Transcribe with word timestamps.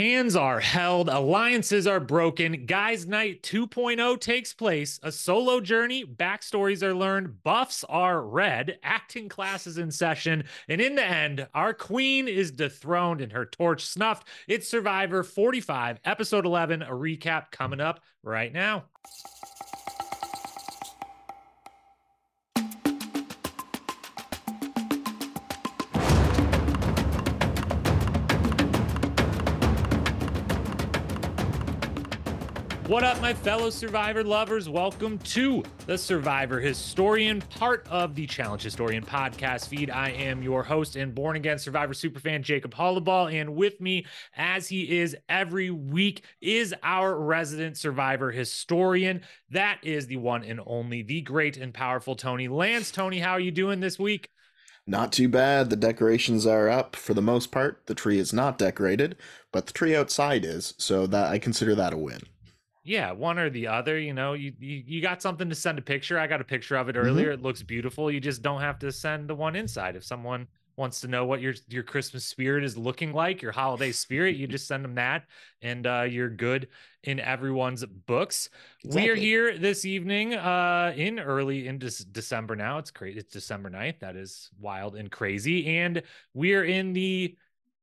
Hands 0.00 0.34
are 0.34 0.60
held, 0.60 1.10
alliances 1.10 1.86
are 1.86 2.00
broken, 2.00 2.64
Guys 2.64 3.06
Night 3.06 3.42
2.0 3.42 4.18
takes 4.18 4.54
place, 4.54 4.98
a 5.02 5.12
solo 5.12 5.60
journey, 5.60 6.06
backstories 6.06 6.82
are 6.82 6.94
learned, 6.94 7.42
buffs 7.42 7.84
are 7.84 8.22
read, 8.22 8.78
acting 8.82 9.28
classes 9.28 9.76
in 9.76 9.90
session, 9.90 10.44
and 10.70 10.80
in 10.80 10.94
the 10.94 11.04
end, 11.04 11.46
our 11.52 11.74
queen 11.74 12.28
is 12.28 12.50
dethroned 12.50 13.20
and 13.20 13.30
her 13.32 13.44
torch 13.44 13.84
snuffed. 13.84 14.26
It's 14.48 14.66
Survivor 14.66 15.22
45, 15.22 16.00
episode 16.06 16.46
11, 16.46 16.80
a 16.80 16.86
recap 16.86 17.50
coming 17.50 17.82
up 17.82 18.00
right 18.22 18.54
now. 18.54 18.84
What 32.90 33.04
up, 33.04 33.20
my 33.20 33.32
fellow 33.32 33.70
Survivor 33.70 34.24
lovers? 34.24 34.68
Welcome 34.68 35.18
to 35.18 35.62
the 35.86 35.96
Survivor 35.96 36.58
Historian, 36.58 37.40
part 37.40 37.86
of 37.88 38.16
the 38.16 38.26
Challenge 38.26 38.64
Historian 38.64 39.06
podcast 39.06 39.68
feed. 39.68 39.90
I 39.90 40.08
am 40.08 40.42
your 40.42 40.64
host 40.64 40.96
and 40.96 41.14
born 41.14 41.36
again 41.36 41.60
Survivor 41.60 41.94
superfan, 41.94 42.42
Jacob 42.42 42.74
Hollaball. 42.74 43.32
And 43.32 43.54
with 43.54 43.80
me, 43.80 44.06
as 44.36 44.66
he 44.66 44.98
is 44.98 45.16
every 45.28 45.70
week, 45.70 46.24
is 46.40 46.74
our 46.82 47.14
resident 47.14 47.76
Survivor 47.76 48.32
Historian. 48.32 49.20
That 49.50 49.78
is 49.84 50.08
the 50.08 50.16
one 50.16 50.42
and 50.42 50.60
only, 50.66 51.02
the 51.02 51.20
great 51.20 51.58
and 51.58 51.72
powerful 51.72 52.16
Tony 52.16 52.48
Lance. 52.48 52.90
Tony, 52.90 53.20
how 53.20 53.34
are 53.34 53.40
you 53.40 53.52
doing 53.52 53.78
this 53.78 54.00
week? 54.00 54.30
Not 54.84 55.12
too 55.12 55.28
bad. 55.28 55.70
The 55.70 55.76
decorations 55.76 56.44
are 56.44 56.68
up 56.68 56.96
for 56.96 57.14
the 57.14 57.22
most 57.22 57.52
part. 57.52 57.86
The 57.86 57.94
tree 57.94 58.18
is 58.18 58.32
not 58.32 58.58
decorated, 58.58 59.14
but 59.52 59.68
the 59.68 59.72
tree 59.72 59.94
outside 59.94 60.44
is, 60.44 60.74
so 60.76 61.06
that 61.06 61.30
I 61.30 61.38
consider 61.38 61.76
that 61.76 61.92
a 61.92 61.96
win. 61.96 62.22
Yeah, 62.82 63.12
one 63.12 63.38
or 63.38 63.50
the 63.50 63.66
other. 63.66 63.98
You 63.98 64.14
know, 64.14 64.32
you, 64.32 64.52
you 64.58 64.82
you 64.86 65.02
got 65.02 65.20
something 65.20 65.48
to 65.48 65.54
send 65.54 65.78
a 65.78 65.82
picture. 65.82 66.18
I 66.18 66.26
got 66.26 66.40
a 66.40 66.44
picture 66.44 66.76
of 66.76 66.88
it 66.88 66.96
earlier. 66.96 67.32
Mm-hmm. 67.32 67.40
It 67.40 67.42
looks 67.42 67.62
beautiful. 67.62 68.10
You 68.10 68.20
just 68.20 68.42
don't 68.42 68.60
have 68.60 68.78
to 68.80 68.90
send 68.90 69.28
the 69.28 69.34
one 69.34 69.54
inside. 69.54 69.96
If 69.96 70.04
someone 70.04 70.48
wants 70.76 71.02
to 71.02 71.08
know 71.08 71.26
what 71.26 71.42
your 71.42 71.54
your 71.68 71.82
Christmas 71.82 72.24
spirit 72.24 72.64
is 72.64 72.78
looking 72.78 73.12
like, 73.12 73.42
your 73.42 73.52
holiday 73.52 73.92
spirit, 73.92 74.36
you 74.36 74.46
just 74.46 74.66
send 74.66 74.82
them 74.82 74.94
that, 74.94 75.26
and 75.60 75.86
uh, 75.86 76.06
you're 76.08 76.30
good 76.30 76.68
in 77.04 77.20
everyone's 77.20 77.84
books. 77.84 78.48
Exactly. 78.82 79.02
We 79.02 79.10
are 79.10 79.14
here 79.14 79.58
this 79.58 79.84
evening, 79.84 80.34
uh, 80.34 80.94
in 80.96 81.18
early 81.18 81.68
in 81.68 81.78
De- 81.78 82.04
December 82.12 82.56
now. 82.56 82.78
It's 82.78 82.90
crazy. 82.90 83.18
It's 83.18 83.32
December 83.32 83.68
9th. 83.68 84.00
That 84.00 84.16
is 84.16 84.50
wild 84.58 84.96
and 84.96 85.10
crazy, 85.10 85.66
and 85.66 86.02
we 86.32 86.54
are 86.54 86.64
in 86.64 86.94
the 86.94 87.36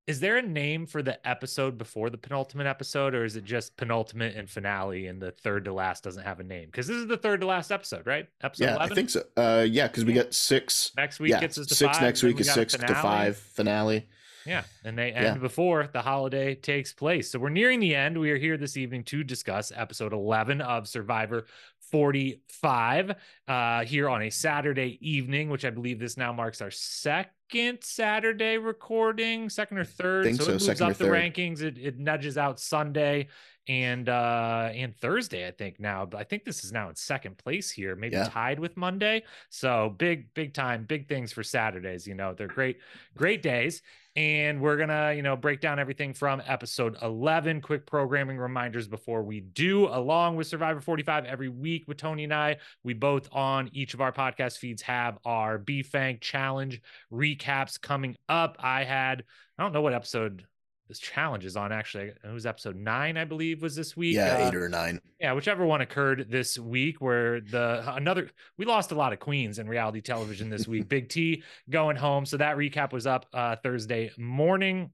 is 0.07 0.21
there 0.21 0.37
a 0.37 0.41
name 0.41 0.85
for 0.85 1.03
the 1.03 1.27
episode 1.27 1.77
before 1.77 2.09
the 2.09 2.17
penultimate 2.17 2.65
episode 2.65 3.13
or 3.13 3.25
is 3.25 3.35
it 3.35 3.43
just 3.43 3.75
penultimate 3.75 4.37
and 4.37 4.49
finale 4.49 5.07
and 5.07 5.21
the 5.21 5.31
third 5.31 5.65
to 5.65 5.73
last 5.73 6.03
doesn't 6.03 6.23
have 6.23 6.39
a 6.39 6.43
name? 6.43 6.67
Because 6.67 6.87
this 6.87 6.95
is 6.95 7.07
the 7.07 7.17
third 7.17 7.41
to 7.41 7.47
last 7.47 7.71
episode 7.71 8.07
right? 8.07 8.27
Episode 8.41 8.63
yeah 8.63 8.75
11? 8.75 8.91
i 8.91 8.95
think 8.95 9.09
so. 9.09 9.23
Uh 9.35 9.65
yeah 9.69 9.87
because 9.87 10.05
we 10.05 10.13
got 10.13 10.33
six 10.33 10.91
next 10.95 11.19
week 11.19 11.31
yeah, 11.31 11.41
gets 11.41 11.57
us 11.57 11.67
to 11.67 11.75
six 11.75 11.97
five, 11.97 12.01
next 12.01 12.23
week 12.23 12.39
is 12.39 12.51
six 12.51 12.73
to 12.73 12.95
five 12.95 13.37
finale. 13.37 14.07
Yeah 14.45 14.63
and 14.85 14.97
they 14.97 15.11
end 15.11 15.25
yeah. 15.25 15.33
before 15.35 15.89
the 15.91 16.01
holiday 16.01 16.55
takes 16.55 16.93
place. 16.93 17.29
So 17.29 17.37
we're 17.37 17.49
nearing 17.49 17.81
the 17.81 17.93
end. 17.93 18.17
We 18.17 18.31
are 18.31 18.37
here 18.37 18.55
this 18.55 18.77
evening 18.77 19.03
to 19.05 19.25
discuss 19.25 19.73
episode 19.75 20.13
11 20.13 20.61
of 20.61 20.87
survivor 20.87 21.47
45 21.91 23.15
uh 23.47 23.83
here 23.83 24.09
on 24.09 24.23
a 24.23 24.29
saturday 24.29 24.97
evening 25.01 25.49
which 25.49 25.65
i 25.65 25.69
believe 25.69 25.99
this 25.99 26.17
now 26.17 26.31
marks 26.33 26.61
our 26.61 26.71
second 26.71 27.37
Saturday 27.81 28.57
recording, 28.57 29.49
second 29.49 29.77
or 29.77 29.85
third. 29.85 30.35
so, 30.35 30.43
so, 30.43 30.51
it 30.51 30.53
moves 30.53 30.81
up 30.81 30.89
the 30.89 31.05
third. 31.05 31.33
rankings. 31.33 31.61
It, 31.61 31.77
it 31.77 31.97
nudges 31.97 32.37
out 32.37 32.59
Sunday 32.59 33.29
and 33.67 34.09
uh 34.09 34.69
and 34.73 34.95
Thursday, 34.95 35.47
I 35.47 35.51
think 35.51 35.79
now. 35.79 36.05
But 36.05 36.19
I 36.19 36.23
think 36.23 36.45
this 36.45 36.63
is 36.63 36.71
now 36.71 36.89
in 36.89 36.95
second 36.95 37.37
place 37.37 37.71
here, 37.71 37.95
maybe 37.95 38.15
yeah. 38.15 38.29
tied 38.29 38.59
with 38.59 38.77
Monday. 38.77 39.23
So 39.49 39.93
big, 39.97 40.33
big 40.33 40.53
time, 40.53 40.85
big 40.85 41.07
things 41.07 41.31
for 41.31 41.43
Saturdays. 41.43 42.07
You 42.07 42.15
know, 42.15 42.33
they're 42.33 42.47
great, 42.47 42.77
great 43.15 43.41
days 43.41 43.81
and 44.17 44.59
we're 44.59 44.77
gonna 44.77 45.13
you 45.13 45.21
know 45.21 45.35
break 45.37 45.61
down 45.61 45.77
everything 45.77 46.11
from 46.11 46.41
episode 46.47 46.97
11 47.03 47.61
quick 47.61 47.85
programming 47.85 48.37
reminders 48.37 48.87
before 48.87 49.21
we 49.21 49.39
do 49.39 49.87
along 49.87 50.35
with 50.35 50.47
survivor 50.47 50.81
45 50.81 51.25
every 51.25 51.49
week 51.49 51.87
with 51.87 51.97
tony 51.97 52.23
and 52.23 52.33
i 52.33 52.57
we 52.83 52.93
both 52.93 53.29
on 53.31 53.69
each 53.73 53.93
of 53.93 54.01
our 54.01 54.11
podcast 54.11 54.57
feeds 54.57 54.81
have 54.81 55.19
our 55.23 55.59
bfank 55.59 56.19
challenge 56.19 56.81
recaps 57.13 57.79
coming 57.79 58.15
up 58.27 58.57
i 58.59 58.83
had 58.83 59.23
i 59.57 59.63
don't 59.63 59.71
know 59.71 59.81
what 59.81 59.93
episode 59.93 60.43
this 60.87 60.99
challenge 60.99 61.45
is 61.45 61.57
on 61.57 61.71
actually 61.71 62.05
it 62.05 62.33
was 62.33 62.45
episode 62.45 62.75
nine 62.75 63.17
i 63.17 63.25
believe 63.25 63.61
was 63.61 63.75
this 63.75 63.97
week 63.97 64.15
yeah 64.15 64.37
uh, 64.37 64.47
eight 64.47 64.55
or 64.55 64.69
nine. 64.69 64.99
yeah 65.19 65.33
whichever 65.33 65.65
one 65.65 65.81
occurred 65.81 66.27
this 66.29 66.57
week 66.57 67.01
where 67.01 67.41
the 67.41 67.83
another 67.95 68.29
we 68.57 68.65
lost 68.65 68.91
a 68.91 68.95
lot 68.95 69.13
of 69.13 69.19
queens 69.19 69.59
in 69.59 69.67
reality 69.67 70.01
television 70.01 70.49
this 70.49 70.67
week. 70.67 70.87
Big 70.97 71.09
t 71.09 71.43
going 71.69 71.95
home 71.95 72.25
so 72.25 72.37
that 72.37 72.57
recap 72.57 72.93
was 72.93 73.05
up 73.05 73.25
uh, 73.33 73.55
thursday 73.57 74.11
morning 74.17 74.91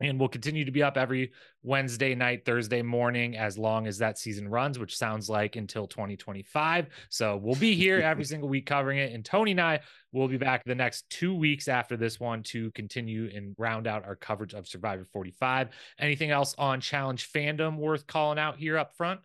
and 0.00 0.18
we'll 0.18 0.28
continue 0.28 0.64
to 0.64 0.70
be 0.70 0.82
up 0.82 0.96
every 0.96 1.32
Wednesday 1.62 2.14
night, 2.14 2.44
Thursday 2.44 2.80
morning, 2.80 3.36
as 3.36 3.58
long 3.58 3.86
as 3.86 3.98
that 3.98 4.18
season 4.18 4.48
runs, 4.48 4.78
which 4.78 4.96
sounds 4.96 5.28
like 5.28 5.56
until 5.56 5.86
2025. 5.86 6.86
So 7.10 7.36
we'll 7.36 7.54
be 7.54 7.74
here 7.74 8.00
every 8.04 8.24
single 8.24 8.48
week 8.48 8.66
covering 8.66 8.98
it. 8.98 9.12
And 9.12 9.24
Tony 9.24 9.50
and 9.50 9.60
I 9.60 9.80
will 10.12 10.28
be 10.28 10.38
back 10.38 10.64
the 10.64 10.74
next 10.74 11.08
two 11.10 11.34
weeks 11.34 11.68
after 11.68 11.96
this 11.96 12.18
one 12.18 12.42
to 12.44 12.70
continue 12.72 13.30
and 13.34 13.54
round 13.58 13.86
out 13.86 14.06
our 14.06 14.16
coverage 14.16 14.54
of 14.54 14.66
Survivor 14.66 15.06
45. 15.12 15.68
Anything 15.98 16.30
else 16.30 16.54
on 16.56 16.80
challenge 16.80 17.30
fandom 17.30 17.76
worth 17.76 18.06
calling 18.06 18.38
out 18.38 18.56
here 18.56 18.78
up 18.78 18.96
front? 18.96 19.20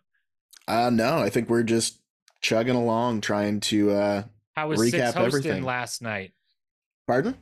Uh 0.68 0.90
no, 0.90 1.18
I 1.18 1.30
think 1.30 1.48
we're 1.48 1.62
just 1.62 2.00
chugging 2.40 2.76
along 2.76 3.22
trying 3.22 3.60
to 3.60 3.92
uh 3.92 4.22
How 4.54 4.68
was 4.68 4.80
recap 4.80 5.12
six 5.12 5.16
everything 5.16 5.62
last 5.62 6.02
night. 6.02 6.32
Pardon? 7.06 7.36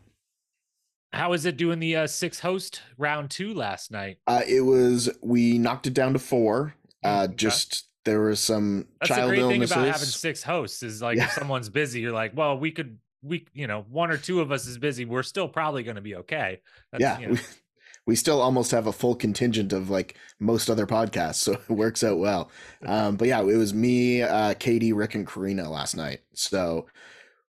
How 1.14 1.30
was 1.30 1.46
it 1.46 1.56
doing 1.56 1.78
the 1.78 1.96
uh, 1.96 2.06
six 2.06 2.40
host 2.40 2.82
round 2.98 3.30
two 3.30 3.54
last 3.54 3.90
night? 3.90 4.18
Uh, 4.26 4.42
it 4.46 4.62
was 4.62 5.08
we 5.22 5.58
knocked 5.58 5.86
it 5.86 5.94
down 5.94 6.12
to 6.12 6.18
four. 6.18 6.74
Uh, 7.04 7.26
okay. 7.28 7.34
Just 7.36 7.88
there 8.04 8.20
was 8.20 8.40
some 8.40 8.86
That's 9.00 9.08
child 9.08 9.30
the 9.30 9.36
great 9.36 9.40
illnesses. 9.40 9.70
thing 9.70 9.82
about 9.82 9.92
having 9.92 10.08
six 10.08 10.42
hosts 10.42 10.82
is 10.82 11.00
like 11.00 11.16
yeah. 11.16 11.24
if 11.24 11.32
someone's 11.32 11.68
busy, 11.68 12.00
you're 12.00 12.12
like, 12.12 12.36
well, 12.36 12.58
we 12.58 12.70
could 12.70 12.98
we 13.22 13.46
you 13.54 13.66
know 13.66 13.84
one 13.90 14.10
or 14.10 14.16
two 14.16 14.40
of 14.40 14.52
us 14.52 14.66
is 14.66 14.78
busy. 14.78 15.04
We're 15.04 15.22
still 15.22 15.48
probably 15.48 15.82
going 15.82 15.96
to 15.96 16.02
be 16.02 16.16
okay. 16.16 16.60
That's, 16.92 17.02
yeah. 17.02 17.18
You 17.18 17.26
know. 17.26 17.32
we, 17.34 17.40
we 18.06 18.16
still 18.16 18.40
almost 18.40 18.70
have 18.72 18.86
a 18.86 18.92
full 18.92 19.14
contingent 19.14 19.72
of 19.72 19.90
like 19.90 20.16
most 20.38 20.68
other 20.68 20.86
podcasts, 20.86 21.36
so 21.36 21.52
it 21.68 21.70
works 21.70 22.04
out 22.04 22.18
well. 22.18 22.50
Um, 22.86 23.16
but 23.16 23.28
yeah, 23.28 23.40
it 23.40 23.56
was 23.56 23.72
me, 23.72 24.20
uh, 24.20 24.52
Katie, 24.52 24.92
Rick, 24.92 25.14
and 25.14 25.26
Karina 25.26 25.70
last 25.70 25.96
night. 25.96 26.20
So 26.34 26.84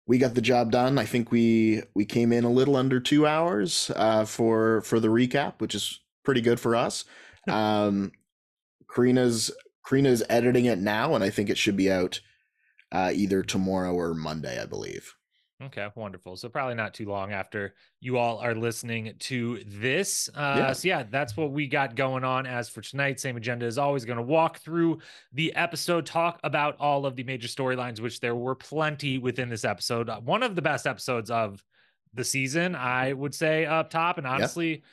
we 0.08 0.18
got 0.18 0.36
the 0.36 0.42
job 0.42 0.72
done. 0.72 0.98
I 0.98 1.06
think 1.06 1.32
we 1.32 1.84
we 1.94 2.06
came 2.06 2.32
in 2.32 2.44
a 2.44 2.52
little 2.52 2.76
under 2.76 3.00
two 3.00 3.26
hours 3.26 3.92
uh, 3.96 4.26
for 4.26 4.82
for 4.82 5.00
the 5.00 5.08
recap, 5.08 5.54
which 5.60 5.76
is 5.76 6.00
pretty 6.24 6.42
good 6.42 6.60
for 6.60 6.76
us. 6.76 7.06
Um, 7.50 8.12
Karina's 8.88 9.52
Karina's 9.86 10.24
editing 10.30 10.66
it 10.66 10.80
now, 10.80 11.16
and 11.16 11.24
I 11.24 11.30
think 11.30 11.50
it 11.50 11.58
should 11.58 11.78
be 11.78 11.92
out 11.92 12.22
uh, 12.92 13.12
either 13.14 13.44
tomorrow 13.44 13.94
or 13.94 14.14
Monday, 14.14 14.62
I 14.62 14.66
believe. 14.66 15.16
Okay, 15.64 15.88
wonderful. 15.96 16.36
So 16.36 16.50
probably 16.50 16.76
not 16.76 16.94
too 16.94 17.06
long 17.06 17.32
after 17.32 17.76
you 18.02 18.18
all 18.18 18.40
are 18.40 18.54
listening 18.54 19.14
to 19.20 19.64
this. 19.66 20.30
Uh, 20.36 20.56
yeah. 20.58 20.74
So 20.74 20.88
yeah, 20.88 21.04
that's 21.10 21.38
what 21.38 21.52
we 21.52 21.68
got 21.68 21.96
going 21.96 22.26
on. 22.26 22.46
As 22.46 22.68
for 22.68 22.82
tonight, 22.82 23.22
same 23.22 23.38
agenda 23.38 23.66
as 23.66 23.78
always. 23.78 24.04
Going 24.04 24.18
to 24.18 24.24
walk 24.24 24.60
through 24.60 25.00
the 25.32 25.56
episode, 25.56 26.06
talk 26.06 26.42
about 26.44 26.76
all 26.80 27.06
of 27.06 27.16
the 27.16 27.24
major 27.24 27.48
storylines, 27.48 28.02
which 28.02 28.20
there 28.20 28.36
were 28.36 28.56
plenty 28.56 29.18
within 29.18 29.48
this 29.48 29.64
episode. 29.64 30.10
Uh, 30.10 30.20
one 30.20 30.44
of 30.44 30.56
the 30.56 30.62
best 30.62 30.86
episodes 30.86 31.32
of 31.32 31.64
the 32.14 32.24
season, 32.26 32.76
I 32.76 33.14
would 33.14 33.34
say, 33.34 33.66
up 33.66 33.90
top. 33.90 34.18
And 34.18 34.28
honestly. 34.28 34.84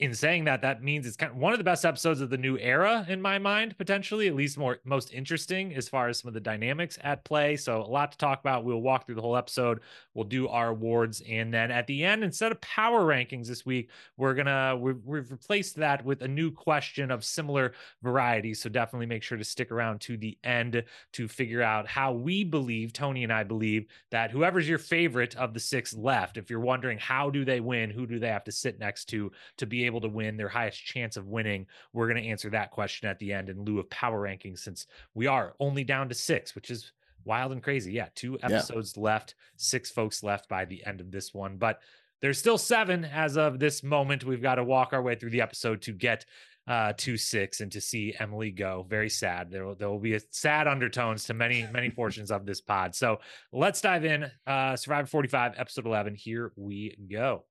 In 0.00 0.14
saying 0.14 0.44
that, 0.44 0.62
that 0.62 0.80
means 0.80 1.06
it's 1.06 1.16
kind 1.16 1.32
of 1.32 1.38
one 1.38 1.52
of 1.52 1.58
the 1.58 1.64
best 1.64 1.84
episodes 1.84 2.20
of 2.20 2.30
the 2.30 2.38
new 2.38 2.56
era 2.58 3.04
in 3.08 3.20
my 3.20 3.36
mind, 3.36 3.76
potentially, 3.78 4.28
at 4.28 4.36
least 4.36 4.56
more 4.56 4.78
most 4.84 5.12
interesting 5.12 5.74
as 5.74 5.88
far 5.88 6.08
as 6.08 6.20
some 6.20 6.28
of 6.28 6.34
the 6.34 6.40
dynamics 6.40 6.98
at 7.02 7.24
play. 7.24 7.56
So 7.56 7.82
a 7.82 7.82
lot 7.82 8.12
to 8.12 8.18
talk 8.18 8.38
about. 8.38 8.64
We'll 8.64 8.80
walk 8.80 9.06
through 9.06 9.16
the 9.16 9.22
whole 9.22 9.36
episode. 9.36 9.80
We'll 10.14 10.24
do 10.24 10.46
our 10.46 10.68
awards, 10.68 11.20
and 11.28 11.52
then 11.52 11.72
at 11.72 11.88
the 11.88 12.04
end, 12.04 12.22
instead 12.22 12.52
of 12.52 12.60
power 12.60 13.00
rankings 13.00 13.48
this 13.48 13.66
week, 13.66 13.90
we're 14.16 14.34
gonna 14.34 14.76
we've, 14.80 15.04
we've 15.04 15.30
replaced 15.32 15.74
that 15.76 16.04
with 16.04 16.22
a 16.22 16.28
new 16.28 16.52
question 16.52 17.10
of 17.10 17.24
similar 17.24 17.72
variety. 18.02 18.54
So 18.54 18.68
definitely 18.68 19.06
make 19.06 19.24
sure 19.24 19.38
to 19.38 19.44
stick 19.44 19.72
around 19.72 20.00
to 20.02 20.16
the 20.16 20.38
end 20.44 20.84
to 21.14 21.26
figure 21.28 21.62
out 21.62 21.88
how 21.88 22.12
we 22.12 22.44
believe 22.44 22.92
Tony 22.92 23.24
and 23.24 23.32
I 23.32 23.42
believe 23.42 23.86
that 24.12 24.30
whoever's 24.30 24.68
your 24.68 24.78
favorite 24.78 25.34
of 25.36 25.54
the 25.54 25.60
six 25.60 25.92
left, 25.92 26.36
if 26.36 26.50
you're 26.50 26.60
wondering 26.60 26.98
how 26.98 27.30
do 27.30 27.44
they 27.44 27.58
win, 27.58 27.90
who 27.90 28.06
do 28.06 28.20
they 28.20 28.28
have 28.28 28.44
to 28.44 28.52
sit 28.52 28.78
next 28.78 29.06
to 29.06 29.32
to 29.56 29.66
be 29.66 29.87
able 29.88 30.00
to 30.02 30.08
win, 30.08 30.36
their 30.36 30.48
highest 30.48 30.84
chance 30.84 31.16
of 31.16 31.26
winning? 31.26 31.66
We're 31.92 32.08
going 32.08 32.22
to 32.22 32.28
answer 32.28 32.50
that 32.50 32.70
question 32.70 33.08
at 33.08 33.18
the 33.18 33.32
end 33.32 33.48
in 33.48 33.64
lieu 33.64 33.80
of 33.80 33.90
power 33.90 34.22
rankings, 34.22 34.60
since 34.60 34.86
we 35.14 35.26
are 35.26 35.54
only 35.58 35.82
down 35.82 36.08
to 36.08 36.14
six, 36.14 36.54
which 36.54 36.70
is 36.70 36.92
wild 37.24 37.52
and 37.52 37.62
crazy. 37.62 37.92
Yeah, 37.92 38.08
two 38.14 38.38
episodes 38.42 38.94
yeah. 38.96 39.02
left, 39.02 39.34
six 39.56 39.90
folks 39.90 40.22
left 40.22 40.48
by 40.48 40.64
the 40.64 40.84
end 40.86 41.00
of 41.00 41.10
this 41.10 41.34
one, 41.34 41.56
but 41.56 41.80
there's 42.20 42.38
still 42.38 42.58
seven 42.58 43.04
as 43.04 43.36
of 43.36 43.58
this 43.58 43.82
moment. 43.82 44.24
We've 44.24 44.42
got 44.42 44.56
to 44.56 44.64
walk 44.64 44.92
our 44.92 45.02
way 45.02 45.14
through 45.14 45.30
the 45.30 45.40
episode 45.40 45.82
to 45.82 45.92
get 45.92 46.24
uh, 46.66 46.92
to 46.98 47.16
six 47.16 47.60
and 47.60 47.72
to 47.72 47.80
see 47.80 48.14
Emily 48.18 48.50
go. 48.50 48.86
Very 48.88 49.08
sad. 49.08 49.50
There 49.50 49.64
will, 49.64 49.74
there 49.74 49.88
will 49.88 49.98
be 49.98 50.14
a 50.14 50.20
sad 50.30 50.68
undertones 50.68 51.24
to 51.24 51.34
many, 51.34 51.66
many 51.72 51.90
portions 51.96 52.30
of 52.30 52.44
this 52.44 52.60
pod. 52.60 52.94
So 52.94 53.20
let's 53.52 53.80
dive 53.80 54.04
in. 54.04 54.30
Uh, 54.46 54.76
Survivor 54.76 55.06
45, 55.06 55.54
episode 55.56 55.86
11. 55.86 56.14
Here 56.14 56.52
we 56.56 56.96
go. 57.10 57.44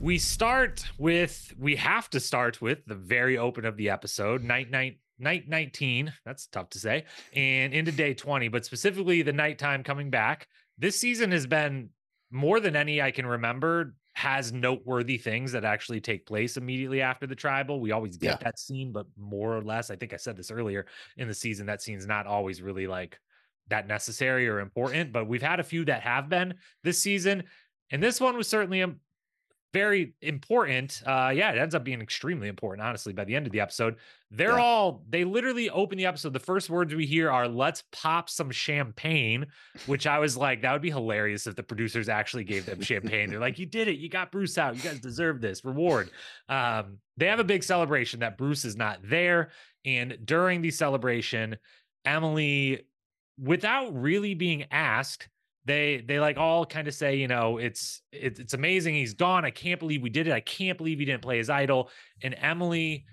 We 0.00 0.18
start 0.18 0.84
with, 0.98 1.52
we 1.58 1.76
have 1.76 2.10
to 2.10 2.20
start 2.20 2.60
with 2.60 2.84
the 2.86 2.94
very 2.94 3.38
open 3.38 3.64
of 3.64 3.76
the 3.76 3.90
episode, 3.90 4.44
night, 4.44 4.70
night, 4.70 4.98
night 5.18 5.48
19. 5.48 6.12
That's 6.24 6.46
tough 6.46 6.70
to 6.70 6.78
say. 6.78 7.04
And 7.34 7.72
into 7.72 7.92
day 7.92 8.14
20, 8.14 8.48
but 8.48 8.64
specifically 8.64 9.22
the 9.22 9.32
nighttime 9.32 9.82
coming 9.82 10.10
back. 10.10 10.46
This 10.76 10.98
season 10.98 11.30
has 11.30 11.46
been 11.46 11.90
more 12.30 12.60
than 12.60 12.76
any 12.76 13.00
I 13.00 13.10
can 13.10 13.26
remember 13.26 13.94
has 14.14 14.52
noteworthy 14.52 15.18
things 15.18 15.52
that 15.52 15.64
actually 15.64 16.00
take 16.00 16.24
place 16.24 16.56
immediately 16.56 17.00
after 17.00 17.26
the 17.26 17.34
tribal. 17.34 17.80
We 17.80 17.92
always 17.92 18.16
get 18.16 18.28
yeah. 18.28 18.36
that 18.44 18.58
scene, 18.58 18.92
but 18.92 19.06
more 19.18 19.56
or 19.56 19.62
less, 19.62 19.90
I 19.90 19.96
think 19.96 20.12
I 20.12 20.16
said 20.16 20.36
this 20.36 20.50
earlier 20.50 20.86
in 21.16 21.26
the 21.28 21.34
season, 21.34 21.66
that 21.66 21.82
scene's 21.82 22.06
not 22.06 22.26
always 22.26 22.62
really 22.62 22.86
like 22.86 23.18
that 23.68 23.88
necessary 23.88 24.48
or 24.48 24.60
important, 24.60 25.12
but 25.12 25.26
we've 25.26 25.42
had 25.42 25.58
a 25.58 25.64
few 25.64 25.84
that 25.86 26.02
have 26.02 26.28
been 26.28 26.54
this 26.84 26.98
season. 26.98 27.44
And 27.90 28.02
this 28.02 28.20
one 28.20 28.36
was 28.36 28.48
certainly 28.48 28.82
a 28.82 28.94
very 29.74 30.14
important. 30.22 31.02
Uh, 31.04 31.32
yeah, 31.34 31.50
it 31.50 31.58
ends 31.58 31.74
up 31.74 31.82
being 31.82 32.00
extremely 32.00 32.46
important, 32.46 32.86
honestly, 32.86 33.12
by 33.12 33.24
the 33.24 33.34
end 33.34 33.44
of 33.44 33.52
the 33.52 33.58
episode. 33.58 33.96
They're 34.30 34.50
yeah. 34.50 34.62
all, 34.62 35.04
they 35.08 35.24
literally 35.24 35.68
open 35.68 35.98
the 35.98 36.06
episode. 36.06 36.32
The 36.32 36.38
first 36.38 36.70
words 36.70 36.94
we 36.94 37.06
hear 37.06 37.28
are, 37.28 37.48
let's 37.48 37.82
pop 37.90 38.30
some 38.30 38.52
champagne, 38.52 39.46
which 39.86 40.06
I 40.06 40.20
was 40.20 40.36
like, 40.36 40.62
that 40.62 40.72
would 40.72 40.80
be 40.80 40.90
hilarious 40.90 41.48
if 41.48 41.56
the 41.56 41.64
producers 41.64 42.08
actually 42.08 42.44
gave 42.44 42.66
them 42.66 42.80
champagne. 42.80 43.30
They're 43.30 43.40
like, 43.40 43.58
you 43.58 43.66
did 43.66 43.88
it. 43.88 43.98
You 43.98 44.08
got 44.08 44.30
Bruce 44.30 44.56
out. 44.58 44.76
You 44.76 44.82
guys 44.82 45.00
deserve 45.00 45.40
this 45.40 45.64
reward. 45.64 46.10
Um, 46.48 46.98
they 47.16 47.26
have 47.26 47.40
a 47.40 47.44
big 47.44 47.64
celebration 47.64 48.20
that 48.20 48.38
Bruce 48.38 48.64
is 48.64 48.76
not 48.76 49.00
there. 49.02 49.50
And 49.84 50.18
during 50.24 50.62
the 50.62 50.70
celebration, 50.70 51.56
Emily, 52.04 52.86
without 53.42 54.00
really 54.00 54.34
being 54.34 54.66
asked, 54.70 55.28
they 55.64 56.04
they 56.06 56.20
like 56.20 56.36
all 56.36 56.66
kind 56.66 56.88
of 56.88 56.94
say 56.94 57.16
you 57.16 57.28
know 57.28 57.58
it's 57.58 58.02
it's 58.12 58.38
it's 58.40 58.54
amazing 58.54 58.94
he's 58.94 59.14
gone. 59.14 59.44
I 59.44 59.50
can't 59.50 59.80
believe 59.80 60.02
we 60.02 60.10
did 60.10 60.26
it. 60.26 60.32
I 60.32 60.40
can't 60.40 60.76
believe 60.78 60.98
he 60.98 61.04
didn't 61.04 61.22
play 61.22 61.38
his 61.38 61.50
idol. 61.50 61.90
And 62.22 62.34
emily 62.38 63.06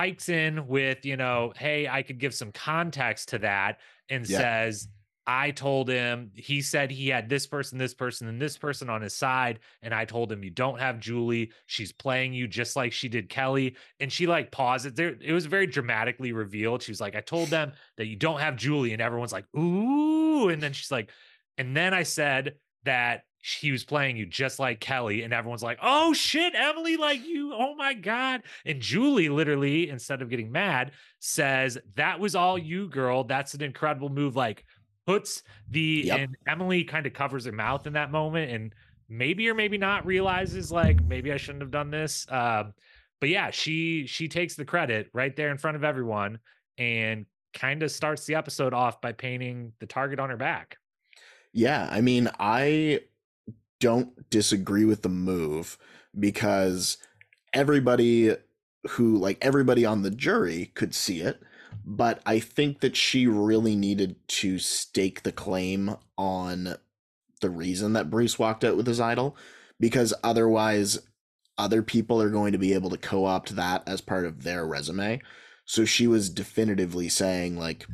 pipes 0.00 0.30
in 0.30 0.66
with 0.66 1.04
you 1.04 1.14
know 1.14 1.52
hey 1.56 1.86
i 1.86 2.02
could 2.02 2.18
give 2.18 2.32
some 2.32 2.50
context 2.52 3.28
to 3.28 3.38
that 3.38 3.80
and 4.08 4.26
yeah. 4.26 4.38
says 4.38 4.88
i 5.26 5.50
told 5.50 5.90
him 5.90 6.30
he 6.34 6.62
said 6.62 6.90
he 6.90 7.08
had 7.08 7.28
this 7.28 7.46
person 7.46 7.76
this 7.76 7.92
person 7.92 8.26
and 8.26 8.40
this 8.40 8.56
person 8.56 8.88
on 8.88 9.02
his 9.02 9.14
side 9.14 9.58
and 9.82 9.92
i 9.92 10.02
told 10.02 10.32
him 10.32 10.42
you 10.42 10.48
don't 10.48 10.80
have 10.80 11.00
julie. 11.00 11.52
She's 11.66 11.92
playing 11.92 12.32
you 12.32 12.48
just 12.48 12.76
like 12.76 12.94
she 12.94 13.10
did 13.10 13.28
Kellie 13.28 13.76
and 14.00 14.10
she 14.10 14.26
like 14.26 14.50
paused 14.50 14.86
it 14.86 14.96
there. 14.96 15.14
It 15.20 15.34
was 15.34 15.44
very 15.44 15.66
dramatically 15.66 16.32
revealed. 16.32 16.82
She 16.82 16.92
was 16.92 17.00
like 17.02 17.14
i 17.14 17.20
told 17.20 17.48
them 17.48 17.72
that 17.98 18.06
you 18.06 18.16
don't 18.16 18.40
have 18.40 18.56
julie 18.56 18.94
and 18.94 19.02
everyone's 19.02 19.34
like 19.34 19.44
ooh 19.54 20.48
and 20.48 20.62
then 20.62 20.72
she's 20.72 20.90
like 20.90 21.10
and 21.58 21.76
then 21.76 21.94
I 21.94 22.02
said 22.02 22.54
that 22.84 23.22
he 23.42 23.72
was 23.72 23.84
playing 23.84 24.16
you 24.16 24.26
just 24.26 24.58
like 24.58 24.80
Kellie, 24.80 25.22
and 25.22 25.32
everyone's 25.32 25.62
like, 25.62 25.78
"Oh 25.82 26.12
shit, 26.12 26.54
Emily, 26.54 26.96
like 26.96 27.24
you! 27.26 27.54
Oh 27.54 27.74
my 27.74 27.94
god!" 27.94 28.42
And 28.66 28.80
Julie 28.80 29.28
literally, 29.28 29.88
instead 29.88 30.20
of 30.20 30.28
getting 30.28 30.52
mad, 30.52 30.92
says, 31.20 31.78
"That 31.94 32.20
was 32.20 32.34
all 32.34 32.58
you, 32.58 32.88
girl. 32.88 33.24
That's 33.24 33.54
an 33.54 33.62
incredible 33.62 34.10
move." 34.10 34.36
Like 34.36 34.64
puts 35.06 35.42
the 35.68 36.02
yep. 36.06 36.18
and 36.18 36.36
Emily 36.46 36.84
kind 36.84 37.06
of 37.06 37.14
covers 37.14 37.46
her 37.46 37.52
mouth 37.52 37.86
in 37.86 37.94
that 37.94 38.10
moment, 38.10 38.50
and 38.52 38.74
maybe 39.08 39.48
or 39.48 39.54
maybe 39.54 39.78
not 39.78 40.04
realizes 40.06 40.70
like 40.70 41.02
maybe 41.04 41.32
I 41.32 41.36
shouldn't 41.36 41.62
have 41.62 41.70
done 41.70 41.90
this. 41.90 42.26
Um, 42.30 42.74
but 43.20 43.30
yeah, 43.30 43.50
she 43.50 44.06
she 44.06 44.28
takes 44.28 44.54
the 44.54 44.64
credit 44.64 45.08
right 45.14 45.34
there 45.34 45.50
in 45.50 45.58
front 45.58 45.76
of 45.76 45.84
everyone 45.84 46.38
and 46.78 47.26
kind 47.54 47.82
of 47.82 47.90
starts 47.90 48.26
the 48.26 48.34
episode 48.34 48.72
off 48.72 49.00
by 49.00 49.12
painting 49.12 49.72
the 49.80 49.86
target 49.86 50.20
on 50.20 50.30
her 50.30 50.36
back. 50.36 50.76
Yeah, 51.52 51.88
I 51.90 52.00
mean, 52.00 52.28
I 52.38 53.00
don't 53.80 54.28
disagree 54.30 54.84
with 54.84 55.02
the 55.02 55.08
move 55.08 55.78
because 56.18 56.98
everybody 57.52 58.36
who 58.90 59.16
like 59.16 59.38
everybody 59.42 59.84
on 59.84 60.02
the 60.02 60.10
jury 60.10 60.72
could 60.74 60.94
see 60.94 61.20
it, 61.20 61.42
but 61.84 62.20
I 62.24 62.38
think 62.38 62.80
that 62.80 62.96
she 62.96 63.26
really 63.26 63.76
needed 63.76 64.16
to 64.28 64.58
stake 64.58 65.22
the 65.22 65.32
claim 65.32 65.96
on 66.16 66.76
the 67.40 67.50
reason 67.50 67.94
that 67.94 68.10
Bruce 68.10 68.38
walked 68.38 68.64
out 68.64 68.76
with 68.76 68.86
his 68.86 69.00
idol 69.00 69.36
because 69.78 70.14
otherwise 70.22 70.98
other 71.58 71.82
people 71.82 72.20
are 72.22 72.30
going 72.30 72.52
to 72.52 72.58
be 72.58 72.74
able 72.74 72.90
to 72.90 72.96
co-opt 72.96 73.56
that 73.56 73.82
as 73.86 74.00
part 74.00 74.24
of 74.24 74.44
their 74.44 74.66
resume. 74.66 75.20
So 75.64 75.84
she 75.84 76.06
was 76.06 76.30
definitively 76.30 77.08
saying 77.08 77.58
like 77.58 77.86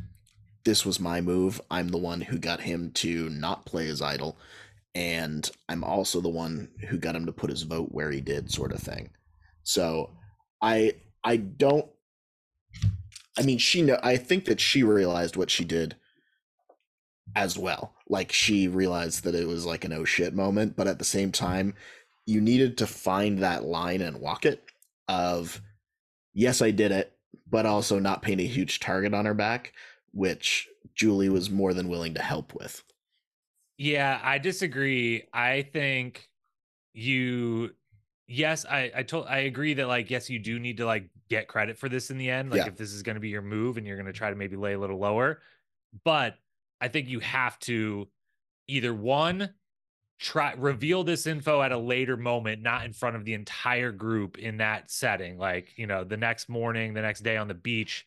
this 0.66 0.84
was 0.84 0.98
my 0.98 1.20
move. 1.20 1.60
I'm 1.70 1.88
the 1.88 1.96
one 1.96 2.20
who 2.20 2.38
got 2.38 2.60
him 2.60 2.90
to 2.94 3.30
not 3.30 3.64
play 3.64 3.86
his 3.86 4.02
idol, 4.02 4.36
and 4.96 5.48
I'm 5.68 5.84
also 5.84 6.20
the 6.20 6.28
one 6.28 6.70
who 6.88 6.98
got 6.98 7.14
him 7.14 7.24
to 7.26 7.32
put 7.32 7.50
his 7.50 7.62
vote 7.62 7.92
where 7.92 8.10
he 8.10 8.20
did, 8.20 8.50
sort 8.50 8.72
of 8.72 8.80
thing. 8.80 9.10
So 9.62 10.10
I 10.60 10.94
I 11.22 11.36
don't 11.36 11.86
I 13.38 13.42
mean 13.42 13.58
she 13.58 13.80
know 13.80 13.98
I 14.02 14.16
think 14.16 14.46
that 14.46 14.60
she 14.60 14.82
realized 14.82 15.36
what 15.36 15.50
she 15.50 15.64
did 15.64 15.94
as 17.36 17.56
well. 17.56 17.94
Like 18.08 18.32
she 18.32 18.66
realized 18.66 19.22
that 19.22 19.36
it 19.36 19.46
was 19.46 19.64
like 19.64 19.84
an 19.84 19.92
oh 19.92 20.04
shit 20.04 20.34
moment, 20.34 20.76
but 20.76 20.88
at 20.88 20.98
the 20.98 21.04
same 21.04 21.30
time, 21.30 21.74
you 22.26 22.40
needed 22.40 22.76
to 22.78 22.88
find 22.88 23.38
that 23.38 23.64
line 23.64 24.02
and 24.02 24.20
walk 24.20 24.44
it 24.44 24.64
of 25.06 25.62
yes, 26.34 26.60
I 26.60 26.72
did 26.72 26.90
it, 26.90 27.16
but 27.48 27.66
also 27.66 28.00
not 28.00 28.22
paint 28.22 28.40
a 28.40 28.46
huge 28.46 28.80
target 28.80 29.14
on 29.14 29.26
her 29.26 29.34
back 29.34 29.72
which 30.16 30.66
Julie 30.94 31.28
was 31.28 31.50
more 31.50 31.74
than 31.74 31.88
willing 31.88 32.14
to 32.14 32.22
help 32.22 32.54
with. 32.54 32.82
Yeah, 33.76 34.18
I 34.22 34.38
disagree. 34.38 35.24
I 35.32 35.62
think 35.62 36.30
you 36.94 37.70
yes, 38.26 38.64
I 38.64 38.90
I 38.96 39.02
told 39.02 39.26
I 39.26 39.40
agree 39.40 39.74
that 39.74 39.86
like 39.86 40.10
yes, 40.10 40.30
you 40.30 40.38
do 40.38 40.58
need 40.58 40.78
to 40.78 40.86
like 40.86 41.10
get 41.28 41.48
credit 41.48 41.78
for 41.78 41.90
this 41.90 42.10
in 42.10 42.16
the 42.16 42.30
end. 42.30 42.50
Like 42.50 42.62
yeah. 42.62 42.68
if 42.68 42.76
this 42.76 42.92
is 42.92 43.02
going 43.02 43.16
to 43.16 43.20
be 43.20 43.28
your 43.28 43.42
move 43.42 43.76
and 43.76 43.86
you're 43.86 43.96
going 43.96 44.06
to 44.06 44.12
try 44.12 44.30
to 44.30 44.36
maybe 44.36 44.56
lay 44.56 44.72
a 44.72 44.78
little 44.78 44.98
lower, 44.98 45.40
but 46.02 46.36
I 46.80 46.88
think 46.88 47.08
you 47.08 47.20
have 47.20 47.58
to 47.60 48.08
either 48.66 48.94
one 48.94 49.50
try 50.18 50.54
reveal 50.56 51.04
this 51.04 51.26
info 51.26 51.60
at 51.60 51.72
a 51.72 51.78
later 51.78 52.16
moment 52.16 52.62
not 52.62 52.86
in 52.86 52.92
front 52.94 53.16
of 53.16 53.26
the 53.26 53.34
entire 53.34 53.92
group 53.92 54.38
in 54.38 54.56
that 54.56 54.90
setting 54.90 55.36
like 55.36 55.74
you 55.76 55.86
know 55.86 56.04
the 56.04 56.16
next 56.16 56.48
morning 56.48 56.94
the 56.94 57.02
next 57.02 57.20
day 57.20 57.36
on 57.36 57.48
the 57.48 57.54
beach 57.54 58.06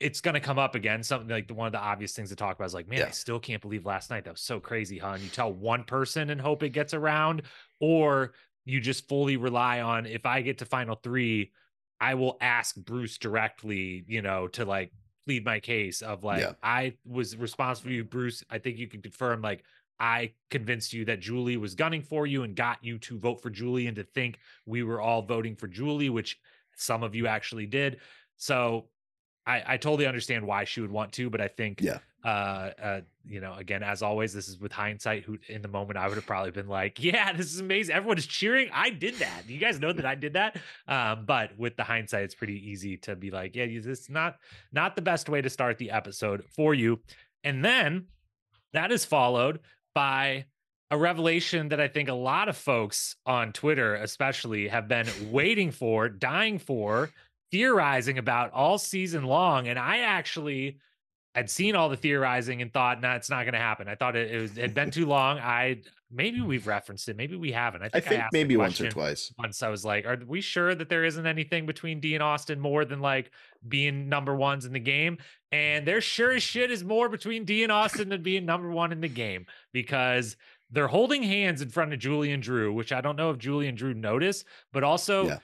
it's 0.00 0.20
going 0.20 0.34
to 0.34 0.40
come 0.40 0.58
up 0.58 0.74
again. 0.74 1.02
Something 1.02 1.28
like 1.28 1.48
the 1.48 1.54
one 1.54 1.66
of 1.66 1.72
the 1.72 1.78
obvious 1.78 2.12
things 2.12 2.30
to 2.30 2.36
talk 2.36 2.56
about 2.56 2.66
is 2.66 2.74
like, 2.74 2.88
man, 2.88 3.00
yeah. 3.00 3.06
I 3.06 3.10
still 3.10 3.38
can't 3.38 3.60
believe 3.60 3.84
last 3.84 4.10
night. 4.10 4.24
That 4.24 4.34
was 4.34 4.40
so 4.40 4.60
crazy, 4.60 4.98
huh? 4.98 5.12
And 5.12 5.22
you 5.22 5.28
tell 5.28 5.52
one 5.52 5.84
person 5.84 6.30
and 6.30 6.40
hope 6.40 6.62
it 6.62 6.70
gets 6.70 6.94
around, 6.94 7.42
or 7.80 8.32
you 8.64 8.80
just 8.80 9.08
fully 9.08 9.36
rely 9.36 9.80
on 9.80 10.06
if 10.06 10.24
I 10.26 10.40
get 10.40 10.58
to 10.58 10.64
final 10.64 10.96
three, 10.96 11.52
I 12.00 12.14
will 12.14 12.36
ask 12.40 12.74
Bruce 12.76 13.18
directly, 13.18 14.04
you 14.08 14.22
know, 14.22 14.48
to 14.48 14.64
like 14.64 14.92
plead 15.26 15.44
my 15.44 15.60
case 15.60 16.02
of 16.02 16.24
like, 16.24 16.40
yeah. 16.40 16.52
I 16.62 16.94
was 17.06 17.36
responsible 17.36 17.88
for 17.88 17.94
you, 17.94 18.04
Bruce. 18.04 18.42
I 18.50 18.58
think 18.58 18.78
you 18.78 18.88
can 18.88 19.02
confirm, 19.02 19.42
like, 19.42 19.64
I 20.00 20.32
convinced 20.50 20.92
you 20.92 21.04
that 21.04 21.20
Julie 21.20 21.56
was 21.56 21.76
gunning 21.76 22.02
for 22.02 22.26
you 22.26 22.42
and 22.42 22.56
got 22.56 22.78
you 22.82 22.98
to 22.98 23.18
vote 23.18 23.40
for 23.40 23.48
Julie 23.48 23.86
and 23.86 23.96
to 23.96 24.02
think 24.02 24.38
we 24.66 24.82
were 24.82 25.00
all 25.00 25.22
voting 25.22 25.54
for 25.54 25.68
Julie, 25.68 26.10
which 26.10 26.36
some 26.74 27.04
of 27.04 27.14
you 27.14 27.28
actually 27.28 27.66
did. 27.66 27.98
So 28.36 28.88
I, 29.46 29.62
I 29.66 29.76
totally 29.76 30.06
understand 30.06 30.46
why 30.46 30.64
she 30.64 30.80
would 30.80 30.90
want 30.90 31.12
to, 31.12 31.28
but 31.28 31.40
I 31.40 31.48
think, 31.48 31.80
yeah, 31.80 31.98
uh, 32.24 32.70
uh, 32.82 33.00
you 33.26 33.40
know, 33.40 33.54
again, 33.54 33.82
as 33.82 34.02
always, 34.02 34.32
this 34.32 34.48
is 34.48 34.58
with 34.58 34.72
hindsight. 34.72 35.24
Who 35.24 35.38
in 35.48 35.60
the 35.60 35.68
moment 35.68 35.98
I 35.98 36.08
would 36.08 36.16
have 36.16 36.26
probably 36.26 36.50
been 36.50 36.68
like, 36.68 37.02
yeah, 37.02 37.32
this 37.32 37.52
is 37.52 37.60
amazing. 37.60 37.94
Everyone 37.94 38.16
is 38.16 38.26
cheering. 38.26 38.70
I 38.72 38.90
did 38.90 39.16
that. 39.16 39.42
You 39.46 39.58
guys 39.58 39.78
know 39.78 39.92
that 39.92 40.06
I 40.06 40.14
did 40.14 40.32
that. 40.32 40.56
Um, 40.88 41.26
but 41.26 41.58
with 41.58 41.76
the 41.76 41.84
hindsight, 41.84 42.24
it's 42.24 42.34
pretty 42.34 42.70
easy 42.70 42.96
to 42.98 43.14
be 43.16 43.30
like, 43.30 43.54
yeah, 43.54 43.66
this 43.66 43.86
is 43.86 44.10
not 44.10 44.36
not 44.72 44.96
the 44.96 45.02
best 45.02 45.28
way 45.28 45.42
to 45.42 45.50
start 45.50 45.76
the 45.78 45.90
episode 45.90 46.44
for 46.56 46.72
you. 46.72 47.00
And 47.42 47.62
then 47.62 48.06
that 48.72 48.90
is 48.90 49.04
followed 49.04 49.60
by 49.94 50.46
a 50.90 50.96
revelation 50.96 51.68
that 51.68 51.80
I 51.80 51.88
think 51.88 52.08
a 52.08 52.14
lot 52.14 52.48
of 52.48 52.56
folks 52.56 53.16
on 53.26 53.52
Twitter, 53.52 53.96
especially, 53.96 54.68
have 54.68 54.88
been 54.88 55.08
waiting 55.30 55.70
for, 55.70 56.08
dying 56.08 56.58
for, 56.58 57.10
theorizing 57.50 58.18
about 58.18 58.52
all 58.52 58.78
season 58.78 59.24
long. 59.24 59.68
And 59.68 59.78
I 59.78 59.98
actually 59.98 60.78
had 61.34 61.50
seen 61.50 61.74
all 61.74 61.88
the 61.88 61.96
theorizing 61.96 62.62
and 62.62 62.72
thought, 62.72 63.00
no, 63.00 63.08
nah, 63.08 63.16
it's 63.16 63.30
not 63.30 63.42
going 63.42 63.54
to 63.54 63.58
happen. 63.58 63.88
I 63.88 63.96
thought 63.96 64.14
it, 64.14 64.30
it, 64.30 64.40
was, 64.40 64.50
it 64.56 64.62
had 64.62 64.74
been 64.74 64.90
too 64.90 65.06
long. 65.06 65.38
I 65.38 65.82
maybe 66.14 66.40
we've 66.40 66.66
referenced 66.66 67.08
it, 67.08 67.16
maybe 67.16 67.34
we 67.36 67.50
haven't. 67.50 67.82
I 67.82 67.88
think, 67.88 68.06
I 68.06 68.08
think 68.08 68.22
I 68.22 68.28
maybe 68.32 68.56
once 68.56 68.80
or 68.80 68.88
twice. 68.88 69.32
Once 69.36 69.62
I 69.62 69.68
was 69.68 69.84
like, 69.84 70.06
are 70.06 70.18
we 70.26 70.40
sure 70.40 70.74
that 70.74 70.88
there 70.88 71.04
isn't 71.04 71.26
anything 71.26 71.66
between 71.66 72.00
Dee 72.00 72.14
and 72.14 72.22
Austin 72.22 72.60
more 72.60 72.84
than 72.84 73.00
like 73.00 73.32
being 73.66 74.08
number 74.08 74.34
ones 74.34 74.64
in 74.64 74.72
the 74.72 74.80
game? 74.80 75.18
And 75.50 75.86
there 75.86 76.00
sure 76.00 76.32
as 76.32 76.42
shit 76.42 76.70
is 76.70 76.84
more 76.84 77.08
between 77.08 77.44
Dee 77.44 77.64
and 77.64 77.72
Austin 77.72 78.08
than 78.08 78.22
being 78.22 78.46
number 78.46 78.70
one 78.70 78.92
in 78.92 79.00
the 79.00 79.08
game 79.08 79.46
because 79.72 80.36
they're 80.70 80.88
holding 80.88 81.22
hands 81.22 81.62
in 81.62 81.68
front 81.68 81.92
of 81.92 81.98
Julie 81.98 82.32
and 82.32 82.42
Drew, 82.42 82.72
which 82.72 82.92
I 82.92 83.00
don't 83.00 83.16
know 83.16 83.30
if 83.30 83.38
Julie 83.38 83.68
and 83.68 83.76
Drew 83.76 83.94
noticed, 83.94 84.44
but 84.72 84.84
also. 84.84 85.26
Yeah 85.26 85.38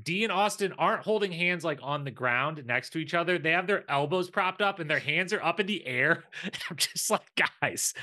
Dee 0.00 0.22
and 0.22 0.32
Austin 0.32 0.72
aren't 0.78 1.02
holding 1.02 1.32
hands 1.32 1.64
like 1.64 1.80
on 1.82 2.04
the 2.04 2.10
ground 2.10 2.62
next 2.64 2.90
to 2.90 2.98
each 2.98 3.14
other. 3.14 3.38
They 3.38 3.50
have 3.50 3.66
their 3.66 3.90
elbows 3.90 4.30
propped 4.30 4.62
up 4.62 4.78
and 4.78 4.88
their 4.88 5.00
hands 5.00 5.32
are 5.32 5.42
up 5.42 5.58
in 5.60 5.66
the 5.66 5.84
air. 5.86 6.24
And 6.44 6.58
I'm 6.70 6.76
just 6.76 7.10
like, 7.10 7.46
guys, 7.60 7.94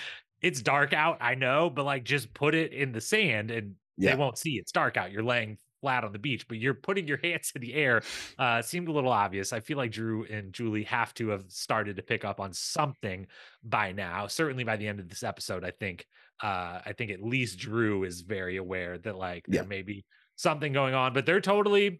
it's 0.42 0.62
dark 0.62 0.94
out. 0.94 1.18
I 1.22 1.36
know, 1.36 1.70
but 1.70 1.86
like 1.86 2.04
just 2.04 2.34
put 2.34 2.56
it 2.56 2.74
in 2.74 2.92
the 2.92 3.02
sand 3.02 3.52
and 3.52 3.76
yeah. 3.98 4.12
they 4.12 4.18
won't 4.18 4.38
see. 4.38 4.58
It's 4.58 4.72
dark 4.72 4.98
out. 4.98 5.12
You're 5.12 5.24
laying 5.24 5.58
flat 5.82 6.04
on 6.04 6.12
the 6.12 6.20
beach, 6.20 6.48
but 6.48 6.58
you're 6.58 6.74
putting 6.74 7.08
your 7.08 7.18
hands 7.24 7.52
in 7.56 7.62
the 7.62 7.74
air. 7.74 8.02
Uh, 8.38 8.62
seemed 8.62 8.88
a 8.88 8.92
little 8.92 9.12
obvious. 9.12 9.54
I 9.54 9.60
feel 9.60 9.78
like 9.78 9.92
Drew 9.92 10.26
and 10.26 10.54
Julie 10.54 10.84
have 10.84 11.14
to 11.16 11.30
have 11.30 11.46
started 11.48 11.96
to 11.96 12.04
pick 12.04 12.26
up 12.26 12.40
on 12.40 12.54
something 12.54 13.28
by 13.64 13.92
now. 13.92 14.28
Certainly 14.28 14.66
by 14.66 14.76
the 14.76 14.88
end 14.88 15.00
of 15.00 15.10
this 15.10 15.24
episode, 15.24 15.64
I 15.64 15.72
think. 15.72 16.06
Uh, 16.42 16.82
I 16.86 16.94
think 16.96 17.12
at 17.12 17.24
least 17.24 17.58
Drew 17.58 18.04
is 18.04 18.22
very 18.22 18.58
aware 18.58 18.98
that 19.00 19.18
like 19.18 19.46
yeah. 19.48 19.62
there 19.62 19.68
may 19.68 19.82
be 19.82 20.06
something 20.38 20.72
going 20.72 20.94
on, 20.94 21.14
but 21.14 21.26
they're 21.26 21.42
totally. 21.42 22.00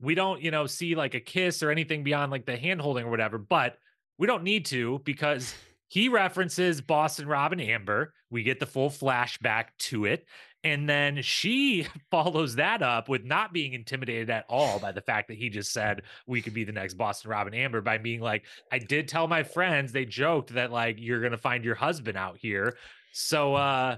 We 0.00 0.14
don't, 0.14 0.40
you 0.40 0.50
know, 0.50 0.66
see 0.66 0.94
like 0.94 1.14
a 1.14 1.20
kiss 1.20 1.62
or 1.62 1.70
anything 1.70 2.04
beyond 2.04 2.32
like 2.32 2.46
the 2.46 2.56
hand 2.56 2.80
holding 2.80 3.04
or 3.04 3.10
whatever, 3.10 3.36
but 3.36 3.76
we 4.16 4.26
don't 4.26 4.44
need 4.44 4.64
to 4.66 5.00
because 5.04 5.54
he 5.88 6.08
references 6.08 6.80
Boston 6.80 7.26
Rob 7.26 7.52
and 7.52 7.60
Amber. 7.60 8.14
We 8.30 8.42
get 8.42 8.60
the 8.60 8.66
full 8.66 8.90
flashback 8.90 9.66
to 9.80 10.04
it. 10.06 10.26
And 10.64 10.88
then 10.88 11.22
she 11.22 11.86
follows 12.10 12.56
that 12.56 12.82
up 12.82 13.08
with 13.08 13.24
not 13.24 13.52
being 13.52 13.72
intimidated 13.72 14.30
at 14.30 14.44
all 14.48 14.78
by 14.78 14.92
the 14.92 15.00
fact 15.00 15.28
that 15.28 15.38
he 15.38 15.48
just 15.48 15.72
said 15.72 16.02
we 16.26 16.42
could 16.42 16.54
be 16.54 16.64
the 16.64 16.72
next 16.72 16.94
Boston 16.94 17.30
Rob 17.30 17.46
and 17.46 17.56
Amber 17.56 17.80
by 17.80 17.98
being 17.98 18.20
like, 18.20 18.44
I 18.70 18.78
did 18.78 19.08
tell 19.08 19.26
my 19.26 19.42
friends, 19.42 19.92
they 19.92 20.04
joked 20.04 20.54
that 20.54 20.70
like 20.70 20.96
you're 20.98 21.22
gonna 21.22 21.36
find 21.36 21.64
your 21.64 21.74
husband 21.74 22.16
out 22.16 22.38
here. 22.38 22.76
So 23.12 23.54
uh 23.54 23.96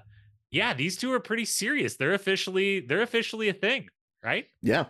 yeah, 0.50 0.74
these 0.74 0.96
two 0.96 1.12
are 1.12 1.20
pretty 1.20 1.44
serious. 1.44 1.96
They're 1.96 2.14
officially 2.14 2.80
they're 2.80 3.02
officially 3.02 3.48
a 3.48 3.54
thing, 3.54 3.88
right? 4.22 4.46
Yeah. 4.62 4.86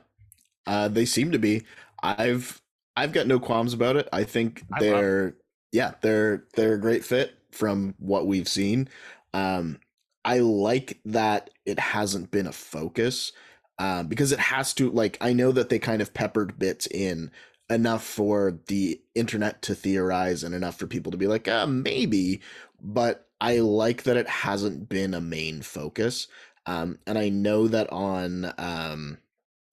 Uh 0.67 0.89
they 0.89 1.05
seem 1.05 1.33
to 1.33 1.39
be. 1.39 1.63
I've 2.03 2.61
I've 2.97 3.13
got 3.13 3.27
no 3.27 3.39
qualms 3.39 3.75
about 3.75 3.97
it. 3.97 4.09
I 4.13 4.25
think 4.25 4.65
they're 4.79 5.37
yeah, 5.73 5.93
they're 6.01 6.45
they're 6.55 6.75
a 6.75 6.81
great 6.81 7.05
fit 7.05 7.35
from 7.53 7.95
what 7.99 8.27
we've 8.27 8.49
seen. 8.49 8.89
Um 9.35 9.79
I 10.25 10.39
like 10.41 11.01
that 11.07 11.51
it 11.65 11.79
hasn't 11.79 12.31
been 12.31 12.47
a 12.47 12.53
focus 12.53 13.33
um, 13.79 14.09
because 14.09 14.33
it 14.33 14.39
has 14.39 14.75
to. 14.75 14.91
Like, 14.91 15.17
I 15.21 15.33
know 15.33 15.53
that 15.53 15.71
they 15.71 15.79
kind 15.79 16.03
of 16.03 16.13
peppered 16.13 16.59
bits 16.59 16.87
in 16.87 17.31
enough 17.71 18.05
for 18.05 18.59
the 18.67 19.01
internet 19.15 19.63
to 19.63 19.75
theorize 19.75 20.45
and 20.45 20.55
enough 20.55 20.79
for 20.79 20.87
people 20.87 21.13
to 21.13 21.19
be 21.19 21.27
like, 21.27 21.49
uh, 21.49 21.67
maybe. 21.67 22.43
But 22.83 23.30
I 23.41 23.59
like 23.59 24.03
that 24.05 24.17
it 24.17 24.29
hasn't 24.29 24.89
been 24.89 25.15
a 25.15 25.21
main 25.21 25.63
focus. 25.63 26.29
Um, 26.67 26.99
and 27.07 27.19
I 27.19 27.31
know 27.31 27.69
that 27.69 27.91
on 27.91 28.53
um, 28.59 29.19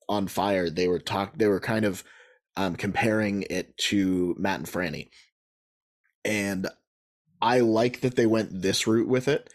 on 0.08 0.26
Fire 0.26 0.70
they 0.70 0.88
were 0.88 0.98
talk 0.98 1.36
they 1.36 1.46
were 1.46 1.60
kind 1.60 1.84
of 1.84 2.02
um, 2.56 2.76
comparing 2.76 3.44
it 3.50 3.76
to 3.76 4.34
Matt 4.38 4.60
and 4.60 4.68
Frannie, 4.68 5.10
and 6.24 6.66
I 7.40 7.60
like 7.60 8.00
that 8.00 8.16
they 8.16 8.26
went 8.26 8.62
this 8.62 8.86
route 8.86 9.08
with 9.08 9.28
it 9.28 9.52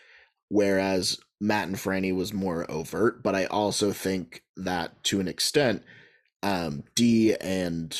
whereas 0.53 1.17
Matt 1.41 1.67
and 1.67 1.75
Frannie 1.75 2.15
was 2.15 2.31
more 2.31 2.69
overt. 2.69 3.23
But 3.23 3.33
I 3.33 3.45
also 3.45 3.91
think 3.91 4.43
that 4.55 5.03
to 5.05 5.19
an 5.19 5.27
extent, 5.27 5.83
um, 6.43 6.83
Dee 6.93 7.35
and 7.35 7.99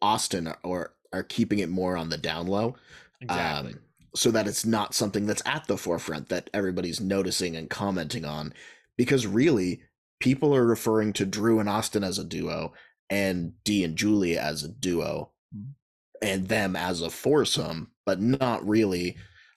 Austin 0.00 0.52
are 0.64 0.92
are 1.12 1.22
keeping 1.22 1.58
it 1.58 1.68
more 1.68 1.96
on 1.96 2.08
the 2.08 2.16
down 2.16 2.46
low. 2.46 2.76
Exactly. 3.20 3.72
Um, 3.72 3.80
so 4.14 4.30
that 4.30 4.46
it's 4.46 4.66
not 4.66 4.94
something 4.94 5.26
that's 5.26 5.42
at 5.46 5.66
the 5.66 5.76
forefront 5.76 6.28
that 6.28 6.50
everybody's 6.52 7.00
noticing 7.00 7.56
and 7.56 7.70
commenting 7.70 8.24
on. 8.24 8.52
Because 8.96 9.26
really, 9.26 9.82
people 10.18 10.54
are 10.54 10.66
referring 10.66 11.12
to 11.14 11.26
Drew 11.26 11.60
and 11.60 11.68
Austin 11.68 12.04
as 12.04 12.18
a 12.18 12.24
duo 12.24 12.72
and 13.08 13.52
Dee 13.64 13.84
and 13.84 13.96
Julie 13.96 14.38
as 14.38 14.62
a 14.62 14.68
duo 14.68 15.30
and 16.22 16.48
them 16.48 16.76
as 16.76 17.00
a 17.00 17.10
foursome, 17.10 17.90
but 18.04 18.20
not 18.20 18.66
really 18.66 19.16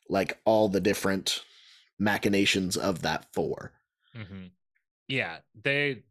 like 0.09 0.39
all 0.45 0.69
the 0.69 0.79
different 0.79 1.43
machinations 1.99 2.75
of 2.77 3.01
that 3.01 3.25
4 3.33 3.71
mm-hmm. 4.17 4.45
Yeah, 5.07 5.37
they 5.61 6.03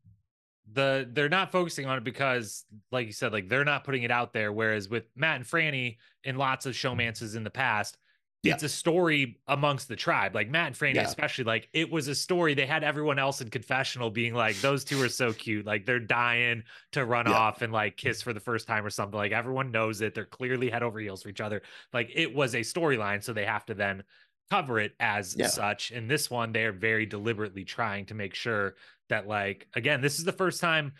the 0.71 1.09
they're 1.11 1.29
not 1.29 1.51
focusing 1.51 1.87
on 1.87 1.99
it 1.99 2.05
because, 2.05 2.65
like 2.91 3.07
you 3.07 3.13
said, 3.13 3.33
like 3.33 3.49
they're 3.49 3.65
not 3.65 3.85
putting 3.85 4.03
it 4.03 4.11
out 4.11 4.33
there. 4.33 4.53
Whereas 4.53 4.89
with 4.89 5.05
Matt 5.17 5.37
and 5.37 5.45
Frannie 5.47 5.97
in 6.25 6.37
lots 6.37 6.67
of 6.67 6.75
showmances 6.75 7.35
in 7.35 7.45
the 7.45 7.51
past, 7.51 7.97
yeah. 8.43 8.55
it's 8.55 8.63
a 8.63 8.69
story 8.69 9.39
amongst 9.47 9.89
the 9.89 9.97
tribe. 9.97 10.35
Like 10.35 10.51
Matt 10.51 10.69
and 10.69 10.77
Frannie, 10.77 10.97
yeah. 10.97 11.03
especially, 11.03 11.45
like 11.45 11.69
it 11.73 11.91
was 11.91 12.09
a 12.09 12.15
story. 12.15 12.55
They 12.55 12.67
had 12.67 12.83
everyone 12.83 13.19
else 13.19 13.41
in 13.41 13.51
confessional 13.51 14.11
being 14.11 14.35
like, 14.35 14.61
those 14.61 14.85
two 14.85 15.01
are 15.03 15.09
so 15.09 15.33
cute. 15.33 15.65
Like 15.65 15.87
they're 15.87 16.01
dying 16.01 16.65
to 16.93 17.05
run 17.05 17.27
yeah. 17.27 17.35
off 17.35 17.63
and 17.63 17.73
like 17.73 17.97
kiss 17.97 18.21
for 18.21 18.33
the 18.33 18.41
first 18.41 18.67
time 18.67 18.85
or 18.85 18.91
something. 18.91 19.17
Like 19.17 19.33
everyone 19.33 19.71
knows 19.71 20.01
it. 20.01 20.15
They're 20.15 20.25
clearly 20.25 20.71
head 20.71 20.83
over 20.83 20.99
heels 20.99 21.23
for 21.23 21.29
each 21.29 21.41
other. 21.41 21.63
Like 21.93 22.11
it 22.15 22.35
was 22.35 22.55
a 22.55 22.61
storyline. 22.61 23.23
So 23.23 23.33
they 23.33 23.45
have 23.45 23.65
to 23.67 23.75
then 23.75 24.03
cover 24.51 24.79
it 24.79 24.93
as 25.01 25.37
such. 25.55 25.93
In 25.93 26.09
this 26.09 26.31
one, 26.31 26.53
they're 26.53 26.73
very 26.73 27.07
deliberately 27.07 27.65
trying 27.65 28.07
to 28.07 28.15
make 28.15 28.35
sure 28.35 28.75
that, 29.09 29.27
like, 29.27 29.67
again, 29.75 30.01
this 30.01 30.19
is 30.19 30.25
the 30.25 30.33
first 30.33 30.61
time. 30.61 30.93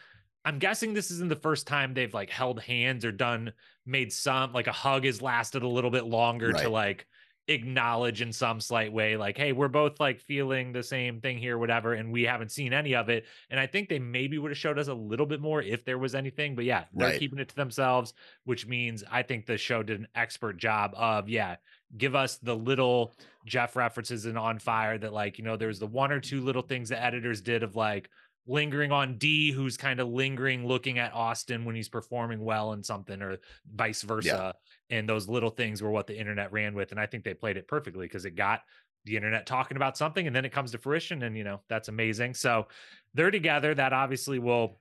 I'm 0.45 0.59
guessing 0.59 0.95
this 0.95 1.11
isn't 1.11 1.29
the 1.29 1.37
first 1.37 1.67
time 1.67 1.93
they've 1.93 2.13
like 2.13 2.31
held 2.31 2.61
hands 2.61 3.05
or 3.05 3.13
done 3.13 3.53
made 3.85 4.13
some 4.13 4.53
like 4.53 4.67
a 4.67 4.73
hug 4.73 5.05
has 5.05 5.21
lasted 5.23 5.63
a 5.63 5.69
little 5.69 5.91
bit 5.91 6.05
longer 6.05 6.51
right. 6.51 6.63
to 6.63 6.69
like 6.69 7.07
acknowledge 7.49 8.23
in 8.23 8.33
some 8.33 8.61
slight 8.61 8.93
way 8.93 9.17
like 9.17 9.37
hey 9.37 9.53
we're 9.53 9.67
both 9.67 9.99
like 9.99 10.21
feeling 10.21 10.73
the 10.73 10.83
same 10.83 11.21
thing 11.21 11.37
here 11.37 11.59
whatever 11.59 11.95
and 11.95 12.13
we 12.13 12.23
haven't 12.23 12.53
seen 12.53 12.73
any 12.73 12.95
of 12.95 13.09
it 13.09 13.25
and 13.51 13.59
i 13.59 13.67
think 13.67 13.89
they 13.89 13.99
maybe 13.99 14.39
would 14.39 14.53
have 14.53 14.59
showed 14.59 14.79
us 14.79 14.87
a 14.87 14.95
little 14.95 15.27
bit 15.27 15.41
more 15.41 15.61
if 15.61 15.85
there 15.85 15.99
was 15.99 16.15
anything 16.15 16.55
but 16.55 16.65
yeah 16.65 16.85
they're 16.95 17.09
right. 17.09 17.19
keeping 17.19 17.41
it 17.41 17.49
to 17.49 17.57
themselves 17.57 18.15
which 18.45 18.69
means 18.69 19.03
i 19.11 19.23
think 19.23 19.45
the 19.45 19.59
show 19.59 19.83
did 19.83 19.99
an 19.99 20.07
expert 20.15 20.57
job 20.57 20.93
of 20.95 21.29
yeah 21.29 21.57
give 21.97 22.15
us 22.15 22.39
the 22.39 22.55
little 22.55 23.13
Jeff 23.47 23.77
references 23.77 24.27
in 24.27 24.37
On 24.37 24.59
Fire 24.59 24.99
that 24.99 25.13
like, 25.13 25.39
you 25.39 25.45
know, 25.45 25.57
there's 25.57 25.79
the 25.79 25.87
one 25.87 26.13
or 26.13 26.21
two 26.21 26.41
little 26.41 26.63
things 26.63 26.89
the 26.89 27.03
editors 27.03 27.41
did 27.41 27.63
of 27.63 27.77
like 27.77 28.09
lingering 28.47 28.93
on 28.93 29.19
Dee, 29.19 29.53
who's 29.53 29.77
kind 29.77 30.01
of 30.01 30.09
lingering 30.09 30.67
looking 30.67 30.99
at 30.99 31.13
Austin 31.13 31.65
when 31.65 31.75
he's 31.75 31.89
performing 31.89 32.41
well 32.41 32.73
in 32.73 32.83
something 32.83 33.21
or 33.23 33.39
vice 33.75 34.03
versa. 34.03 34.55
And 34.93 35.09
those 35.09 35.29
little 35.29 35.51
things 35.51 35.83
were 35.83 35.91
what 35.91 36.07
the 36.07 36.17
internet 36.17 36.53
ran 36.53 36.75
with. 36.75 36.93
And 36.93 37.01
I 37.01 37.07
think 37.07 37.25
they 37.25 37.35
played 37.35 37.57
it 37.57 37.67
perfectly 37.67 38.07
because 38.07 38.25
it 38.25 38.37
got 38.37 38.61
the 39.05 39.17
internet 39.17 39.47
talking 39.47 39.77
about 39.77 39.97
something 39.97 40.29
and 40.29 40.37
then 40.37 40.45
it 40.45 40.53
comes 40.53 40.71
to 40.71 40.79
fruition 40.79 41.25
and 41.25 41.37
you 41.37 41.43
know 41.43 41.59
that's 41.69 41.89
amazing 41.89 42.33
so 42.33 42.69
they're 43.15 43.33
together 43.33 43.75
that 43.75 43.93
obviously 43.93 44.39
will 44.39 44.79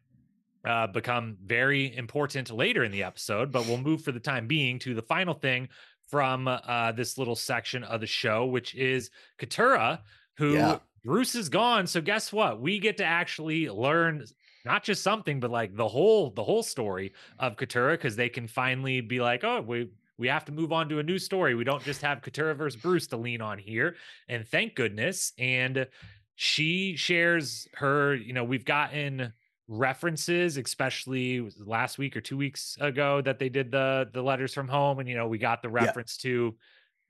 uh, 0.64 0.86
become 0.86 1.38
very 1.44 1.98
important 1.98 2.52
later 2.52 2.84
in 2.84 2.92
the 2.92 3.02
episode 3.02 3.52
but 3.52 3.66
we'll 3.66 3.80
move 3.80 4.04
for 4.04 4.12
the 4.12 4.20
time 4.20 4.46
being 4.46 4.78
to 4.78 4.94
the 4.94 5.02
final 5.02 5.34
thing 5.34 5.68
from 6.12 6.48
uh, 6.50 6.92
this 6.92 7.18
little 7.18 7.38
section 7.38 7.86
of 7.86 8.02
the 8.02 8.08
show, 8.08 8.46
which 8.46 8.76
is 8.76 9.10
Katurah, 9.40 10.00
who 10.38 10.54
yeah. 10.54 10.80
Bruce 11.06 11.36
is 11.36 11.48
gone. 11.48 11.88
So 11.88 12.02
guess 12.02 12.34
what? 12.34 12.60
We 12.60 12.80
get 12.80 12.98
to 12.98 13.06
actually 13.06 13.70
learn 13.70 14.26
not 14.66 14.84
just 14.84 15.04
something, 15.04 15.40
but 15.40 15.50
like 15.50 15.76
the 15.76 15.88
whole 15.88 16.30
the 16.30 16.44
whole 16.44 16.64
story 16.64 17.14
of 17.40 17.56
Katurah 17.56 17.94
because 17.94 18.18
they 18.18 18.28
can 18.28 18.48
finally 18.48 19.00
be 19.00 19.22
like, 19.22 19.46
oh, 19.46 19.62
we 19.62 19.90
we 20.22 20.28
have 20.28 20.46
to 20.46 20.52
move 20.52 20.72
on 20.72 20.88
to 20.88 21.00
a 21.00 21.04
new 21.04 21.18
story. 21.18 21.56
We 21.56 21.64
don't 21.64 21.84
just 21.84 22.04
have 22.04 22.22
Katurah 22.22 22.56
versus 22.56 22.80
Bruce 22.80 23.08
to 23.08 23.18
lean 23.18 23.42
on 23.42 23.58
here, 23.58 23.96
and 24.30 24.48
thank 24.48 24.76
goodness. 24.76 25.34
And 25.40 25.88
she 26.36 26.96
shares 26.96 27.68
her. 27.74 28.14
You 28.14 28.34
know, 28.34 28.44
we've 28.44 28.64
gotten 28.64 29.34
references, 29.68 30.58
especially 30.58 31.50
last 31.66 31.98
week 31.98 32.16
or 32.16 32.22
two 32.22 32.38
weeks 32.38 32.78
ago 32.80 33.22
that 33.22 33.40
they 33.40 33.50
did 33.50 33.72
the 33.72 34.12
the 34.14 34.22
letters 34.22 34.54
from 34.54 34.68
home, 34.68 35.00
and 35.00 35.10
you 35.10 35.16
know 35.16 35.28
we 35.28 35.40
got 35.40 35.64
the 35.64 35.70
reference 35.70 36.20
yeah. 36.24 36.30
to 36.30 36.56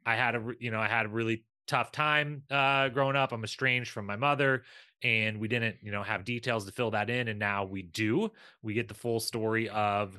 I 0.06 0.16
had 0.16 0.36
a 0.36 0.54
you 0.60 0.72
know 0.72 0.80
I 0.80 0.88
had 0.88 1.06
a 1.06 1.10
really 1.10 1.44
tough 1.68 1.92
time 1.92 2.44
uh, 2.50 2.88
growing 2.88 3.18
up. 3.18 3.34
I'm 3.34 3.44
estranged 3.44 3.92
from 3.92 4.06
my 4.06 4.16
mother, 4.16 4.64
and 5.04 5.38
we 5.38 5.50
didn't 5.50 5.76
you 5.82 5.92
know 5.92 6.02
have 6.02 6.24
details 6.24 6.64
to 6.66 6.72
fill 6.72 6.92
that 6.92 7.10
in, 7.10 7.28
and 7.28 7.40
now 7.40 7.66
we 7.66 7.82
do. 7.82 8.32
We 8.62 8.74
get 8.74 8.88
the 8.88 8.94
full 8.94 9.20
story 9.20 9.68
of 9.68 10.18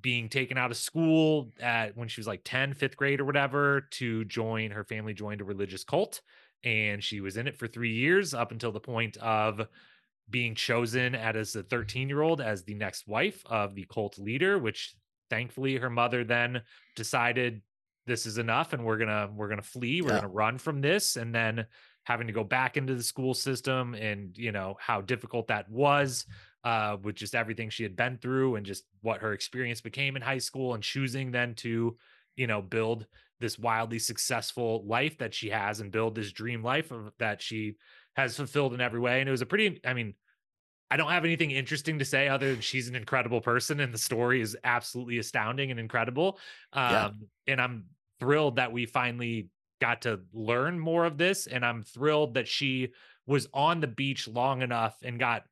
being 0.00 0.28
taken 0.28 0.56
out 0.56 0.70
of 0.70 0.76
school 0.76 1.50
at 1.60 1.96
when 1.96 2.08
she 2.08 2.20
was 2.20 2.26
like 2.26 2.40
10 2.44 2.74
fifth 2.74 2.96
grade 2.96 3.20
or 3.20 3.24
whatever 3.24 3.82
to 3.90 4.24
join 4.24 4.70
her 4.70 4.84
family 4.84 5.12
joined 5.12 5.40
a 5.40 5.44
religious 5.44 5.84
cult 5.84 6.22
and 6.64 7.04
she 7.04 7.20
was 7.20 7.36
in 7.36 7.46
it 7.46 7.56
for 7.58 7.66
three 7.66 7.92
years 7.92 8.32
up 8.32 8.50
until 8.50 8.72
the 8.72 8.80
point 8.80 9.16
of 9.18 9.66
being 10.30 10.54
chosen 10.54 11.14
as 11.14 11.54
a 11.54 11.62
13 11.62 12.08
year 12.08 12.22
old 12.22 12.40
as 12.40 12.64
the 12.64 12.74
next 12.74 13.06
wife 13.06 13.42
of 13.46 13.74
the 13.74 13.84
cult 13.92 14.18
leader 14.18 14.58
which 14.58 14.94
thankfully 15.28 15.76
her 15.76 15.90
mother 15.90 16.24
then 16.24 16.62
decided 16.96 17.60
this 18.06 18.24
is 18.24 18.38
enough 18.38 18.72
and 18.72 18.84
we're 18.84 18.98
gonna 18.98 19.30
we're 19.34 19.48
gonna 19.48 19.62
flee 19.62 20.00
we're 20.00 20.10
yeah. 20.10 20.16
gonna 20.16 20.28
run 20.28 20.56
from 20.56 20.80
this 20.80 21.16
and 21.16 21.34
then 21.34 21.66
having 22.04 22.26
to 22.26 22.32
go 22.32 22.44
back 22.44 22.76
into 22.76 22.94
the 22.94 23.02
school 23.02 23.34
system 23.34 23.94
and 23.94 24.36
you 24.38 24.52
know 24.52 24.76
how 24.78 25.00
difficult 25.00 25.48
that 25.48 25.68
was 25.70 26.24
uh, 26.64 26.96
with 27.02 27.14
just 27.14 27.34
everything 27.34 27.70
she 27.70 27.82
had 27.82 27.94
been 27.94 28.18
through 28.18 28.56
and 28.56 28.66
just 28.66 28.84
what 29.02 29.20
her 29.20 29.32
experience 29.32 29.80
became 29.80 30.16
in 30.16 30.22
high 30.22 30.38
school 30.38 30.74
and 30.74 30.82
choosing 30.82 31.30
then 31.30 31.54
to 31.54 31.96
you 32.36 32.46
know 32.46 32.60
build 32.60 33.06
this 33.40 33.58
wildly 33.58 33.98
successful 33.98 34.84
life 34.86 35.18
that 35.18 35.34
she 35.34 35.50
has 35.50 35.80
and 35.80 35.92
build 35.92 36.14
this 36.14 36.32
dream 36.32 36.62
life 36.62 36.90
of, 36.90 37.12
that 37.18 37.42
she 37.42 37.74
has 38.16 38.36
fulfilled 38.36 38.74
in 38.74 38.80
every 38.80 39.00
way. 39.00 39.20
And 39.20 39.28
it 39.28 39.32
was 39.32 39.42
a 39.42 39.46
pretty, 39.46 39.80
I 39.84 39.92
mean, 39.92 40.14
I 40.90 40.96
don't 40.96 41.10
have 41.10 41.24
anything 41.24 41.50
interesting 41.50 41.98
to 41.98 42.04
say 42.04 42.28
other 42.28 42.52
than 42.52 42.60
she's 42.60 42.88
an 42.88 42.94
incredible 42.94 43.40
person 43.40 43.80
and 43.80 43.92
the 43.92 43.98
story 43.98 44.40
is 44.40 44.56
absolutely 44.64 45.18
astounding 45.18 45.70
and 45.70 45.80
incredible. 45.80 46.38
Um, 46.72 46.90
yeah. 46.90 47.10
And 47.48 47.60
I'm 47.60 47.84
thrilled 48.20 48.56
that 48.56 48.72
we 48.72 48.86
finally 48.86 49.48
got 49.80 50.02
to 50.02 50.20
learn 50.32 50.78
more 50.78 51.04
of 51.04 51.18
this. 51.18 51.46
And 51.46 51.64
I'm 51.66 51.82
thrilled 51.82 52.34
that 52.34 52.46
she 52.46 52.92
was 53.26 53.48
on 53.52 53.80
the 53.80 53.88
beach 53.88 54.28
long 54.28 54.62
enough 54.62 54.96
and 55.02 55.18
got 55.18 55.44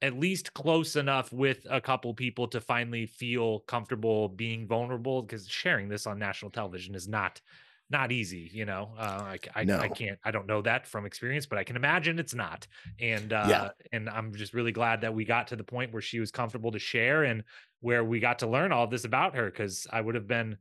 at 0.00 0.18
least 0.18 0.54
close 0.54 0.96
enough 0.96 1.32
with 1.32 1.66
a 1.70 1.80
couple 1.80 2.14
people 2.14 2.46
to 2.48 2.60
finally 2.60 3.06
feel 3.06 3.60
comfortable 3.60 4.28
being 4.28 4.66
vulnerable 4.66 5.22
because 5.22 5.48
sharing 5.48 5.88
this 5.88 6.06
on 6.06 6.18
national 6.18 6.50
television 6.50 6.94
is 6.94 7.08
not 7.08 7.40
not 7.90 8.12
easy 8.12 8.50
you 8.52 8.66
know 8.66 8.90
uh, 8.98 9.02
I, 9.02 9.38
I, 9.54 9.64
no. 9.64 9.78
I, 9.78 9.88
can't 9.88 10.18
i 10.24 10.30
don't 10.30 10.46
know 10.46 10.60
that 10.62 10.86
from 10.86 11.06
experience 11.06 11.46
but 11.46 11.58
i 11.58 11.64
can 11.64 11.74
imagine 11.74 12.18
it's 12.18 12.34
not 12.34 12.66
and 13.00 13.32
uh 13.32 13.46
yeah. 13.48 13.68
and 13.92 14.10
i'm 14.10 14.34
just 14.34 14.52
really 14.52 14.72
glad 14.72 15.00
that 15.00 15.14
we 15.14 15.24
got 15.24 15.48
to 15.48 15.56
the 15.56 15.64
point 15.64 15.92
where 15.92 16.02
she 16.02 16.20
was 16.20 16.30
comfortable 16.30 16.70
to 16.72 16.78
share 16.78 17.24
and 17.24 17.44
where 17.80 18.04
we 18.04 18.20
got 18.20 18.40
to 18.40 18.46
learn 18.46 18.72
all 18.72 18.86
this 18.86 19.04
about 19.04 19.34
her 19.34 19.46
because 19.46 19.86
i 19.90 20.00
would 20.00 20.14
have 20.14 20.26
been 20.26 20.56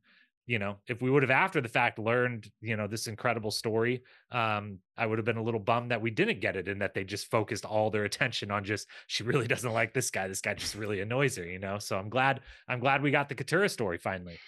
you 0.48 0.60
know, 0.60 0.78
if 0.88 1.02
we 1.02 1.12
would 1.12 1.24
have 1.24 1.30
after 1.30 1.60
the 1.60 1.68
fact 1.68 2.00
learned, 2.00 2.50
you 2.62 2.78
know, 2.78 2.88
this 2.88 3.08
incredible 3.08 3.52
story, 3.52 4.02
um, 4.32 4.80
I 4.98 5.06
would 5.06 5.18
have 5.18 5.26
been 5.26 5.36
a 5.36 5.44
little 5.44 5.60
bummed 5.60 5.92
that 5.92 6.02
we 6.02 6.10
didn't 6.10 6.40
get 6.40 6.56
it 6.56 6.70
and 6.70 6.82
that 6.82 6.94
they 6.94 7.04
just 7.04 7.30
focused 7.30 7.66
all 7.66 7.92
their 7.92 8.06
attention 8.06 8.50
on 8.50 8.64
just 8.64 8.88
she 9.08 9.24
really 9.24 9.48
doesn't 9.48 9.74
like 9.74 9.94
this 9.94 10.10
guy. 10.10 10.30
This 10.30 10.42
guy 10.42 10.54
just 10.54 10.76
really 10.76 11.02
annoys 11.02 11.36
her, 11.36 11.46
you 11.46 11.60
know. 11.60 11.80
So 11.80 12.00
I'm 12.00 12.10
glad 12.10 12.40
I'm 12.68 12.80
glad 12.80 13.04
we 13.04 13.12
got 13.12 13.28
the 13.28 13.36
Katurah 13.36 13.70
story 13.70 13.98
finally. 13.98 14.40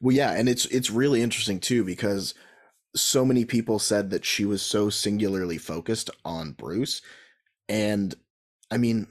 Well, 0.00 0.16
yeah, 0.16 0.32
and 0.32 0.48
it's 0.48 0.66
it's 0.66 0.90
really 0.90 1.22
interesting 1.22 1.60
too 1.60 1.84
because 1.84 2.34
so 2.96 3.24
many 3.24 3.44
people 3.44 3.78
said 3.78 4.10
that 4.10 4.24
she 4.24 4.44
was 4.44 4.62
so 4.62 4.90
singularly 4.90 5.58
focused 5.58 6.10
on 6.24 6.52
Bruce, 6.52 7.02
and 7.68 8.16
I 8.68 8.78
mean, 8.78 9.06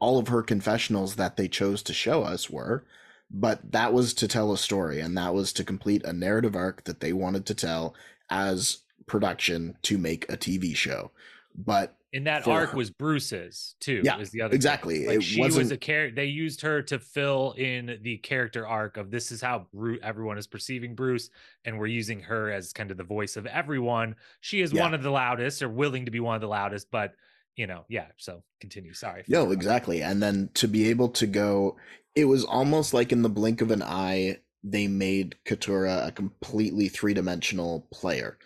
all 0.00 0.18
of 0.18 0.28
her 0.28 0.42
confessionals 0.42 1.14
that 1.14 1.36
they 1.36 1.46
chose 1.46 1.84
to 1.84 1.94
show 1.94 2.24
us 2.24 2.50
were 2.50 2.84
but 3.30 3.72
that 3.72 3.92
was 3.92 4.14
to 4.14 4.28
tell 4.28 4.52
a 4.52 4.58
story 4.58 5.00
and 5.00 5.16
that 5.16 5.34
was 5.34 5.52
to 5.54 5.64
complete 5.64 6.04
a 6.04 6.12
narrative 6.12 6.54
arc 6.54 6.84
that 6.84 7.00
they 7.00 7.12
wanted 7.12 7.46
to 7.46 7.54
tell 7.54 7.94
as 8.30 8.78
production 9.06 9.76
to 9.82 9.98
make 9.98 10.30
a 10.32 10.36
TV 10.36 10.74
show. 10.74 11.10
But 11.56 11.96
in 12.12 12.24
that 12.24 12.46
arc 12.46 12.70
her, 12.70 12.76
was 12.76 12.90
Bruce's 12.90 13.74
too. 13.80 14.00
Yeah, 14.04 14.16
was 14.16 14.30
the 14.30 14.42
other 14.42 14.54
exactly. 14.54 15.06
Like 15.06 15.22
she 15.22 15.40
was 15.40 15.72
a 15.72 15.76
character. 15.76 16.14
They 16.14 16.26
used 16.26 16.60
her 16.60 16.80
to 16.82 17.00
fill 17.00 17.54
in 17.58 17.98
the 18.02 18.18
character 18.18 18.66
arc 18.66 18.96
of 18.96 19.10
this 19.10 19.32
is 19.32 19.40
how 19.40 19.66
Bru- 19.74 19.98
everyone 20.00 20.38
is 20.38 20.46
perceiving 20.46 20.94
Bruce, 20.94 21.30
and 21.64 21.76
we're 21.76 21.86
using 21.86 22.20
her 22.20 22.52
as 22.52 22.72
kind 22.72 22.92
of 22.92 22.96
the 22.96 23.04
voice 23.04 23.36
of 23.36 23.46
everyone. 23.46 24.14
She 24.40 24.60
is 24.60 24.72
yeah. 24.72 24.82
one 24.82 24.94
of 24.94 25.02
the 25.02 25.10
loudest, 25.10 25.60
or 25.60 25.68
willing 25.68 26.04
to 26.04 26.12
be 26.12 26.20
one 26.20 26.36
of 26.36 26.40
the 26.40 26.46
loudest, 26.46 26.88
but 26.92 27.14
you 27.56 27.66
know, 27.66 27.84
yeah. 27.88 28.06
So 28.16 28.42
continue. 28.60 28.94
Sorry. 28.94 29.24
No, 29.28 29.50
exactly. 29.50 30.02
And 30.02 30.22
then 30.22 30.50
to 30.54 30.68
be 30.68 30.90
able 30.90 31.08
to 31.10 31.26
go, 31.26 31.76
it 32.14 32.26
was 32.26 32.44
almost 32.44 32.94
like 32.94 33.12
in 33.12 33.22
the 33.22 33.28
blink 33.28 33.60
of 33.60 33.70
an 33.70 33.82
eye, 33.82 34.38
they 34.62 34.88
made 34.88 35.36
Katurah 35.46 36.06
a 36.06 36.12
completely 36.12 36.88
three 36.88 37.14
dimensional 37.14 37.86
player 37.92 38.38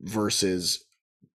versus 0.00 0.84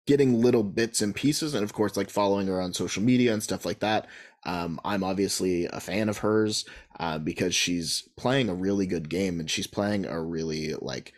getting 0.05 0.41
little 0.41 0.63
bits 0.63 1.01
and 1.01 1.13
pieces. 1.13 1.53
And 1.53 1.63
of 1.63 1.73
course, 1.73 1.97
like 1.97 2.09
following 2.09 2.47
her 2.47 2.61
on 2.61 2.73
social 2.73 3.03
media 3.03 3.33
and 3.33 3.43
stuff 3.43 3.65
like 3.65 3.79
that. 3.79 4.07
Um, 4.45 4.79
I'm 4.85 5.03
obviously 5.03 5.65
a 5.65 5.81
fan 5.81 6.07
of 6.07 6.19
hers 6.19 6.63
uh, 6.99 7.19
because 7.19 7.53
she's 7.53 8.07
playing 8.15 8.47
a 8.47 8.55
really 8.55 8.85
good 8.85 9.09
game 9.09 9.39
and 9.39 9.51
she's 9.51 9.67
playing 9.67 10.05
a 10.05 10.21
really 10.21 10.73
like 10.79 11.13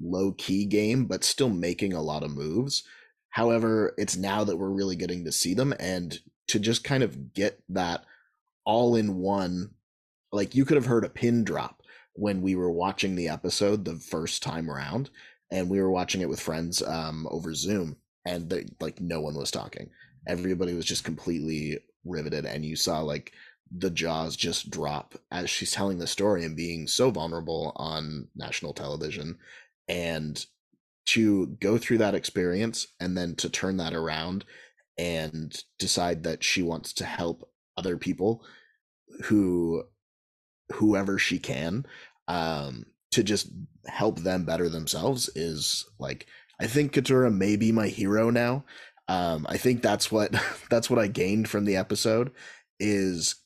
low 0.00 0.32
key 0.32 0.66
game, 0.66 1.06
but 1.06 1.24
still 1.24 1.48
making 1.48 1.94
a 1.94 2.02
lot 2.02 2.22
of 2.22 2.36
moves. 2.36 2.82
However, 3.30 3.94
it's 3.96 4.16
now 4.16 4.44
that 4.44 4.56
we're 4.56 4.70
really 4.70 4.96
getting 4.96 5.24
to 5.24 5.32
see 5.32 5.54
them 5.54 5.72
and 5.78 6.18
to 6.48 6.58
just 6.58 6.84
kind 6.84 7.02
of 7.02 7.32
get 7.32 7.62
that 7.68 8.04
all 8.64 8.96
in 8.96 9.16
one 9.16 9.70
like 10.32 10.54
you 10.54 10.64
could 10.64 10.76
have 10.76 10.86
heard 10.86 11.04
a 11.04 11.08
pin 11.08 11.44
drop 11.44 11.82
when 12.14 12.42
we 12.42 12.54
were 12.54 12.70
watching 12.70 13.16
the 13.16 13.28
episode 13.28 13.84
the 13.84 13.96
first 13.96 14.42
time 14.42 14.70
around 14.70 15.10
and 15.50 15.68
we 15.68 15.80
were 15.80 15.90
watching 15.90 16.20
it 16.20 16.28
with 16.28 16.40
friends 16.40 16.82
um 16.82 17.26
over 17.30 17.54
zoom 17.54 17.96
and 18.26 18.50
the, 18.50 18.68
like 18.80 19.00
no 19.00 19.20
one 19.20 19.34
was 19.34 19.50
talking. 19.50 19.90
Everybody 20.26 20.74
was 20.74 20.84
just 20.84 21.04
completely 21.04 21.78
riveted 22.04 22.44
and 22.44 22.64
you 22.64 22.76
saw 22.76 23.00
like 23.00 23.32
the 23.76 23.90
jaws 23.90 24.36
just 24.36 24.70
drop 24.70 25.14
as 25.30 25.48
she's 25.48 25.70
telling 25.70 25.98
the 25.98 26.06
story 26.06 26.44
and 26.44 26.56
being 26.56 26.86
so 26.86 27.10
vulnerable 27.10 27.72
on 27.76 28.28
national 28.34 28.72
television 28.72 29.38
and 29.88 30.44
to 31.06 31.46
go 31.60 31.78
through 31.78 31.98
that 31.98 32.14
experience 32.14 32.86
and 33.00 33.16
then 33.16 33.34
to 33.36 33.48
turn 33.48 33.76
that 33.78 33.94
around 33.94 34.44
and 34.98 35.64
decide 35.78 36.22
that 36.24 36.44
she 36.44 36.62
wants 36.62 36.92
to 36.92 37.04
help 37.04 37.48
other 37.76 37.96
people 37.96 38.44
who 39.24 39.82
whoever 40.72 41.18
she 41.18 41.38
can 41.38 41.84
um, 42.28 42.84
to 43.10 43.22
just 43.22 43.48
help 43.86 44.20
them 44.20 44.44
better 44.44 44.68
themselves 44.68 45.28
is 45.34 45.86
like 45.98 46.26
I 46.60 46.66
think 46.66 46.92
Katurah 46.92 47.34
may 47.34 47.56
be 47.56 47.72
my 47.72 47.88
hero 47.88 48.28
now. 48.28 48.64
Um, 49.08 49.46
I 49.48 49.56
think 49.56 49.82
that's 49.82 50.12
what 50.12 50.34
that's 50.70 50.90
what 50.90 50.98
I 50.98 51.08
gained 51.08 51.48
from 51.48 51.64
the 51.64 51.76
episode 51.76 52.30
is 52.78 53.36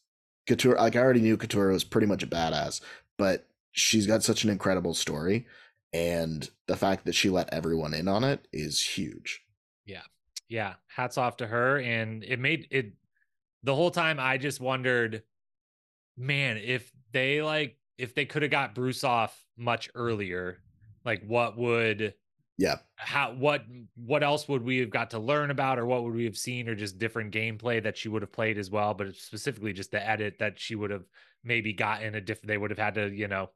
Katurah. 0.48 0.78
Like 0.78 0.96
I 0.96 1.00
already 1.00 1.20
knew 1.20 1.36
Katurah 1.36 1.72
was 1.72 1.84
pretty 1.84 2.06
much 2.06 2.22
a 2.22 2.26
badass, 2.26 2.80
but 3.16 3.46
she's 3.72 4.06
got 4.06 4.22
such 4.22 4.44
an 4.44 4.50
incredible 4.50 4.94
story, 4.94 5.46
and 5.94 6.50
the 6.66 6.76
fact 6.76 7.04
that 7.04 7.14
she 7.14 7.30
let 7.30 7.54
everyone 7.54 7.94
in 7.94 8.08
on 8.08 8.24
it 8.24 8.48
is 8.52 8.82
huge. 8.82 9.40
Yeah, 9.86 10.02
yeah. 10.48 10.74
Hats 10.88 11.16
off 11.16 11.36
to 11.36 11.46
her, 11.46 11.78
and 11.78 12.24
it 12.24 12.40
made 12.40 12.66
it. 12.70 12.92
The 13.62 13.74
whole 13.74 13.92
time 13.92 14.18
I 14.18 14.36
just 14.36 14.60
wondered, 14.60 15.22
man, 16.18 16.58
if 16.58 16.90
they 17.12 17.42
like 17.42 17.78
if 17.96 18.14
they 18.14 18.26
could 18.26 18.42
have 18.42 18.50
got 18.50 18.74
Bruce 18.74 19.04
off 19.04 19.40
much 19.56 19.88
earlier, 19.94 20.58
like 21.04 21.22
what 21.24 21.56
would 21.56 22.14
yeah 22.58 22.76
how 22.96 23.32
what 23.32 23.64
what 23.96 24.22
else 24.22 24.48
would 24.48 24.62
we 24.62 24.78
have 24.78 24.90
got 24.90 25.10
to 25.10 25.18
learn 25.18 25.50
about 25.50 25.78
or 25.78 25.86
what 25.86 26.04
would 26.04 26.14
we 26.14 26.24
have 26.24 26.36
seen 26.36 26.68
or 26.68 26.74
just 26.74 26.98
different 26.98 27.34
gameplay 27.34 27.82
that 27.82 27.96
she 27.96 28.08
would 28.08 28.22
have 28.22 28.30
played 28.30 28.58
as 28.58 28.70
well 28.70 28.94
but 28.94 29.12
specifically 29.16 29.72
just 29.72 29.90
the 29.90 30.08
edit 30.08 30.36
that 30.38 30.56
she 30.56 30.76
would 30.76 30.92
have 30.92 31.02
maybe 31.42 31.72
gotten 31.72 32.14
a 32.14 32.20
different 32.20 32.46
they 32.46 32.56
would 32.56 32.70
have 32.70 32.78
had 32.78 32.94
to 32.94 33.10
you 33.10 33.26
know 33.26 33.50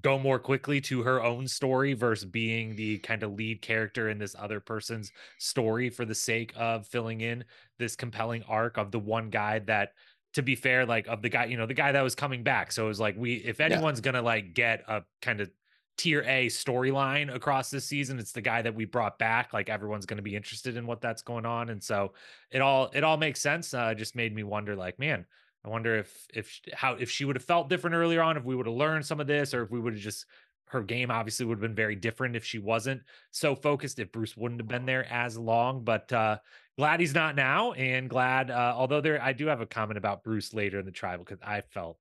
go 0.00 0.18
more 0.18 0.38
quickly 0.38 0.80
to 0.80 1.02
her 1.02 1.22
own 1.22 1.46
story 1.46 1.92
versus 1.92 2.24
being 2.24 2.74
the 2.76 2.98
kind 2.98 3.22
of 3.22 3.34
lead 3.34 3.60
character 3.60 4.08
in 4.08 4.18
this 4.18 4.34
other 4.38 4.60
person's 4.60 5.12
story 5.38 5.90
for 5.90 6.04
the 6.04 6.14
sake 6.14 6.52
of 6.56 6.86
filling 6.86 7.20
in 7.20 7.44
this 7.78 7.94
compelling 7.94 8.42
arc 8.48 8.78
of 8.78 8.90
the 8.90 8.98
one 8.98 9.28
guy 9.28 9.58
that 9.60 9.92
to 10.34 10.42
be 10.42 10.54
fair, 10.54 10.86
like 10.86 11.06
of 11.08 11.20
the 11.20 11.28
guy, 11.28 11.44
you 11.44 11.56
know, 11.56 11.66
the 11.66 11.74
guy 11.74 11.92
that 11.92 12.02
was 12.02 12.14
coming 12.14 12.42
back. 12.42 12.72
So 12.72 12.84
it 12.86 12.88
was 12.88 13.00
like 13.00 13.16
we 13.18 13.34
if 13.34 13.60
anyone's 13.60 13.98
yeah. 13.98 14.12
gonna 14.12 14.22
like 14.22 14.54
get 14.54 14.82
a 14.88 15.02
kind 15.20 15.40
of 15.40 15.50
tier 15.98 16.22
A 16.22 16.46
storyline 16.46 17.32
across 17.34 17.68
this 17.68 17.84
season, 17.84 18.18
it's 18.18 18.32
the 18.32 18.40
guy 18.40 18.62
that 18.62 18.74
we 18.74 18.86
brought 18.86 19.18
back. 19.18 19.52
Like 19.52 19.68
everyone's 19.68 20.06
gonna 20.06 20.22
be 20.22 20.34
interested 20.34 20.76
in 20.76 20.86
what 20.86 21.02
that's 21.02 21.22
going 21.22 21.44
on. 21.44 21.68
And 21.68 21.82
so 21.82 22.14
it 22.50 22.62
all 22.62 22.90
it 22.94 23.04
all 23.04 23.18
makes 23.18 23.40
sense. 23.40 23.74
Uh 23.74 23.92
just 23.94 24.16
made 24.16 24.34
me 24.34 24.42
wonder, 24.42 24.74
like, 24.74 24.98
man, 24.98 25.26
I 25.64 25.68
wonder 25.68 25.96
if 25.96 26.26
if 26.34 26.60
how 26.72 26.94
if 26.94 27.10
she 27.10 27.24
would 27.24 27.36
have 27.36 27.44
felt 27.44 27.68
different 27.68 27.96
earlier 27.96 28.22
on, 28.22 28.36
if 28.36 28.44
we 28.44 28.56
would 28.56 28.66
have 28.66 28.74
learned 28.74 29.06
some 29.06 29.20
of 29.20 29.26
this, 29.26 29.54
or 29.54 29.62
if 29.62 29.70
we 29.70 29.80
would 29.80 29.94
have 29.94 30.02
just 30.02 30.26
her 30.72 30.82
game 30.82 31.10
obviously 31.10 31.44
would 31.44 31.56
have 31.56 31.60
been 31.60 31.74
very 31.74 31.94
different 31.94 32.34
if 32.34 32.44
she 32.44 32.58
wasn't 32.58 33.02
so 33.30 33.54
focused 33.54 33.98
if 33.98 34.10
bruce 34.10 34.36
wouldn't 34.36 34.60
have 34.60 34.68
been 34.68 34.86
there 34.86 35.04
as 35.12 35.36
long 35.36 35.84
but 35.84 36.10
uh 36.12 36.38
glad 36.78 36.98
he's 36.98 37.14
not 37.14 37.36
now 37.36 37.72
and 37.72 38.08
glad 38.08 38.50
uh 38.50 38.72
although 38.74 39.02
there 39.02 39.22
i 39.22 39.34
do 39.34 39.46
have 39.46 39.60
a 39.60 39.66
comment 39.66 39.98
about 39.98 40.24
bruce 40.24 40.54
later 40.54 40.78
in 40.78 40.86
the 40.86 40.90
tribal 40.90 41.24
because 41.24 41.42
i 41.44 41.60
felt 41.60 41.98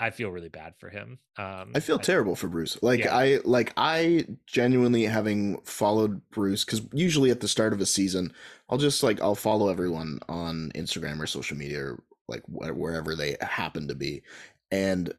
I 0.00 0.10
feel 0.10 0.30
really 0.30 0.48
bad 0.48 0.74
for 0.76 0.90
him. 0.90 1.20
Um, 1.38 1.70
I 1.72 1.78
feel 1.78 1.98
I, 2.00 2.02
terrible 2.02 2.34
for 2.34 2.48
Bruce. 2.48 2.76
Like 2.82 3.04
yeah. 3.04 3.16
I 3.16 3.38
like 3.44 3.72
I 3.76 4.26
genuinely 4.44 5.04
having 5.04 5.58
followed 5.60 6.20
Bruce 6.30 6.64
because 6.64 6.82
usually 6.92 7.30
at 7.30 7.38
the 7.38 7.46
start 7.46 7.72
of 7.72 7.80
a 7.80 7.86
season, 7.86 8.32
I'll 8.68 8.78
just 8.78 9.04
like 9.04 9.20
I'll 9.20 9.36
follow 9.36 9.68
everyone 9.68 10.18
on 10.28 10.72
Instagram 10.74 11.20
or 11.20 11.28
social 11.28 11.56
media 11.56 11.80
or 11.80 12.02
like 12.28 12.42
wherever 12.46 13.14
they 13.14 13.36
happen 13.40 13.88
to 13.88 13.94
be, 13.94 14.22
and 14.70 15.12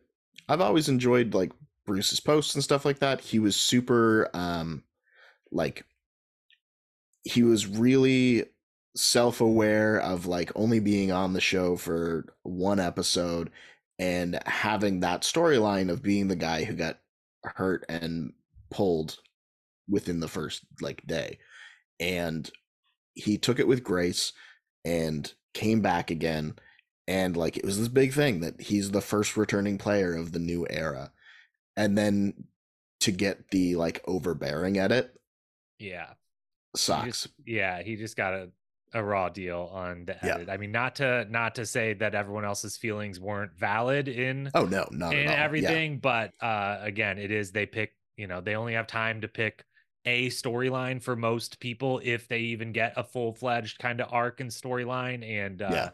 I've 0.47 0.61
always 0.61 0.89
enjoyed 0.89 1.33
like 1.33 1.51
Bruce's 1.85 2.19
posts 2.19 2.55
and 2.55 2.63
stuff 2.63 2.85
like 2.85 2.99
that. 2.99 3.21
He 3.21 3.39
was 3.39 3.55
super 3.55 4.29
um 4.33 4.83
like 5.51 5.85
he 7.23 7.43
was 7.43 7.67
really 7.67 8.45
self-aware 8.95 9.99
of 9.99 10.25
like 10.25 10.51
only 10.55 10.79
being 10.79 11.11
on 11.11 11.33
the 11.33 11.41
show 11.41 11.75
for 11.75 12.25
one 12.43 12.79
episode 12.79 13.51
and 13.99 14.39
having 14.45 15.01
that 15.01 15.21
storyline 15.21 15.89
of 15.89 16.01
being 16.01 16.27
the 16.27 16.35
guy 16.35 16.63
who 16.63 16.73
got 16.73 16.99
hurt 17.43 17.85
and 17.89 18.31
pulled 18.71 19.17
within 19.89 20.19
the 20.19 20.27
first 20.27 20.61
like 20.81 21.05
day 21.05 21.37
and 21.99 22.51
he 23.13 23.37
took 23.37 23.59
it 23.59 23.67
with 23.67 23.83
grace 23.83 24.33
and 24.83 25.33
came 25.53 25.81
back 25.81 26.09
again 26.09 26.53
and 27.07 27.37
like 27.37 27.57
it 27.57 27.65
was 27.65 27.79
this 27.79 27.87
big 27.87 28.13
thing 28.13 28.39
that 28.39 28.59
he's 28.59 28.91
the 28.91 29.01
first 29.01 29.37
returning 29.37 29.77
player 29.77 30.15
of 30.15 30.31
the 30.31 30.39
new 30.39 30.65
era 30.69 31.11
and 31.77 31.97
then 31.97 32.33
to 32.99 33.11
get 33.11 33.49
the 33.51 33.75
like 33.75 34.01
overbearing 34.07 34.77
edit 34.77 35.13
yeah 35.79 36.11
sucks 36.75 37.03
he 37.03 37.09
just, 37.11 37.27
yeah 37.45 37.81
he 37.83 37.95
just 37.95 38.15
got 38.15 38.33
a 38.33 38.49
a 38.95 39.03
raw 39.03 39.27
deal 39.27 39.69
on 39.73 40.05
the 40.05 40.25
edit. 40.25 40.47
Yeah. 40.47 40.53
I 40.53 40.57
mean, 40.57 40.71
not 40.71 40.95
to 40.95 41.25
not 41.29 41.55
to 41.55 41.65
say 41.65 41.93
that 41.95 42.15
everyone 42.15 42.45
else's 42.45 42.77
feelings 42.77 43.19
weren't 43.19 43.51
valid 43.53 44.07
in 44.07 44.49
oh 44.55 44.63
no, 44.63 44.87
not 44.89 45.13
in 45.13 45.27
everything, 45.27 45.93
yeah. 45.93 45.99
but 46.01 46.33
uh, 46.41 46.77
again, 46.81 47.19
it 47.19 47.29
is 47.29 47.51
they 47.51 47.65
pick. 47.65 47.93
You 48.15 48.27
know, 48.27 48.39
they 48.39 48.55
only 48.55 48.73
have 48.73 48.87
time 48.87 49.19
to 49.21 49.27
pick 49.27 49.65
a 50.05 50.29
storyline 50.29 51.01
for 51.01 51.17
most 51.17 51.59
people 51.59 51.99
if 52.03 52.29
they 52.29 52.39
even 52.39 52.71
get 52.71 52.93
a 52.95 53.03
full 53.03 53.33
fledged 53.33 53.79
kind 53.79 53.99
of 53.99 54.07
arc 54.13 54.39
and 54.39 54.49
storyline, 54.49 55.29
and 55.29 55.61
uh, 55.61 55.69
yeah. 55.69 55.89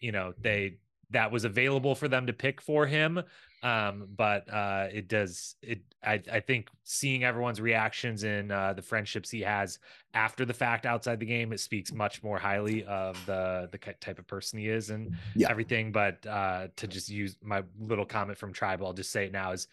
You 0.00 0.12
know 0.12 0.32
they 0.40 0.78
that 1.10 1.30
was 1.30 1.44
available 1.44 1.94
for 1.94 2.08
them 2.08 2.26
to 2.26 2.32
pick 2.32 2.60
for 2.60 2.86
him 2.86 3.22
um 3.62 4.06
but 4.16 4.52
uh 4.52 4.86
it 4.92 5.08
does 5.08 5.56
it 5.62 5.80
i 6.04 6.20
i 6.30 6.40
think 6.40 6.68
seeing 6.84 7.24
everyone's 7.24 7.60
reactions 7.60 8.22
and 8.22 8.52
uh 8.52 8.72
the 8.72 8.82
friendships 8.82 9.30
he 9.30 9.40
has 9.40 9.78
after 10.14 10.44
the 10.44 10.52
fact 10.52 10.84
outside 10.84 11.18
the 11.18 11.26
game 11.26 11.52
it 11.52 11.60
speaks 11.60 11.92
much 11.92 12.22
more 12.22 12.38
highly 12.38 12.84
of 12.84 13.16
the 13.26 13.68
the 13.72 13.78
type 14.00 14.18
of 14.18 14.26
person 14.26 14.58
he 14.58 14.68
is 14.68 14.90
and 14.90 15.16
yeah. 15.34 15.48
everything 15.48 15.90
but 15.90 16.24
uh 16.26 16.66
to 16.76 16.86
just 16.86 17.08
use 17.08 17.36
my 17.42 17.62
little 17.80 18.06
comment 18.06 18.36
from 18.36 18.52
tribal 18.52 18.86
i'll 18.86 18.92
just 18.92 19.12
say 19.12 19.26
it 19.26 19.32
now 19.32 19.52
is 19.52 19.68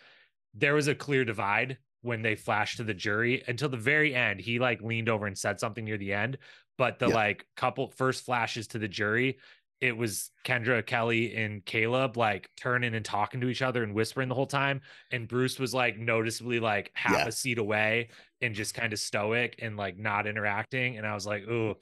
there 0.54 0.76
was 0.76 0.88
a 0.88 0.96
clear 0.96 1.26
divide 1.26 1.78
when 2.04 2.22
they 2.22 2.36
flashed 2.36 2.78
to 2.78 2.84
the 2.84 2.94
jury 2.94 3.44
until 3.48 3.70
the 3.70 3.78
very 3.78 4.16
end 4.16 4.40
he 4.40 4.60
like 4.60 4.82
leaned 4.82 5.10
over 5.10 5.26
and 5.26 5.38
said 5.38 5.60
something 5.60 5.84
near 5.84 5.98
the 5.98 6.14
end 6.14 6.38
but 6.78 7.00
the 7.00 7.08
yeah. 7.08 7.16
like 7.16 7.46
couple 7.56 7.90
first 7.90 8.26
flashes 8.26 8.68
to 8.68 8.80
the 8.80 8.88
jury 8.88 9.38
it 9.84 9.98
was 9.98 10.32
Kendra, 10.46 10.84
Kellie, 10.84 11.36
and 11.36 11.63
Caleb 11.65 12.15
like 12.15 12.50
turning 12.56 12.96
and 12.96 13.04
talking 13.04 13.41
to 13.41 13.50
each 13.50 13.62
other 13.62 13.84
and 13.84 13.93
whispering 13.93 14.30
the 14.30 14.36
whole 14.36 14.48
time. 14.48 14.80
And 15.12 15.28
Bruce 15.28 15.60
was 15.60 15.74
like 15.74 16.00
noticeably 16.00 16.62
like 16.62 16.89
half 16.93 17.17
yeah. 17.17 17.28
a 17.28 17.32
seat 17.34 17.58
away 17.58 18.08
and 18.41 18.56
just 18.56 18.74
kind 18.74 18.93
of 18.93 19.00
stoic 19.00 19.58
and 19.60 19.76
like 19.76 19.98
not 19.98 20.26
interacting. 20.26 20.98
And 20.98 21.06
I 21.06 21.13
was 21.13 21.28
like, 21.28 21.43
ooh, 21.50 21.76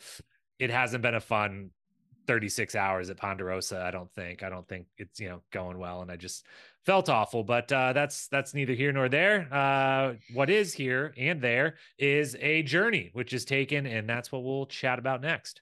it 0.57 0.71
hasn't 0.71 1.03
been 1.03 1.13
a 1.13 1.19
fun 1.19 1.69
36 2.25 2.73
hours 2.73 3.11
at 3.11 3.17
Ponderosa. 3.17 3.83
I 3.83 3.91
don't 3.91 4.11
think. 4.13 4.41
I 4.41 4.49
don't 4.49 4.67
think 4.67 4.87
it's 4.97 5.19
you 5.19 5.29
know 5.29 5.43
going 5.51 5.77
well. 5.77 6.01
And 6.01 6.11
I 6.11 6.15
just 6.15 6.43
felt 6.87 7.07
awful. 7.07 7.43
But 7.43 7.71
uh 7.71 7.93
that's 7.93 8.27
that's 8.29 8.55
neither 8.55 8.73
here 8.73 8.91
nor 8.91 9.09
there. 9.09 9.47
Uh 9.53 10.13
what 10.33 10.49
is 10.49 10.73
here 10.73 11.13
and 11.17 11.39
there 11.39 11.75
is 11.99 12.35
a 12.39 12.63
journey 12.63 13.11
which 13.13 13.31
is 13.31 13.45
taken, 13.45 13.85
and 13.85 14.09
that's 14.09 14.31
what 14.31 14.43
we'll 14.43 14.65
chat 14.65 14.97
about 14.97 15.21
next. 15.21 15.61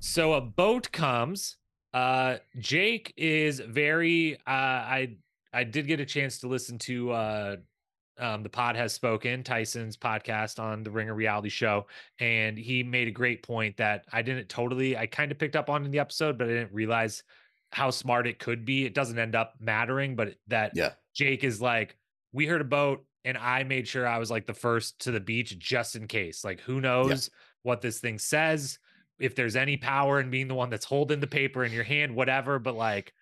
So 0.00 0.34
a 0.34 0.40
boat 0.40 0.90
comes. 0.92 1.56
Uh, 1.92 2.36
Jake 2.58 3.12
is 3.16 3.60
very. 3.60 4.36
Uh, 4.36 4.40
I 4.46 5.16
I 5.52 5.64
did 5.64 5.86
get 5.86 6.00
a 6.00 6.06
chance 6.06 6.38
to 6.40 6.48
listen 6.48 6.78
to 6.80 7.10
uh, 7.10 7.56
um, 8.18 8.42
the 8.42 8.48
pod 8.48 8.76
has 8.76 8.92
spoken 8.92 9.42
Tyson's 9.42 9.96
podcast 9.96 10.58
on 10.58 10.82
the 10.82 10.90
Ringer 10.90 11.14
Reality 11.14 11.48
Show, 11.48 11.86
and 12.20 12.58
he 12.58 12.82
made 12.82 13.08
a 13.08 13.12
great 13.12 13.42
point 13.42 13.76
that 13.78 14.04
I 14.12 14.22
didn't 14.22 14.48
totally. 14.48 14.96
I 14.96 15.06
kind 15.06 15.32
of 15.32 15.38
picked 15.38 15.56
up 15.56 15.70
on 15.70 15.84
in 15.84 15.90
the 15.90 15.98
episode, 15.98 16.38
but 16.38 16.46
I 16.46 16.50
didn't 16.50 16.72
realize 16.72 17.22
how 17.72 17.90
smart 17.90 18.26
it 18.26 18.38
could 18.38 18.64
be. 18.64 18.84
It 18.84 18.94
doesn't 18.94 19.18
end 19.18 19.34
up 19.34 19.54
mattering, 19.60 20.16
but 20.16 20.34
that 20.48 20.72
yeah. 20.74 20.92
Jake 21.14 21.44
is 21.44 21.60
like, 21.60 21.96
we 22.32 22.46
heard 22.46 22.60
a 22.60 22.64
boat, 22.64 23.04
and 23.24 23.36
I 23.36 23.64
made 23.64 23.86
sure 23.88 24.06
I 24.06 24.18
was 24.18 24.30
like 24.30 24.46
the 24.46 24.54
first 24.54 25.00
to 25.00 25.10
the 25.10 25.20
beach 25.20 25.58
just 25.58 25.96
in 25.96 26.06
case. 26.06 26.44
Like, 26.44 26.60
who 26.60 26.80
knows 26.80 27.30
yeah. 27.30 27.38
what 27.62 27.80
this 27.82 28.00
thing 28.00 28.18
says? 28.18 28.78
If 29.18 29.34
there's 29.34 29.56
any 29.56 29.76
power 29.76 30.20
in 30.20 30.30
being 30.30 30.48
the 30.48 30.54
one 30.54 30.70
that's 30.70 30.84
holding 30.84 31.20
the 31.20 31.26
paper 31.26 31.64
in 31.64 31.72
your 31.72 31.84
hand, 31.84 32.14
whatever. 32.14 32.58
But 32.58 32.76
like, 32.76 33.12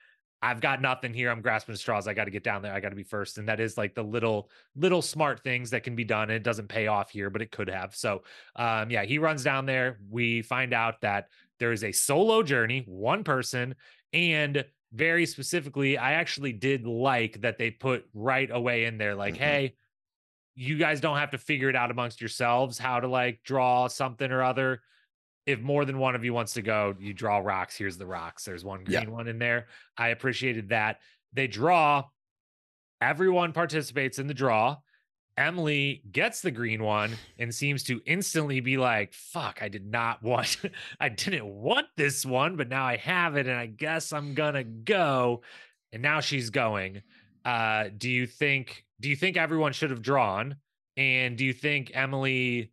I've 0.42 0.60
got 0.60 0.82
nothing 0.82 1.14
here. 1.14 1.30
I'm 1.30 1.40
grasping 1.40 1.76
straws. 1.76 2.06
I 2.06 2.14
got 2.14 2.24
to 2.24 2.30
get 2.30 2.44
down 2.44 2.62
there. 2.62 2.72
I 2.72 2.80
got 2.80 2.90
to 2.90 2.96
be 2.96 3.02
first. 3.02 3.38
And 3.38 3.48
that 3.48 3.58
is 3.58 3.78
like 3.78 3.94
the 3.94 4.02
little, 4.02 4.50
little 4.74 5.00
smart 5.00 5.42
things 5.42 5.70
that 5.70 5.82
can 5.82 5.96
be 5.96 6.04
done. 6.04 6.30
it 6.30 6.42
doesn't 6.42 6.68
pay 6.68 6.86
off 6.86 7.10
here, 7.10 7.30
but 7.30 7.40
it 7.40 7.50
could 7.50 7.68
have. 7.68 7.96
So, 7.96 8.22
um, 8.54 8.90
yeah, 8.90 9.04
he 9.04 9.18
runs 9.18 9.42
down 9.42 9.64
there. 9.64 9.98
We 10.10 10.42
find 10.42 10.74
out 10.74 11.00
that 11.00 11.28
there 11.58 11.72
is 11.72 11.84
a 11.84 11.92
solo 11.92 12.42
journey, 12.42 12.84
one 12.86 13.24
person. 13.24 13.74
And 14.12 14.64
very 14.92 15.26
specifically, 15.26 15.96
I 15.96 16.12
actually 16.12 16.52
did 16.52 16.86
like 16.86 17.40
that 17.40 17.58
they 17.58 17.70
put 17.70 18.04
right 18.12 18.50
away 18.50 18.84
in 18.84 18.98
there, 18.98 19.14
like, 19.14 19.34
mm-hmm. 19.34 19.42
hey, 19.42 19.74
you 20.54 20.78
guys 20.78 21.00
don't 21.00 21.18
have 21.18 21.30
to 21.30 21.38
figure 21.38 21.68
it 21.68 21.76
out 21.76 21.90
amongst 21.90 22.20
yourselves 22.20 22.78
how 22.78 22.98
to 22.98 23.06
like 23.06 23.40
draw 23.44 23.88
something 23.88 24.32
or 24.32 24.42
other 24.42 24.80
if 25.46 25.60
more 25.60 25.84
than 25.84 25.98
one 25.98 26.14
of 26.14 26.24
you 26.24 26.34
wants 26.34 26.54
to 26.54 26.62
go, 26.62 26.94
you 26.98 27.14
draw 27.14 27.38
rocks. 27.38 27.76
Here's 27.76 27.96
the 27.96 28.06
rocks. 28.06 28.44
There's 28.44 28.64
one 28.64 28.82
green 28.84 29.02
yeah. 29.02 29.08
one 29.08 29.28
in 29.28 29.38
there. 29.38 29.68
I 29.96 30.08
appreciated 30.08 30.70
that. 30.70 30.98
They 31.32 31.46
draw. 31.46 32.04
Everyone 33.00 33.52
participates 33.52 34.18
in 34.18 34.26
the 34.26 34.34
draw. 34.34 34.76
Emily 35.38 36.02
gets 36.10 36.40
the 36.40 36.50
green 36.50 36.82
one 36.82 37.12
and 37.38 37.54
seems 37.54 37.84
to 37.84 38.00
instantly 38.06 38.60
be 38.60 38.78
like, 38.78 39.12
fuck, 39.12 39.58
I 39.60 39.68
did 39.68 39.86
not 39.86 40.22
want, 40.22 40.56
I 41.00 41.10
didn't 41.10 41.46
want 41.46 41.86
this 41.96 42.24
one, 42.24 42.56
but 42.56 42.68
now 42.68 42.86
I 42.86 42.96
have 42.96 43.36
it 43.36 43.46
and 43.46 43.56
I 43.56 43.66
guess 43.66 44.12
I'm 44.12 44.34
gonna 44.34 44.64
go. 44.64 45.42
And 45.92 46.02
now 46.02 46.20
she's 46.20 46.50
going. 46.50 47.02
Uh, 47.44 47.90
do 47.96 48.10
you 48.10 48.26
think, 48.26 48.84
do 48.98 49.08
you 49.08 49.16
think 49.16 49.36
everyone 49.36 49.72
should 49.72 49.90
have 49.90 50.02
drawn? 50.02 50.56
And 50.96 51.36
do 51.36 51.44
you 51.44 51.52
think 51.52 51.92
Emily 51.94 52.72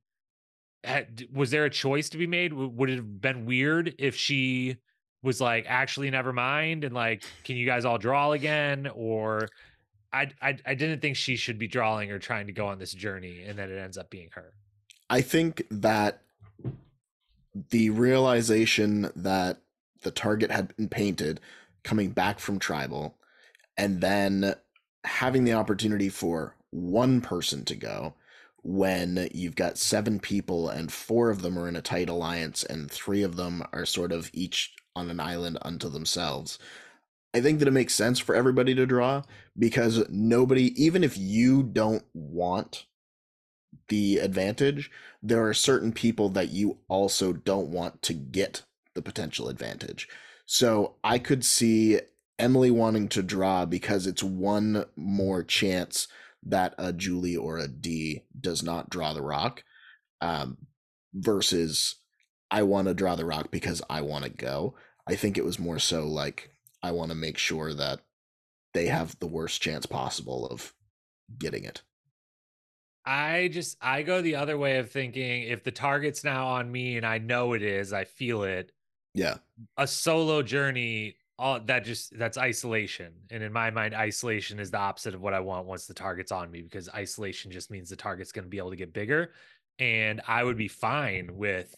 had, 0.83 1.27
was 1.33 1.51
there 1.51 1.65
a 1.65 1.69
choice 1.69 2.09
to 2.09 2.17
be 2.17 2.27
made? 2.27 2.53
Would 2.53 2.89
it 2.89 2.95
have 2.95 3.21
been 3.21 3.45
weird 3.45 3.95
if 3.97 4.15
she 4.15 4.77
was 5.21 5.39
like, 5.39 5.65
actually, 5.67 6.09
never 6.09 6.33
mind, 6.33 6.83
and 6.83 6.93
like, 6.93 7.23
can 7.43 7.55
you 7.55 7.65
guys 7.65 7.85
all 7.85 7.97
draw 7.97 8.33
again? 8.33 8.89
Or 8.93 9.47
I, 10.11 10.29
I, 10.41 10.57
I 10.65 10.75
didn't 10.75 10.99
think 10.99 11.15
she 11.15 11.37
should 11.37 11.57
be 11.57 11.67
drawing 11.67 12.11
or 12.11 12.19
trying 12.19 12.47
to 12.47 12.53
go 12.53 12.67
on 12.67 12.79
this 12.79 12.91
journey, 12.93 13.43
and 13.43 13.57
then 13.57 13.71
it 13.71 13.77
ends 13.77 13.97
up 13.97 14.09
being 14.09 14.29
her. 14.33 14.53
I 15.09 15.21
think 15.21 15.63
that 15.71 16.21
the 17.69 17.89
realization 17.89 19.11
that 19.15 19.59
the 20.01 20.11
target 20.11 20.51
had 20.51 20.75
been 20.75 20.89
painted 20.89 21.39
coming 21.83 22.11
back 22.11 22.39
from 22.39 22.59
tribal 22.59 23.15
and 23.77 24.01
then 24.01 24.55
having 25.03 25.43
the 25.43 25.53
opportunity 25.53 26.09
for 26.09 26.55
one 26.71 27.21
person 27.21 27.63
to 27.65 27.75
go 27.75 28.13
when 28.63 29.29
you've 29.33 29.55
got 29.55 29.77
seven 29.77 30.19
people 30.19 30.69
and 30.69 30.91
four 30.91 31.29
of 31.29 31.41
them 31.41 31.59
are 31.59 31.67
in 31.67 31.75
a 31.75 31.81
tight 31.81 32.09
alliance 32.09 32.63
and 32.63 32.89
three 32.89 33.21
of 33.21 33.35
them 33.35 33.63
are 33.73 33.85
sort 33.85 34.11
of 34.11 34.29
each 34.33 34.73
on 34.95 35.09
an 35.09 35.19
island 35.19 35.57
unto 35.61 35.89
themselves. 35.89 36.57
I 37.33 37.41
think 37.41 37.59
that 37.59 37.67
it 37.67 37.71
makes 37.71 37.95
sense 37.95 38.19
for 38.19 38.35
everybody 38.35 38.73
to 38.75 38.85
draw 38.85 39.23
because 39.57 40.07
nobody, 40.09 40.71
even 40.81 41.03
if 41.03 41.17
you 41.17 41.63
don't 41.63 42.05
want 42.13 42.85
the 43.89 44.19
advantage, 44.19 44.91
there 45.21 45.45
are 45.45 45.53
certain 45.53 45.91
people 45.91 46.29
that 46.29 46.49
you 46.49 46.77
also 46.87 47.33
don't 47.33 47.69
want 47.69 48.01
to 48.03 48.13
get 48.13 48.61
the 48.93 49.01
potential 49.01 49.49
advantage. 49.49 50.07
So 50.45 50.95
I 51.03 51.19
could 51.19 51.43
see 51.43 51.99
Emily 52.37 52.71
wanting 52.71 53.09
to 53.09 53.23
draw 53.23 53.65
because 53.65 54.05
it's 54.05 54.23
one 54.23 54.85
more 54.95 55.43
chance 55.43 56.07
that 56.45 56.75
a 56.77 56.93
Julie 56.93 57.37
or 57.37 57.57
a 57.57 57.67
Dee 57.67 58.23
does 58.39 58.63
not 58.63 58.89
draw 58.89 59.13
the 59.13 59.21
rock, 59.21 59.63
um, 60.21 60.57
versus 61.13 61.95
I 62.51 62.63
want 62.63 62.87
to 62.87 62.93
draw 62.93 63.15
the 63.15 63.25
rock 63.25 63.51
because 63.51 63.81
I 63.89 64.01
want 64.01 64.25
to 64.25 64.29
go. 64.29 64.75
I 65.07 65.15
think 65.15 65.37
it 65.37 65.45
was 65.45 65.59
more 65.59 65.79
so 65.79 66.07
like 66.07 66.51
I 66.81 66.91
want 66.91 67.09
to 67.09 67.15
make 67.15 67.37
sure 67.37 67.73
that 67.73 67.99
they 68.73 68.87
have 68.87 69.17
the 69.19 69.27
worst 69.27 69.61
chance 69.61 69.85
possible 69.85 70.47
of 70.47 70.73
getting 71.37 71.63
it. 71.63 71.81
I 73.05 73.49
just 73.51 73.77
I 73.81 74.03
go 74.03 74.21
the 74.21 74.35
other 74.35 74.57
way 74.57 74.77
of 74.77 74.91
thinking 74.91 75.43
if 75.43 75.63
the 75.63 75.71
target's 75.71 76.23
now 76.23 76.47
on 76.47 76.71
me 76.71 76.97
and 76.97 77.05
I 77.05 77.17
know 77.17 77.53
it 77.53 77.61
is, 77.61 77.91
I 77.91 78.05
feel 78.05 78.43
it. 78.43 78.71
Yeah. 79.13 79.37
A 79.77 79.87
solo 79.87 80.41
journey 80.41 81.17
all 81.39 81.59
that 81.59 81.83
just 81.83 82.17
that's 82.17 82.37
isolation 82.37 83.11
and 83.31 83.41
in 83.41 83.51
my 83.51 83.71
mind 83.71 83.95
isolation 83.95 84.59
is 84.59 84.69
the 84.69 84.77
opposite 84.77 85.15
of 85.15 85.21
what 85.21 85.33
i 85.33 85.39
want 85.39 85.65
once 85.65 85.87
the 85.87 85.93
target's 85.93 86.31
on 86.31 86.51
me 86.51 86.61
because 86.61 86.89
isolation 86.89 87.51
just 87.51 87.71
means 87.71 87.89
the 87.89 87.95
target's 87.95 88.31
going 88.31 88.43
to 88.43 88.49
be 88.49 88.59
able 88.59 88.69
to 88.69 88.75
get 88.75 88.93
bigger 88.93 89.31
and 89.79 90.21
i 90.27 90.43
would 90.43 90.57
be 90.57 90.67
fine 90.67 91.27
mm-hmm. 91.27 91.37
with 91.37 91.75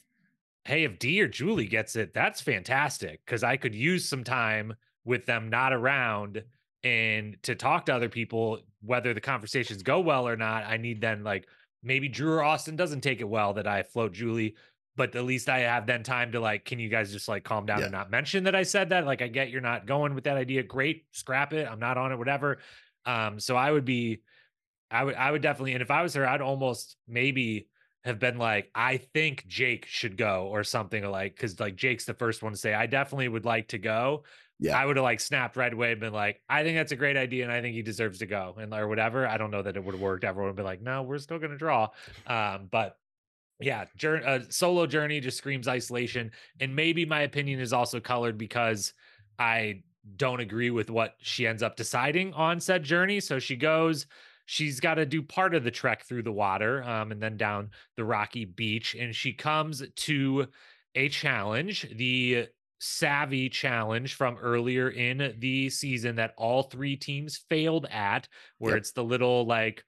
hey 0.65 0.83
if 0.83 0.99
dee 0.99 1.21
or 1.21 1.27
julie 1.27 1.67
gets 1.67 1.95
it 1.95 2.13
that's 2.13 2.41
fantastic 2.41 3.21
because 3.25 3.43
i 3.43 3.55
could 3.55 3.73
use 3.73 4.07
some 4.07 4.23
time 4.23 4.73
with 5.05 5.25
them 5.25 5.49
not 5.49 5.71
around 5.71 6.43
and 6.83 7.37
to 7.41 7.55
talk 7.55 7.85
to 7.85 7.95
other 7.95 8.09
people 8.09 8.59
whether 8.81 9.13
the 9.13 9.21
conversations 9.21 9.83
go 9.83 10.01
well 10.01 10.27
or 10.27 10.35
not 10.35 10.65
i 10.65 10.75
need 10.75 10.99
then 10.99 11.23
like 11.23 11.47
maybe 11.81 12.09
drew 12.09 12.33
or 12.33 12.43
austin 12.43 12.75
doesn't 12.75 13.01
take 13.01 13.21
it 13.21 13.29
well 13.29 13.53
that 13.53 13.67
i 13.67 13.81
float 13.83 14.11
julie 14.11 14.53
but 14.95 15.15
at 15.15 15.23
least 15.25 15.49
I 15.49 15.59
have 15.59 15.85
then 15.85 16.03
time 16.03 16.31
to 16.31 16.39
like, 16.39 16.65
can 16.65 16.79
you 16.79 16.89
guys 16.89 17.11
just 17.11 17.27
like 17.27 17.43
calm 17.43 17.65
down 17.65 17.79
yeah. 17.79 17.85
and 17.85 17.91
not 17.91 18.09
mention 18.09 18.45
that 18.45 18.55
I 18.55 18.63
said 18.63 18.89
that? 18.89 19.05
Like, 19.05 19.21
I 19.21 19.27
get 19.27 19.49
you're 19.49 19.61
not 19.61 19.85
going 19.85 20.15
with 20.15 20.23
that 20.23 20.37
idea. 20.37 20.63
Great, 20.63 21.05
scrap 21.11 21.53
it. 21.53 21.67
I'm 21.69 21.79
not 21.79 21.97
on 21.97 22.11
it, 22.11 22.17
whatever. 22.17 22.59
Um, 23.05 23.39
so 23.39 23.55
I 23.55 23.71
would 23.71 23.85
be, 23.85 24.21
I 24.89 25.03
would, 25.03 25.15
I 25.15 25.31
would 25.31 25.41
definitely, 25.41 25.73
and 25.73 25.81
if 25.81 25.91
I 25.91 26.01
was 26.01 26.13
her, 26.13 26.27
I'd 26.27 26.41
almost 26.41 26.95
maybe 27.07 27.67
have 28.03 28.19
been 28.19 28.37
like, 28.37 28.69
I 28.73 28.97
think 28.97 29.45
Jake 29.47 29.85
should 29.87 30.15
go 30.15 30.47
or 30.51 30.63
something 30.63 31.03
like, 31.03 31.35
cause 31.37 31.59
like 31.59 31.75
Jake's 31.75 32.05
the 32.05 32.13
first 32.13 32.43
one 32.43 32.53
to 32.53 32.57
say, 32.57 32.73
I 32.73 32.85
definitely 32.85 33.27
would 33.27 33.45
like 33.45 33.69
to 33.69 33.77
go. 33.77 34.23
Yeah. 34.59 34.77
I 34.77 34.85
would 34.85 34.95
have 34.95 35.03
like 35.03 35.19
snapped 35.19 35.57
right 35.57 35.73
away 35.73 35.91
and 35.91 35.99
been 35.99 36.13
like, 36.13 36.41
I 36.47 36.63
think 36.63 36.77
that's 36.77 36.93
a 36.93 36.95
great 36.95 37.17
idea 37.17 37.43
and 37.43 37.51
I 37.51 37.61
think 37.61 37.75
he 37.75 37.81
deserves 37.81 38.19
to 38.19 38.25
go 38.25 38.55
and 38.57 38.73
or 38.73 38.87
whatever. 38.87 39.27
I 39.27 39.37
don't 39.37 39.51
know 39.51 39.61
that 39.61 39.75
it 39.75 39.83
would 39.83 39.95
have 39.95 40.01
worked. 40.01 40.23
Everyone 40.23 40.49
would 40.49 40.55
be 40.55 40.63
like, 40.63 40.81
no, 40.81 41.01
we're 41.03 41.17
still 41.17 41.39
going 41.39 41.51
to 41.51 41.57
draw. 41.57 41.89
Um, 42.25 42.69
but 42.71 42.95
yeah, 43.59 43.85
journey, 43.95 44.25
uh, 44.25 44.39
solo 44.49 44.85
journey 44.85 45.19
just 45.19 45.37
screams 45.37 45.67
isolation. 45.67 46.31
And 46.59 46.75
maybe 46.75 47.05
my 47.05 47.21
opinion 47.21 47.59
is 47.59 47.73
also 47.73 47.99
colored 47.99 48.37
because 48.37 48.93
I 49.39 49.83
don't 50.17 50.39
agree 50.39 50.69
with 50.69 50.89
what 50.89 51.15
she 51.19 51.47
ends 51.47 51.63
up 51.63 51.75
deciding 51.75 52.33
on 52.33 52.59
said 52.59 52.83
journey. 52.83 53.19
So 53.19 53.39
she 53.39 53.55
goes, 53.55 54.05
she's 54.45 54.79
got 54.79 54.95
to 54.95 55.05
do 55.05 55.21
part 55.21 55.55
of 55.55 55.63
the 55.63 55.71
trek 55.71 56.03
through 56.03 56.23
the 56.23 56.31
water 56.31 56.83
um, 56.83 57.11
and 57.11 57.21
then 57.21 57.37
down 57.37 57.69
the 57.95 58.05
rocky 58.05 58.45
beach. 58.45 58.95
And 58.99 59.15
she 59.15 59.33
comes 59.33 59.83
to 59.89 60.47
a 60.93 61.09
challenge, 61.09 61.87
the 61.95 62.47
savvy 62.79 63.49
challenge 63.49 64.15
from 64.15 64.37
earlier 64.37 64.89
in 64.89 65.35
the 65.39 65.69
season 65.69 66.15
that 66.17 66.33
all 66.37 66.63
three 66.63 66.95
teams 66.95 67.43
failed 67.49 67.87
at, 67.89 68.27
where 68.57 68.73
yep. 68.73 68.79
it's 68.79 68.91
the 68.91 69.03
little 69.03 69.45
like 69.45 69.83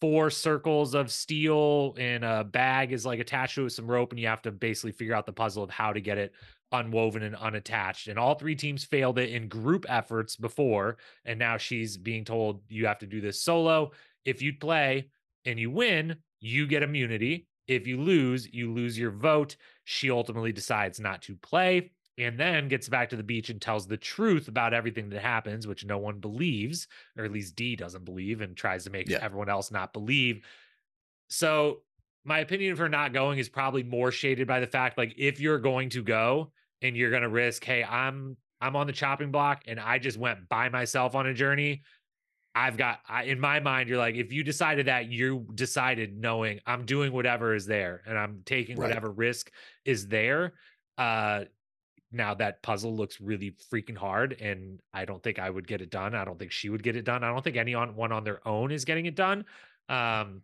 four 0.00 0.30
circles 0.30 0.94
of 0.94 1.10
steel 1.10 1.94
and 1.98 2.24
a 2.24 2.44
bag 2.44 2.92
is 2.92 3.06
like 3.06 3.20
attached 3.20 3.54
to 3.54 3.62
it 3.62 3.64
with 3.64 3.72
some 3.72 3.90
rope, 3.90 4.12
and 4.12 4.20
you 4.20 4.26
have 4.26 4.42
to 4.42 4.52
basically 4.52 4.92
figure 4.92 5.14
out 5.14 5.26
the 5.26 5.32
puzzle 5.32 5.62
of 5.62 5.70
how 5.70 5.92
to 5.92 6.00
get 6.00 6.18
it 6.18 6.32
unwoven 6.72 7.22
and 7.22 7.36
unattached. 7.36 8.08
And 8.08 8.18
all 8.18 8.34
three 8.34 8.56
teams 8.56 8.84
failed 8.84 9.18
it 9.18 9.30
in 9.30 9.48
group 9.48 9.86
efforts 9.88 10.36
before. 10.36 10.96
And 11.24 11.38
now 11.38 11.56
she's 11.56 11.96
being 11.96 12.24
told 12.24 12.62
you 12.68 12.86
have 12.86 12.98
to 12.98 13.06
do 13.06 13.20
this 13.20 13.40
solo. 13.40 13.92
If 14.24 14.42
you 14.42 14.54
play 14.54 15.08
and 15.44 15.58
you 15.58 15.70
win, 15.70 16.16
you 16.40 16.66
get 16.66 16.82
immunity. 16.82 17.46
If 17.68 17.86
you 17.86 18.00
lose, 18.00 18.52
you 18.52 18.72
lose 18.72 18.98
your 18.98 19.12
vote. 19.12 19.56
She 19.84 20.10
ultimately 20.10 20.52
decides 20.52 21.00
not 21.00 21.22
to 21.22 21.36
play 21.36 21.92
and 22.18 22.38
then 22.38 22.68
gets 22.68 22.88
back 22.88 23.08
to 23.10 23.16
the 23.16 23.22
beach 23.22 23.50
and 23.50 23.60
tells 23.60 23.86
the 23.86 23.96
truth 23.96 24.48
about 24.48 24.72
everything 24.72 25.08
that 25.10 25.20
happens, 25.20 25.66
which 25.66 25.84
no 25.84 25.98
one 25.98 26.20
believes, 26.20 26.86
or 27.18 27.24
at 27.24 27.32
least 27.32 27.56
Dee 27.56 27.76
doesn't 27.76 28.04
believe, 28.04 28.40
and 28.40 28.56
tries 28.56 28.84
to 28.84 28.90
make 28.90 29.08
yeah. 29.08 29.18
everyone 29.20 29.48
else 29.48 29.70
not 29.70 29.92
believe. 29.92 30.42
So, 31.28 31.82
my 32.24 32.38
opinion 32.38 32.72
of 32.72 32.78
her 32.78 32.88
not 32.88 33.12
going 33.12 33.38
is 33.38 33.48
probably 33.48 33.82
more 33.82 34.10
shaded 34.10 34.46
by 34.46 34.60
the 34.60 34.66
fact 34.66 34.96
like 34.96 35.14
if 35.18 35.40
you're 35.40 35.58
going 35.58 35.90
to 35.90 36.02
go 36.02 36.52
and 36.80 36.96
you're 36.96 37.10
going 37.10 37.22
to 37.22 37.28
risk, 37.28 37.64
hey, 37.64 37.84
I'm 37.84 38.36
I'm 38.60 38.76
on 38.76 38.86
the 38.86 38.92
chopping 38.92 39.30
block 39.30 39.64
and 39.66 39.78
I 39.78 39.98
just 39.98 40.16
went 40.16 40.48
by 40.48 40.68
myself 40.70 41.14
on 41.14 41.26
a 41.26 41.34
journey. 41.34 41.82
I've 42.54 42.76
got 42.76 43.00
I, 43.08 43.24
in 43.24 43.40
my 43.40 43.60
mind, 43.60 43.88
you're 43.88 43.98
like, 43.98 44.14
if 44.14 44.32
you 44.32 44.44
decided 44.44 44.86
that, 44.86 45.10
you 45.10 45.46
decided 45.54 46.16
knowing 46.16 46.60
I'm 46.64 46.86
doing 46.86 47.12
whatever 47.12 47.54
is 47.54 47.66
there 47.66 48.02
and 48.06 48.16
I'm 48.16 48.42
taking 48.46 48.76
right. 48.76 48.88
whatever 48.88 49.10
risk 49.10 49.50
is 49.84 50.06
there. 50.06 50.54
Uh, 50.96 51.44
now 52.14 52.34
that 52.34 52.62
puzzle 52.62 52.94
looks 52.94 53.20
really 53.20 53.54
freaking 53.72 53.96
hard, 53.96 54.40
and 54.40 54.80
I 54.92 55.04
don't 55.04 55.22
think 55.22 55.38
I 55.38 55.50
would 55.50 55.66
get 55.66 55.80
it 55.80 55.90
done. 55.90 56.14
I 56.14 56.24
don't 56.24 56.38
think 56.38 56.52
she 56.52 56.68
would 56.68 56.82
get 56.82 56.96
it 56.96 57.04
done. 57.04 57.24
I 57.24 57.32
don't 57.32 57.42
think 57.42 57.56
anyone 57.56 57.96
one 57.96 58.12
on 58.12 58.24
their 58.24 58.46
own 58.46 58.70
is 58.70 58.84
getting 58.84 59.06
it 59.06 59.16
done. 59.16 59.44
Um, 59.88 60.42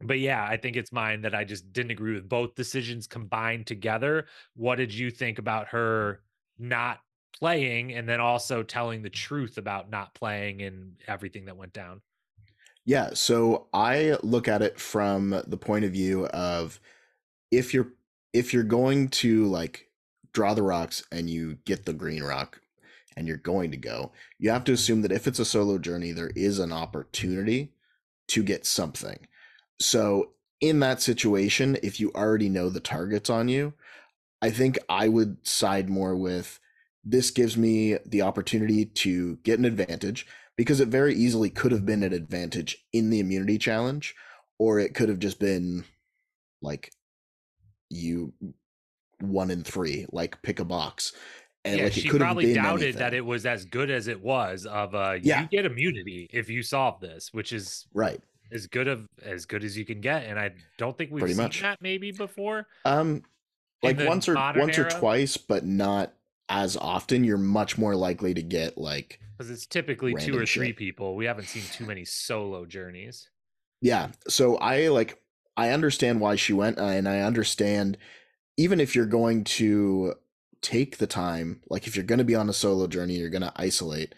but 0.00 0.20
yeah, 0.20 0.44
I 0.44 0.56
think 0.56 0.76
it's 0.76 0.92
mine 0.92 1.22
that 1.22 1.34
I 1.34 1.44
just 1.44 1.72
didn't 1.72 1.90
agree 1.90 2.14
with 2.14 2.28
both 2.28 2.54
decisions 2.54 3.06
combined 3.06 3.66
together. 3.66 4.26
What 4.54 4.76
did 4.76 4.94
you 4.94 5.10
think 5.10 5.38
about 5.38 5.68
her 5.68 6.22
not 6.58 7.00
playing 7.36 7.92
and 7.94 8.08
then 8.08 8.20
also 8.20 8.62
telling 8.62 9.02
the 9.02 9.10
truth 9.10 9.58
about 9.58 9.90
not 9.90 10.14
playing 10.14 10.62
and 10.62 10.92
everything 11.08 11.46
that 11.46 11.56
went 11.56 11.72
down? 11.72 12.00
Yeah, 12.84 13.10
so 13.12 13.66
I 13.74 14.16
look 14.22 14.48
at 14.48 14.62
it 14.62 14.80
from 14.80 15.42
the 15.46 15.58
point 15.58 15.84
of 15.84 15.92
view 15.92 16.26
of 16.28 16.80
if 17.50 17.74
you're 17.74 17.92
if 18.32 18.54
you're 18.54 18.62
going 18.62 19.08
to 19.08 19.46
like 19.46 19.87
draw 20.32 20.54
the 20.54 20.62
rocks 20.62 21.02
and 21.10 21.28
you 21.28 21.58
get 21.64 21.84
the 21.84 21.92
green 21.92 22.22
rock 22.22 22.60
and 23.16 23.26
you're 23.26 23.36
going 23.36 23.70
to 23.70 23.76
go, 23.76 24.12
you 24.38 24.50
have 24.50 24.64
to 24.64 24.72
assume 24.72 25.02
that 25.02 25.12
if 25.12 25.26
it's 25.26 25.38
a 25.38 25.44
solo 25.44 25.78
journey, 25.78 26.12
there 26.12 26.30
is 26.36 26.58
an 26.58 26.72
opportunity 26.72 27.72
to 28.28 28.42
get 28.42 28.64
something. 28.66 29.26
So, 29.80 30.30
in 30.60 30.80
that 30.80 31.00
situation, 31.00 31.78
if 31.84 32.00
you 32.00 32.10
already 32.14 32.48
know 32.48 32.68
the 32.68 32.80
targets 32.80 33.30
on 33.30 33.48
you, 33.48 33.74
I 34.42 34.50
think 34.50 34.78
I 34.88 35.08
would 35.08 35.46
side 35.46 35.88
more 35.88 36.16
with 36.16 36.58
this 37.04 37.30
gives 37.30 37.56
me 37.56 37.96
the 38.04 38.22
opportunity 38.22 38.84
to 38.84 39.36
get 39.36 39.58
an 39.58 39.64
advantage 39.64 40.26
because 40.56 40.80
it 40.80 40.88
very 40.88 41.14
easily 41.14 41.48
could 41.48 41.72
have 41.72 41.86
been 41.86 42.02
an 42.02 42.12
advantage 42.12 42.84
in 42.92 43.10
the 43.10 43.20
immunity 43.20 43.56
challenge, 43.56 44.14
or 44.58 44.80
it 44.80 44.94
could 44.94 45.08
have 45.08 45.20
just 45.20 45.38
been 45.38 45.84
like 46.60 46.92
you 47.88 48.32
one 49.20 49.50
and 49.50 49.66
three, 49.66 50.06
like 50.12 50.40
pick 50.42 50.60
a 50.60 50.64
box. 50.64 51.12
And 51.64 51.78
yeah, 51.78 51.84
like 51.84 51.92
she 51.92 52.08
probably 52.08 52.54
doubted 52.54 52.82
anything. 52.82 52.98
that 53.00 53.14
it 53.14 53.24
was 53.24 53.44
as 53.44 53.64
good 53.64 53.90
as 53.90 54.08
it 54.08 54.22
was. 54.22 54.64
Of 54.64 54.94
uh, 54.94 55.16
yeah. 55.20 55.42
you 55.42 55.48
get 55.48 55.66
immunity 55.66 56.28
if 56.32 56.48
you 56.48 56.62
solve 56.62 57.00
this, 57.00 57.32
which 57.32 57.52
is 57.52 57.86
right 57.92 58.20
as 58.52 58.66
good 58.66 58.88
of 58.88 59.08
as 59.22 59.44
good 59.44 59.64
as 59.64 59.76
you 59.76 59.84
can 59.84 60.00
get. 60.00 60.24
And 60.24 60.38
I 60.38 60.52
don't 60.78 60.96
think 60.96 61.10
we've 61.10 61.20
Pretty 61.20 61.34
seen 61.34 61.44
much. 61.44 61.62
that 61.62 61.82
maybe 61.82 62.12
before. 62.12 62.66
Um, 62.84 63.22
like 63.82 63.98
once 63.98 64.28
or 64.28 64.34
once 64.34 64.78
era. 64.78 64.86
or 64.86 64.90
twice, 64.90 65.36
but 65.36 65.64
not 65.64 66.12
as 66.48 66.76
often. 66.76 67.24
You're 67.24 67.38
much 67.38 67.78
more 67.78 67.94
likely 67.94 68.34
to 68.34 68.42
get 68.42 68.78
like 68.78 69.20
because 69.36 69.50
it's 69.50 69.66
typically 69.66 70.14
two 70.14 70.36
or 70.36 70.46
three 70.46 70.68
shit. 70.68 70.76
people. 70.76 71.14
We 71.16 71.26
haven't 71.26 71.48
seen 71.48 71.62
too 71.72 71.86
many 71.86 72.04
solo 72.04 72.64
journeys. 72.64 73.28
Yeah, 73.80 74.08
so 74.26 74.56
I 74.56 74.88
like 74.88 75.20
I 75.56 75.70
understand 75.70 76.20
why 76.20 76.36
she 76.36 76.52
went, 76.52 76.78
and 76.78 77.08
I 77.08 77.20
understand 77.20 77.98
even 78.58 78.80
if 78.80 78.94
you're 78.94 79.06
going 79.06 79.44
to 79.44 80.14
take 80.60 80.98
the 80.98 81.06
time, 81.06 81.62
like 81.70 81.86
if 81.86 81.94
you're 81.96 82.04
going 82.04 82.18
to 82.18 82.24
be 82.24 82.34
on 82.34 82.50
a 82.50 82.52
solo 82.52 82.88
journey, 82.88 83.14
you're 83.14 83.30
going 83.30 83.40
to 83.40 83.52
isolate. 83.54 84.14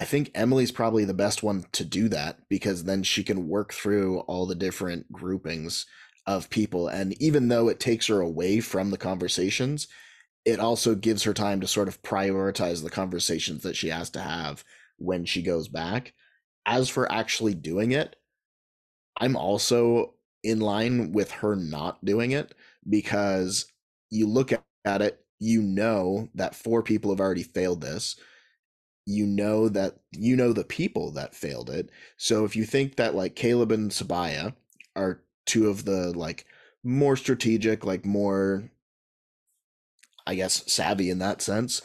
I 0.00 0.04
think 0.06 0.30
Emily's 0.34 0.72
probably 0.72 1.04
the 1.04 1.14
best 1.14 1.42
one 1.42 1.66
to 1.72 1.84
do 1.84 2.08
that 2.08 2.38
because 2.48 2.84
then 2.84 3.02
she 3.02 3.22
can 3.22 3.48
work 3.48 3.74
through 3.74 4.20
all 4.20 4.46
the 4.46 4.54
different 4.54 5.12
groupings 5.12 5.86
of 6.26 6.50
people. 6.50 6.88
And 6.88 7.20
even 7.22 7.48
though 7.48 7.68
it 7.68 7.78
takes 7.78 8.06
her 8.06 8.20
away 8.20 8.60
from 8.60 8.90
the 8.90 8.98
conversations, 8.98 9.88
it 10.46 10.58
also 10.58 10.94
gives 10.94 11.22
her 11.24 11.34
time 11.34 11.60
to 11.60 11.66
sort 11.66 11.88
of 11.88 12.02
prioritize 12.02 12.82
the 12.82 12.90
conversations 12.90 13.62
that 13.62 13.76
she 13.76 13.88
has 13.88 14.08
to 14.10 14.20
have 14.20 14.64
when 14.96 15.26
she 15.26 15.42
goes 15.42 15.68
back. 15.68 16.14
As 16.64 16.88
for 16.88 17.10
actually 17.12 17.54
doing 17.54 17.92
it, 17.92 18.16
I'm 19.18 19.36
also 19.36 20.14
in 20.42 20.60
line 20.60 21.12
with 21.12 21.30
her 21.30 21.56
not 21.56 22.02
doing 22.04 22.32
it 22.32 22.54
because 22.88 23.66
you 24.10 24.26
look 24.28 24.52
at 24.84 25.02
it, 25.02 25.20
you 25.38 25.62
know 25.62 26.28
that 26.34 26.54
four 26.54 26.82
people 26.82 27.10
have 27.10 27.20
already 27.20 27.42
failed 27.42 27.80
this. 27.80 28.16
You 29.06 29.26
know 29.26 29.68
that 29.70 29.96
you 30.12 30.36
know 30.36 30.52
the 30.52 30.64
people 30.64 31.12
that 31.12 31.34
failed 31.34 31.70
it. 31.70 31.90
So 32.16 32.44
if 32.44 32.56
you 32.56 32.64
think 32.64 32.96
that 32.96 33.14
like 33.14 33.36
Caleb 33.36 33.72
and 33.72 33.90
Sabiyah 33.90 34.54
are 34.96 35.22
two 35.46 35.68
of 35.68 35.84
the 35.84 36.12
like 36.16 36.46
more 36.84 37.16
strategic, 37.16 37.84
like 37.84 38.04
more 38.04 38.70
I 40.26 40.34
guess 40.34 40.70
savvy 40.70 41.10
in 41.10 41.18
that 41.20 41.40
sense, 41.42 41.82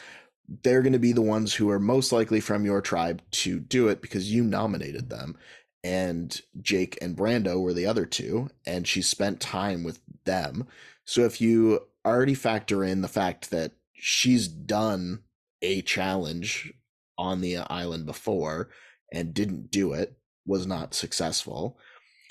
they're 0.63 0.81
going 0.81 0.93
to 0.93 0.99
be 0.99 1.13
the 1.13 1.21
ones 1.21 1.53
who 1.53 1.69
are 1.69 1.79
most 1.79 2.11
likely 2.11 2.39
from 2.41 2.65
your 2.65 2.81
tribe 2.81 3.21
to 3.31 3.59
do 3.59 3.87
it 3.87 4.01
because 4.01 4.31
you 4.33 4.43
nominated 4.43 5.09
them. 5.09 5.37
And 5.83 6.39
Jake 6.61 6.97
and 7.01 7.17
Brando 7.17 7.59
were 7.59 7.73
the 7.73 7.87
other 7.87 8.05
two, 8.05 8.49
and 8.65 8.87
she 8.87 9.01
spent 9.01 9.39
time 9.39 9.83
with 9.83 9.99
them. 10.25 10.67
So 11.05 11.25
if 11.25 11.41
you 11.41 11.87
already 12.05 12.35
factor 12.35 12.83
in 12.83 13.01
the 13.01 13.07
fact 13.07 13.49
that 13.51 13.73
she's 13.93 14.47
done 14.47 15.23
a 15.61 15.81
challenge 15.81 16.73
on 17.17 17.41
the 17.41 17.57
island 17.57 18.05
before 18.05 18.69
and 19.11 19.33
didn't 19.33 19.71
do 19.71 19.93
it, 19.93 20.17
was 20.45 20.65
not 20.65 20.93
successful. 20.93 21.77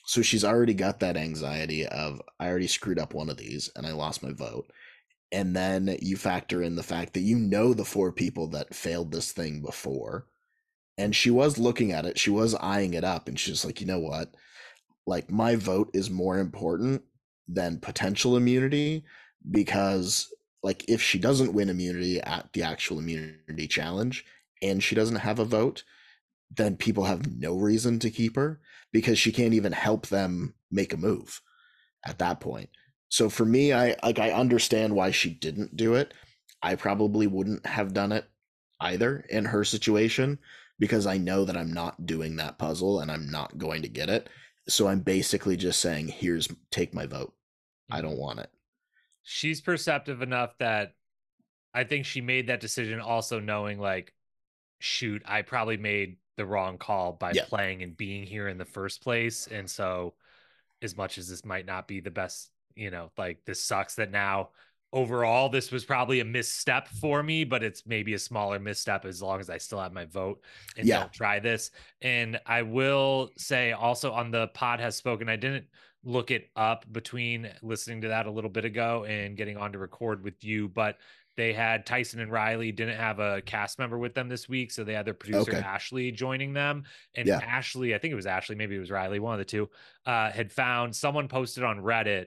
So 0.04 0.22
she's 0.22 0.44
already 0.44 0.74
got 0.74 1.00
that 1.00 1.16
anxiety 1.16 1.86
of, 1.86 2.20
I 2.40 2.48
already 2.48 2.66
screwed 2.66 2.98
up 2.98 3.14
one 3.14 3.30
of 3.30 3.36
these 3.36 3.70
and 3.76 3.86
I 3.86 3.92
lost 3.92 4.22
my 4.22 4.32
vote. 4.32 4.72
And 5.30 5.54
then 5.54 5.96
you 6.00 6.16
factor 6.16 6.62
in 6.62 6.74
the 6.74 6.82
fact 6.82 7.14
that 7.14 7.20
you 7.20 7.36
know 7.38 7.72
the 7.72 7.84
four 7.84 8.10
people 8.10 8.48
that 8.48 8.74
failed 8.74 9.12
this 9.12 9.30
thing 9.30 9.62
before. 9.62 10.26
And 11.00 11.16
she 11.16 11.30
was 11.30 11.58
looking 11.58 11.92
at 11.92 12.04
it, 12.04 12.18
she 12.18 12.30
was 12.30 12.54
eyeing 12.54 12.94
it 12.94 13.04
up, 13.04 13.28
and 13.28 13.38
she's 13.38 13.64
like, 13.64 13.80
you 13.80 13.86
know 13.86 13.98
what? 13.98 14.34
Like, 15.06 15.30
my 15.30 15.56
vote 15.56 15.90
is 15.94 16.10
more 16.10 16.38
important 16.38 17.02
than 17.48 17.80
potential 17.80 18.36
immunity 18.36 19.04
because 19.50 20.32
like 20.62 20.84
if 20.88 21.02
she 21.02 21.18
doesn't 21.18 21.52
win 21.52 21.68
immunity 21.68 22.20
at 22.20 22.52
the 22.52 22.62
actual 22.62 22.98
immunity 22.98 23.66
challenge 23.66 24.24
and 24.62 24.82
she 24.82 24.94
doesn't 24.94 25.16
have 25.16 25.38
a 25.38 25.44
vote 25.44 25.84
then 26.54 26.76
people 26.76 27.04
have 27.04 27.32
no 27.38 27.56
reason 27.56 27.98
to 27.98 28.10
keep 28.10 28.36
her 28.36 28.60
because 28.92 29.18
she 29.18 29.32
can't 29.32 29.54
even 29.54 29.72
help 29.72 30.06
them 30.08 30.54
make 30.70 30.92
a 30.92 30.98
move 30.98 31.40
at 32.04 32.18
that 32.18 32.40
point 32.40 32.68
so 33.08 33.28
for 33.28 33.44
me 33.44 33.72
i 33.72 33.96
like 34.02 34.18
i 34.18 34.30
understand 34.30 34.94
why 34.94 35.10
she 35.10 35.30
didn't 35.30 35.76
do 35.76 35.94
it 35.94 36.14
i 36.62 36.74
probably 36.74 37.26
wouldn't 37.26 37.64
have 37.66 37.94
done 37.94 38.12
it 38.12 38.26
either 38.80 39.24
in 39.30 39.44
her 39.44 39.64
situation 39.64 40.38
because 40.80 41.06
i 41.06 41.16
know 41.16 41.44
that 41.44 41.56
i'm 41.56 41.72
not 41.72 42.04
doing 42.06 42.34
that 42.34 42.58
puzzle 42.58 42.98
and 42.98 43.10
i'm 43.10 43.30
not 43.30 43.56
going 43.56 43.82
to 43.82 43.88
get 43.88 44.10
it 44.10 44.28
so 44.68 44.88
i'm 44.88 45.00
basically 45.00 45.56
just 45.56 45.78
saying 45.78 46.08
here's 46.08 46.48
take 46.72 46.92
my 46.92 47.06
vote 47.06 47.32
i 47.90 48.00
mm. 48.00 48.02
don't 48.02 48.18
want 48.18 48.40
it 48.40 48.50
she's 49.22 49.60
perceptive 49.60 50.22
enough 50.22 50.58
that 50.58 50.94
I 51.72 51.84
think 51.84 52.04
she 52.04 52.20
made 52.20 52.48
that 52.48 52.60
decision 52.60 53.00
also 53.00 53.38
knowing 53.38 53.78
like 53.78 54.12
shoot, 54.78 55.22
I 55.24 55.42
probably 55.42 55.76
made 55.76 56.16
the 56.36 56.46
wrong 56.46 56.78
call 56.78 57.12
by 57.12 57.32
yeah. 57.32 57.44
playing 57.44 57.82
and 57.82 57.96
being 57.96 58.24
here 58.24 58.48
in 58.48 58.58
the 58.58 58.64
first 58.64 59.02
place. 59.02 59.46
And 59.46 59.68
so 59.70 60.14
as 60.82 60.96
much 60.96 61.18
as 61.18 61.28
this 61.28 61.44
might 61.44 61.66
not 61.66 61.86
be 61.86 62.00
the 62.00 62.10
best 62.10 62.50
you 62.74 62.90
know, 62.90 63.10
like 63.18 63.44
this 63.44 63.62
sucks 63.62 63.96
that 63.96 64.10
now 64.10 64.50
overall 64.92 65.48
this 65.48 65.70
was 65.70 65.84
probably 65.84 66.20
a 66.20 66.24
misstep 66.24 66.88
for 66.88 67.22
me 67.22 67.44
but 67.44 67.62
it's 67.62 67.86
maybe 67.86 68.14
a 68.14 68.18
smaller 68.18 68.58
misstep 68.58 69.04
as 69.04 69.22
long 69.22 69.38
as 69.38 69.48
i 69.48 69.56
still 69.56 69.78
have 69.78 69.92
my 69.92 70.04
vote 70.04 70.42
and 70.76 70.86
yeah. 70.86 71.00
don't 71.00 71.12
try 71.12 71.38
this 71.38 71.70
and 72.02 72.40
i 72.46 72.62
will 72.62 73.30
say 73.36 73.72
also 73.72 74.10
on 74.10 74.30
the 74.30 74.48
pod 74.48 74.80
has 74.80 74.96
spoken 74.96 75.28
i 75.28 75.36
didn't 75.36 75.64
look 76.02 76.30
it 76.30 76.50
up 76.56 76.90
between 76.92 77.48
listening 77.62 78.00
to 78.00 78.08
that 78.08 78.26
a 78.26 78.30
little 78.30 78.50
bit 78.50 78.64
ago 78.64 79.04
and 79.04 79.36
getting 79.36 79.56
on 79.56 79.70
to 79.72 79.78
record 79.78 80.24
with 80.24 80.42
you 80.42 80.68
but 80.68 80.96
they 81.36 81.52
had 81.52 81.86
tyson 81.86 82.18
and 82.18 82.32
riley 82.32 82.72
didn't 82.72 82.96
have 82.96 83.20
a 83.20 83.40
cast 83.42 83.78
member 83.78 83.98
with 83.98 84.14
them 84.14 84.28
this 84.28 84.48
week 84.48 84.72
so 84.72 84.82
they 84.82 84.94
had 84.94 85.06
their 85.06 85.14
producer 85.14 85.52
okay. 85.52 85.60
ashley 85.60 86.10
joining 86.10 86.52
them 86.52 86.82
and 87.14 87.28
yeah. 87.28 87.38
ashley 87.46 87.94
i 87.94 87.98
think 87.98 88.10
it 88.10 88.16
was 88.16 88.26
ashley 88.26 88.56
maybe 88.56 88.74
it 88.74 88.80
was 88.80 88.90
riley 88.90 89.20
one 89.20 89.34
of 89.34 89.38
the 89.38 89.44
two 89.44 89.68
uh, 90.06 90.30
had 90.30 90.50
found 90.50 90.96
someone 90.96 91.28
posted 91.28 91.62
on 91.62 91.78
reddit 91.78 92.26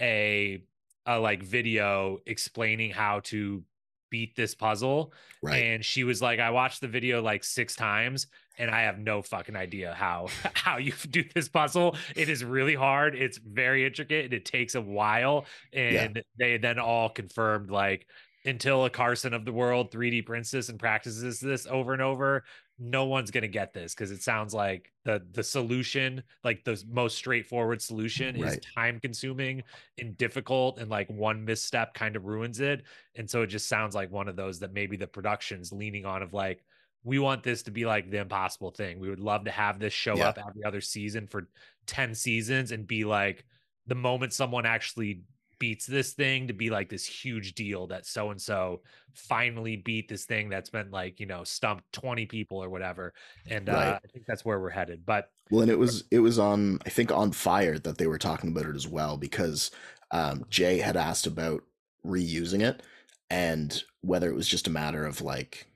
a 0.00 0.62
a 1.06 1.18
like 1.18 1.42
video 1.42 2.18
explaining 2.26 2.90
how 2.90 3.20
to 3.20 3.62
beat 4.10 4.36
this 4.36 4.54
puzzle 4.54 5.12
right. 5.42 5.56
and 5.56 5.84
she 5.84 6.04
was 6.04 6.22
like 6.22 6.38
i 6.38 6.50
watched 6.50 6.80
the 6.80 6.86
video 6.86 7.20
like 7.20 7.42
six 7.42 7.74
times 7.74 8.28
and 8.58 8.70
i 8.70 8.82
have 8.82 8.98
no 8.98 9.20
fucking 9.20 9.56
idea 9.56 9.92
how 9.92 10.28
how 10.54 10.76
you 10.76 10.92
do 11.10 11.24
this 11.34 11.48
puzzle 11.48 11.96
it 12.14 12.28
is 12.28 12.44
really 12.44 12.76
hard 12.76 13.16
it's 13.16 13.38
very 13.38 13.84
intricate 13.84 14.24
and 14.26 14.34
it 14.34 14.44
takes 14.44 14.76
a 14.76 14.80
while 14.80 15.46
and 15.72 16.16
yeah. 16.16 16.22
they 16.38 16.56
then 16.58 16.78
all 16.78 17.08
confirmed 17.08 17.70
like 17.70 18.06
until 18.44 18.84
a 18.84 18.90
carson 18.90 19.34
of 19.34 19.44
the 19.44 19.52
world 19.52 19.90
3d 19.90 20.24
princess 20.24 20.68
and 20.68 20.78
practices 20.78 21.40
this 21.40 21.66
over 21.66 21.92
and 21.92 22.02
over 22.02 22.44
no 22.78 23.04
one's 23.04 23.30
going 23.30 23.42
to 23.42 23.48
get 23.48 23.72
this 23.72 23.94
because 23.94 24.10
it 24.10 24.22
sounds 24.22 24.52
like 24.52 24.92
the 25.04 25.22
the 25.32 25.42
solution 25.42 26.22
like 26.42 26.64
the 26.64 26.82
most 26.90 27.16
straightforward 27.16 27.80
solution 27.80 28.40
right. 28.40 28.52
is 28.52 28.58
time 28.74 28.98
consuming 28.98 29.62
and 29.98 30.16
difficult 30.16 30.78
and 30.78 30.90
like 30.90 31.08
one 31.08 31.44
misstep 31.44 31.94
kind 31.94 32.16
of 32.16 32.24
ruins 32.24 32.60
it 32.60 32.82
and 33.14 33.30
so 33.30 33.42
it 33.42 33.46
just 33.46 33.68
sounds 33.68 33.94
like 33.94 34.10
one 34.10 34.26
of 34.26 34.34
those 34.34 34.58
that 34.58 34.72
maybe 34.72 34.96
the 34.96 35.06
production's 35.06 35.72
leaning 35.72 36.04
on 36.04 36.22
of 36.22 36.32
like 36.32 36.64
we 37.04 37.18
want 37.18 37.42
this 37.42 37.62
to 37.62 37.70
be 37.70 37.84
like 37.84 38.10
the 38.10 38.18
impossible 38.18 38.72
thing 38.72 38.98
we 38.98 39.08
would 39.08 39.20
love 39.20 39.44
to 39.44 39.50
have 39.52 39.78
this 39.78 39.92
show 39.92 40.16
yeah. 40.16 40.30
up 40.30 40.38
every 40.38 40.64
other 40.64 40.80
season 40.80 41.28
for 41.28 41.48
10 41.86 42.14
seasons 42.14 42.72
and 42.72 42.88
be 42.88 43.04
like 43.04 43.44
the 43.86 43.94
moment 43.94 44.32
someone 44.32 44.66
actually 44.66 45.22
beats 45.64 45.86
this 45.86 46.12
thing 46.12 46.46
to 46.46 46.52
be 46.52 46.68
like 46.68 46.90
this 46.90 47.06
huge 47.06 47.54
deal 47.54 47.86
that 47.86 48.04
so 48.04 48.30
and 48.30 48.38
so 48.38 48.82
finally 49.14 49.76
beat 49.76 50.10
this 50.10 50.26
thing 50.26 50.50
that's 50.50 50.68
been 50.68 50.90
like 50.90 51.18
you 51.18 51.24
know 51.24 51.42
stumped 51.42 51.90
20 51.94 52.26
people 52.26 52.62
or 52.62 52.68
whatever 52.68 53.14
and 53.48 53.66
right. 53.68 53.94
uh, 53.94 53.98
i 54.04 54.06
think 54.08 54.26
that's 54.26 54.44
where 54.44 54.60
we're 54.60 54.68
headed 54.68 55.06
but 55.06 55.30
well 55.50 55.62
and 55.62 55.70
it 55.70 55.78
was 55.78 56.04
it 56.10 56.18
was 56.18 56.38
on 56.38 56.78
i 56.84 56.90
think 56.90 57.10
on 57.10 57.32
fire 57.32 57.78
that 57.78 57.96
they 57.96 58.06
were 58.06 58.18
talking 58.18 58.50
about 58.50 58.66
it 58.66 58.76
as 58.76 58.86
well 58.86 59.16
because 59.16 59.70
um, 60.10 60.44
jay 60.50 60.76
had 60.76 60.98
asked 60.98 61.26
about 61.26 61.62
reusing 62.06 62.60
it 62.60 62.82
and 63.30 63.84
whether 64.02 64.28
it 64.28 64.36
was 64.36 64.46
just 64.46 64.66
a 64.66 64.70
matter 64.70 65.06
of 65.06 65.22
like 65.22 65.66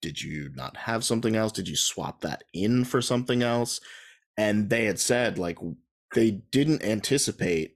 did 0.00 0.20
you 0.20 0.50
not 0.56 0.76
have 0.76 1.04
something 1.04 1.36
else 1.36 1.52
did 1.52 1.68
you 1.68 1.76
swap 1.76 2.20
that 2.20 2.42
in 2.52 2.84
for 2.84 3.00
something 3.00 3.44
else 3.44 3.80
and 4.36 4.70
they 4.70 4.86
had 4.86 4.98
said 4.98 5.38
like 5.38 5.56
they 6.16 6.32
didn't 6.32 6.82
anticipate 6.82 7.75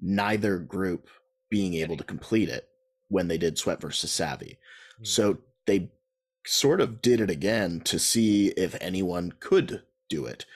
neither 0.00 0.58
group 0.58 1.08
being 1.50 1.74
able 1.74 1.96
to 1.96 2.04
complete 2.04 2.48
it 2.48 2.68
when 3.08 3.28
they 3.28 3.38
did 3.38 3.58
Sweat 3.58 3.80
versus 3.80 4.10
Savvy. 4.10 4.58
Mm-hmm. 4.94 5.04
So 5.04 5.38
they 5.66 5.90
sort 6.46 6.80
of 6.80 7.02
did 7.02 7.20
it 7.20 7.30
again 7.30 7.80
to 7.80 7.98
see 7.98 8.48
if 8.48 8.76
anyone 8.80 9.34
could 9.40 9.82
do 10.08 10.26
it. 10.26 10.46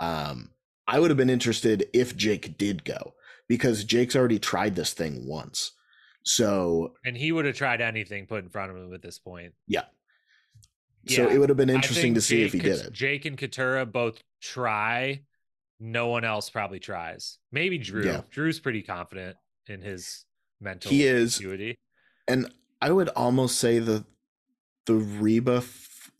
Um, 0.00 0.50
I 0.86 1.00
would 1.00 1.10
have 1.10 1.16
been 1.16 1.30
interested 1.30 1.88
if 1.92 2.16
Jake 2.16 2.58
did 2.58 2.84
go 2.84 3.14
because 3.48 3.84
Jake's 3.84 4.16
already 4.16 4.38
tried 4.38 4.74
this 4.74 4.92
thing 4.92 5.26
once. 5.26 5.72
So 6.22 6.94
and 7.04 7.16
he 7.16 7.32
would 7.32 7.44
have 7.44 7.56
tried 7.56 7.80
anything 7.80 8.26
put 8.26 8.44
in 8.44 8.50
front 8.50 8.70
of 8.70 8.76
him 8.76 8.94
at 8.94 9.02
this 9.02 9.18
point. 9.18 9.52
Yeah. 9.66 9.82
yeah 11.04 11.16
so 11.16 11.28
it 11.28 11.38
would 11.38 11.50
have 11.50 11.58
been 11.58 11.70
interesting 11.70 12.14
to 12.14 12.20
see 12.20 12.38
Jake, 12.38 12.46
if 12.46 12.52
he 12.52 12.58
did 12.60 12.80
it. 12.80 12.92
Jake 12.92 13.24
and 13.26 13.36
Katurah 13.36 13.90
both 13.90 14.22
try 14.40 15.20
no 15.80 16.08
one 16.08 16.24
else 16.24 16.50
probably 16.50 16.80
tries. 16.80 17.38
Maybe 17.52 17.78
Drew. 17.78 18.04
Yeah. 18.04 18.22
Drew's 18.30 18.60
pretty 18.60 18.82
confident 18.82 19.36
in 19.66 19.80
his 19.82 20.24
mental 20.60 20.90
he 20.90 21.04
is 21.04 21.36
acuity. 21.36 21.76
And 22.28 22.52
I 22.80 22.90
would 22.90 23.08
almost 23.10 23.58
say 23.58 23.78
the 23.78 24.04
the 24.86 24.94
Reba 24.94 25.62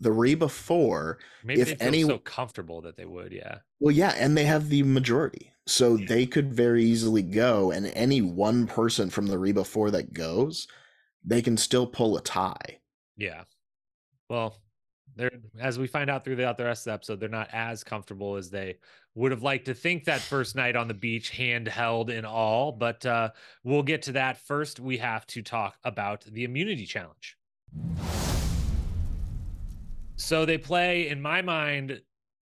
the 0.00 0.12
Reba 0.12 0.48
four. 0.48 1.18
Maybe 1.44 1.62
if 1.62 1.80
any 1.80 2.02
so 2.02 2.18
comfortable 2.18 2.80
that 2.82 2.96
they 2.96 3.04
would, 3.04 3.32
yeah. 3.32 3.58
Well, 3.80 3.94
yeah, 3.94 4.14
and 4.16 4.36
they 4.36 4.44
have 4.44 4.68
the 4.68 4.82
majority, 4.82 5.52
so 5.66 5.96
yeah. 5.96 6.06
they 6.08 6.26
could 6.26 6.52
very 6.52 6.84
easily 6.84 7.22
go. 7.22 7.70
And 7.70 7.86
any 7.88 8.20
one 8.20 8.66
person 8.66 9.10
from 9.10 9.26
the 9.26 9.38
Reba 9.38 9.64
four 9.64 9.90
that 9.90 10.12
goes, 10.12 10.68
they 11.24 11.42
can 11.42 11.56
still 11.56 11.86
pull 11.86 12.16
a 12.16 12.22
tie. 12.22 12.80
Yeah. 13.16 13.44
Well, 14.28 14.56
they're 15.16 15.30
as 15.60 15.78
we 15.78 15.86
find 15.86 16.10
out 16.10 16.24
throughout 16.24 16.56
the, 16.56 16.64
rest 16.64 16.82
of 16.82 16.90
the 16.90 16.94
episode, 16.94 17.20
they're 17.20 17.28
not 17.28 17.48
as 17.52 17.84
comfortable 17.84 18.36
as 18.36 18.50
they 18.50 18.76
would 19.14 19.30
have 19.30 19.42
liked 19.42 19.66
to 19.66 19.74
think 19.74 20.04
that 20.04 20.20
first 20.20 20.56
night 20.56 20.76
on 20.76 20.88
the 20.88 20.94
beach, 20.94 21.32
handheld 21.32 22.16
and 22.16 22.26
all. 22.26 22.72
But 22.72 23.04
uh, 23.06 23.30
we'll 23.62 23.82
get 23.82 24.02
to 24.02 24.12
that 24.12 24.38
first. 24.38 24.80
We 24.80 24.98
have 24.98 25.26
to 25.28 25.42
talk 25.42 25.76
about 25.84 26.24
the 26.24 26.44
immunity 26.44 26.86
challenge. 26.86 27.36
So 30.16 30.44
they 30.44 30.58
play, 30.58 31.08
in 31.08 31.20
my 31.20 31.42
mind, 31.42 32.00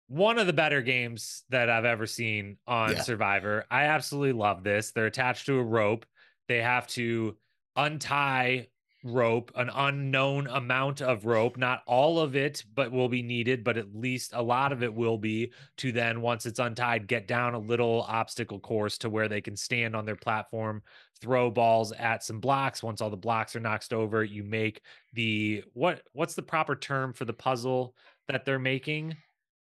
one 0.08 0.38
of 0.38 0.46
the 0.46 0.52
better 0.52 0.82
games 0.82 1.44
that 1.50 1.70
I've 1.70 1.84
ever 1.84 2.06
seen 2.06 2.56
on 2.66 2.92
yeah. 2.92 3.02
Survivor. 3.02 3.64
I 3.70 3.84
absolutely 3.84 4.32
love 4.32 4.64
this. 4.64 4.90
They're 4.90 5.06
attached 5.06 5.46
to 5.46 5.58
a 5.58 5.62
rope. 5.62 6.04
They 6.48 6.62
have 6.62 6.88
to 6.88 7.36
untie 7.76 8.68
rope, 9.02 9.50
an 9.54 9.70
unknown 9.74 10.46
amount 10.46 11.00
of 11.00 11.24
rope, 11.24 11.56
not 11.56 11.82
all 11.86 12.18
of 12.18 12.36
it, 12.36 12.64
but 12.74 12.92
will 12.92 13.08
be 13.08 13.22
needed, 13.22 13.64
but 13.64 13.76
at 13.76 13.94
least 13.94 14.32
a 14.34 14.42
lot 14.42 14.72
of 14.72 14.82
it 14.82 14.92
will 14.92 15.16
be 15.16 15.52
to 15.78 15.92
then, 15.92 16.20
once 16.20 16.46
it's 16.46 16.58
untied, 16.58 17.06
get 17.06 17.26
down 17.26 17.54
a 17.54 17.58
little 17.58 18.04
obstacle 18.08 18.60
course 18.60 18.98
to 18.98 19.08
where 19.08 19.28
they 19.28 19.40
can 19.40 19.56
stand 19.56 19.96
on 19.96 20.04
their 20.04 20.16
platform, 20.16 20.82
throw 21.20 21.50
balls 21.50 21.92
at 21.92 22.22
some 22.22 22.40
blocks. 22.40 22.82
Once 22.82 23.00
all 23.00 23.10
the 23.10 23.16
blocks 23.16 23.56
are 23.56 23.60
knocked 23.60 23.92
over, 23.92 24.22
you 24.22 24.44
make 24.44 24.82
the 25.12 25.64
what 25.72 26.02
what's 26.12 26.34
the 26.34 26.42
proper 26.42 26.76
term 26.76 27.12
for 27.12 27.24
the 27.24 27.32
puzzle 27.32 27.94
that 28.28 28.44
they're 28.44 28.58
making? 28.58 29.16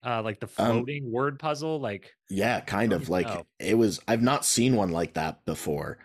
Uh, 0.06 0.22
like 0.22 0.40
the 0.40 0.50
um, 0.60 0.68
floating 0.68 1.06
um, 1.06 1.12
word 1.12 1.40
puzzle, 1.40 1.80
like 1.80 2.14
yeah, 2.30 2.60
kind 2.60 2.94
of 2.94 3.10
like 3.10 3.26
know. 3.26 3.46
it 3.60 3.76
was. 3.76 4.00
I've 4.08 4.22
not 4.22 4.46
seen 4.46 4.76
one 4.76 4.92
like 4.92 5.16
that 5.16 5.44
before. 5.46 5.98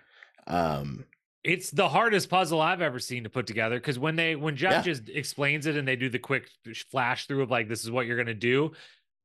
Um, 0.46 1.04
it's 1.42 1.70
the 1.70 1.88
hardest 1.88 2.28
puzzle 2.28 2.60
I've 2.60 2.82
ever 2.82 2.98
seen 2.98 3.24
to 3.24 3.30
put 3.30 3.46
together 3.46 3.76
because 3.76 3.98
when 3.98 4.16
they 4.16 4.36
when 4.36 4.56
Jeff 4.56 4.72
yeah. 4.72 4.82
just 4.82 5.08
explains 5.08 5.66
it 5.66 5.76
and 5.76 5.88
they 5.88 5.96
do 5.96 6.08
the 6.08 6.18
quick 6.18 6.48
flash 6.90 7.26
through 7.26 7.42
of 7.42 7.50
like 7.50 7.68
this 7.68 7.82
is 7.82 7.90
what 7.90 8.06
you're 8.06 8.18
gonna 8.18 8.34
do, 8.34 8.72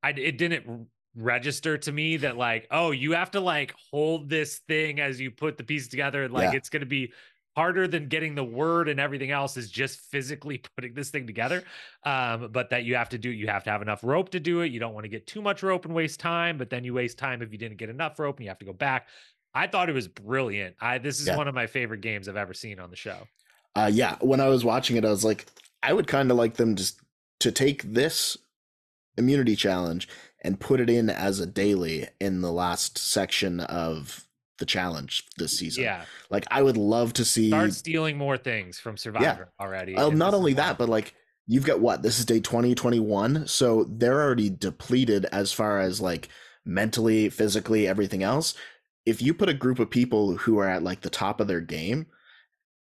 I 0.01 0.11
it 0.11 0.37
didn't 0.37 0.87
register 1.17 1.77
to 1.77 1.91
me 1.91 2.17
that 2.17 2.37
like 2.37 2.67
oh 2.71 2.91
you 2.91 3.13
have 3.13 3.31
to 3.31 3.39
like 3.39 3.73
hold 3.91 4.29
this 4.29 4.59
thing 4.67 4.99
as 4.99 5.19
you 5.19 5.31
put 5.31 5.57
the 5.57 5.63
pieces 5.63 5.87
together 5.87 6.23
and 6.23 6.33
like 6.33 6.51
yeah. 6.51 6.57
it's 6.57 6.69
gonna 6.69 6.85
be 6.85 7.11
harder 7.55 7.87
than 7.87 8.09
getting 8.09 8.35
the 8.35 8.43
word 8.43 8.89
and 8.89 8.99
everything 8.99 9.31
else 9.31 9.55
is 9.55 9.71
just 9.71 9.99
physically 10.11 10.61
putting 10.75 10.93
this 10.93 11.09
thing 11.09 11.25
together 11.25 11.63
um, 12.03 12.49
but 12.51 12.69
that 12.69 12.83
you 12.83 12.95
have 12.95 13.07
to 13.07 13.17
do 13.17 13.29
you 13.29 13.47
have 13.47 13.63
to 13.63 13.69
have 13.69 13.81
enough 13.81 14.03
rope 14.03 14.29
to 14.29 14.41
do 14.41 14.59
it 14.59 14.71
you 14.71 14.79
don't 14.79 14.93
want 14.93 15.05
to 15.05 15.09
get 15.09 15.25
too 15.25 15.41
much 15.41 15.63
rope 15.63 15.85
and 15.85 15.93
waste 15.93 16.19
time 16.19 16.57
but 16.57 16.69
then 16.69 16.83
you 16.83 16.93
waste 16.93 17.17
time 17.17 17.41
if 17.41 17.51
you 17.51 17.57
didn't 17.57 17.77
get 17.77 17.89
enough 17.89 18.19
rope 18.19 18.37
and 18.37 18.43
you 18.43 18.49
have 18.49 18.59
to 18.59 18.65
go 18.65 18.73
back 18.73 19.07
I 19.55 19.67
thought 19.67 19.89
it 19.89 19.93
was 19.93 20.07
brilliant. 20.07 20.75
I 20.81 20.97
this 20.97 21.19
is 21.19 21.27
yeah. 21.27 21.37
one 21.37 21.47
of 21.47 21.55
my 21.55 21.65
favorite 21.65 22.01
games 22.01 22.27
I've 22.27 22.35
ever 22.35 22.53
seen 22.53 22.79
on 22.79 22.89
the 22.89 22.95
show. 22.95 23.27
Uh, 23.75 23.89
yeah, 23.91 24.17
when 24.21 24.39
I 24.39 24.49
was 24.49 24.63
watching 24.63 24.97
it, 24.97 25.05
I 25.05 25.09
was 25.09 25.25
like, 25.25 25.47
I 25.81 25.93
would 25.93 26.07
kind 26.07 26.29
of 26.29 26.37
like 26.37 26.55
them 26.55 26.75
just 26.75 26.99
to 27.39 27.51
take 27.51 27.83
this 27.83 28.37
immunity 29.17 29.55
challenge 29.55 30.07
and 30.43 30.59
put 30.59 30.79
it 30.79 30.89
in 30.89 31.09
as 31.09 31.39
a 31.39 31.45
daily 31.45 32.07
in 32.19 32.41
the 32.41 32.51
last 32.51 32.97
section 32.97 33.61
of 33.61 34.27
the 34.59 34.65
challenge 34.65 35.25
this 35.37 35.57
season. 35.57 35.85
Yeah, 35.85 36.03
like 36.29 36.45
I 36.51 36.61
would 36.61 36.77
love 36.77 37.13
to 37.13 37.25
see 37.25 37.49
start 37.49 37.73
stealing 37.73 38.17
more 38.17 38.37
things 38.37 38.77
from 38.77 38.97
Survivor 38.97 39.49
yeah. 39.59 39.65
already. 39.65 39.95
Well, 39.95 40.11
not 40.11 40.33
only 40.33 40.53
that, 40.53 40.77
but 40.77 40.89
like 40.89 41.13
you've 41.47 41.65
got 41.65 41.79
what 41.79 42.01
this 42.01 42.19
is 42.19 42.25
day 42.25 42.39
2021 42.39 43.47
so 43.47 43.83
they're 43.83 44.21
already 44.21 44.49
depleted 44.49 45.25
as 45.25 45.51
far 45.51 45.79
as 45.79 46.01
like 46.01 46.29
mentally 46.65 47.29
physically 47.29 47.87
everything 47.87 48.23
else 48.23 48.55
if 49.05 49.21
you 49.21 49.33
put 49.33 49.49
a 49.49 49.53
group 49.53 49.79
of 49.79 49.89
people 49.89 50.35
who 50.37 50.57
are 50.57 50.67
at 50.67 50.83
like 50.83 51.01
the 51.01 51.09
top 51.09 51.39
of 51.39 51.47
their 51.47 51.61
game 51.61 52.07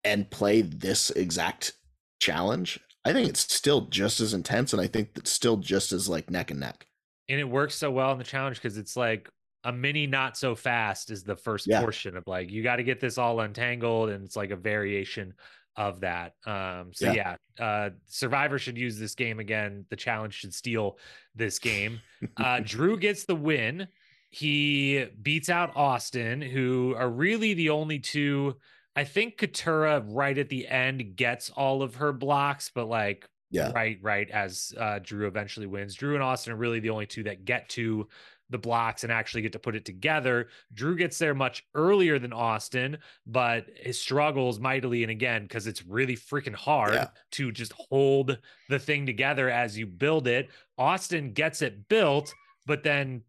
and 0.04 0.30
play 0.30 0.62
this 0.62 1.10
exact 1.10 1.72
challenge, 2.20 2.80
I 3.04 3.12
think 3.12 3.28
it's 3.28 3.52
still 3.52 3.82
just 3.82 4.20
as 4.20 4.32
intense 4.32 4.72
and 4.72 4.80
I 4.80 4.86
think 4.86 5.10
it's 5.16 5.30
still 5.30 5.58
just 5.58 5.92
as 5.92 6.08
like 6.08 6.30
neck 6.30 6.50
and 6.50 6.60
neck. 6.60 6.86
And 7.28 7.38
it 7.38 7.48
works 7.48 7.74
so 7.74 7.90
well 7.90 8.12
in 8.12 8.18
the 8.18 8.24
challenge 8.24 8.56
because 8.56 8.78
it's 8.78 8.96
like 8.96 9.28
a 9.64 9.72
mini 9.72 10.06
not 10.06 10.36
so 10.36 10.54
fast 10.54 11.10
is 11.10 11.24
the 11.24 11.36
first 11.36 11.66
yeah. 11.66 11.80
portion 11.80 12.16
of 12.16 12.24
like 12.26 12.50
you 12.50 12.62
got 12.62 12.76
to 12.76 12.82
get 12.82 13.00
this 13.00 13.18
all 13.18 13.40
untangled 13.40 14.10
and 14.10 14.24
it's 14.24 14.36
like 14.36 14.50
a 14.50 14.56
variation 14.56 15.34
of 15.76 16.00
that. 16.00 16.32
Um 16.46 16.92
so 16.92 17.12
yeah, 17.12 17.36
yeah 17.58 17.64
uh 17.64 17.90
Survivor 18.06 18.58
should 18.58 18.78
use 18.78 18.98
this 18.98 19.14
game 19.14 19.40
again. 19.40 19.84
The 19.90 19.96
challenge 19.96 20.34
should 20.34 20.54
steal 20.54 20.98
this 21.34 21.58
game. 21.58 22.00
uh 22.36 22.60
Drew 22.64 22.96
gets 22.96 23.24
the 23.24 23.36
win 23.36 23.88
he 24.34 25.06
beats 25.22 25.48
out 25.48 25.76
Austin, 25.76 26.42
who 26.42 26.92
are 26.98 27.08
really 27.08 27.54
the 27.54 27.70
only 27.70 28.00
two. 28.00 28.56
I 28.96 29.04
think 29.04 29.38
Katurah 29.38 30.04
right 30.08 30.36
at 30.36 30.48
the 30.48 30.66
end 30.66 31.14
gets 31.14 31.50
all 31.50 31.82
of 31.82 31.94
her 31.94 32.12
blocks, 32.12 32.68
but 32.74 32.88
like 32.88 33.28
yeah. 33.52 33.70
right, 33.72 33.96
right 34.02 34.28
as 34.30 34.74
uh, 34.76 34.98
Drew 35.00 35.28
eventually 35.28 35.68
wins. 35.68 35.94
Drew 35.94 36.14
and 36.14 36.22
Austin 36.22 36.52
are 36.52 36.56
really 36.56 36.80
the 36.80 36.90
only 36.90 37.06
two 37.06 37.22
that 37.22 37.44
get 37.44 37.68
to 37.70 38.08
the 38.50 38.58
blocks 38.58 39.04
and 39.04 39.12
actually 39.12 39.42
get 39.42 39.52
to 39.52 39.60
put 39.60 39.76
it 39.76 39.84
together. 39.84 40.48
Drew 40.72 40.96
gets 40.96 41.16
there 41.16 41.34
much 41.34 41.64
earlier 41.76 42.18
than 42.18 42.32
Austin, 42.32 42.98
but 43.26 43.66
his 43.76 44.00
struggles 44.00 44.58
mightily. 44.58 45.04
And 45.04 45.12
again, 45.12 45.42
because 45.42 45.68
it's 45.68 45.86
really 45.86 46.16
freaking 46.16 46.56
hard 46.56 46.94
yeah. 46.94 47.08
to 47.32 47.52
just 47.52 47.72
hold 47.88 48.36
the 48.68 48.80
thing 48.80 49.06
together 49.06 49.48
as 49.48 49.78
you 49.78 49.86
build 49.86 50.26
it. 50.26 50.50
Austin 50.76 51.32
gets 51.32 51.62
it 51.62 51.88
built, 51.88 52.34
but 52.66 52.82
then 52.82 53.22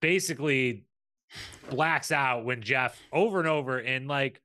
basically 0.00 0.84
blacks 1.70 2.10
out 2.10 2.44
when 2.44 2.62
Jeff 2.62 3.00
over 3.12 3.38
and 3.38 3.48
over 3.48 3.78
and 3.78 4.08
like 4.08 4.40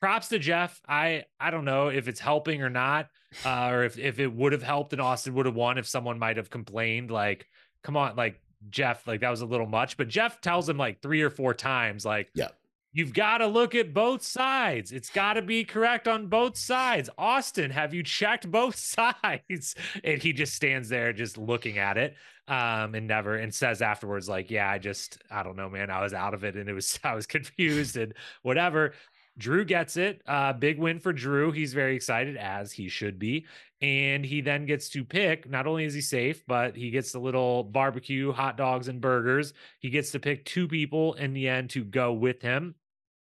props 0.00 0.28
to 0.28 0.38
Jeff. 0.38 0.80
I 0.88 1.24
I 1.40 1.50
don't 1.50 1.64
know 1.64 1.88
if 1.88 2.08
it's 2.08 2.20
helping 2.20 2.62
or 2.62 2.70
not, 2.70 3.08
uh, 3.44 3.68
or 3.70 3.84
if 3.84 3.98
if 3.98 4.18
it 4.18 4.32
would 4.32 4.52
have 4.52 4.62
helped 4.62 4.92
and 4.92 5.02
Austin 5.02 5.34
would 5.34 5.46
have 5.46 5.54
won 5.54 5.78
if 5.78 5.86
someone 5.86 6.18
might 6.18 6.36
have 6.36 6.50
complained. 6.50 7.10
Like, 7.10 7.46
come 7.82 7.96
on, 7.96 8.16
like 8.16 8.40
Jeff, 8.70 9.06
like 9.06 9.20
that 9.20 9.30
was 9.30 9.40
a 9.40 9.46
little 9.46 9.66
much. 9.66 9.96
But 9.96 10.08
Jeff 10.08 10.40
tells 10.40 10.68
him 10.68 10.76
like 10.76 11.00
three 11.00 11.22
or 11.22 11.30
four 11.30 11.54
times, 11.54 12.04
like, 12.04 12.30
yeah. 12.34 12.48
You've 12.90 13.12
got 13.12 13.38
to 13.38 13.46
look 13.46 13.74
at 13.74 13.92
both 13.92 14.22
sides. 14.22 14.92
It's 14.92 15.10
got 15.10 15.34
to 15.34 15.42
be 15.42 15.62
correct 15.62 16.08
on 16.08 16.28
both 16.28 16.56
sides. 16.56 17.10
Austin, 17.18 17.70
have 17.70 17.92
you 17.92 18.02
checked 18.02 18.50
both 18.50 18.76
sides? 19.22 19.74
And 20.02 20.22
he 20.22 20.32
just 20.32 20.54
stands 20.54 20.88
there 20.88 21.12
just 21.12 21.36
looking 21.36 21.76
at 21.76 21.98
it 21.98 22.16
um 22.48 22.94
and 22.94 23.06
never 23.06 23.36
and 23.36 23.54
says 23.54 23.82
afterwards 23.82 24.28
like 24.28 24.50
yeah 24.50 24.70
i 24.70 24.78
just 24.78 25.18
i 25.30 25.42
don't 25.42 25.56
know 25.56 25.68
man 25.68 25.90
i 25.90 26.02
was 26.02 26.14
out 26.14 26.34
of 26.34 26.44
it 26.44 26.56
and 26.56 26.68
it 26.68 26.72
was 26.72 26.98
i 27.04 27.14
was 27.14 27.26
confused 27.26 27.96
and 27.96 28.14
whatever 28.42 28.92
Drew 29.38 29.64
gets 29.64 29.96
it. 29.96 30.20
Uh, 30.26 30.52
big 30.52 30.78
win 30.78 30.98
for 30.98 31.12
Drew. 31.12 31.52
He's 31.52 31.72
very 31.72 31.94
excited, 31.94 32.36
as 32.36 32.72
he 32.72 32.88
should 32.88 33.18
be. 33.18 33.46
And 33.80 34.26
he 34.26 34.40
then 34.40 34.66
gets 34.66 34.88
to 34.90 35.04
pick. 35.04 35.48
Not 35.48 35.68
only 35.68 35.84
is 35.84 35.94
he 35.94 36.00
safe, 36.00 36.44
but 36.46 36.74
he 36.74 36.90
gets 36.90 37.12
the 37.12 37.20
little 37.20 37.62
barbecue, 37.62 38.32
hot 38.32 38.56
dogs, 38.56 38.88
and 38.88 39.00
burgers. 39.00 39.54
He 39.78 39.90
gets 39.90 40.10
to 40.10 40.18
pick 40.18 40.44
two 40.44 40.66
people 40.66 41.14
in 41.14 41.32
the 41.32 41.48
end 41.48 41.70
to 41.70 41.84
go 41.84 42.12
with 42.12 42.42
him. 42.42 42.74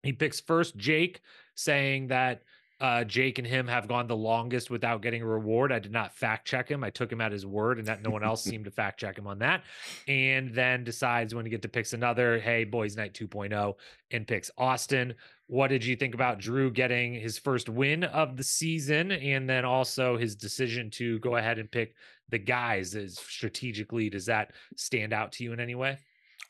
He 0.02 0.12
picks 0.12 0.40
first 0.40 0.76
Jake, 0.76 1.20
saying 1.54 2.08
that 2.08 2.42
uh, 2.82 3.04
Jake 3.04 3.38
and 3.38 3.46
him 3.46 3.68
have 3.68 3.86
gone 3.86 4.08
the 4.08 4.16
longest 4.16 4.68
without 4.68 5.02
getting 5.02 5.22
a 5.22 5.26
reward. 5.26 5.70
I 5.70 5.78
did 5.78 5.92
not 5.92 6.16
fact 6.16 6.48
check 6.48 6.68
him. 6.68 6.82
I 6.82 6.90
took 6.90 7.12
him 7.12 7.20
at 7.20 7.30
his 7.30 7.46
word, 7.46 7.78
and 7.78 7.86
that 7.86 8.02
no 8.02 8.10
one 8.10 8.24
else 8.24 8.42
seemed 8.44 8.64
to 8.64 8.72
fact 8.72 8.98
check 8.98 9.16
him 9.16 9.28
on 9.28 9.38
that. 9.38 9.62
And 10.08 10.52
then 10.52 10.82
decides 10.82 11.32
when 11.32 11.44
to 11.44 11.50
get 11.50 11.62
to 11.62 11.68
picks 11.68 11.92
another, 11.92 12.40
hey, 12.40 12.64
boys 12.64 12.96
night 12.96 13.14
2.0, 13.14 13.74
and 14.10 14.26
picks 14.26 14.50
Austin. 14.58 15.14
What 15.46 15.68
did 15.68 15.84
you 15.84 15.94
think 15.94 16.14
about 16.14 16.40
Drew 16.40 16.72
getting 16.72 17.14
his 17.14 17.38
first 17.38 17.68
win 17.68 18.02
of 18.02 18.36
the 18.36 18.42
season, 18.42 19.12
and 19.12 19.48
then 19.48 19.64
also 19.64 20.16
his 20.16 20.34
decision 20.34 20.90
to 20.92 21.20
go 21.20 21.36
ahead 21.36 21.60
and 21.60 21.70
pick 21.70 21.94
the 22.30 22.38
guys? 22.38 22.96
Is 22.96 23.16
strategically 23.16 24.10
does 24.10 24.26
that 24.26 24.50
stand 24.76 25.12
out 25.12 25.30
to 25.32 25.44
you 25.44 25.52
in 25.52 25.60
any 25.60 25.76
way? 25.76 25.98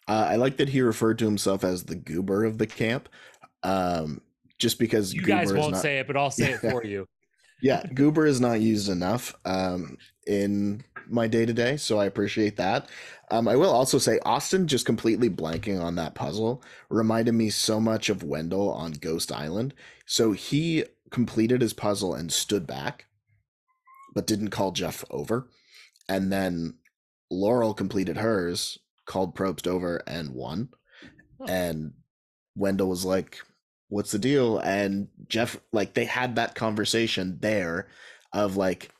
Uh, 0.08 0.28
I 0.30 0.36
like 0.36 0.56
that 0.56 0.70
he 0.70 0.80
referred 0.80 1.18
to 1.18 1.26
himself 1.26 1.62
as 1.62 1.84
the 1.84 1.94
goober 1.94 2.44
of 2.44 2.56
the 2.56 2.66
camp. 2.66 3.10
Um, 3.62 4.22
just 4.62 4.78
because 4.78 5.12
you 5.12 5.22
guys 5.22 5.52
won't 5.52 5.72
not, 5.72 5.82
say 5.82 5.98
it, 5.98 6.06
but 6.06 6.16
I'll 6.16 6.30
say 6.30 6.50
yeah, 6.50 6.54
it 6.54 6.60
for 6.60 6.84
you. 6.86 7.08
yeah, 7.60 7.84
Goober 7.92 8.24
is 8.24 8.40
not 8.40 8.60
used 8.60 8.88
enough 8.88 9.34
um, 9.44 9.98
in 10.26 10.84
my 11.08 11.26
day 11.26 11.44
to 11.44 11.52
day, 11.52 11.76
so 11.76 11.98
I 11.98 12.06
appreciate 12.06 12.56
that. 12.56 12.88
Um, 13.30 13.48
I 13.48 13.56
will 13.56 13.72
also 13.72 13.98
say 13.98 14.20
Austin 14.24 14.68
just 14.68 14.86
completely 14.86 15.28
blanking 15.28 15.82
on 15.82 15.96
that 15.96 16.14
puzzle 16.14 16.62
reminded 16.88 17.32
me 17.32 17.50
so 17.50 17.80
much 17.80 18.08
of 18.08 18.22
Wendell 18.22 18.70
on 18.70 18.92
Ghost 18.92 19.32
Island. 19.32 19.74
So 20.06 20.32
he 20.32 20.84
completed 21.10 21.60
his 21.60 21.72
puzzle 21.72 22.14
and 22.14 22.32
stood 22.32 22.66
back, 22.66 23.06
but 24.14 24.26
didn't 24.26 24.50
call 24.50 24.70
Jeff 24.70 25.04
over, 25.10 25.48
and 26.08 26.32
then 26.32 26.74
Laurel 27.30 27.74
completed 27.74 28.18
hers, 28.18 28.78
called 29.06 29.34
Probst 29.34 29.66
over, 29.66 30.02
and 30.06 30.30
won. 30.30 30.68
Oh. 31.40 31.46
And 31.46 31.94
Wendell 32.54 32.88
was 32.88 33.04
like, 33.04 33.38
what's 33.92 34.10
the 34.10 34.18
deal? 34.18 34.58
And 34.58 35.08
Jeff, 35.28 35.58
like, 35.70 35.92
they 35.92 36.06
had 36.06 36.36
that 36.36 36.54
conversation 36.54 37.38
there 37.42 37.88
of 38.32 38.56
like, 38.56 38.90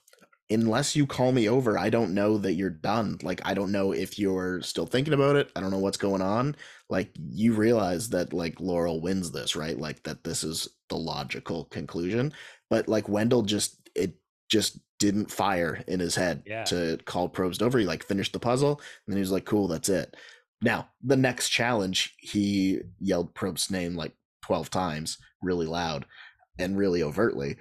unless 0.51 0.95
you 0.95 1.07
call 1.07 1.32
me 1.32 1.49
over, 1.49 1.78
I 1.78 1.88
don't 1.88 2.12
know 2.12 2.36
that 2.36 2.53
you're 2.53 2.68
done. 2.68 3.16
Like, 3.22 3.40
I 3.43 3.55
don't 3.55 3.72
know 3.72 3.93
if 3.93 4.18
you're 4.18 4.61
still 4.61 4.84
thinking 4.84 5.14
about 5.14 5.36
it. 5.36 5.51
I 5.57 5.61
don't 5.61 5.70
know 5.70 5.78
what's 5.78 5.97
going 5.97 6.20
on. 6.20 6.57
Like, 6.90 7.11
you 7.16 7.55
realize 7.55 8.11
that, 8.11 8.34
like, 8.34 8.61
Laurel 8.61 9.01
wins 9.01 9.30
this, 9.30 9.57
right? 9.57 9.78
Like, 9.78 10.03
that 10.03 10.24
this 10.24 10.45
is 10.45 10.68
the 10.90 10.97
logical 10.97 11.64
conclusion. 11.64 12.34
But, 12.68 12.86
like, 12.86 13.09
Wendell 13.09 13.43
just, 13.43 13.78
it 13.97 14.16
just 14.51 14.78
didn't 14.99 15.30
fire 15.30 15.82
in 15.88 16.01
his 16.01 16.16
head 16.16 16.43
yeah. 16.45 16.64
to 16.64 16.99
call 17.07 17.30
Probst 17.30 17.62
over. 17.62 17.78
He, 17.78 17.86
like, 17.86 18.05
finished 18.05 18.34
the 18.34 18.38
puzzle. 18.38 18.72
And 19.07 19.12
then 19.14 19.16
he 19.16 19.22
was 19.22 19.32
like, 19.32 19.47
cool, 19.47 19.68
that's 19.68 19.88
it. 19.88 20.14
Now, 20.61 20.90
the 21.03 21.16
next 21.16 21.49
challenge, 21.49 22.14
he 22.18 22.82
yelled 23.01 23.34
Probst's 23.34 23.70
name 23.70 23.97
like 23.97 24.12
12 24.43 24.70
times 24.70 25.18
really 25.43 25.66
loud 25.66 26.07
and 26.59 26.76
really 26.76 27.03
overtly 27.03 27.57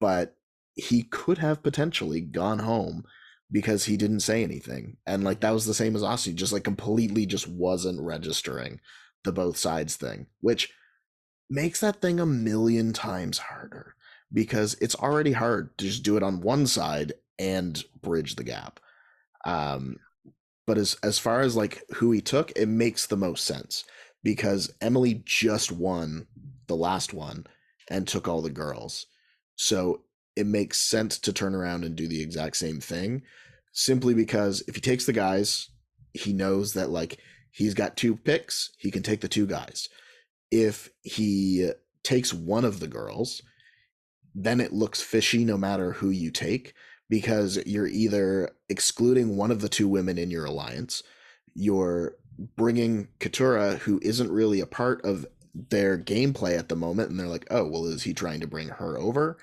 but 0.00 0.36
he 0.74 1.02
could 1.02 1.38
have 1.38 1.62
potentially 1.62 2.20
gone 2.20 2.60
home 2.60 3.04
because 3.50 3.84
he 3.84 3.96
didn't 3.96 4.20
say 4.20 4.42
anything 4.42 4.96
and 5.06 5.24
like 5.24 5.40
that 5.40 5.52
was 5.52 5.66
the 5.66 5.74
same 5.74 5.94
as 5.94 6.02
Austin 6.02 6.36
just 6.36 6.52
like 6.52 6.64
completely 6.64 7.26
just 7.26 7.48
wasn't 7.48 8.00
registering 8.00 8.80
the 9.22 9.32
both 9.32 9.56
sides 9.56 9.96
thing 9.96 10.26
which 10.40 10.72
makes 11.50 11.80
that 11.80 12.00
thing 12.00 12.18
a 12.18 12.26
million 12.26 12.92
times 12.92 13.38
harder 13.38 13.94
because 14.32 14.74
it's 14.80 14.96
already 14.96 15.32
hard 15.32 15.76
to 15.78 15.84
just 15.84 16.02
do 16.02 16.16
it 16.16 16.22
on 16.22 16.40
one 16.40 16.66
side 16.66 17.12
and 17.38 17.84
bridge 18.00 18.36
the 18.36 18.44
gap 18.44 18.80
um 19.44 19.96
but 20.66 20.78
as 20.78 20.96
as 21.02 21.18
far 21.18 21.40
as 21.42 21.56
like 21.56 21.82
who 21.94 22.10
he 22.12 22.20
took 22.20 22.50
it 22.56 22.66
makes 22.66 23.06
the 23.06 23.16
most 23.16 23.44
sense 23.44 23.84
because 24.24 24.72
Emily 24.80 25.22
just 25.24 25.70
won 25.70 26.26
the 26.66 26.74
last 26.74 27.14
one 27.14 27.46
and 27.88 28.08
took 28.08 28.26
all 28.26 28.42
the 28.42 28.50
girls. 28.50 29.06
So 29.54 30.00
it 30.34 30.46
makes 30.46 30.80
sense 30.80 31.18
to 31.20 31.32
turn 31.32 31.54
around 31.54 31.84
and 31.84 31.94
do 31.94 32.08
the 32.08 32.20
exact 32.20 32.56
same 32.56 32.80
thing 32.80 33.22
simply 33.72 34.14
because 34.14 34.64
if 34.66 34.74
he 34.74 34.80
takes 34.80 35.04
the 35.04 35.12
guys, 35.12 35.68
he 36.12 36.32
knows 36.32 36.72
that 36.74 36.90
like 36.90 37.18
he's 37.50 37.74
got 37.74 37.96
two 37.96 38.16
picks, 38.16 38.70
he 38.78 38.90
can 38.90 39.02
take 39.02 39.20
the 39.20 39.28
two 39.28 39.46
guys. 39.46 39.88
If 40.50 40.90
he 41.02 41.70
takes 42.02 42.32
one 42.32 42.64
of 42.64 42.80
the 42.80 42.88
girls, 42.88 43.42
then 44.34 44.60
it 44.60 44.72
looks 44.72 45.00
fishy 45.00 45.44
no 45.44 45.56
matter 45.56 45.92
who 45.92 46.10
you 46.10 46.30
take 46.30 46.74
because 47.10 47.58
you're 47.66 47.86
either 47.86 48.50
excluding 48.68 49.36
one 49.36 49.50
of 49.50 49.60
the 49.60 49.68
two 49.68 49.88
women 49.88 50.18
in 50.18 50.30
your 50.30 50.46
alliance, 50.46 51.02
you're 51.54 52.16
bringing 52.56 53.08
Katurah, 53.20 53.78
who 53.78 54.00
isn't 54.02 54.30
really 54.30 54.60
a 54.60 54.66
part 54.66 55.04
of 55.04 55.26
their 55.54 55.96
gameplay 55.96 56.58
at 56.58 56.68
the 56.68 56.76
moment, 56.76 57.10
and 57.10 57.18
they're 57.18 57.26
like, 57.26 57.46
oh, 57.50 57.66
well, 57.68 57.86
is 57.86 58.02
he 58.02 58.12
trying 58.12 58.40
to 58.40 58.46
bring 58.46 58.68
her 58.68 58.98
over? 58.98 59.38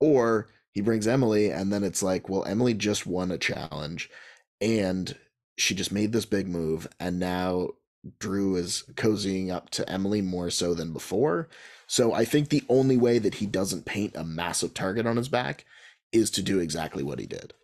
Or 0.00 0.48
he 0.72 0.80
brings 0.80 1.08
Emily, 1.08 1.50
and 1.50 1.72
then 1.72 1.82
it's 1.82 2.02
like, 2.02 2.28
well, 2.28 2.44
Emily 2.44 2.74
just 2.74 3.06
won 3.06 3.30
a 3.30 3.38
challenge 3.38 4.10
and 4.60 5.16
she 5.56 5.74
just 5.74 5.92
made 5.92 6.12
this 6.12 6.24
big 6.24 6.48
move, 6.48 6.86
and 7.00 7.18
now 7.18 7.70
Drew 8.20 8.56
is 8.56 8.84
cozying 8.94 9.50
up 9.50 9.70
to 9.70 9.88
Emily 9.90 10.22
more 10.22 10.50
so 10.50 10.72
than 10.72 10.92
before. 10.92 11.48
So 11.86 12.12
I 12.12 12.24
think 12.24 12.48
the 12.48 12.64
only 12.68 12.96
way 12.96 13.18
that 13.18 13.34
he 13.34 13.46
doesn't 13.46 13.84
paint 13.84 14.14
a 14.16 14.24
massive 14.24 14.72
target 14.72 15.06
on 15.06 15.16
his 15.16 15.28
back 15.28 15.64
is 16.12 16.30
to 16.32 16.42
do 16.42 16.60
exactly 16.60 17.02
what 17.02 17.18
he 17.18 17.26
did. 17.26 17.54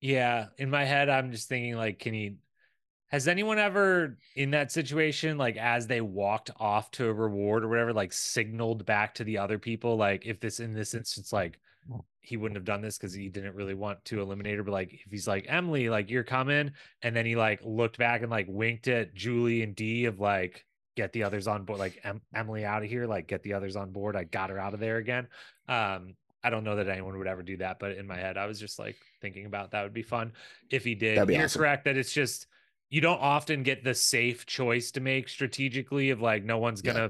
Yeah, 0.00 0.46
in 0.58 0.70
my 0.70 0.84
head, 0.84 1.08
I'm 1.08 1.32
just 1.32 1.48
thinking 1.48 1.76
like, 1.76 1.98
can 1.98 2.14
he 2.14 2.36
has 3.14 3.28
anyone 3.28 3.60
ever 3.60 4.18
in 4.34 4.50
that 4.50 4.72
situation, 4.72 5.38
like 5.38 5.56
as 5.56 5.86
they 5.86 6.00
walked 6.00 6.50
off 6.58 6.90
to 6.90 7.06
a 7.06 7.12
reward 7.12 7.62
or 7.62 7.68
whatever, 7.68 7.92
like 7.92 8.12
signaled 8.12 8.84
back 8.84 9.14
to 9.14 9.22
the 9.22 9.38
other 9.38 9.56
people, 9.56 9.96
like 9.96 10.26
if 10.26 10.40
this 10.40 10.58
in 10.58 10.74
this 10.74 10.94
instance, 10.94 11.32
like 11.32 11.60
he 12.22 12.36
wouldn't 12.36 12.56
have 12.56 12.64
done 12.64 12.80
this 12.80 12.98
because 12.98 13.14
he 13.14 13.28
didn't 13.28 13.54
really 13.54 13.74
want 13.74 14.04
to 14.06 14.20
eliminate 14.20 14.56
her, 14.56 14.64
but 14.64 14.72
like 14.72 14.92
if 14.92 15.12
he's 15.12 15.28
like 15.28 15.46
Emily, 15.48 15.88
like 15.88 16.10
you're 16.10 16.24
coming, 16.24 16.72
and 17.02 17.14
then 17.14 17.24
he 17.24 17.36
like 17.36 17.60
looked 17.62 17.98
back 17.98 18.22
and 18.22 18.32
like 18.32 18.46
winked 18.48 18.88
at 18.88 19.14
Julie 19.14 19.62
and 19.62 19.76
Dee 19.76 20.06
of 20.06 20.18
like 20.18 20.64
get 20.96 21.12
the 21.12 21.22
others 21.22 21.46
on 21.46 21.64
board, 21.64 21.78
like 21.78 22.00
em- 22.02 22.22
Emily 22.34 22.64
out 22.64 22.82
of 22.82 22.88
here, 22.88 23.06
like 23.06 23.28
get 23.28 23.44
the 23.44 23.52
others 23.52 23.76
on 23.76 23.92
board. 23.92 24.16
I 24.16 24.24
got 24.24 24.50
her 24.50 24.58
out 24.58 24.74
of 24.74 24.80
there 24.80 24.96
again. 24.96 25.28
Um, 25.68 26.14
I 26.42 26.50
don't 26.50 26.64
know 26.64 26.74
that 26.74 26.88
anyone 26.88 27.16
would 27.16 27.28
ever 27.28 27.44
do 27.44 27.58
that, 27.58 27.78
but 27.78 27.92
in 27.92 28.08
my 28.08 28.16
head, 28.16 28.36
I 28.36 28.46
was 28.46 28.58
just 28.58 28.80
like 28.80 28.96
thinking 29.20 29.46
about 29.46 29.70
that 29.70 29.84
would 29.84 29.94
be 29.94 30.02
fun 30.02 30.32
if 30.68 30.82
he 30.82 30.96
did. 30.96 31.14
You're 31.14 31.44
awesome. 31.44 31.60
correct 31.60 31.84
that 31.84 31.96
it's 31.96 32.12
just 32.12 32.48
you 32.94 33.00
don't 33.00 33.20
often 33.20 33.64
get 33.64 33.82
the 33.82 33.92
safe 33.94 34.46
choice 34.46 34.92
to 34.92 35.00
make 35.00 35.28
strategically 35.28 36.10
of 36.10 36.20
like 36.20 36.44
no 36.44 36.58
one's 36.58 36.80
gonna 36.80 37.00
yeah. 37.00 37.08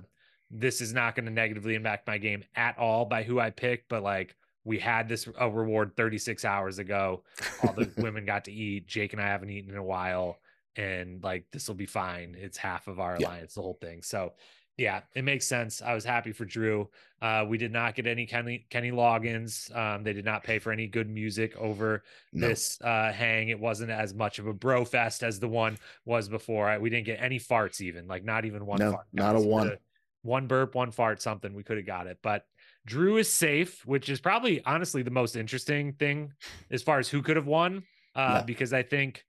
this 0.50 0.80
is 0.80 0.94
not 0.94 1.14
gonna 1.14 1.30
negatively 1.30 1.74
impact 1.74 2.06
my 2.06 2.16
game 2.16 2.42
at 2.56 2.78
all 2.78 3.04
by 3.04 3.22
who 3.22 3.38
I 3.38 3.50
pick, 3.50 3.84
but 3.88 4.02
like 4.02 4.34
we 4.64 4.78
had 4.78 5.10
this 5.10 5.28
a 5.38 5.50
reward 5.50 5.94
36 5.94 6.42
hours 6.46 6.78
ago. 6.78 7.22
All 7.62 7.74
the 7.74 7.90
women 7.98 8.24
got 8.24 8.46
to 8.46 8.52
eat. 8.52 8.86
Jake 8.86 9.12
and 9.12 9.20
I 9.20 9.26
haven't 9.26 9.50
eaten 9.50 9.70
in 9.72 9.76
a 9.76 9.84
while. 9.84 10.38
and 10.76 11.22
like 11.22 11.44
this 11.52 11.68
will 11.68 11.74
be 11.74 11.86
fine. 11.86 12.34
It's 12.38 12.56
half 12.56 12.88
of 12.88 12.98
our 12.98 13.18
Yeah. 13.20 13.26
alliance, 13.28 13.54
the 13.54 13.60
whole 13.60 13.78
thing. 13.80 14.02
So 14.02 14.32
yeah, 14.76 15.00
it 15.14 15.22
makes 15.24 15.46
sense. 15.46 15.82
I 15.82 15.94
was 15.94 16.04
happy 16.04 16.32
for 16.32 16.44
Drew. 16.44 16.88
Uh, 17.22 17.44
we 17.48 17.56
did 17.58 17.72
not 17.72 17.94
get 17.94 18.06
any 18.06 18.26
Kenny 18.26 18.66
Kenny 18.70 18.90
Loggins. 18.90 19.74
Um, 19.74 20.02
they 20.02 20.12
did 20.12 20.24
not 20.24 20.42
pay 20.44 20.58
for 20.58 20.72
any 20.72 20.86
good 20.86 21.08
music 21.08 21.56
over 21.56 22.02
No. 22.32 22.48
this 22.48 22.78
uh, 22.82 23.12
hang. 23.12 23.48
It 23.48 23.58
wasn't 23.58 23.90
as 23.90 24.12
much 24.14 24.38
of 24.38 24.46
a 24.46 24.52
bro 24.52 24.84
fest 24.84 25.22
as 25.22 25.40
the 25.40 25.48
one 25.48 25.78
was 26.04 26.28
before. 26.28 26.68
I, 26.68 26.78
we 26.78 26.90
didn't 26.90 27.06
get 27.06 27.22
any 27.22 27.38
farts, 27.38 27.80
even 27.80 28.06
like 28.08 28.24
not 28.24 28.44
even 28.44 28.66
one. 28.66 28.80
No, 28.80 28.92
fart, 28.92 29.06
not 29.12 29.36
a 29.36 29.40
one. 29.40 29.76
One 30.22 30.46
burp, 30.46 30.74
one 30.74 30.90
fart, 30.90 31.20
something. 31.20 31.52
We 31.54 31.62
could 31.62 31.76
have 31.76 31.86
got 31.86 32.06
it, 32.06 32.18
but 32.22 32.46
Drew 32.86 33.18
is 33.18 33.30
safe, 33.30 33.84
which 33.86 34.08
is 34.08 34.20
probably 34.20 34.64
honestly 34.64 35.02
the 35.02 35.10
most 35.10 35.36
interesting 35.36 35.92
thing 35.92 36.32
as 36.70 36.82
far 36.82 36.98
as 36.98 37.08
who 37.08 37.22
could 37.22 37.36
have 37.36 37.46
won. 37.46 37.84
Uh, 38.16 38.36
Yeah. 38.38 38.42
because 38.42 38.72
I 38.72 38.82
think 38.82 39.24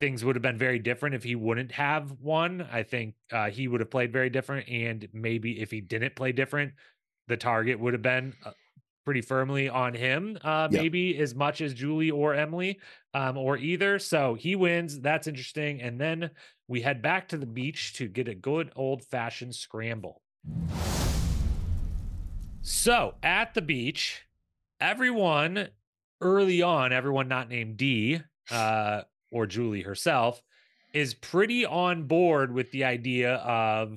things 0.00 0.24
would 0.24 0.34
have 0.34 0.42
been 0.42 0.56
very 0.58 0.78
different 0.78 1.14
if 1.14 1.22
he 1.22 1.34
wouldn't 1.36 1.70
have 1.72 2.12
won. 2.20 2.66
I 2.72 2.82
think 2.82 3.14
uh, 3.30 3.50
he 3.50 3.68
would 3.68 3.80
have 3.80 3.90
played 3.90 4.12
very 4.12 4.30
different, 4.30 4.68
and 4.68 5.06
maybe 5.12 5.60
if 5.60 5.70
he 5.70 5.80
didn't 5.80 6.16
play 6.16 6.32
different, 6.32 6.72
the 7.28 7.36
target 7.36 7.78
would 7.78 7.92
have 7.92 8.02
been 8.02 8.34
uh, 8.44 8.52
pretty 9.04 9.20
firmly 9.20 9.68
on 9.68 9.92
him. 9.94 10.38
Uh, 10.42 10.68
Yeah. 10.70 10.80
maybe 10.82 11.18
as 11.18 11.34
much 11.34 11.60
as 11.60 11.74
Julie 11.74 12.10
or 12.10 12.34
Emily, 12.34 12.80
um, 13.12 13.36
or 13.36 13.58
either. 13.58 13.98
So 13.98 14.34
he 14.34 14.56
wins. 14.56 15.00
That's 15.00 15.26
interesting. 15.26 15.82
And 15.82 16.00
then 16.00 16.30
we 16.66 16.80
head 16.80 17.02
back 17.02 17.28
to 17.28 17.36
the 17.36 17.46
beach 17.46 17.92
to 17.94 18.08
get 18.08 18.26
a 18.26 18.34
good 18.34 18.72
old 18.76 19.04
fashioned 19.04 19.54
scramble. 19.54 20.22
So 22.62 23.16
at 23.22 23.52
the 23.54 23.62
beach, 23.62 24.22
everyone 24.80 25.68
early 26.22 26.62
on, 26.62 26.92
everyone 26.92 27.28
not 27.28 27.48
named 27.50 27.76
Dee 27.76 28.22
uh, 28.50 29.02
or 29.30 29.46
Julie 29.46 29.82
herself 29.82 30.42
is 30.92 31.14
pretty 31.14 31.64
on 31.64 32.04
board 32.04 32.52
with 32.52 32.70
the 32.72 32.84
idea 32.84 33.34
of 33.36 33.96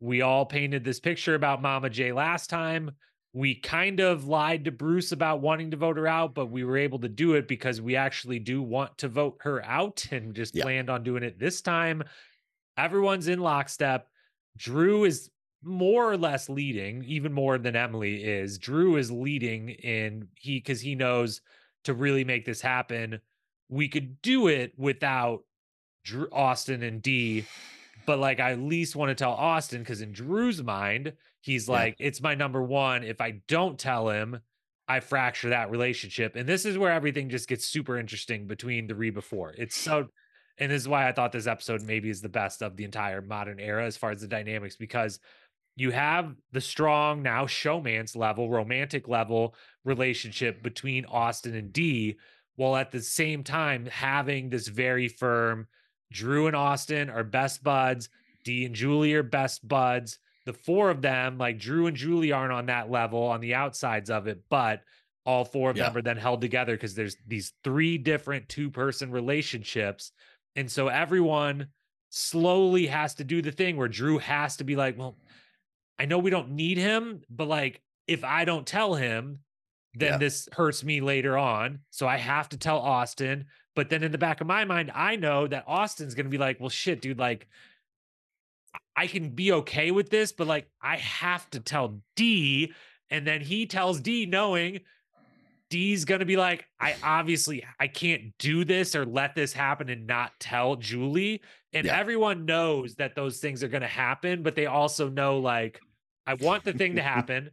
we 0.00 0.20
all 0.20 0.44
painted 0.44 0.84
this 0.84 1.00
picture 1.00 1.34
about 1.34 1.62
Mama 1.62 1.88
J 1.88 2.12
last 2.12 2.50
time. 2.50 2.90
We 3.32 3.54
kind 3.54 4.00
of 4.00 4.26
lied 4.26 4.64
to 4.64 4.70
Bruce 4.70 5.12
about 5.12 5.40
wanting 5.40 5.70
to 5.70 5.76
vote 5.76 5.96
her 5.96 6.06
out, 6.06 6.34
but 6.34 6.46
we 6.46 6.64
were 6.64 6.76
able 6.78 6.98
to 7.00 7.08
do 7.08 7.34
it 7.34 7.48
because 7.48 7.80
we 7.80 7.96
actually 7.96 8.38
do 8.38 8.62
want 8.62 8.96
to 8.98 9.08
vote 9.08 9.36
her 9.40 9.64
out 9.64 10.06
and 10.10 10.34
just 10.34 10.54
Yeah. 10.54 10.62
planned 10.62 10.90
on 10.90 11.02
doing 11.02 11.22
it 11.22 11.38
this 11.38 11.60
time. 11.60 12.02
Everyone's 12.78 13.28
in 13.28 13.40
lockstep. 13.40 14.08
Drew 14.56 15.04
is 15.04 15.30
more 15.62 16.10
or 16.10 16.16
less 16.16 16.48
leading, 16.48 17.02
even 17.04 17.32
more 17.32 17.58
than 17.58 17.76
Emily 17.76 18.22
is. 18.22 18.58
Drew 18.58 18.96
is 18.96 19.10
leading 19.10 19.70
in 19.70 20.28
he 20.34 20.58
because 20.58 20.80
he 20.80 20.94
knows 20.94 21.40
to 21.84 21.94
really 21.94 22.24
make 22.24 22.44
this 22.44 22.60
happen, 22.60 23.20
we 23.68 23.88
could 23.88 24.20
do 24.22 24.48
it 24.48 24.72
without 24.76 25.40
Drew, 26.04 26.28
Austin 26.32 26.82
and 26.82 27.02
Dee. 27.02 27.44
But 28.06 28.18
like, 28.20 28.38
I 28.38 28.52
at 28.52 28.60
least 28.60 28.94
want 28.94 29.08
to 29.10 29.14
tell 29.14 29.32
Austin 29.32 29.80
because 29.80 30.00
in 30.00 30.12
Drew's 30.12 30.62
mind, 30.62 31.14
he's 31.40 31.66
Yeah. 31.66 31.74
like, 31.74 31.96
it's 31.98 32.20
my 32.20 32.34
number 32.34 32.62
one. 32.62 33.02
If 33.02 33.20
I 33.20 33.40
don't 33.48 33.78
tell 33.78 34.08
him, 34.08 34.40
I 34.88 35.00
fracture 35.00 35.48
that 35.48 35.70
relationship. 35.70 36.36
And 36.36 36.48
this 36.48 36.64
is 36.64 36.78
where 36.78 36.92
everything 36.92 37.28
just 37.28 37.48
gets 37.48 37.66
super 37.66 37.98
interesting 37.98 38.46
between 38.46 38.86
the 38.86 38.94
Reba 38.94 39.20
four. 39.20 39.52
It's 39.58 39.76
so, 39.76 40.06
and 40.58 40.70
this 40.70 40.82
is 40.82 40.88
why 40.88 41.08
I 41.08 41.12
thought 41.12 41.32
this 41.32 41.48
episode 41.48 41.82
maybe 41.82 42.08
is 42.08 42.20
the 42.20 42.28
best 42.28 42.62
of 42.62 42.76
the 42.76 42.84
entire 42.84 43.20
modern 43.20 43.58
era 43.58 43.84
as 43.84 43.96
far 43.96 44.12
as 44.12 44.20
the 44.20 44.28
dynamics 44.28 44.76
because 44.76 45.18
you 45.74 45.90
have 45.90 46.34
the 46.52 46.60
strong 46.60 47.22
now 47.22 47.46
showmance 47.46 48.16
level, 48.16 48.48
romantic 48.48 49.08
level 49.08 49.56
relationship 49.84 50.62
between 50.62 51.04
Austin 51.06 51.56
and 51.56 51.72
Dee, 51.72 52.16
while 52.56 52.76
at 52.76 52.90
the 52.90 53.00
same 53.00 53.44
time 53.44 53.86
having 53.86 54.48
this 54.48 54.68
very 54.68 55.08
firm 55.08 55.66
Drew 56.12 56.46
and 56.46 56.56
Austin 56.56 57.10
are 57.10 57.24
best 57.24 57.62
buds, 57.62 58.08
Dee 58.44 58.64
and 58.64 58.74
Julie 58.74 59.14
are 59.14 59.22
best 59.22 59.66
buds. 59.66 60.18
The 60.44 60.52
four 60.52 60.90
of 60.90 61.02
them, 61.02 61.38
like 61.38 61.58
Drew 61.58 61.86
and 61.86 61.96
Julie, 61.96 62.32
aren't 62.32 62.52
on 62.52 62.66
that 62.66 62.90
level 62.90 63.24
on 63.24 63.40
the 63.40 63.54
outsides 63.54 64.10
of 64.10 64.28
it, 64.28 64.42
but 64.48 64.82
all 65.24 65.44
four 65.44 65.70
of 65.70 65.76
them 65.76 65.96
are 65.96 66.02
then 66.02 66.16
held 66.16 66.40
together 66.40 66.74
because 66.74 66.94
there's 66.94 67.16
these 67.26 67.52
three 67.64 67.98
different 67.98 68.48
two 68.48 68.70
person 68.70 69.10
relationships. 69.10 70.12
And 70.54 70.70
so 70.70 70.86
everyone 70.86 71.66
slowly 72.10 72.86
has 72.86 73.14
to 73.14 73.24
do 73.24 73.42
the 73.42 73.50
thing 73.50 73.76
where 73.76 73.88
Drew 73.88 74.18
has 74.18 74.56
to 74.58 74.64
be 74.64 74.76
like, 74.76 74.96
well, 74.96 75.16
I 75.98 76.04
know 76.04 76.18
we 76.18 76.30
don't 76.30 76.50
need 76.50 76.78
him, 76.78 77.22
but 77.28 77.48
like 77.48 77.82
if 78.06 78.22
I 78.22 78.44
don't 78.44 78.66
tell 78.66 78.94
him, 78.94 79.40
then 79.98 80.12
Yeah. 80.12 80.18
this 80.18 80.48
hurts 80.52 80.84
me 80.84 81.00
later 81.00 81.36
on. 81.38 81.80
So 81.90 82.06
I 82.06 82.16
have 82.18 82.48
to 82.50 82.58
tell 82.58 82.78
Austin. 82.78 83.46
But 83.74 83.90
then 83.90 84.02
in 84.02 84.12
the 84.12 84.18
back 84.18 84.40
of 84.40 84.46
my 84.46 84.64
mind, 84.64 84.90
I 84.94 85.16
know 85.16 85.46
that 85.46 85.64
Austin's 85.66 86.14
gonna 86.14 86.28
be 86.28 86.38
like, 86.38 86.60
well, 86.60 86.68
shit, 86.68 87.00
dude, 87.00 87.18
like 87.18 87.46
I 88.94 89.06
can 89.06 89.30
be 89.30 89.52
okay 89.52 89.90
with 89.90 90.08
this, 90.10 90.32
but 90.32 90.46
like 90.46 90.68
I 90.80 90.96
have 90.96 91.48
to 91.50 91.60
tell 91.60 92.00
Dee. 92.14 92.72
And 93.10 93.26
then 93.26 93.40
he 93.40 93.66
tells 93.66 94.00
Dee 94.00 94.26
knowing 94.26 94.80
Dee's 95.68 96.04
gonna 96.04 96.24
be 96.24 96.36
like, 96.36 96.66
I 96.80 96.96
obviously 97.02 97.64
I 97.80 97.88
can't 97.88 98.36
do 98.38 98.64
this 98.64 98.94
or 98.94 99.04
let 99.04 99.34
this 99.34 99.52
happen 99.52 99.88
and 99.88 100.06
not 100.06 100.32
tell 100.40 100.76
Julie. 100.76 101.42
And 101.72 101.86
Yeah. 101.86 101.98
everyone 101.98 102.44
knows 102.46 102.94
that 102.96 103.14
those 103.14 103.40
things 103.40 103.62
are 103.62 103.68
gonna 103.68 103.86
happen, 103.88 104.42
but 104.42 104.54
they 104.54 104.66
also 104.66 105.08
know 105.08 105.38
like 105.38 105.80
I 106.26 106.34
want 106.34 106.64
the 106.64 106.72
thing 106.72 106.96
to 106.96 107.02
happen, 107.02 107.50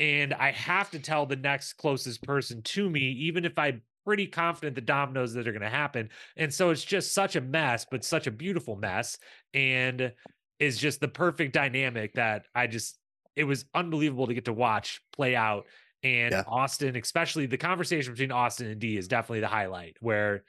and 0.00 0.32
I 0.34 0.50
have 0.50 0.90
to 0.92 0.98
tell 0.98 1.26
the 1.26 1.36
next 1.36 1.74
closest 1.74 2.24
person 2.24 2.62
to 2.62 2.90
me, 2.90 3.00
even 3.12 3.44
if 3.44 3.56
I'm 3.58 3.82
pretty 4.04 4.26
confident 4.26 4.74
the 4.74 4.80
Dom 4.80 5.12
knows 5.12 5.34
that 5.34 5.46
are 5.46 5.52
gonna 5.52 5.68
happen. 5.68 6.08
And 6.36 6.52
so 6.52 6.70
it's 6.70 6.84
just 6.84 7.12
such 7.12 7.36
a 7.36 7.40
mess, 7.40 7.86
but 7.88 8.02
such 8.02 8.26
a 8.26 8.30
beautiful 8.30 8.76
mess, 8.76 9.18
and 9.54 10.12
is 10.58 10.78
just 10.78 11.00
the 11.00 11.08
perfect 11.08 11.52
dynamic 11.52 12.14
that 12.14 12.46
I 12.54 12.66
just 12.66 12.98
it 13.36 13.44
was 13.44 13.66
unbelievable 13.74 14.26
to 14.26 14.34
get 14.34 14.46
to 14.46 14.52
watch 14.52 15.00
play 15.12 15.36
out. 15.36 15.66
And 16.02 16.32
Yeah. 16.32 16.44
Austin, 16.46 16.96
especially 16.96 17.46
the 17.46 17.58
conversation 17.58 18.12
between 18.12 18.32
Austin 18.32 18.68
and 18.68 18.80
Dee 18.80 18.96
is 18.96 19.06
definitely 19.06 19.40
the 19.40 19.48
highlight 19.48 19.96
where 20.00 20.44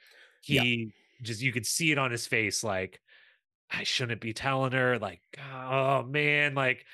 Yeah. 0.48 0.62
he 0.62 0.92
just 1.20 1.42
you 1.42 1.52
could 1.52 1.66
see 1.66 1.92
it 1.92 1.98
on 1.98 2.10
his 2.10 2.26
face 2.26 2.64
like 2.64 3.00
I 3.74 3.84
shouldn't 3.84 4.20
be 4.20 4.32
telling 4.32 4.72
her 4.72 4.98
like 4.98 5.20
oh 5.54 6.02
man 6.02 6.54
like 6.54 6.84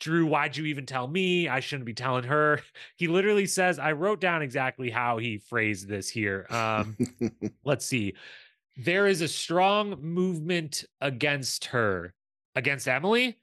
Drew 0.00 0.26
why'd 0.26 0.56
you 0.56 0.66
even 0.66 0.86
tell 0.86 1.06
me 1.06 1.48
I 1.48 1.60
shouldn't 1.60 1.86
be 1.86 1.94
telling 1.94 2.24
her 2.24 2.60
he 2.96 3.08
literally 3.08 3.46
says 3.46 3.78
I 3.78 3.92
wrote 3.92 4.20
down 4.20 4.42
exactly 4.42 4.90
how 4.90 5.18
he 5.18 5.38
phrased 5.38 5.88
this 5.88 6.08
here 6.08 6.46
um 6.50 6.96
let's 7.64 7.86
see 7.86 8.14
there 8.76 9.06
is 9.06 9.20
a 9.20 9.28
strong 9.28 10.00
movement 10.00 10.84
against 11.00 11.66
her 11.66 12.14
against 12.54 12.88
Emily 12.88 13.38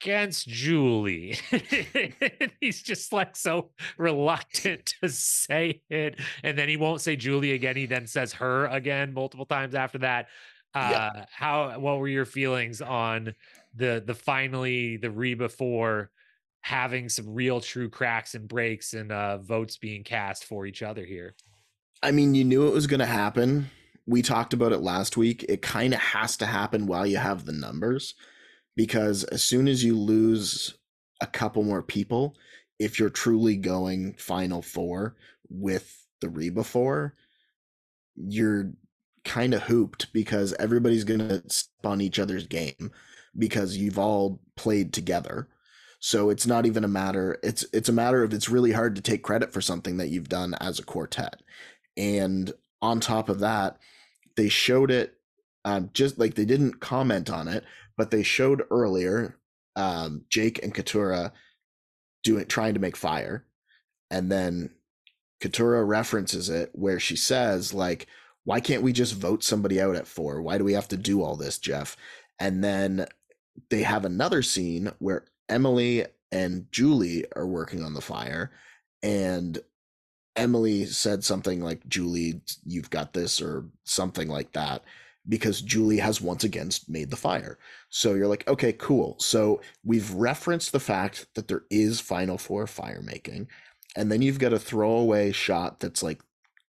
against 0.00 0.48
Julie. 0.48 1.38
He's 2.60 2.82
just 2.82 3.12
like 3.12 3.36
so 3.36 3.70
reluctant 3.98 4.94
to 5.02 5.08
say 5.08 5.82
it. 5.88 6.18
And 6.42 6.58
then 6.58 6.68
he 6.68 6.76
won't 6.76 7.00
say 7.00 7.16
Julie 7.16 7.52
again. 7.52 7.76
He 7.76 7.86
then 7.86 8.06
says 8.06 8.32
her 8.34 8.66
again 8.66 9.14
multiple 9.14 9.46
times 9.46 9.74
after 9.74 9.98
that. 9.98 10.26
Uh 10.80 11.10
Yeah. 11.14 11.24
how 11.30 11.78
what 11.78 11.98
were 11.98 12.08
your 12.08 12.24
feelings 12.26 12.82
on 12.82 13.34
the 13.74 14.02
the 14.04 14.14
finally 14.14 14.96
the 14.96 15.10
Reba 15.10 15.48
four 15.48 16.10
having 16.62 17.08
some 17.08 17.34
real 17.34 17.60
true 17.60 17.88
cracks 17.90 18.34
and 18.34 18.48
breaks 18.48 18.92
and 18.94 19.12
uh 19.12 19.38
votes 19.38 19.78
being 19.78 20.04
cast 20.04 20.44
for 20.44 20.66
each 20.66 20.82
other 20.82 21.04
here? 21.04 21.36
I 22.02 22.10
mean, 22.12 22.34
you 22.34 22.44
knew 22.44 22.66
it 22.68 22.74
was 22.74 22.86
going 22.86 23.00
to 23.00 23.06
happen. 23.06 23.70
We 24.06 24.22
talked 24.22 24.52
about 24.52 24.72
it 24.72 24.78
last 24.80 25.16
week. 25.16 25.44
It 25.48 25.62
kind 25.62 25.94
of 25.94 26.00
has 26.00 26.36
to 26.38 26.46
happen 26.46 26.86
while 26.86 27.06
you 27.06 27.16
have 27.16 27.44
the 27.44 27.52
numbers 27.52 28.14
because 28.76 29.24
as 29.24 29.42
soon 29.42 29.68
as 29.68 29.82
you 29.84 29.96
lose 29.98 30.76
a 31.20 31.26
couple 31.26 31.64
more 31.64 31.82
people, 31.82 32.36
if 32.78 32.98
you're 33.00 33.10
truly 33.10 33.56
going 33.56 34.14
final 34.14 34.62
four 34.62 35.16
with 35.48 36.06
the 36.20 36.28
Reba 36.28 36.64
four, 36.64 37.14
you're 38.16 38.72
kind 39.26 39.52
of 39.52 39.64
hooped 39.64 40.12
because 40.12 40.54
everybody's 40.54 41.04
going 41.04 41.20
to 41.20 41.42
on 41.84 42.00
each 42.00 42.18
other's 42.18 42.46
game 42.46 42.92
because 43.36 43.76
you've 43.76 43.98
all 43.98 44.40
played 44.56 44.92
together. 44.92 45.48
So 45.98 46.30
it's 46.30 46.46
not 46.46 46.66
even 46.66 46.84
a 46.84 46.88
matter 46.88 47.38
it's 47.42 47.64
it's 47.72 47.88
a 47.88 47.92
matter 47.92 48.22
of 48.22 48.32
it's 48.32 48.48
really 48.48 48.72
hard 48.72 48.94
to 48.96 49.02
take 49.02 49.22
credit 49.22 49.52
for 49.52 49.60
something 49.60 49.96
that 49.96 50.08
you've 50.08 50.28
done 50.28 50.54
as 50.60 50.78
a 50.78 50.84
quartet. 50.84 51.42
And 51.96 52.52
on 52.80 53.00
top 53.00 53.28
of 53.28 53.40
that, 53.40 53.78
they 54.36 54.48
showed 54.48 54.90
it 54.90 55.14
um, 55.64 55.90
just 55.92 56.18
like 56.18 56.34
they 56.34 56.44
didn't 56.44 56.80
comment 56.80 57.28
on 57.28 57.48
it, 57.48 57.64
but 57.96 58.10
they 58.10 58.22
showed 58.22 58.62
earlier 58.70 59.36
um, 59.74 60.24
Jake 60.30 60.62
and 60.62 60.72
Katurah 60.72 61.32
doing 62.22 62.46
trying 62.46 62.74
to 62.74 62.80
make 62.80 62.96
fire, 62.96 63.44
and 64.10 64.30
then 64.30 64.70
Katurah 65.42 65.86
references 65.86 66.48
it 66.48 66.70
where 66.72 67.00
she 67.00 67.16
says 67.16 67.74
like, 67.74 68.06
"Why 68.46 68.60
can't 68.60 68.82
we 68.82 68.94
just 68.94 69.14
vote 69.14 69.44
somebody 69.44 69.82
out 69.82 69.96
at 69.96 70.08
four? 70.08 70.42
Why 70.42 70.58
do 70.58 70.64
we 70.64 70.74
have 70.74 70.88
to 70.88 70.98
do 70.98 71.22
all 71.22 71.36
this, 71.36 71.58
Jeff?" 71.58 71.98
And 72.40 72.64
then 72.64 73.06
they 73.70 73.82
have 73.84 74.06
another 74.06 74.42
scene 74.42 74.92
where 75.00 75.26
Emily 75.50 76.06
and 76.32 76.66
Julie 76.72 77.26
are 77.36 77.46
working 77.46 77.82
on 77.84 77.94
the 77.94 78.02
fire, 78.02 78.52
and 79.02 79.58
Emily 80.36 80.86
said 80.86 81.24
something 81.24 81.60
like, 81.62 81.86
Julie, 81.88 82.42
you've 82.66 82.90
got 82.90 83.12
this, 83.14 83.40
or 83.40 83.66
something 83.84 84.28
like 84.28 84.52
that. 84.52 84.82
because 85.28 85.60
Julie 85.60 85.98
has 85.98 86.20
once 86.20 86.44
again 86.44 86.70
made 86.88 87.10
the 87.10 87.16
fire. 87.16 87.58
So 87.90 88.14
you're 88.14 88.28
like, 88.28 88.46
okay, 88.48 88.72
cool. 88.72 89.16
So 89.18 89.60
we've 89.84 90.10
referenced 90.12 90.72
the 90.72 90.80
fact 90.80 91.26
that 91.34 91.48
there 91.48 91.64
is 91.70 92.00
Final 92.00 92.38
Four 92.38 92.66
fire 92.66 93.02
making. 93.02 93.48
And 93.96 94.10
then 94.12 94.22
you've 94.22 94.38
got 94.38 94.52
a 94.52 94.58
throwaway 94.58 95.32
shot 95.32 95.80
that's 95.80 96.02
like 96.02 96.20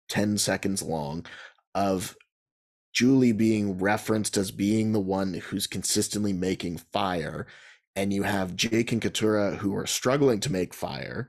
10 0.08 0.38
seconds 0.38 0.82
long 0.82 1.26
of 1.74 2.16
Julie 2.92 3.32
being 3.32 3.78
referenced 3.78 4.36
as 4.36 4.50
being 4.50 4.92
the 4.92 5.00
one 5.00 5.34
who's 5.34 5.66
consistently 5.66 6.32
making 6.32 6.78
fire. 6.78 7.46
And 7.96 8.12
you 8.12 8.22
have 8.22 8.56
Jake 8.56 8.92
and 8.92 9.02
Katurah 9.02 9.56
who 9.56 9.76
are 9.76 9.86
struggling 9.86 10.40
to 10.40 10.52
make 10.52 10.72
fire. 10.72 11.28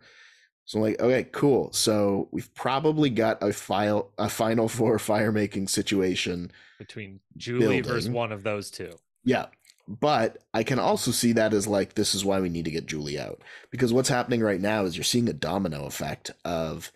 So 0.65 0.79
I'm 0.79 0.83
like, 0.83 0.99
okay, 0.99 1.27
cool. 1.31 1.71
So 1.73 2.27
we've 2.31 2.53
probably 2.55 3.09
got 3.09 3.41
a 3.41 3.53
file 3.53 4.11
a 4.17 4.29
final 4.29 4.67
four 4.67 4.97
fire 4.99 5.31
making 5.31 5.67
situation 5.67 6.51
between 6.79 7.19
Julie 7.37 7.59
building. 7.59 7.83
versus 7.83 8.09
one 8.09 8.31
of 8.31 8.43
those 8.43 8.71
two. 8.71 8.91
Yeah. 9.23 9.47
But 9.87 10.39
I 10.53 10.63
can 10.63 10.79
also 10.79 11.11
see 11.11 11.33
that 11.33 11.53
as 11.53 11.67
like 11.67 11.93
this 11.93 12.15
is 12.15 12.25
why 12.25 12.39
we 12.39 12.49
need 12.49 12.65
to 12.65 12.71
get 12.71 12.87
Julie 12.87 13.19
out. 13.19 13.41
Because 13.69 13.93
what's 13.93 14.09
happening 14.09 14.41
right 14.41 14.61
now 14.61 14.85
is 14.85 14.97
you're 14.97 15.03
seeing 15.03 15.29
a 15.29 15.33
domino 15.33 15.85
effect 15.85 16.31
of 16.43 16.91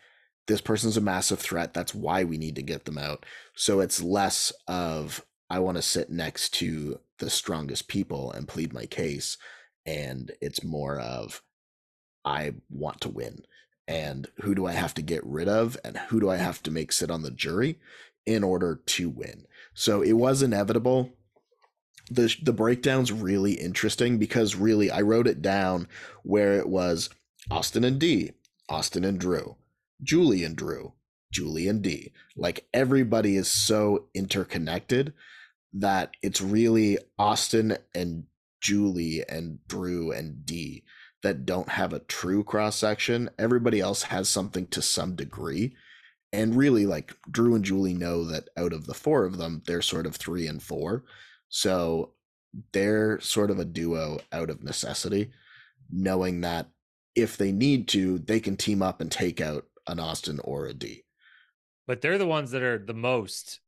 this 0.50 0.62
person's 0.62 0.98
a 0.98 1.02
massive 1.02 1.40
threat. 1.40 1.76
That's 1.76 1.94
why 1.94 2.24
we 2.24 2.40
need 2.40 2.56
to 2.56 2.64
get 2.64 2.86
them 2.86 2.98
out. 2.98 3.24
So 3.56 3.82
it's 3.82 4.02
less 4.02 4.52
of 4.68 5.24
I 5.48 5.60
want 5.60 5.78
to 5.78 5.82
sit 5.84 6.10
next 6.10 6.56
to 6.56 7.00
the 7.20 7.30
strongest 7.30 7.88
people 7.88 8.32
and 8.32 8.48
plead 8.48 8.74
my 8.74 8.88
case. 8.88 9.38
And 9.86 10.32
it's 10.42 10.64
more 10.64 11.00
of 11.00 11.44
I 12.26 12.56
want 12.68 13.00
to 13.02 13.10
win 13.10 13.44
and 13.88 14.28
who 14.42 14.56
do 14.56 14.66
I 14.66 14.72
have 14.72 14.96
to 14.96 15.04
get 15.04 15.24
rid 15.24 15.48
of 15.48 15.78
and 15.84 15.98
who 15.98 16.20
do 16.20 16.32
I 16.32 16.38
have 16.38 16.64
to 16.64 16.72
make 16.72 16.92
sit 16.92 17.12
on 17.12 17.22
the 17.22 17.32
jury 17.32 17.78
in 18.26 18.44
order 18.44 18.82
to 18.88 19.08
win. 19.08 19.46
So 19.76 20.02
it 20.02 20.14
was 20.14 20.42
inevitable. 20.42 21.12
The 22.10 22.36
the 22.42 22.54
breakdown's 22.54 23.12
really 23.12 23.54
interesting 23.54 24.18
because 24.18 24.56
really 24.56 24.90
I 24.90 25.02
wrote 25.02 25.28
it 25.28 25.44
down 25.44 25.88
where 26.24 26.58
it 26.58 26.68
was 26.68 27.12
Austin 27.52 27.84
and 27.84 28.00
D, 28.00 28.32
Austin 28.68 29.06
and 29.06 29.20
Drew, 29.20 29.56
Julie 30.02 30.44
and 30.44 30.56
Drew, 30.56 30.94
Julie 31.32 31.68
and 31.68 31.82
Dee. 31.82 32.14
Like 32.36 32.68
everybody 32.74 33.36
is 33.36 33.50
so 33.50 34.06
interconnected 34.14 35.14
that 35.74 36.12
it's 36.22 36.42
really 36.42 36.98
Austin 37.18 37.78
and 37.94 38.26
Julie 38.62 39.24
and 39.28 39.60
Drew 39.68 40.12
and 40.12 40.46
Dee 40.46 40.84
that 41.22 41.46
don't 41.46 41.70
have 41.70 41.94
a 41.94 42.00
true 42.00 42.44
cross 42.44 42.76
section. 42.76 43.30
Everybody 43.38 43.80
else 43.80 44.04
has 44.04 44.30
something 44.30 44.68
to 44.68 44.82
some 44.82 45.16
degree. 45.16 45.76
And 46.32 46.56
really, 46.56 46.86
like 46.86 47.16
Drew 47.30 47.56
and 47.56 47.66
Julie 47.66 47.94
know 47.94 48.24
that 48.26 48.50
out 48.56 48.72
of 48.72 48.86
the 48.86 48.94
four 48.94 49.26
of 49.26 49.38
them, 49.38 49.64
they're 49.66 49.82
sort 49.82 50.06
of 50.06 50.16
three 50.16 50.48
and 50.48 50.62
four. 50.62 51.04
So 51.50 52.14
they're 52.72 53.20
sort 53.20 53.52
of 53.52 53.60
a 53.60 53.66
duo 53.66 54.20
out 54.32 54.50
of 54.50 54.64
necessity, 54.64 55.32
knowing 55.92 56.42
that 56.42 56.70
if 57.16 57.36
they 57.36 57.52
need 57.52 57.88
to, 57.90 58.20
they 58.20 58.40
can 58.40 58.56
team 58.56 58.82
up 58.82 59.02
and 59.02 59.12
take 59.12 59.42
out 59.42 59.66
an 59.90 60.00
Austin 60.00 60.40
or 60.44 60.68
a 60.68 60.74
Dee. 60.74 61.04
But 61.88 62.02
they're 62.02 62.18
the 62.18 62.28
ones 62.28 62.52
that 62.52 62.62
are 62.62 62.78
the 62.78 62.94
most 62.94 63.60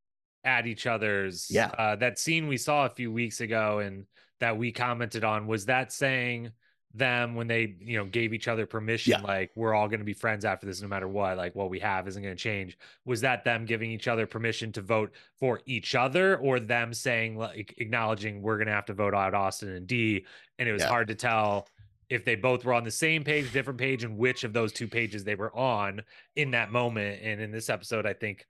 at 0.44 0.68
each 0.68 0.88
other's. 0.88 1.48
Yeah. 1.50 1.68
Uh, 1.68 1.96
that 1.98 2.20
scene 2.20 2.48
we 2.48 2.58
saw 2.58 2.86
a 2.86 2.90
few 2.90 3.12
weeks 3.12 3.42
ago 3.42 3.80
and 3.80 4.06
that 4.40 4.58
we 4.58 4.72
commented 4.72 5.24
on 5.24 5.48
was 5.48 5.66
that 5.66 5.92
saying 5.92 6.52
them 6.94 7.36
when 7.36 7.48
they 7.48 7.76
you 7.80 7.98
know 7.98 8.06
gave 8.06 8.34
each 8.34 8.48
other 8.48 8.66
permission 8.66 9.12
yeah. 9.12 9.22
like 9.22 9.52
we're 9.56 9.74
all 9.74 9.88
going 9.88 10.00
to 10.00 10.06
be 10.06 10.14
friends 10.14 10.44
after 10.44 10.66
this 10.66 10.82
no 10.82 10.88
matter 10.88 11.08
what 11.08 11.38
like 11.38 11.56
what 11.56 11.70
we 11.70 11.80
have 11.80 12.08
isn't 12.08 12.22
going 12.22 12.36
to 12.36 12.42
change 12.42 12.78
was 13.06 13.22
that 13.22 13.46
them 13.46 13.66
giving 13.66 13.90
each 13.90 14.10
other 14.10 14.28
permission 14.28 14.72
to 14.72 14.82
vote 14.82 15.12
for 15.40 15.62
each 15.66 15.96
other 15.96 16.38
or 16.38 16.60
them 16.60 16.94
saying 16.94 17.38
like 17.38 17.74
acknowledging 17.78 18.42
we're 18.42 18.58
going 18.58 18.68
to 18.68 18.74
have 18.74 18.86
to 18.86 18.94
vote 18.94 19.14
out 19.14 19.34
austin 19.34 19.70
and 19.70 19.88
dee 19.88 20.26
and 20.60 20.68
it 20.68 20.74
was 20.74 20.82
yeah. 20.82 20.90
hard 20.90 21.08
to 21.08 21.16
tell 21.16 21.66
if 22.12 22.26
they 22.26 22.36
both 22.36 22.66
were 22.66 22.74
on 22.74 22.84
the 22.84 22.92
same 22.92 23.24
page 23.24 23.52
different 23.54 23.80
page 23.80 24.04
and 24.04 24.18
which 24.18 24.44
of 24.44 24.54
those 24.54 24.74
two 24.74 24.88
pages 24.88 25.24
they 25.24 25.36
were 25.36 25.56
on 25.56 26.02
in 26.36 26.52
that 26.52 26.72
moment 26.72 27.20
and 27.24 27.42
in 27.42 27.52
this 27.52 27.70
episode 27.70 28.06
i 28.06 28.14
think 28.14 28.46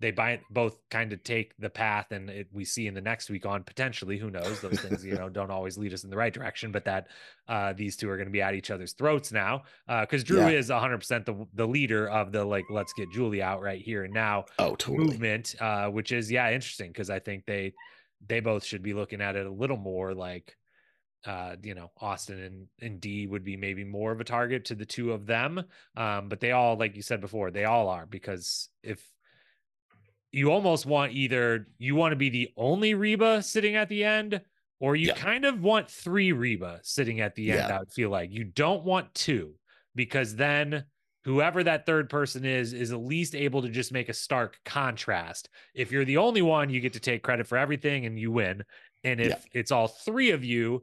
they 0.00 0.10
buy, 0.10 0.40
both 0.50 0.80
kind 0.90 1.12
of 1.12 1.22
take 1.22 1.56
the 1.58 1.70
path 1.70 2.10
and 2.10 2.28
it, 2.28 2.48
we 2.52 2.64
see 2.64 2.88
in 2.88 2.94
the 2.94 3.00
next 3.00 3.30
week 3.30 3.46
on 3.46 3.62
potentially 3.62 4.18
who 4.18 4.28
knows 4.28 4.60
those 4.60 4.80
things 4.80 5.04
you 5.04 5.14
know 5.14 5.28
don't 5.28 5.52
always 5.52 5.78
lead 5.78 5.94
us 5.94 6.02
in 6.02 6.10
the 6.10 6.16
right 6.16 6.34
direction 6.34 6.72
but 6.72 6.84
that 6.84 7.06
uh, 7.48 7.72
these 7.72 7.96
two 7.96 8.10
are 8.10 8.16
going 8.16 8.26
to 8.26 8.32
be 8.32 8.42
at 8.42 8.54
each 8.54 8.72
other's 8.72 8.92
throats 8.92 9.30
now 9.30 9.62
because 10.00 10.22
uh, 10.22 10.26
drew 10.26 10.40
yeah. 10.40 10.48
is 10.48 10.68
100% 10.68 11.24
the, 11.24 11.46
the 11.54 11.66
leader 11.66 12.08
of 12.08 12.32
the 12.32 12.44
like 12.44 12.64
let's 12.70 12.92
get 12.94 13.10
julie 13.12 13.42
out 13.42 13.62
right 13.62 13.80
here 13.80 14.04
and 14.04 14.12
now 14.12 14.44
oh 14.58 14.74
totally. 14.74 15.06
movement 15.06 15.54
uh, 15.60 15.86
which 15.86 16.10
is 16.10 16.30
yeah 16.30 16.50
interesting 16.50 16.88
because 16.88 17.08
i 17.08 17.20
think 17.20 17.46
they 17.46 17.72
they 18.26 18.40
both 18.40 18.64
should 18.64 18.82
be 18.82 18.94
looking 18.94 19.20
at 19.20 19.36
it 19.36 19.46
a 19.46 19.50
little 19.50 19.76
more 19.76 20.12
like 20.12 20.56
uh, 21.26 21.56
you 21.62 21.74
know, 21.74 21.90
Austin 22.00 22.40
and, 22.40 22.66
and 22.80 23.00
Dee 23.00 23.26
would 23.26 23.44
be 23.44 23.56
maybe 23.56 23.84
more 23.84 24.12
of 24.12 24.20
a 24.20 24.24
target 24.24 24.66
to 24.66 24.74
the 24.74 24.84
two 24.84 25.12
of 25.12 25.26
them. 25.26 25.64
Um, 25.96 26.28
but 26.28 26.40
they 26.40 26.52
all, 26.52 26.76
like 26.76 26.96
you 26.96 27.02
said 27.02 27.20
before, 27.20 27.50
they 27.50 27.64
all 27.64 27.88
are 27.88 28.06
because 28.06 28.68
if 28.82 29.02
you 30.32 30.50
almost 30.50 30.84
want 30.84 31.12
either 31.12 31.68
you 31.78 31.94
want 31.94 32.12
to 32.12 32.16
be 32.16 32.28
the 32.28 32.50
only 32.56 32.94
Reba 32.94 33.42
sitting 33.42 33.76
at 33.76 33.88
the 33.88 34.04
end, 34.04 34.40
or 34.80 34.96
you 34.96 35.08
yeah. 35.08 35.14
kind 35.14 35.44
of 35.44 35.62
want 35.62 35.90
three 35.90 36.32
Reba 36.32 36.80
sitting 36.82 37.20
at 37.20 37.34
the 37.36 37.52
end. 37.52 37.68
Yeah. 37.68 37.76
I 37.76 37.78
would 37.78 37.92
feel 37.92 38.10
like 38.10 38.32
you 38.32 38.44
don't 38.44 38.84
want 38.84 39.14
two 39.14 39.54
because 39.94 40.34
then 40.34 40.84
whoever 41.24 41.62
that 41.64 41.86
third 41.86 42.10
person 42.10 42.44
is 42.44 42.72
is 42.72 42.92
at 42.92 43.00
least 43.00 43.34
able 43.34 43.62
to 43.62 43.68
just 43.68 43.92
make 43.92 44.08
a 44.08 44.14
stark 44.14 44.58
contrast. 44.64 45.48
If 45.74 45.90
you're 45.92 46.04
the 46.04 46.18
only 46.18 46.42
one, 46.42 46.68
you 46.68 46.80
get 46.80 46.92
to 46.94 47.00
take 47.00 47.22
credit 47.22 47.46
for 47.46 47.56
everything 47.56 48.04
and 48.04 48.18
you 48.18 48.30
win. 48.30 48.64
And 49.04 49.20
if 49.20 49.28
yeah. 49.28 49.36
it's 49.52 49.70
all 49.70 49.88
three 49.88 50.30
of 50.30 50.44
you, 50.44 50.82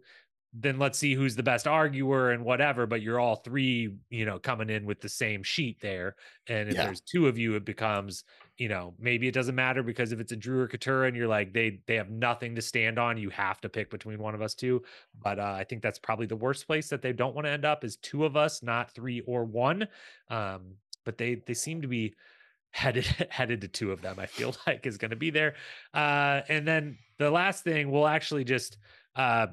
then 0.53 0.77
let's 0.77 0.99
see 0.99 1.13
who's 1.13 1.35
the 1.35 1.43
best 1.43 1.65
arguer 1.65 2.31
and 2.31 2.43
whatever. 2.43 2.85
But 2.85 3.01
you're 3.01 3.19
all 3.19 3.37
three, 3.37 3.95
you 4.09 4.25
know, 4.25 4.37
coming 4.37 4.69
in 4.69 4.85
with 4.85 4.99
the 4.99 5.09
same 5.09 5.43
sheet 5.43 5.79
there. 5.81 6.15
And 6.47 6.69
if 6.69 6.75
yeah. 6.75 6.85
there's 6.85 7.01
two 7.01 7.27
of 7.27 7.37
you, 7.37 7.55
it 7.55 7.63
becomes, 7.63 8.25
you 8.57 8.67
know, 8.67 8.93
maybe 8.99 9.27
it 9.27 9.33
doesn't 9.33 9.55
matter 9.55 9.81
because 9.81 10.11
if 10.11 10.19
it's 10.19 10.33
a 10.33 10.35
Drew 10.35 10.59
or 10.59 10.67
Katurah 10.67 11.07
and 11.07 11.15
you're 11.15 11.27
like 11.27 11.53
they 11.53 11.79
they 11.87 11.95
have 11.95 12.09
nothing 12.09 12.55
to 12.55 12.61
stand 12.61 12.99
on, 12.99 13.17
you 13.17 13.29
have 13.29 13.61
to 13.61 13.69
pick 13.69 13.89
between 13.89 14.19
one 14.19 14.35
of 14.35 14.41
us 14.41 14.53
two. 14.53 14.83
But 15.23 15.39
uh, 15.39 15.55
I 15.57 15.63
think 15.63 15.81
that's 15.81 15.99
probably 15.99 16.25
the 16.25 16.35
worst 16.35 16.67
place 16.67 16.89
that 16.89 17.01
they 17.01 17.13
don't 17.13 17.33
want 17.33 17.45
to 17.45 17.51
end 17.51 17.65
up 17.65 17.85
is 17.85 17.95
two 17.95 18.25
of 18.25 18.35
us, 18.35 18.61
not 18.61 18.91
three 18.91 19.21
or 19.21 19.45
one. 19.45 19.87
Um, 20.29 20.75
but 21.05 21.17
they 21.17 21.35
they 21.35 21.53
seem 21.53 21.81
to 21.81 21.87
be 21.87 22.15
headed 22.71 23.05
headed 23.29 23.61
to 23.61 23.69
two 23.69 23.93
of 23.93 24.01
them. 24.01 24.19
I 24.19 24.25
feel 24.25 24.53
like 24.67 24.85
is 24.85 24.97
going 24.97 25.11
to 25.11 25.17
be 25.17 25.29
there. 25.29 25.55
Uh, 25.93 26.41
and 26.49 26.67
then 26.67 26.97
the 27.19 27.31
last 27.31 27.63
thing 27.63 27.89
we'll 27.89 28.07
actually 28.07 28.43
just 28.43 28.77
uh, 29.15 29.47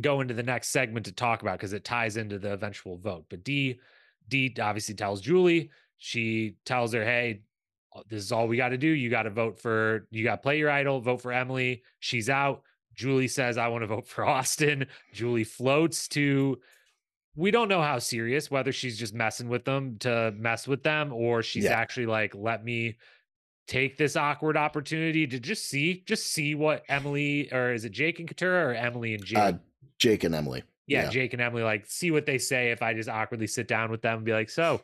go 0.00 0.20
into 0.20 0.34
the 0.34 0.42
next 0.42 0.68
segment 0.68 1.06
to 1.06 1.12
talk 1.12 1.42
about 1.42 1.58
because 1.58 1.72
it 1.72 1.84
ties 1.84 2.16
into 2.16 2.38
the 2.38 2.52
eventual 2.52 2.96
vote. 2.96 3.26
But 3.28 3.44
Dee 3.44 3.80
Dee 4.28 4.54
obviously 4.60 4.94
tells 4.94 5.20
Julie, 5.20 5.70
she 5.98 6.56
tells 6.64 6.92
her, 6.92 7.04
"Hey, 7.04 7.42
uh, 7.94 8.02
this 8.08 8.22
is 8.22 8.32
all 8.32 8.48
we 8.48 8.56
got 8.56 8.68
to 8.70 8.78
do. 8.78 8.88
You 8.88 9.10
got 9.10 9.24
to 9.24 9.30
vote 9.30 9.58
for 9.58 10.06
you 10.10 10.24
got 10.24 10.36
to 10.36 10.42
play 10.42 10.58
your 10.58 10.70
idol, 10.70 11.00
vote 11.00 11.22
for 11.22 11.32
Emily. 11.32 11.82
She's 11.98 12.28
out." 12.28 12.62
Julie 12.94 13.28
says, 13.28 13.58
"I 13.58 13.68
want 13.68 13.82
to 13.82 13.88
vote 13.88 14.06
for 14.06 14.24
Austin." 14.26 14.86
Julie 15.12 15.44
floats 15.44 16.08
to 16.08 16.58
we 17.36 17.50
don't 17.50 17.68
know 17.68 17.82
how 17.82 17.98
serious 17.98 18.50
whether 18.50 18.72
she's 18.72 18.98
just 18.98 19.14
messing 19.14 19.48
with 19.48 19.64
them 19.64 19.96
to 19.98 20.32
mess 20.36 20.66
with 20.66 20.82
them 20.82 21.12
or 21.12 21.42
she's 21.42 21.64
yeah. 21.64 21.72
actually 21.72 22.06
like 22.06 22.34
let 22.34 22.64
me 22.64 22.96
take 23.66 23.96
this 23.96 24.16
awkward 24.16 24.56
opportunity 24.56 25.26
to 25.26 25.38
just 25.38 25.68
see 25.68 26.02
just 26.06 26.26
see 26.26 26.54
what 26.54 26.82
Emily 26.88 27.50
or 27.52 27.72
is 27.72 27.84
it 27.84 27.92
Jake 27.92 28.18
and 28.18 28.28
Katurah 28.28 28.70
or 28.70 28.74
Emily 28.74 29.14
and 29.14 29.24
Jake? 29.24 29.38
Uh, 29.38 29.52
Jake 30.00 30.24
and 30.24 30.34
Emily. 30.34 30.64
Yeah, 30.86 31.04
yeah, 31.04 31.10
Jake 31.10 31.32
and 31.34 31.42
Emily, 31.42 31.62
like, 31.62 31.86
see 31.86 32.10
what 32.10 32.26
they 32.26 32.38
say 32.38 32.72
if 32.72 32.82
I 32.82 32.94
just 32.94 33.08
awkwardly 33.08 33.46
sit 33.46 33.68
down 33.68 33.92
with 33.92 34.02
them 34.02 34.16
and 34.16 34.24
be 34.24 34.32
like, 34.32 34.50
so 34.50 34.82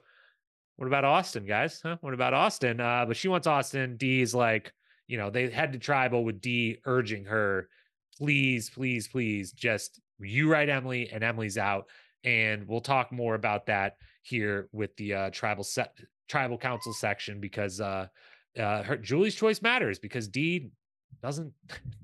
what 0.76 0.86
about 0.86 1.04
Austin, 1.04 1.46
guys? 1.46 1.80
Huh? 1.82 1.96
What 2.00 2.14
about 2.14 2.34
Austin? 2.34 2.80
Uh, 2.80 3.04
but 3.06 3.16
she 3.16 3.28
wants 3.28 3.46
Austin. 3.46 3.96
Dee's 3.96 4.34
like, 4.34 4.72
you 5.08 5.16
know, 5.16 5.30
they 5.30 5.50
head 5.50 5.72
to 5.72 5.78
tribal 5.78 6.24
with 6.24 6.40
Dee 6.40 6.78
urging 6.84 7.24
her, 7.24 7.68
please, 8.16 8.70
please, 8.70 9.08
please, 9.08 9.52
just 9.52 10.00
you 10.20 10.50
write 10.50 10.68
Emily 10.68 11.08
and 11.10 11.24
Emily's 11.24 11.58
out. 11.58 11.86
And 12.24 12.66
we'll 12.68 12.80
talk 12.80 13.10
more 13.10 13.34
about 13.34 13.66
that 13.66 13.96
here 14.22 14.68
with 14.72 14.96
the 14.96 15.14
uh, 15.14 15.30
tribal 15.30 15.64
set 15.64 15.96
tribal 16.28 16.58
council 16.58 16.92
section 16.92 17.40
because 17.40 17.80
uh, 17.80 18.08
uh, 18.58 18.82
her 18.82 18.96
Julie's 18.96 19.36
choice 19.36 19.62
matters 19.62 19.98
because 19.98 20.26
Dee 20.26 20.70
doesn't 21.22 21.52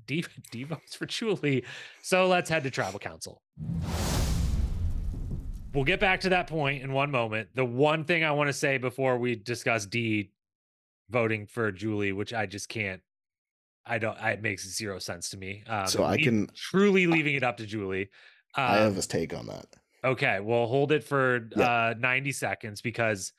Dee, 0.07 0.25
Dee 0.51 0.63
votes 0.63 0.95
for 0.95 1.05
Julie. 1.05 1.65
So 2.01 2.27
let's 2.27 2.49
head 2.49 2.63
to 2.63 2.71
tribal 2.71 2.99
council. 2.99 3.41
We'll 5.73 5.85
get 5.85 5.99
back 5.99 6.21
to 6.21 6.29
that 6.29 6.47
point 6.47 6.83
in 6.83 6.93
one 6.93 7.09
moment. 7.09 7.49
The 7.55 7.65
one 7.65 8.03
thing 8.03 8.23
I 8.23 8.31
want 8.31 8.47
to 8.47 8.53
say 8.53 8.77
before 8.77 9.17
we 9.17 9.35
discuss 9.35 9.85
Dee 9.85 10.31
voting 11.09 11.47
for 11.47 11.71
Julie, 11.71 12.11
which 12.11 12.33
I 12.33 12.45
just 12.45 12.69
can't, 12.69 13.01
I 13.85 13.97
don't, 13.97 14.17
it 14.19 14.41
makes 14.41 14.67
zero 14.67 14.99
sense 14.99 15.29
to 15.31 15.37
me. 15.37 15.63
Um, 15.67 15.87
so 15.87 16.03
I 16.03 16.17
can 16.17 16.49
truly 16.55 17.07
leaving 17.07 17.35
it 17.35 17.43
up 17.43 17.57
to 17.57 17.65
Julie. 17.65 18.09
Um, 18.55 18.65
I 18.65 18.77
have 18.77 18.97
a 18.97 19.01
take 19.01 19.33
on 19.33 19.47
that. 19.47 19.65
Okay, 20.03 20.39
well, 20.41 20.67
hold 20.67 20.91
it 20.91 21.03
for 21.03 21.49
yeah. 21.55 21.91
uh, 21.91 21.93
90 21.97 22.33
seconds 22.33 22.81
because 22.81 23.31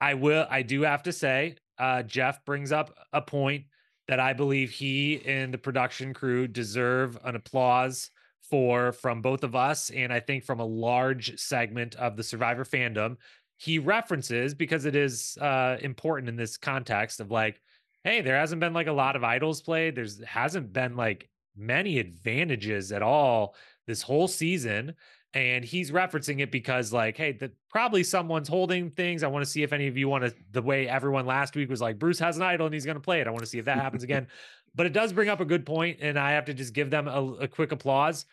I 0.00 0.14
will, 0.14 0.46
I 0.50 0.62
do 0.62 0.82
have 0.82 1.04
to 1.04 1.12
say, 1.12 1.56
uh, 1.78 2.02
Jeff 2.02 2.44
brings 2.44 2.72
up 2.72 2.94
a 3.12 3.22
point 3.22 3.64
that 4.10 4.18
I 4.18 4.32
believe 4.32 4.72
he 4.72 5.22
and 5.24 5.54
the 5.54 5.58
production 5.58 6.12
crew 6.12 6.48
deserve 6.48 7.16
an 7.22 7.36
applause 7.36 8.10
for 8.42 8.90
from 8.90 9.22
both 9.22 9.44
of 9.44 9.54
us 9.54 9.90
and 9.90 10.12
I 10.12 10.18
think 10.18 10.42
from 10.42 10.58
a 10.58 10.64
large 10.64 11.38
segment 11.38 11.94
of 11.94 12.16
the 12.16 12.24
Survivor 12.24 12.64
fandom. 12.64 13.18
He 13.56 13.78
references 13.78 14.52
because 14.52 14.84
it 14.84 14.96
is 14.96 15.38
uh, 15.40 15.76
important 15.80 16.28
in 16.28 16.34
this 16.34 16.56
context 16.56 17.20
of 17.20 17.30
like, 17.30 17.62
hey, 18.02 18.20
there 18.20 18.36
hasn't 18.36 18.58
been 18.58 18.72
like 18.72 18.88
a 18.88 18.92
lot 18.92 19.14
of 19.14 19.22
idols 19.22 19.62
played. 19.62 19.94
There's 19.94 20.20
hasn't 20.24 20.72
been 20.72 20.96
like 20.96 21.30
many 21.56 22.00
advantages 22.00 22.90
at 22.90 23.02
all 23.02 23.54
this 23.86 24.02
whole 24.02 24.26
season. 24.26 24.96
And 25.32 25.64
he's 25.64 25.92
referencing 25.92 26.40
it 26.40 26.50
because, 26.50 26.92
like, 26.92 27.16
hey, 27.16 27.32
the, 27.32 27.52
probably 27.68 28.02
someone's 28.02 28.48
holding 28.48 28.90
things. 28.90 29.22
I 29.22 29.28
want 29.28 29.44
to 29.44 29.50
see 29.50 29.62
if 29.62 29.72
any 29.72 29.86
of 29.86 29.96
you 29.96 30.08
want 30.08 30.24
to, 30.24 30.34
the 30.50 30.62
way 30.62 30.88
everyone 30.88 31.24
last 31.24 31.54
week 31.54 31.70
was 31.70 31.80
like, 31.80 32.00
Bruce 32.00 32.18
has 32.18 32.36
an 32.36 32.42
idol 32.42 32.66
and 32.66 32.74
he's 32.74 32.84
going 32.84 32.96
to 32.96 33.00
play 33.00 33.20
it. 33.20 33.28
I 33.28 33.30
want 33.30 33.42
to 33.42 33.46
see 33.46 33.58
if 33.58 33.64
that 33.66 33.78
happens 33.78 34.02
again. 34.02 34.26
But 34.72 34.86
it 34.86 34.92
does 34.92 35.12
bring 35.12 35.28
up 35.28 35.40
a 35.40 35.44
good 35.44 35.66
point, 35.66 35.98
and 36.00 36.16
I 36.16 36.30
have 36.30 36.44
to 36.44 36.54
just 36.54 36.72
give 36.72 36.90
them 36.90 37.08
a, 37.08 37.24
a 37.40 37.48
quick 37.48 37.72
applause. 37.72 38.24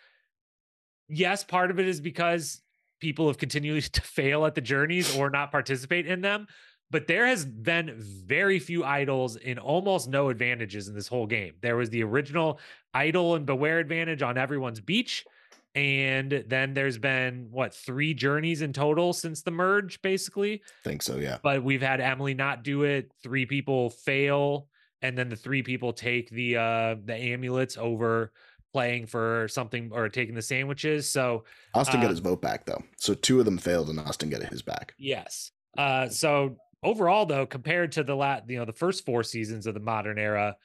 Yes, 1.10 1.44
part 1.44 1.72
of 1.72 1.80
it 1.80 1.88
is 1.88 2.00
because 2.00 2.62
people 3.00 3.26
have 3.26 3.40
continued 3.40 3.84
to 3.94 4.02
fail 4.02 4.46
at 4.46 4.54
the 4.54 4.62
journeys 4.62 5.18
or 5.18 5.32
not 5.32 5.52
participate 5.52 6.06
in 6.06 6.22
them 6.22 6.46
but 6.90 7.08
there 7.08 7.26
has 7.28 7.46
been 7.46 7.96
very 7.98 8.60
few 8.60 8.84
idols 8.84 9.36
and 9.36 9.60
almost 9.60 10.08
no 10.08 10.30
advantages 10.30 10.88
in 10.88 10.96
this 10.96 11.08
whole 11.08 11.28
game. 11.28 11.54
There 11.62 11.76
was 11.76 11.90
the 11.90 12.04
original 12.04 12.60
idol 12.94 13.36
and 13.36 13.46
beware 13.46 13.80
advantage 13.80 14.22
on 14.22 14.38
everyone's 14.38 14.80
beach. 14.80 15.26
And 15.78 16.44
then 16.48 16.74
there's 16.74 16.98
been 16.98 17.50
what 17.52 17.72
three 17.72 18.16
journeys 18.16 18.64
in 18.64 18.74
total 18.74 19.14
since 19.14 19.44
the 19.44 19.52
merge, 19.52 20.02
basically. 20.02 20.64
Think 20.84 21.04
so, 21.04 21.18
yeah. 21.18 21.38
But 21.44 21.64
we've 21.64 21.84
had 21.84 22.02
Emily 22.02 22.34
not 22.34 22.64
do 22.64 22.82
it, 22.82 23.12
three 23.22 23.46
people 23.46 23.92
fail, 23.92 24.70
and 25.04 25.16
then 25.16 25.30
the 25.30 25.36
three 25.36 25.62
people 25.62 25.94
take 25.94 26.32
the 26.32 26.58
uh 26.58 26.96
the 27.06 27.14
amulets 27.14 27.78
over 27.78 28.32
playing 28.74 29.06
for 29.06 29.48
something 29.52 29.92
or 29.94 30.10
taking 30.10 30.34
the 30.34 30.42
sandwiches. 30.42 31.12
So 31.12 31.44
Austin 31.76 32.00
uh, 32.00 32.04
got 32.04 32.10
his 32.10 32.20
vote 32.22 32.42
back 32.42 32.66
though. 32.66 32.82
So 32.98 33.14
two 33.14 33.38
of 33.38 33.46
them 33.46 33.60
failed 33.60 33.90
and 33.90 34.00
Austin 34.00 34.32
got 34.32 34.42
his 34.42 34.64
back. 34.64 34.96
Yes. 34.98 35.52
Uh 35.78 36.10
so 36.10 36.58
overall 36.82 37.28
though 37.28 37.46
compared 37.46 37.92
to 37.92 38.04
the 38.04 38.16
lat 38.16 38.46
you 38.50 38.58
know 38.58 38.66
the 38.66 38.74
first 38.74 39.06
four 39.06 39.22
seasons 39.22 39.68
of 39.68 39.76
the 39.76 39.80
modern 39.80 40.18
era 40.18 40.56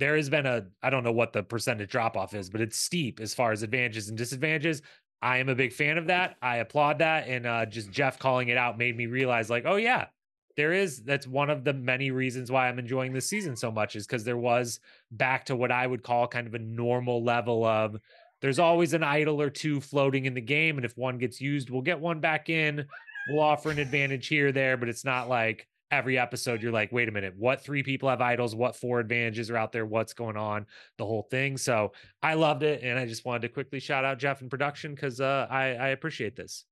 there 0.00 0.16
has 0.16 0.28
been 0.28 0.46
a 0.46 0.66
i 0.82 0.90
don't 0.90 1.04
know 1.04 1.12
what 1.12 1.32
the 1.32 1.42
percentage 1.42 1.90
drop 1.90 2.16
off 2.16 2.34
is 2.34 2.50
but 2.50 2.60
it's 2.60 2.76
steep 2.76 3.20
as 3.20 3.32
far 3.32 3.52
as 3.52 3.62
advantages 3.62 4.08
and 4.08 4.18
disadvantages. 4.18 4.82
I 5.22 5.36
am 5.36 5.50
a 5.50 5.54
big 5.54 5.74
fan 5.74 5.98
of 5.98 6.06
that. 6.06 6.36
I 6.40 6.56
applaud 6.56 7.00
that. 7.00 7.28
And 7.28 7.46
uh, 7.46 7.66
just 7.66 7.90
jeff 7.90 8.18
calling 8.18 8.48
it 8.48 8.56
out 8.56 8.78
made 8.78 8.96
me 8.96 9.06
realize 9.06 9.48
like 9.50 9.64
oh 9.66 9.76
yeah 9.76 10.06
there 10.56 10.72
is 10.72 11.02
that's 11.04 11.26
one 11.26 11.48
of 11.48 11.62
the 11.62 11.72
many 11.72 12.10
reasons 12.10 12.50
why 12.50 12.68
i'm 12.68 12.78
enjoying 12.78 13.12
this 13.12 13.28
season 13.28 13.54
so 13.54 13.70
much 13.70 13.94
is 13.94 14.04
because 14.06 14.24
there 14.24 14.36
was 14.36 14.80
back 15.12 15.44
to 15.44 15.54
what 15.54 15.70
i 15.70 15.86
would 15.86 16.02
call 16.02 16.26
kind 16.26 16.46
of 16.46 16.54
a 16.54 16.58
normal 16.58 17.22
level 17.22 17.64
of 17.64 17.96
there's 18.40 18.58
always 18.58 18.94
an 18.94 19.02
idol 19.02 19.40
or 19.40 19.50
two 19.50 19.80
floating 19.80 20.24
in 20.24 20.34
the 20.34 20.40
game. 20.40 20.78
And 20.78 20.84
if 20.84 20.96
one 20.96 21.18
gets 21.18 21.40
used 21.40 21.70
we'll 21.70 21.82
get 21.82 22.00
one 22.00 22.20
back 22.20 22.48
in. 22.48 22.86
We'll 23.28 23.42
offer 23.42 23.70
an 23.70 23.78
advantage 23.78 24.28
here 24.28 24.50
there, 24.50 24.76
but 24.76 24.88
it's 24.88 25.04
not 25.04 25.28
like 25.28 25.68
every 25.90 26.18
episode 26.18 26.62
you're 26.62 26.72
like, 26.72 26.92
wait 26.92 27.08
a 27.08 27.12
minute, 27.12 27.34
what 27.36 27.62
three 27.62 27.82
people 27.82 28.08
have 28.08 28.20
idols? 28.20 28.54
What 28.54 28.76
four 28.76 29.00
advantages 29.00 29.50
are 29.50 29.56
out 29.56 29.72
there? 29.72 29.84
What's 29.84 30.12
going 30.12 30.36
on? 30.36 30.66
The 30.98 31.06
whole 31.06 31.22
thing. 31.30 31.56
So 31.56 31.92
I 32.22 32.34
loved 32.34 32.62
it, 32.62 32.82
and 32.82 32.98
I 32.98 33.06
just 33.06 33.24
wanted 33.24 33.42
to 33.42 33.48
quickly 33.48 33.80
shout 33.80 34.04
out 34.04 34.18
Jeff 34.18 34.42
in 34.42 34.48
production 34.48 34.94
because 34.94 35.20
uh, 35.20 35.46
I 35.50 35.74
I 35.74 35.88
appreciate 35.88 36.36
this. 36.36 36.64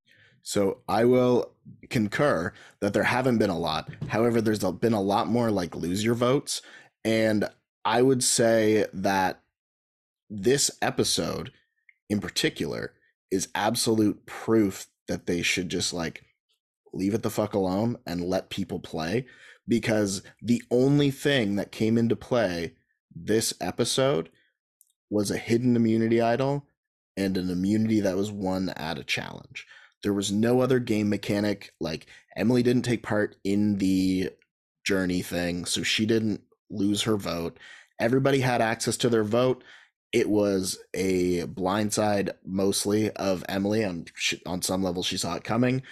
So 0.42 0.78
I 0.88 1.04
will 1.04 1.52
concur 1.90 2.52
that 2.80 2.92
there 2.92 3.02
haven't 3.02 3.38
been 3.38 3.50
a 3.50 3.58
lot. 3.58 3.90
However, 4.08 4.40
there's 4.40 4.60
been 4.60 4.92
a 4.92 5.02
lot 5.02 5.26
more 5.26 5.50
like 5.50 5.74
lose 5.74 6.04
your 6.04 6.14
votes, 6.14 6.62
and 7.04 7.48
I 7.84 8.02
would 8.02 8.22
say 8.22 8.86
that 8.92 9.40
this 10.30 10.70
episode 10.82 11.52
in 12.08 12.20
particular 12.20 12.92
is 13.30 13.48
absolute 13.54 14.26
proof 14.26 14.86
that 15.06 15.26
they 15.26 15.42
should 15.42 15.68
just 15.68 15.92
like 15.92 16.22
leave 16.92 17.14
it 17.14 17.22
the 17.22 17.30
fuck 17.30 17.54
alone 17.54 17.96
and 18.06 18.24
let 18.24 18.50
people 18.50 18.80
play 18.80 19.26
because 19.66 20.22
the 20.42 20.62
only 20.70 21.10
thing 21.10 21.56
that 21.56 21.72
came 21.72 21.98
into 21.98 22.16
play 22.16 22.74
this 23.14 23.52
episode 23.60 24.30
was 25.10 25.30
a 25.30 25.36
hidden 25.36 25.76
immunity 25.76 26.20
idol 26.20 26.66
and 27.16 27.36
an 27.36 27.50
immunity 27.50 28.00
that 28.00 28.16
was 28.16 28.30
won 28.30 28.70
at 28.70 28.98
a 28.98 29.04
challenge. 29.04 29.66
There 30.02 30.12
was 30.12 30.30
no 30.30 30.60
other 30.60 30.78
game 30.78 31.08
mechanic. 31.08 31.72
Like 31.80 32.06
Emily 32.36 32.62
didn't 32.62 32.84
take 32.84 33.02
part 33.02 33.36
in 33.44 33.78
the 33.78 34.30
journey 34.84 35.22
thing, 35.22 35.64
so 35.64 35.82
she 35.82 36.06
didn't 36.06 36.42
lose 36.70 37.02
her 37.02 37.16
vote. 37.16 37.58
Everybody 38.00 38.40
had 38.40 38.62
access 38.62 38.96
to 38.98 39.08
their 39.08 39.24
vote 39.24 39.64
it 40.12 40.28
was 40.28 40.78
a 40.94 41.42
blindside 41.44 42.30
mostly 42.44 43.10
of 43.10 43.44
Emily 43.48 43.84
on 43.84 44.06
on 44.46 44.62
some 44.62 44.82
level 44.82 45.02
she 45.02 45.16
saw 45.16 45.34
it 45.34 45.44
coming 45.44 45.82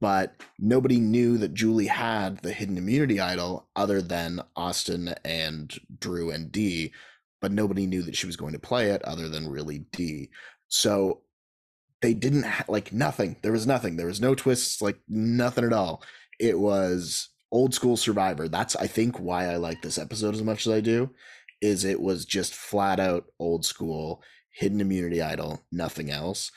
but 0.00 0.34
nobody 0.58 0.98
knew 0.98 1.38
that 1.38 1.54
Julie 1.54 1.88
had 1.88 2.38
the 2.38 2.52
hidden 2.52 2.78
immunity 2.78 3.20
idol 3.20 3.68
other 3.74 4.00
than 4.00 4.40
Austin 4.56 5.14
and 5.24 5.78
Drew 5.98 6.30
and 6.30 6.52
D 6.52 6.92
but 7.40 7.52
nobody 7.52 7.86
knew 7.86 8.02
that 8.02 8.16
she 8.16 8.26
was 8.26 8.36
going 8.36 8.52
to 8.52 8.58
play 8.58 8.90
it 8.90 9.02
other 9.02 9.28
than 9.28 9.48
really 9.48 9.80
D 9.92 10.30
so 10.68 11.20
they 12.00 12.14
didn't 12.14 12.42
ha- 12.42 12.64
like 12.68 12.92
nothing. 12.92 13.36
There 13.40 13.52
was 13.52 13.66
nothing. 13.66 13.96
There 13.96 14.08
was 14.08 14.20
no 14.20 14.34
twists 14.34 14.82
like 14.82 14.98
nothing 15.08 15.64
at 15.64 15.72
all. 15.72 16.02
It 16.38 16.58
was 16.58 17.30
old 17.50 17.72
school 17.72 17.96
survivor. 17.96 18.48
That's 18.48 18.76
i 18.76 18.86
think 18.86 19.18
why 19.18 19.46
i 19.46 19.56
like 19.56 19.80
this 19.80 19.96
episode 19.96 20.34
as 20.34 20.42
much 20.42 20.66
as 20.66 20.72
i 20.72 20.80
do 20.80 21.08
is 21.60 21.84
it 21.84 22.00
was 22.00 22.24
just 22.24 22.54
flat 22.54 23.00
out 23.00 23.24
old 23.38 23.64
school 23.64 24.22
hidden 24.50 24.80
immunity 24.80 25.20
idol, 25.20 25.62
nothing 25.72 26.10
else, 26.10 26.52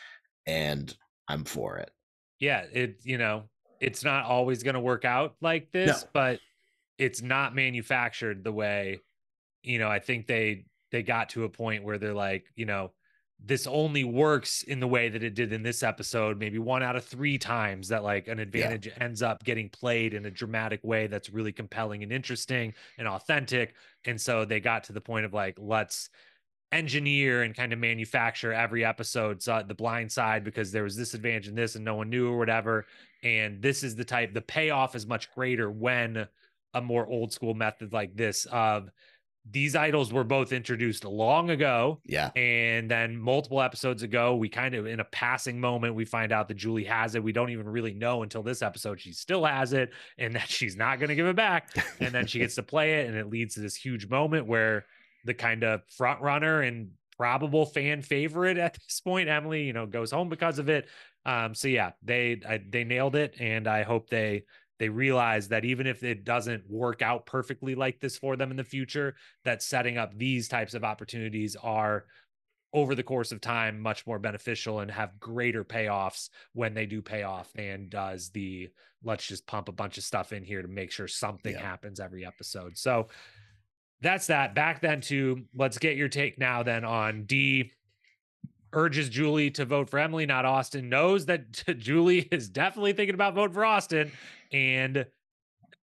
and 0.45 0.95
I'm 1.27 1.43
for 1.43 1.77
it. 1.77 1.91
Yeah, 2.39 2.65
it 2.71 2.99
you 3.03 3.17
know, 3.17 3.43
it's 3.79 4.03
not 4.03 4.25
always 4.25 4.63
going 4.63 4.75
to 4.75 4.79
work 4.79 5.05
out 5.05 5.35
like 5.41 5.71
this, 5.71 6.03
no. 6.03 6.09
but 6.13 6.39
it's 6.97 7.21
not 7.21 7.55
manufactured 7.55 8.43
the 8.43 8.51
way 8.51 8.99
you 9.67 9.79
know, 9.79 9.89
I 9.89 9.99
think 9.99 10.27
they 10.27 10.65
they 10.91 11.03
got 11.03 11.29
to 11.29 11.43
a 11.43 11.49
point 11.49 11.83
where 11.83 11.97
they're 11.97 12.13
like, 12.13 12.45
you 12.55 12.65
know, 12.65 12.91
this 13.43 13.67
only 13.67 14.03
works 14.03 14.63
in 14.63 14.79
the 14.79 14.87
way 14.87 15.09
that 15.09 15.23
it 15.23 15.35
did 15.35 15.53
in 15.53 15.61
this 15.61 15.83
episode 15.83 16.39
maybe 16.39 16.57
one 16.57 16.81
out 16.81 16.95
of 16.95 17.05
three 17.05 17.37
times 17.37 17.87
that 17.87 18.03
like 18.03 18.27
an 18.27 18.39
advantage 18.39 18.87
yeah. 18.87 18.93
ends 18.99 19.21
up 19.21 19.43
getting 19.43 19.69
played 19.69 20.13
in 20.13 20.25
a 20.25 20.31
dramatic 20.31 20.79
way 20.83 21.07
that's 21.07 21.29
really 21.29 21.51
compelling 21.51 22.03
and 22.03 22.11
interesting 22.11 22.73
and 22.97 23.07
authentic 23.07 23.75
and 24.05 24.19
so 24.19 24.43
they 24.43 24.59
got 24.59 24.83
to 24.83 24.93
the 24.93 25.01
point 25.01 25.25
of 25.25 25.33
like 25.33 25.55
let's 25.59 26.09
engineer 26.71 27.43
and 27.43 27.55
kind 27.55 27.71
of 27.71 27.79
manufacture 27.79 28.51
every 28.51 28.83
episode 28.83 29.41
so 29.41 29.53
uh, 29.53 29.63
the 29.63 29.73
blind 29.73 30.11
side 30.11 30.43
because 30.43 30.71
there 30.71 30.83
was 30.83 30.97
this 30.97 31.13
advantage 31.13 31.47
in 31.47 31.55
this 31.55 31.75
and 31.75 31.85
no 31.85 31.95
one 31.95 32.09
knew 32.09 32.29
or 32.29 32.37
whatever 32.37 32.85
and 33.23 33.61
this 33.61 33.83
is 33.83 33.95
the 33.95 34.03
type 34.03 34.33
the 34.33 34.41
payoff 34.41 34.95
is 34.95 35.07
much 35.07 35.31
greater 35.33 35.71
when 35.71 36.27
a 36.73 36.81
more 36.81 37.07
old 37.07 37.31
school 37.31 37.53
method 37.53 37.93
like 37.93 38.15
this 38.15 38.45
of 38.47 38.89
these 39.51 39.75
idols 39.75 40.11
were 40.11 40.23
both 40.23 40.51
introduced 40.51 41.05
long 41.05 41.49
ago. 41.49 41.99
Yeah. 42.05 42.31
And 42.35 42.89
then 42.89 43.17
multiple 43.17 43.61
episodes 43.61 44.03
ago, 44.03 44.35
we 44.35 44.49
kind 44.49 44.75
of 44.75 44.85
in 44.85 44.99
a 44.99 45.05
passing 45.05 45.59
moment, 45.59 45.95
we 45.95 46.05
find 46.05 46.31
out 46.31 46.47
that 46.47 46.55
Julie 46.55 46.83
has 46.85 47.15
it. 47.15 47.23
We 47.23 47.31
don't 47.31 47.49
even 47.49 47.67
really 47.67 47.93
know 47.93 48.23
until 48.23 48.43
this 48.43 48.61
episode 48.61 48.99
she 48.99 49.13
still 49.13 49.45
has 49.45 49.73
it 49.73 49.91
and 50.17 50.35
that 50.35 50.49
she's 50.49 50.75
not 50.75 50.99
going 50.99 51.09
to 51.09 51.15
give 51.15 51.27
it 51.27 51.35
back. 51.35 51.69
and 51.99 52.13
then 52.13 52.27
she 52.27 52.39
gets 52.39 52.55
to 52.55 52.63
play 52.63 53.01
it. 53.01 53.07
And 53.07 53.17
it 53.17 53.27
leads 53.27 53.55
to 53.55 53.61
this 53.61 53.75
huge 53.75 54.07
moment 54.07 54.47
where 54.47 54.85
the 55.23 55.33
kind 55.33 55.63
of 55.63 55.81
front 55.89 56.21
runner 56.21 56.61
and 56.61 56.89
probable 57.17 57.65
fan 57.65 58.01
favorite 58.01 58.57
at 58.57 58.73
this 58.73 59.01
point, 59.01 59.29
Emily, 59.29 59.63
you 59.63 59.73
know, 59.73 59.85
goes 59.85 60.11
home 60.11 60.29
because 60.29 60.59
of 60.59 60.69
it. 60.69 60.87
Um, 61.25 61.53
so 61.53 61.67
yeah, 61.67 61.91
they 62.03 62.41
I, 62.47 62.61
they 62.69 62.85
nailed 62.85 63.15
it, 63.17 63.35
and 63.39 63.67
I 63.67 63.83
hope 63.83 64.09
they 64.09 64.43
they 64.79 64.89
realize 64.89 65.47
that 65.49 65.65
even 65.65 65.87
if 65.87 66.03
it 66.03 66.23
doesn't 66.23 66.69
work 66.69 67.01
out 67.01 67.25
perfectly 67.25 67.75
like 67.75 67.99
this 67.99 68.17
for 68.17 68.35
them 68.35 68.51
in 68.51 68.57
the 68.57 68.63
future, 68.63 69.15
that 69.43 69.63
setting 69.63 69.97
up 69.97 70.17
these 70.17 70.47
types 70.47 70.73
of 70.73 70.83
opportunities 70.83 71.55
are 71.55 72.05
over 72.73 72.95
the 72.95 73.03
course 73.03 73.31
of 73.31 73.41
time 73.41 73.79
much 73.79 74.05
more 74.05 74.19
beneficial 74.19 74.81
and 74.81 74.91
have 74.91 75.19
greater 75.19 75.63
payoffs 75.63 76.29
when 76.53 76.73
they 76.73 76.85
do 76.85 77.01
pay 77.01 77.23
off 77.23 77.51
than 77.53 77.87
does 77.89 78.29
the 78.31 78.69
let's 79.03 79.25
just 79.25 79.47
pump 79.47 79.69
a 79.69 79.71
bunch 79.71 79.97
of 79.97 80.03
stuff 80.03 80.33
in 80.33 80.43
here 80.43 80.61
to 80.61 80.67
make 80.67 80.91
sure 80.91 81.07
something 81.07 81.53
yeah. 81.53 81.61
happens 81.61 81.99
every 81.99 82.25
episode. 82.25 82.77
So 82.77 83.07
that's 84.01 84.27
that. 84.27 84.53
Back 84.53 84.81
then 84.81 85.01
to 85.01 85.43
let's 85.55 85.77
get 85.77 85.95
your 85.95 86.09
take 86.09 86.37
now 86.37 86.63
then 86.63 86.83
on 86.83 87.23
Dee 87.25 87.71
urges 88.73 89.09
Julie 89.09 89.51
to 89.51 89.65
vote 89.65 89.89
for 89.89 89.99
Emily, 89.99 90.25
not 90.25 90.45
Austin, 90.45 90.89
knows 90.89 91.25
that 91.27 91.51
Julie 91.77 92.27
is 92.31 92.49
definitely 92.49 92.93
thinking 92.93 93.15
about 93.15 93.33
voting 93.33 93.53
for 93.53 93.65
Austin. 93.65 94.11
And 94.51 95.05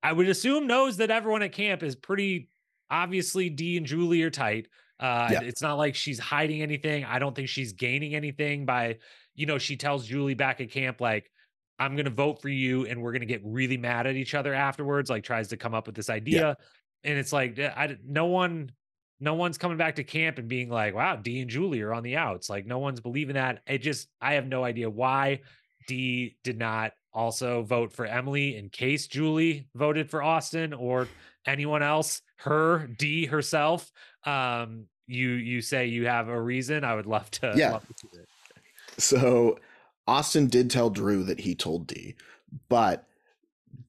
I 0.03 0.13
would 0.13 0.29
assume 0.29 0.67
knows 0.67 0.99
that 0.99 1.11
everyone 1.11 1.43
at 1.43 1.53
camp 1.53 1.83
is 1.83 1.97
pretty 1.97 2.49
obviously 2.91 3.51
Dee 3.51 3.77
and 3.77 3.87
Julie 3.87 4.23
are 4.23 4.31
tight. 4.31 4.69
Uh, 5.01 5.29
yeah. 5.33 5.41
It's 5.43 5.63
not 5.63 5.75
like 5.75 5.95
she's 5.95 6.19
hiding 6.19 6.63
anything. 6.63 7.05
I 7.05 7.19
don't 7.19 7.35
think 7.35 7.49
she's 7.49 7.73
gaining 7.73 8.15
anything 8.15 8.65
by, 8.65 8.99
you 9.35 9.47
know, 9.47 9.59
she 9.59 9.77
tells 9.77 10.07
Julie 10.07 10.35
back 10.35 10.61
at 10.61 10.71
camp, 10.71 11.01
like, 11.01 11.31
I'm 11.79 11.97
going 11.97 12.05
to 12.05 12.11
vote 12.11 12.41
for 12.41 12.49
you 12.49 12.87
and 12.87 13.03
we're 13.03 13.11
going 13.11 13.21
to 13.21 13.27
get 13.27 13.43
really 13.45 13.77
mad 13.77 14.07
at 14.07 14.15
each 14.15 14.35
other 14.35 14.55
afterwards, 14.55 15.11
like 15.11 15.25
tries 15.25 15.49
to 15.49 15.57
come 15.57 15.75
up 15.75 15.87
with 15.87 15.97
this 15.97 16.09
idea. 16.09 16.41
Yeah. 16.41 17.11
And 17.11 17.19
it's 17.19 17.33
like, 17.33 17.59
I, 17.59 17.97
no 18.07 18.27
one 18.27 18.71
no 19.21 19.35
one's 19.35 19.59
coming 19.59 19.79
back 19.79 19.97
to 19.97 20.05
camp 20.05 20.39
and 20.39 20.49
being 20.49 20.69
like, 20.69 20.95
wow, 20.95 21.17
Dee 21.17 21.41
and 21.41 21.51
Julie 21.51 21.81
are 21.81 21.95
on 21.95 22.03
the 22.03 22.17
outs. 22.17 22.51
Like 22.51 22.67
no 22.67 22.79
one's 22.79 23.01
believing 23.01 23.35
that. 23.35 23.61
It 23.67 23.79
just, 23.79 24.09
I 24.21 24.35
have 24.35 24.47
no 24.47 24.65
idea 24.65 24.91
why 24.91 25.41
Dee 25.89 26.37
did 26.45 26.59
not 26.59 26.93
also 27.15 27.63
vote 27.63 27.93
for 27.93 28.05
Emily 28.05 28.57
in 28.57 28.69
case 28.69 29.07
Julie 29.07 29.69
voted 29.75 30.11
for 30.11 30.23
Austin 30.23 30.73
or 30.73 31.09
anyone 31.47 31.83
else, 31.83 32.23
her, 32.37 32.89
Dee 32.99 33.27
herself. 33.27 33.91
Um, 34.25 34.87
you 35.07 35.31
you 35.31 35.61
say 35.61 35.87
you 35.87 36.07
have 36.07 36.29
a 36.29 36.41
reason. 36.41 36.83
I 36.85 36.95
would 36.95 37.07
love 37.07 37.31
to 37.33 37.53
yeah. 37.57 37.73
Love 37.73 37.87
to 37.87 38.09
so 38.99 39.59
Austin 40.07 40.49
did 40.49 40.71
tell 40.71 40.91
Drew 40.91 41.23
that 41.25 41.41
he 41.41 41.55
told 41.55 41.87
Dee, 41.87 42.15
but 42.69 43.07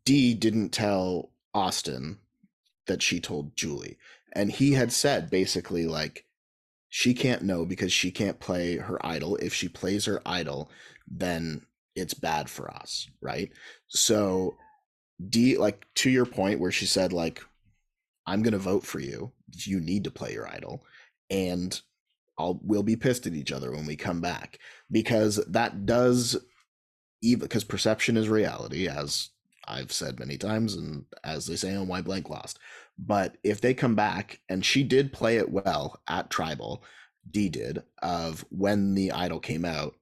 Dee 0.06 0.34
didn't 0.34 0.70
tell 0.70 1.32
Austin 1.54 2.20
that 2.88 3.02
she 3.02 3.20
told 3.20 3.56
Julie. 3.56 3.98
And 4.34 4.52
he 4.52 4.74
had 4.74 4.92
said 4.92 5.30
basically 5.30 5.86
like 5.86 6.26
she 6.90 7.14
can't 7.14 7.42
know 7.42 7.66
because 7.66 7.92
she 7.92 8.12
can't 8.12 8.40
play 8.40 8.78
her 8.78 9.04
idol. 9.06 9.36
If 9.38 9.54
she 9.54 9.68
plays 9.68 10.06
her 10.06 10.22
idol, 10.26 10.70
then 11.08 11.66
it's 11.96 12.14
bad 12.14 12.50
for 12.50 12.70
us, 12.72 13.08
right? 13.22 13.52
So 13.88 14.56
Dee 15.30 15.58
like 15.58 15.86
to 15.96 16.10
your 16.10 16.26
point 16.26 16.60
where 16.60 16.72
she 16.72 16.86
said 16.86 17.14
like 17.14 17.42
I'm 18.28 18.42
going 18.42 18.54
to 18.54 18.58
vote 18.58 18.84
for 18.84 19.00
you. 19.00 19.32
You 19.52 19.80
need 19.80 20.04
to 20.06 20.12
play 20.12 20.34
your 20.34 20.48
idol 20.48 20.84
and 21.30 21.80
I'll 22.38 22.60
we'll 22.64 22.84
be 22.84 22.96
pissed 22.96 23.28
at 23.28 23.34
each 23.34 23.52
other 23.52 23.72
when 23.72 23.86
we 23.86 23.96
come 23.96 24.20
back 24.20 24.60
because 24.92 25.38
that 25.48 25.86
does 25.86 26.38
even 27.22 27.42
because 27.42 27.64
perception 27.64 28.18
is 28.18 28.28
reality 28.28 28.88
as 28.88 29.30
I've 29.68 29.92
said 29.92 30.20
many 30.20 30.38
times 30.38 30.76
and 30.76 31.06
as 31.24 31.48
they 31.48 31.56
say 31.56 31.76
on 31.76 31.88
Why 31.88 32.02
Blank 32.02 32.30
Lost. 32.30 32.60
But 32.98 33.38
if 33.44 33.62
they 33.62 33.74
come 33.74 33.96
back 33.96 34.40
and 34.50 34.64
she 34.64 34.84
did 34.84 35.14
play 35.14 35.38
it 35.38 35.50
well 35.50 36.00
at 36.08 36.30
Tribal, 36.30 36.84
Dee 37.30 37.50
did 37.50 37.84
of 38.02 38.46
when 38.50 38.94
the 38.94 39.12
idol 39.12 39.40
came 39.40 39.66
out, 39.66 39.96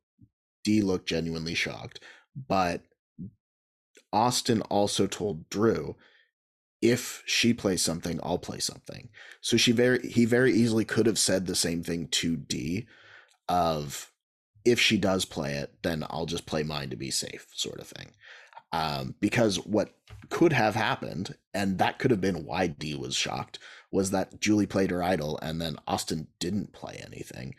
Dee 0.64 0.82
looked 0.82 1.07
genuinely 1.07 1.55
shocked. 1.55 1.99
But 2.47 2.82
Austin 4.11 4.61
also 4.64 5.07
told 5.07 5.49
Drew 5.49 5.95
if 6.82 7.24
she 7.26 7.53
plays 7.53 7.82
something, 7.82 8.20
I'll 8.22 8.38
play 8.38 8.59
something. 8.59 9.09
So 9.41 9.55
she 9.55 9.72
very 9.72 10.07
he 10.07 10.26
very 10.26 10.53
easily 10.53 10.86
could 10.86 11.05
have 11.05 11.20
said 11.20 11.45
the 11.45 11.55
same 11.55 11.82
thing 11.84 12.07
to 12.09 12.36
Dee 12.36 12.88
of 13.47 14.11
if 14.66 14.80
she 14.80 14.97
does 14.97 15.26
play 15.26 15.53
it, 15.53 15.74
then 15.82 16.05
I'll 16.09 16.26
just 16.26 16.45
play 16.45 16.64
mine 16.64 16.89
to 16.89 16.95
be 16.95 17.11
safe, 17.11 17.47
sort 17.53 17.80
of 17.80 17.88
thing. 17.88 18.11
Um, 18.72 19.16
because 19.20 19.57
what 19.66 19.93
could 20.30 20.53
have 20.53 20.76
happened, 20.76 21.36
and 21.53 21.78
that 21.78 21.99
could 21.99 22.11
have 22.11 22.22
been 22.22 22.45
why 22.45 22.68
Dee 22.68 22.95
was 22.95 23.16
shocked, 23.16 23.59
was 23.91 24.11
that 24.11 24.39
Julie 24.39 24.66
played 24.66 24.89
her 24.91 25.03
idol 25.03 25.38
and 25.41 25.61
then 25.61 25.78
Austin 25.88 26.28
didn't 26.39 26.74
play 26.74 27.01
anything. 27.05 27.55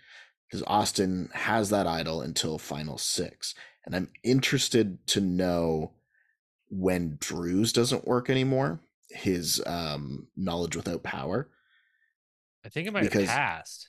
Because 0.54 0.68
Austin 0.68 1.30
has 1.32 1.70
that 1.70 1.88
idol 1.88 2.20
until 2.20 2.58
final 2.58 2.96
six. 2.96 3.56
And 3.84 3.96
I'm 3.96 4.08
interested 4.22 5.04
to 5.08 5.20
know 5.20 5.90
when 6.68 7.16
Drew's 7.20 7.72
doesn't 7.72 8.06
work 8.06 8.30
anymore 8.30 8.78
his 9.10 9.60
um 9.66 10.28
knowledge 10.36 10.76
without 10.76 11.02
power. 11.02 11.48
I 12.64 12.68
think 12.68 12.86
it 12.86 12.92
might 12.92 13.12
have 13.12 13.26
passed. 13.26 13.88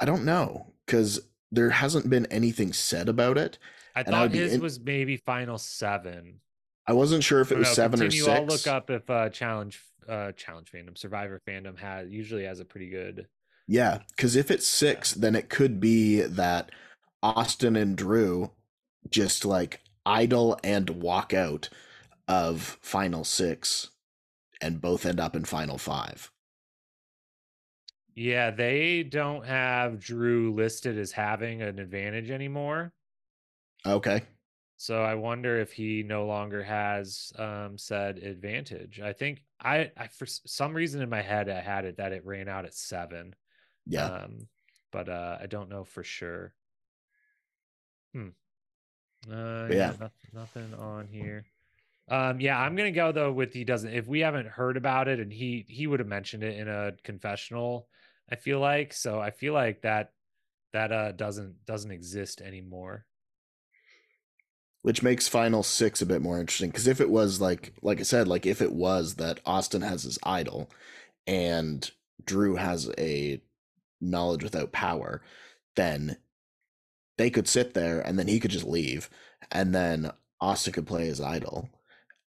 I 0.00 0.04
don't 0.04 0.24
know 0.24 0.74
because 0.86 1.18
there 1.50 1.70
hasn't 1.70 2.08
been 2.08 2.26
anything 2.26 2.72
said 2.72 3.08
about 3.08 3.36
it. 3.36 3.58
I 3.96 4.04
thought 4.04 4.30
his 4.30 4.54
in- 4.54 4.60
was 4.60 4.78
maybe 4.78 5.16
final 5.16 5.58
seven. 5.58 6.38
I 6.86 6.92
wasn't 6.92 7.24
sure 7.24 7.40
if 7.40 7.50
it 7.50 7.58
was 7.58 7.66
know, 7.66 7.74
seven 7.74 7.98
continue, 7.98 8.22
or 8.22 8.26
6 8.26 8.38
I'll 8.38 8.46
look 8.46 8.66
up 8.68 8.90
if 8.90 9.10
uh, 9.10 9.28
challenge 9.30 9.80
uh, 10.08 10.30
challenge 10.32 10.70
fandom 10.70 10.96
survivor 10.96 11.40
fandom 11.48 11.76
has 11.80 12.08
usually 12.10 12.44
has 12.44 12.60
a 12.60 12.64
pretty 12.64 12.90
good. 12.90 13.26
Yeah, 13.70 13.98
because 14.08 14.34
if 14.34 14.50
it's 14.50 14.66
six, 14.66 15.12
then 15.12 15.36
it 15.36 15.48
could 15.48 15.78
be 15.78 16.22
that 16.22 16.72
Austin 17.22 17.76
and 17.76 17.96
Drew 17.96 18.50
just 19.08 19.44
like 19.44 19.80
idle 20.04 20.58
and 20.64 20.90
walk 20.90 21.32
out 21.32 21.68
of 22.26 22.80
final 22.82 23.22
six 23.22 23.90
and 24.60 24.80
both 24.80 25.06
end 25.06 25.20
up 25.20 25.36
in 25.36 25.44
final 25.44 25.78
five. 25.78 26.32
Yeah, 28.16 28.50
they 28.50 29.04
don't 29.04 29.46
have 29.46 30.00
Drew 30.00 30.52
listed 30.52 30.98
as 30.98 31.12
having 31.12 31.62
an 31.62 31.78
advantage 31.78 32.32
anymore. 32.32 32.92
Okay. 33.86 34.22
So 34.78 35.04
I 35.04 35.14
wonder 35.14 35.60
if 35.60 35.72
he 35.72 36.02
no 36.02 36.26
longer 36.26 36.64
has 36.64 37.32
um, 37.38 37.78
said 37.78 38.18
advantage. 38.18 39.00
I 39.00 39.12
think 39.12 39.44
I, 39.60 39.92
I 39.96 40.08
for 40.08 40.26
some 40.26 40.74
reason 40.74 41.02
in 41.02 41.08
my 41.08 41.22
head 41.22 41.48
I 41.48 41.60
had 41.60 41.84
it 41.84 41.98
that 41.98 42.10
it 42.10 42.26
ran 42.26 42.48
out 42.48 42.64
at 42.64 42.74
seven. 42.74 43.36
Yeah. 43.86 44.06
Um, 44.06 44.48
but 44.92 45.08
uh, 45.08 45.38
I 45.40 45.46
don't 45.46 45.70
know 45.70 45.84
for 45.84 46.02
sure. 46.02 46.52
Hmm. 48.14 48.28
Uh, 49.30 49.68
yeah, 49.68 49.68
yeah 49.70 49.86
nothing, 49.86 50.10
nothing 50.32 50.74
on 50.74 51.06
here. 51.08 51.44
Um, 52.08 52.40
yeah, 52.40 52.58
I'm 52.58 52.74
gonna 52.74 52.90
go 52.90 53.12
though 53.12 53.32
with 53.32 53.52
he 53.52 53.64
doesn't. 53.64 53.92
If 53.92 54.08
we 54.08 54.20
haven't 54.20 54.48
heard 54.48 54.76
about 54.76 55.06
it, 55.06 55.20
and 55.20 55.32
he 55.32 55.64
he 55.68 55.86
would 55.86 56.00
have 56.00 56.08
mentioned 56.08 56.42
it 56.42 56.58
in 56.58 56.68
a 56.68 56.92
confessional, 57.04 57.88
I 58.30 58.36
feel 58.36 58.58
like. 58.58 58.92
So 58.92 59.20
I 59.20 59.30
feel 59.30 59.54
like 59.54 59.82
that 59.82 60.12
that 60.72 60.90
uh 60.90 61.12
doesn't 61.12 61.64
doesn't 61.66 61.92
exist 61.92 62.40
anymore. 62.40 63.06
Which 64.82 65.02
makes 65.02 65.28
final 65.28 65.62
six 65.62 66.00
a 66.00 66.06
bit 66.06 66.22
more 66.22 66.40
interesting 66.40 66.70
because 66.70 66.86
if 66.88 67.00
it 67.00 67.10
was 67.10 67.40
like 67.40 67.74
like 67.82 68.00
I 68.00 68.04
said, 68.04 68.26
like 68.26 68.46
if 68.46 68.60
it 68.60 68.72
was 68.72 69.14
that 69.16 69.40
Austin 69.46 69.82
has 69.82 70.02
his 70.02 70.18
idol, 70.24 70.68
and 71.26 71.88
Drew 72.24 72.56
has 72.56 72.90
a 72.98 73.40
knowledge 74.00 74.42
without 74.42 74.72
power, 74.72 75.22
then 75.76 76.16
they 77.18 77.30
could 77.30 77.48
sit 77.48 77.74
there 77.74 78.00
and 78.00 78.18
then 78.18 78.28
he 78.28 78.40
could 78.40 78.50
just 78.50 78.66
leave, 78.66 79.10
and 79.50 79.74
then 79.74 80.10
Austin 80.40 80.72
could 80.72 80.86
play 80.86 81.06
his 81.06 81.20
idol 81.20 81.68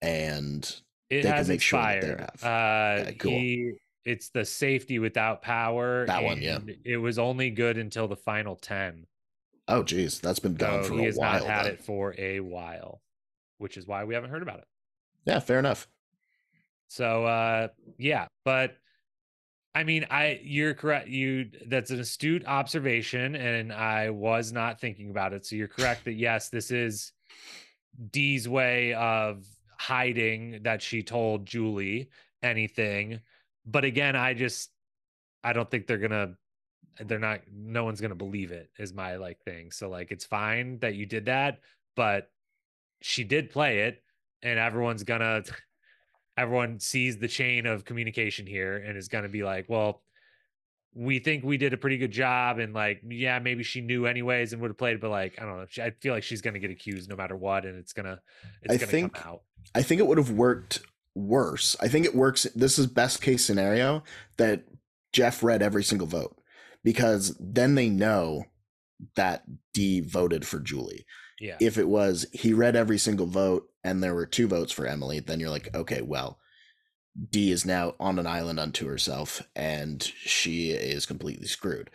and 0.02 0.82
it 1.10 1.24
they 1.24 1.30
has 1.30 1.48
can 1.48 1.54
make 1.54 1.58
expired. 1.58 2.04
sure 2.04 2.16
that 2.16 2.38
they're 2.40 3.08
uh, 3.08 3.12
cool. 3.20 3.32
He, 3.32 3.74
it's 4.06 4.30
the 4.30 4.46
safety 4.46 5.00
without 5.00 5.42
power. 5.42 6.06
That 6.06 6.24
one, 6.24 6.42
yeah. 6.42 6.60
It 6.86 6.98
was 6.98 7.20
only 7.20 7.50
good 7.50 7.78
until 7.78 8.08
the 8.08 8.16
final 8.16 8.56
ten. 8.56 9.06
Oh, 9.68 9.84
geez, 9.84 10.20
that's 10.20 10.40
been 10.40 10.56
gone 10.56 10.84
so 10.84 10.90
for 10.90 10.94
a 10.94 10.96
while. 10.96 11.00
He 11.00 11.06
has 11.06 11.18
not 11.20 11.44
had 11.44 11.66
then. 11.66 11.74
it 11.74 11.84
for 11.84 12.16
a 12.18 12.40
while, 12.40 13.02
which 13.60 13.78
is 13.78 13.86
why 13.86 14.04
we 14.06 14.16
haven't 14.16 14.32
heard 14.32 14.42
about 14.42 14.60
it. 14.60 14.68
Yeah, 15.26 15.40
fair 15.40 15.60
enough. 15.60 15.88
So, 16.88 17.26
uh, 17.26 17.68
yeah, 18.00 18.26
but 18.46 18.76
I 19.76 19.84
mean, 19.84 20.06
I 20.10 20.40
you're 20.44 20.74
correct. 20.74 21.08
You 21.08 21.50
that's 21.68 21.92
an 21.92 22.00
astute 22.00 22.46
observation, 22.46 23.36
and 23.36 23.72
I 23.72 24.10
was 24.10 24.52
not 24.52 24.80
thinking 24.80 25.10
about 25.10 25.34
it. 25.34 25.46
So 25.46 25.56
you're 25.56 25.68
correct 25.68 26.06
that 26.06 26.14
yes, 26.14 26.50
this 26.50 26.72
is 26.72 27.12
Dee's 28.12 28.50
way 28.50 28.94
of 28.94 29.46
hiding 29.78 30.62
that 30.64 30.82
she 30.82 31.04
told 31.04 31.46
Julie 31.46 32.10
anything. 32.42 33.20
But 33.66 33.86
again, 33.86 34.16
I 34.16 34.34
just 34.34 34.72
I 35.44 35.54
don't 35.54 35.70
think 35.70 35.88
they're 35.88 35.98
gonna 35.98 36.36
they're 37.06 37.20
not 37.20 37.42
no 37.52 37.86
one's 37.86 38.02
gonna 38.02 38.16
believe 38.16 38.52
it 38.52 38.70
is 38.78 38.94
my 38.94 39.16
like 39.16 39.40
thing. 39.44 39.72
So 39.72 39.90
like 39.90 40.12
it's 40.12 40.26
fine 40.26 40.80
that 40.80 40.96
you 40.96 41.06
did 41.06 41.26
that, 41.26 41.60
but 41.96 42.32
she 43.02 43.24
did 43.24 43.52
play 43.52 43.82
it 43.82 44.02
and 44.42 44.60
everyone's 44.60 45.04
gonna 45.04 45.44
everyone 46.40 46.80
sees 46.80 47.18
the 47.18 47.28
chain 47.28 47.66
of 47.66 47.86
communication 47.86 48.46
here 48.46 48.78
and 48.78 48.98
is 48.98 49.08
gonna 49.08 49.30
be 49.30 49.44
like, 49.44 49.66
well, 49.68 50.02
we 50.94 51.20
think 51.20 51.44
we 51.44 51.58
did 51.58 51.74
a 51.74 51.78
pretty 51.78 51.98
good 51.98 52.12
job 52.12 52.58
and 52.58 52.74
like 52.74 53.00
yeah 53.08 53.38
maybe 53.38 53.62
she 53.62 53.80
knew 53.80 54.08
anyways 54.08 54.54
and 54.54 54.62
would 54.62 54.72
have 54.72 54.78
played 54.78 55.00
but 55.00 55.12
like 55.12 55.40
i 55.40 55.46
don't 55.46 55.56
know 55.56 55.84
i 55.84 55.92
feel 56.02 56.16
like 56.16 56.24
she's 56.24 56.42
gonna 56.42 56.58
get 56.58 56.72
accused 56.72 57.08
no 57.08 57.16
matter 57.16 57.36
what 57.36 57.64
and 57.64 57.78
it's 57.78 57.94
gonna 57.94 58.20
it's 58.64 58.74
I 58.74 58.78
gonna 58.78 58.92
think, 58.92 59.14
come 59.14 59.34
out 59.34 59.42
I 59.76 59.84
think 59.84 60.00
it 60.00 60.08
would 60.08 60.18
have 60.18 60.32
worked 60.32 60.82
worse. 61.16 61.76
I 61.80 61.88
think 61.88 62.06
it 62.06 62.16
works. 62.16 62.44
This 62.56 62.80
is 62.80 62.88
best 62.88 63.22
case 63.22 63.46
scenario 63.46 64.04
that 64.38 64.64
Jeff 65.14 65.44
read 65.44 65.62
every 65.62 65.84
single 65.84 66.08
vote 66.08 66.36
because 66.84 67.36
then 67.40 67.76
they 67.76 67.90
know 67.90 68.46
that 69.16 69.44
Dee 69.74 70.02
voted 70.02 70.46
for 70.46 70.60
Julie. 70.60 71.06
Yeah. 71.40 71.58
If 71.60 71.78
it 71.78 71.88
was 71.88 72.26
he 72.34 72.54
read 72.54 72.76
every 72.76 72.98
single 72.98 73.26
vote 73.28 73.70
and 73.84 74.04
there 74.04 74.16
were 74.16 74.26
two 74.26 74.48
votes 74.48 74.72
for 74.72 74.86
Emily, 74.86 75.20
then 75.20 75.40
you're 75.40 75.50
like, 75.50 75.74
okay, 75.76 76.02
well, 76.02 76.40
Dee 77.32 77.52
is 77.52 77.66
now 77.66 77.96
on 78.00 78.20
an 78.20 78.28
island 78.28 78.60
unto 78.60 78.88
herself 78.88 79.42
and 79.56 80.02
she 80.04 80.72
is 80.72 81.06
completely 81.06 81.48
screwed. 81.48 81.90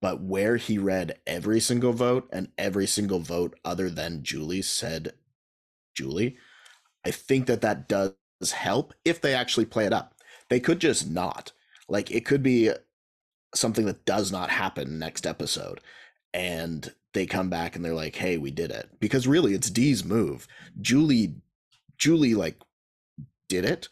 But 0.00 0.22
where 0.22 0.56
he 0.56 0.78
read 0.78 1.20
every 1.26 1.60
single 1.60 1.92
vote 1.92 2.28
and 2.32 2.48
every 2.58 2.86
single 2.86 3.20
vote 3.20 3.58
other 3.64 3.88
than 3.90 4.24
Julie 4.24 4.62
said 4.62 5.14
Julie, 5.96 6.36
I 7.04 7.10
think 7.10 7.46
that 7.46 7.62
that 7.62 7.88
does 7.88 8.14
help 8.52 8.94
if 9.04 9.20
they 9.20 9.34
actually 9.34 9.66
play 9.66 9.86
it 9.86 9.92
up. 9.92 10.14
They 10.48 10.60
could 10.60 10.80
just 10.80 11.10
not. 11.10 11.52
Like 11.88 12.10
it 12.10 12.24
could 12.26 12.42
be 12.42 12.70
something 13.54 13.86
that 13.86 14.04
does 14.06 14.32
not 14.32 14.50
happen 14.50 14.98
next 14.98 15.26
episode 15.26 15.80
and 16.34 16.94
they 17.14 17.26
come 17.26 17.50
back 17.50 17.76
and 17.76 17.84
they're 17.84 17.94
like, 17.94 18.16
"Hey, 18.16 18.38
we 18.38 18.50
did 18.50 18.70
it." 18.70 18.88
Because 19.00 19.26
really 19.26 19.54
it's 19.54 19.70
Dee's 19.70 20.04
move. 20.04 20.46
Julie 20.80 21.34
Julie 21.98 22.34
like 22.34 22.56
did 23.48 23.64
it, 23.64 23.88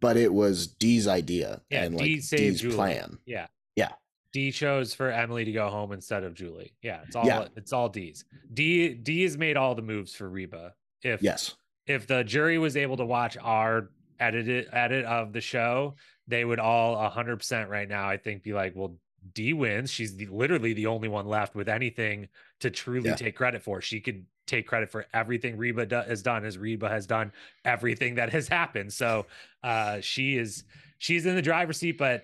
but 0.00 0.16
it 0.16 0.32
was 0.32 0.66
Dee's 0.66 1.06
idea 1.08 1.62
yeah, 1.70 1.84
and 1.84 1.96
Dee 1.98 2.16
like 2.16 2.28
Dee's 2.28 2.60
Julie. 2.60 2.74
plan. 2.74 3.18
Yeah. 3.26 3.46
Yeah. 3.76 3.92
Dee 4.32 4.50
chose 4.50 4.92
for 4.94 5.10
Emily 5.10 5.44
to 5.44 5.52
go 5.52 5.68
home 5.68 5.92
instead 5.92 6.24
of 6.24 6.34
Julie. 6.34 6.74
Yeah, 6.82 7.02
it's 7.06 7.14
all 7.16 7.26
Yeah. 7.26 7.48
it's 7.56 7.72
all 7.72 7.88
Dee's. 7.88 8.24
Dee 8.52 8.94
Dee 8.94 9.22
has 9.22 9.38
made 9.38 9.56
all 9.56 9.74
the 9.74 9.82
moves 9.82 10.14
for 10.14 10.28
Reba. 10.28 10.74
If 11.02 11.22
Yes. 11.22 11.54
if 11.86 12.06
the 12.06 12.24
jury 12.24 12.58
was 12.58 12.76
able 12.76 12.96
to 12.96 13.04
watch 13.04 13.36
our 13.40 13.90
edited 14.18 14.68
edit 14.72 15.04
of 15.04 15.32
the 15.32 15.40
show, 15.40 15.94
they 16.26 16.44
would 16.44 16.58
all 16.58 16.96
100% 16.96 17.68
right 17.68 17.88
now 17.88 18.08
I 18.08 18.16
think 18.16 18.42
be 18.42 18.52
like, 18.52 18.72
"Well, 18.74 18.98
Dee 19.32 19.52
wins. 19.52 19.90
She's 19.90 20.16
the, 20.16 20.26
literally 20.26 20.72
the 20.74 20.86
only 20.86 21.08
one 21.08 21.26
left 21.26 21.54
with 21.54 21.68
anything 21.68 22.28
to 22.60 22.70
truly 22.70 23.08
Yeah. 23.10 23.16
take 23.16 23.36
credit 23.36 23.62
for. 23.62 23.80
She 23.80 24.00
could 24.00 24.26
take 24.46 24.66
credit 24.66 24.90
for 24.90 25.06
everything 25.14 25.56
Reba 25.56 25.86
do- 25.86 25.96
has 25.96 26.22
done 26.22 26.44
as 26.44 26.58
Reba 26.58 26.88
has 26.88 27.06
done 27.06 27.32
everything 27.64 28.16
that 28.16 28.30
has 28.30 28.48
happened. 28.48 28.92
So, 28.92 29.26
uh 29.62 30.00
she 30.00 30.36
is 30.36 30.64
she's 30.98 31.24
in 31.24 31.34
the 31.34 31.42
driver's 31.42 31.78
seat, 31.78 31.96
but 31.96 32.22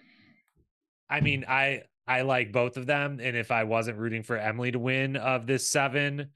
I 1.09 1.21
mean, 1.21 1.45
I 1.49 1.85
I 2.07 2.23
like 2.23 2.53
both 2.53 2.77
of 2.77 2.87
them 2.87 3.21
and 3.23 3.37
if 3.37 3.51
I 3.51 3.65
wasn't 3.65 3.97
rooting 3.99 4.23
for 4.23 4.37
Emily 4.37 4.71
to 4.73 4.79
win 4.79 5.17
of 5.17 5.47
this 5.47 5.67
7, 5.69 6.29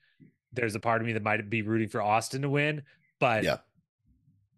there's 0.52 0.74
a 0.74 0.80
part 0.80 1.00
of 1.02 1.06
me 1.06 1.12
that 1.12 1.22
might 1.22 1.50
be 1.50 1.62
rooting 1.62 1.88
for 1.88 2.00
Austin 2.00 2.42
to 2.42 2.48
win, 2.48 2.82
but 3.18 3.44
Yeah. 3.44 3.58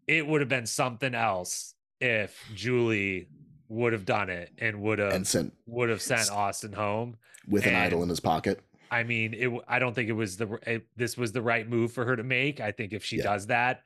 it 0.06 0.26
would 0.26 0.40
have 0.42 0.48
been 0.50 0.66
something 0.66 1.14
else 1.14 1.74
if 2.00 2.38
Julie 2.54 3.28
would 3.68 3.92
have 3.92 4.04
done 4.04 4.30
it 4.30 4.52
and 4.58 4.80
would 4.82 4.98
have 4.98 5.12
And 5.12 5.26
sent 5.26 5.52
would 5.66 5.88
have 5.88 6.02
sent 6.02 6.30
Austin 6.30 6.72
home. 6.72 7.16
with 7.48 7.66
an 7.66 7.74
idol 7.74 8.02
in 8.02 8.08
his 8.08 8.20
pocket. 8.20 8.60
I 8.90 9.02
mean, 9.02 9.34
it. 9.34 9.50
I 9.66 9.78
don't 9.78 9.94
think 9.94 10.08
it 10.08 10.12
was 10.12 10.36
the. 10.36 10.58
It, 10.66 10.86
this 10.96 11.16
was 11.16 11.32
the 11.32 11.42
right 11.42 11.68
move 11.68 11.92
for 11.92 12.04
her 12.04 12.14
to 12.16 12.22
make. 12.22 12.60
I 12.60 12.70
think 12.72 12.92
if 12.92 13.04
she 13.04 13.16
Yeah. 13.16 13.24
does 13.24 13.46
that, 13.48 13.82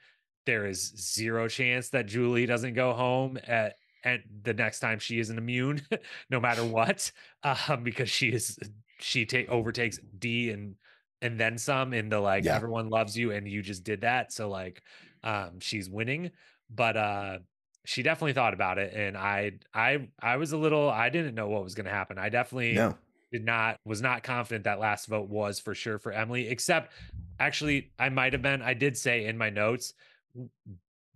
there 0.47 0.67
is 0.67 0.93
zero 0.97 1.49
chance 1.49 1.89
that 1.91 2.07
Julie 2.07 2.47
doesn't 2.47 2.75
go 2.75 2.93
home 2.93 3.39
at 3.47 3.77
at 4.05 4.21
the 4.43 4.55
next 4.55 4.81
time 4.81 4.99
she 4.99 5.19
isn't 5.19 5.37
immune, 5.37 5.83
no 6.31 6.41
matter 6.41 6.65
what, 6.65 7.11
um, 7.43 7.83
because 7.83 8.11
she 8.11 8.29
is 8.29 8.59
she 8.99 9.25
take 9.25 9.49
overtakes 9.49 9.99
Dee 10.19 10.51
and 10.51 10.75
and 11.23 11.39
then 11.41 11.57
some 11.59 11.93
in 11.95 12.09
the 12.09 12.21
like 12.21 12.45
Yeah. 12.45 12.57
everyone 12.57 12.89
loves 12.91 13.17
you 13.17 13.31
and 13.33 13.47
you 13.49 13.63
just 13.63 13.85
did 13.85 14.03
that, 14.03 14.33
so 14.33 14.49
like, 14.51 14.83
um, 15.23 15.61
she's 15.61 15.89
winning, 15.89 16.31
but 16.69 16.97
uh. 16.97 17.39
She 17.87 18.03
definitely 18.03 18.35
thought 18.35 18.53
about 18.55 18.79
it, 18.79 18.93
and 18.95 19.17
I, 19.17 19.53
I, 19.73 20.09
I 20.21 20.37
was 20.37 20.53
a 20.53 20.57
little. 20.59 20.91
I 20.91 21.09
didn't 21.09 21.35
know 21.35 21.49
what 21.49 21.63
was 21.63 21.75
going 21.75 21.87
to 21.87 21.91
happen. 21.93 22.19
I 22.19 22.29
definitely 22.29 22.75
No. 22.75 22.97
did 23.33 23.45
not 23.45 23.79
was 23.85 24.03
not 24.03 24.23
confident 24.23 24.65
that 24.65 24.79
last 24.81 25.07
vote 25.07 25.29
was 25.29 25.59
for 25.61 25.75
sure 25.75 25.99
for 25.99 26.13
Emily 26.13 26.49
except 26.49 26.93
actually 27.39 27.91
I 27.99 28.09
might 28.09 28.33
have 28.33 28.43
been 28.43 28.61
I 28.61 28.75
did 28.75 28.97
say 28.99 29.25
in 29.27 29.39
my 29.39 29.51
notes 29.51 29.95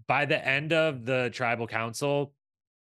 by 0.07 0.25
the 0.25 0.47
end 0.47 0.73
of 0.73 1.05
the 1.05 1.31
tribal 1.33 1.67
council 1.67 2.33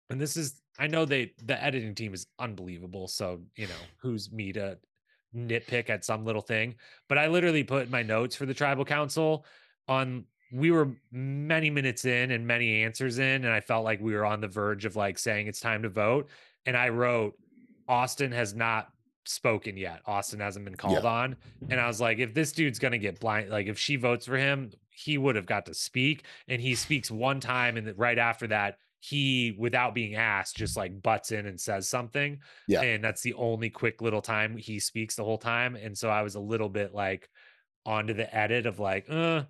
and 0.10 0.22
this 0.22 0.38
is 0.38 0.62
I 0.78 0.88
know 0.88 1.06
they 1.06 1.34
the 1.44 1.62
editing 1.62 1.96
team 1.96 2.14
is 2.14 2.28
unbelievable 2.40 3.08
so 3.08 3.42
you 3.56 3.68
know 3.68 3.74
who's 3.98 4.32
me 4.32 4.54
to 4.54 4.78
nitpick 5.36 5.90
at 5.90 6.06
some 6.06 6.24
little 6.24 6.42
thing 6.42 6.76
but 7.10 7.18
I 7.18 7.28
literally 7.28 7.64
put 7.64 7.90
my 7.90 8.04
notes 8.04 8.36
for 8.36 8.46
the 8.46 8.54
tribal 8.54 8.86
council 8.86 9.46
on 9.88 10.26
we 10.52 10.72
were 10.72 10.92
many 11.12 11.70
minutes 11.70 12.06
in 12.06 12.32
and 12.32 12.46
many 12.46 12.84
answers 12.84 13.20
in 13.20 13.46
and 13.46 13.54
I 13.54 13.60
felt 13.60 13.84
like 13.84 14.00
we 14.00 14.14
were 14.14 14.26
on 14.26 14.42
the 14.42 14.48
verge 14.48 14.86
of 14.86 14.96
like 14.96 15.18
saying 15.18 15.48
it's 15.48 15.60
time 15.60 15.84
to 15.84 15.90
vote 15.90 16.30
and 16.66 16.78
I 16.78 16.90
wrote 16.90 17.34
Austin 17.88 18.32
has 18.32 18.54
not 18.56 18.90
spoken 19.26 19.78
yet. 19.78 20.02
Austin 20.06 20.40
hasn't 20.40 20.66
been 20.66 20.76
called 20.76 21.06
on. 21.06 21.36
And 21.70 21.80
I 21.80 21.88
was 21.88 22.00
like, 22.00 22.20
if 22.20 22.34
this 22.34 22.52
dude's 22.52 22.80
gonna 22.80 22.98
get 22.98 23.20
blind, 23.20 23.50
like 23.50 23.68
if 23.68 23.78
she 23.78 23.96
votes 23.96 24.26
for 24.26 24.38
him, 24.38 24.72
he 24.90 25.18
would 25.18 25.36
have 25.36 25.46
got 25.46 25.66
to 25.66 25.74
speak. 25.74 26.24
And 26.48 26.62
he 26.62 26.76
speaks 26.76 27.12
one 27.12 27.40
time, 27.40 27.78
and 27.78 27.98
right 27.98 28.18
after 28.18 28.48
that, 28.48 28.78
he, 29.00 29.56
without 29.60 29.94
being 29.94 30.16
asked, 30.16 30.56
just 30.56 30.78
like 30.78 31.02
butts 31.02 31.32
in 31.32 31.46
and 31.46 31.60
says 31.60 31.88
something. 31.88 32.40
Yeah. 32.68 32.82
And 32.82 33.04
that's 33.04 33.22
the 33.22 33.36
only 33.36 33.70
quick 33.70 34.02
little 34.02 34.22
time 34.22 34.58
he 34.58 34.80
speaks 34.80 35.16
the 35.16 35.24
whole 35.24 35.38
time. 35.38 35.76
And 35.76 35.96
so 35.96 36.10
I 36.10 36.24
was 36.24 36.36
a 36.36 36.40
little 36.40 36.70
bit 36.70 36.94
like 36.94 37.30
onto 37.86 38.14
the 38.14 38.34
edit 38.36 38.66
of 38.66 38.80
like, 38.80 39.06
uh, 39.10 39.44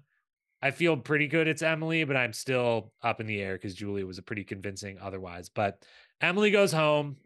I 0.62 0.72
feel 0.72 0.97
pretty 0.97 1.28
good 1.28 1.47
it's 1.47 1.62
Emily, 1.62 2.03
but 2.06 2.16
I'm 2.18 2.34
still 2.34 2.91
up 3.03 3.20
in 3.22 3.28
the 3.28 3.41
air 3.41 3.53
because 3.53 3.76
Julie 3.76 4.03
was 4.03 4.18
a 4.18 4.24
pretty 4.24 4.43
convincing 4.43 4.97
otherwise. 4.99 5.49
But 5.49 5.86
Emily 6.22 6.49
goes 6.49 6.72
home, 6.72 7.18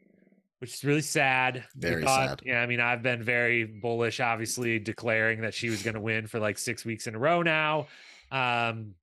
which 0.59 0.73
is 0.73 0.83
really 0.83 1.01
sad. 1.01 1.63
Very 1.75 2.03
thought- 2.03 2.29
sad. 2.29 2.41
Yeah, 2.43 2.61
I 2.61 2.65
mean, 2.65 2.79
I've 2.81 3.01
been 3.03 3.23
very 3.23 3.63
bullish, 3.63 4.19
obviously 4.19 4.79
declaring 4.79 5.41
that 5.41 5.53
she 5.53 5.69
was 5.69 5.83
going 5.83 5.93
to 5.93 6.01
win 6.01 6.27
for 6.27 6.39
like 6.39 6.57
six 6.57 6.83
weeks 6.83 7.07
in 7.07 7.15
a 7.15 7.19
row 7.19 7.41
now. 7.41 7.87
Um, 8.31 8.95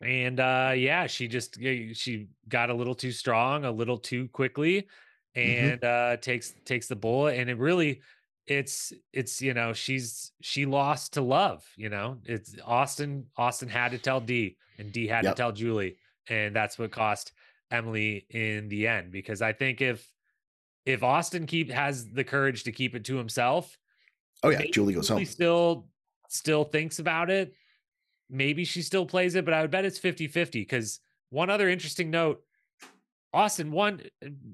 and 0.00 0.38
uh, 0.40 0.72
yeah, 0.76 1.06
she 1.06 1.28
just 1.28 1.58
she 1.60 2.26
got 2.48 2.68
a 2.70 2.74
little 2.74 2.94
too 2.94 3.12
strong, 3.12 3.64
a 3.64 3.70
little 3.70 3.96
too 3.98 4.28
quickly, 4.28 4.88
Mhm. 5.36 5.72
and 5.72 5.84
uh, 5.84 6.16
takes 6.18 6.52
takes 6.64 6.88
the 6.88 6.96
bullet. 6.96 7.38
And 7.38 7.48
it 7.48 7.56
really, 7.56 8.02
it's 8.46 8.92
it's 9.12 9.40
you 9.40 9.54
know 9.54 9.72
she's 9.72 10.32
she 10.40 10.66
lost 10.66 11.14
to 11.14 11.20
love. 11.22 11.64
You 11.76 11.88
know, 11.88 12.18
it's 12.24 12.56
Austin. 12.64 13.26
Austin 13.36 13.68
had 13.68 13.92
to 13.92 13.98
tell 13.98 14.20
Dee, 14.20 14.56
and 14.78 14.92
Dee 14.92 15.06
had 15.06 15.24
Yep. 15.24 15.34
to 15.36 15.40
tell 15.40 15.52
Julie, 15.52 15.96
and 16.28 16.54
that's 16.54 16.78
what 16.78 16.90
cost 16.90 17.32
Emily 17.70 18.26
in 18.30 18.68
the 18.68 18.86
end. 18.88 19.12
Because 19.12 19.42
I 19.42 19.52
think 19.52 19.80
if 19.80 20.10
if 20.84 21.02
Austin 21.02 21.46
keep 21.46 21.70
has 21.70 22.08
the 22.10 22.24
courage 22.24 22.64
to 22.64 22.72
keep 22.72 22.94
it 22.94 23.04
to 23.04 23.16
himself, 23.16 23.78
Oh 24.42 24.48
yeah, 24.50 24.62
Julie 24.72 24.94
goes 24.94 25.08
home. 25.08 25.24
still 25.24 25.88
still 26.28 26.64
thinks 26.64 26.98
about 26.98 27.30
it. 27.30 27.54
Maybe 28.28 28.64
she 28.64 28.82
still 28.82 29.04
plays 29.06 29.34
it, 29.34 29.44
but 29.44 29.52
I 29.54 29.60
would 29.60 29.70
bet 29.70 29.84
it's 29.84 29.98
50-50 30.00 30.52
because 30.52 31.00
one 31.28 31.50
other 31.50 31.68
interesting 31.68 32.10
note, 32.10 32.42
Austin, 33.32 33.70
one 33.72 34.02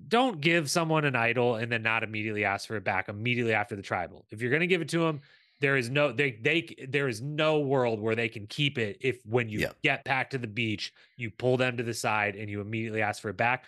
don't 0.06 0.40
give 0.40 0.70
someone 0.70 1.04
an 1.04 1.16
idol 1.16 1.56
and 1.56 1.70
then 1.70 1.82
not 1.82 2.02
immediately 2.04 2.44
ask 2.44 2.68
for 2.68 2.76
it 2.76 2.84
back 2.84 3.08
immediately 3.08 3.52
after 3.52 3.74
the 3.74 3.82
tribal. 3.82 4.26
If 4.30 4.40
you're 4.40 4.52
gonna 4.52 4.66
give 4.68 4.80
it 4.82 4.88
to 4.90 5.00
them, 5.00 5.20
there 5.60 5.76
is 5.76 5.90
no 5.90 6.12
they 6.12 6.32
they 6.32 6.74
there 6.88 7.08
is 7.08 7.20
no 7.20 7.58
world 7.60 8.00
where 8.00 8.14
they 8.14 8.28
can 8.28 8.46
keep 8.46 8.78
it 8.78 8.98
if 9.00 9.20
when 9.26 9.48
you 9.48 9.60
Yeah. 9.60 9.72
get 9.82 10.04
back 10.04 10.30
to 10.30 10.38
the 10.38 10.46
beach, 10.46 10.92
you 11.16 11.30
pull 11.30 11.56
them 11.56 11.76
to 11.76 11.82
the 11.82 11.94
side 11.94 12.36
and 12.36 12.48
you 12.48 12.60
immediately 12.60 13.02
ask 13.02 13.20
for 13.20 13.30
it 13.30 13.36
back. 13.36 13.64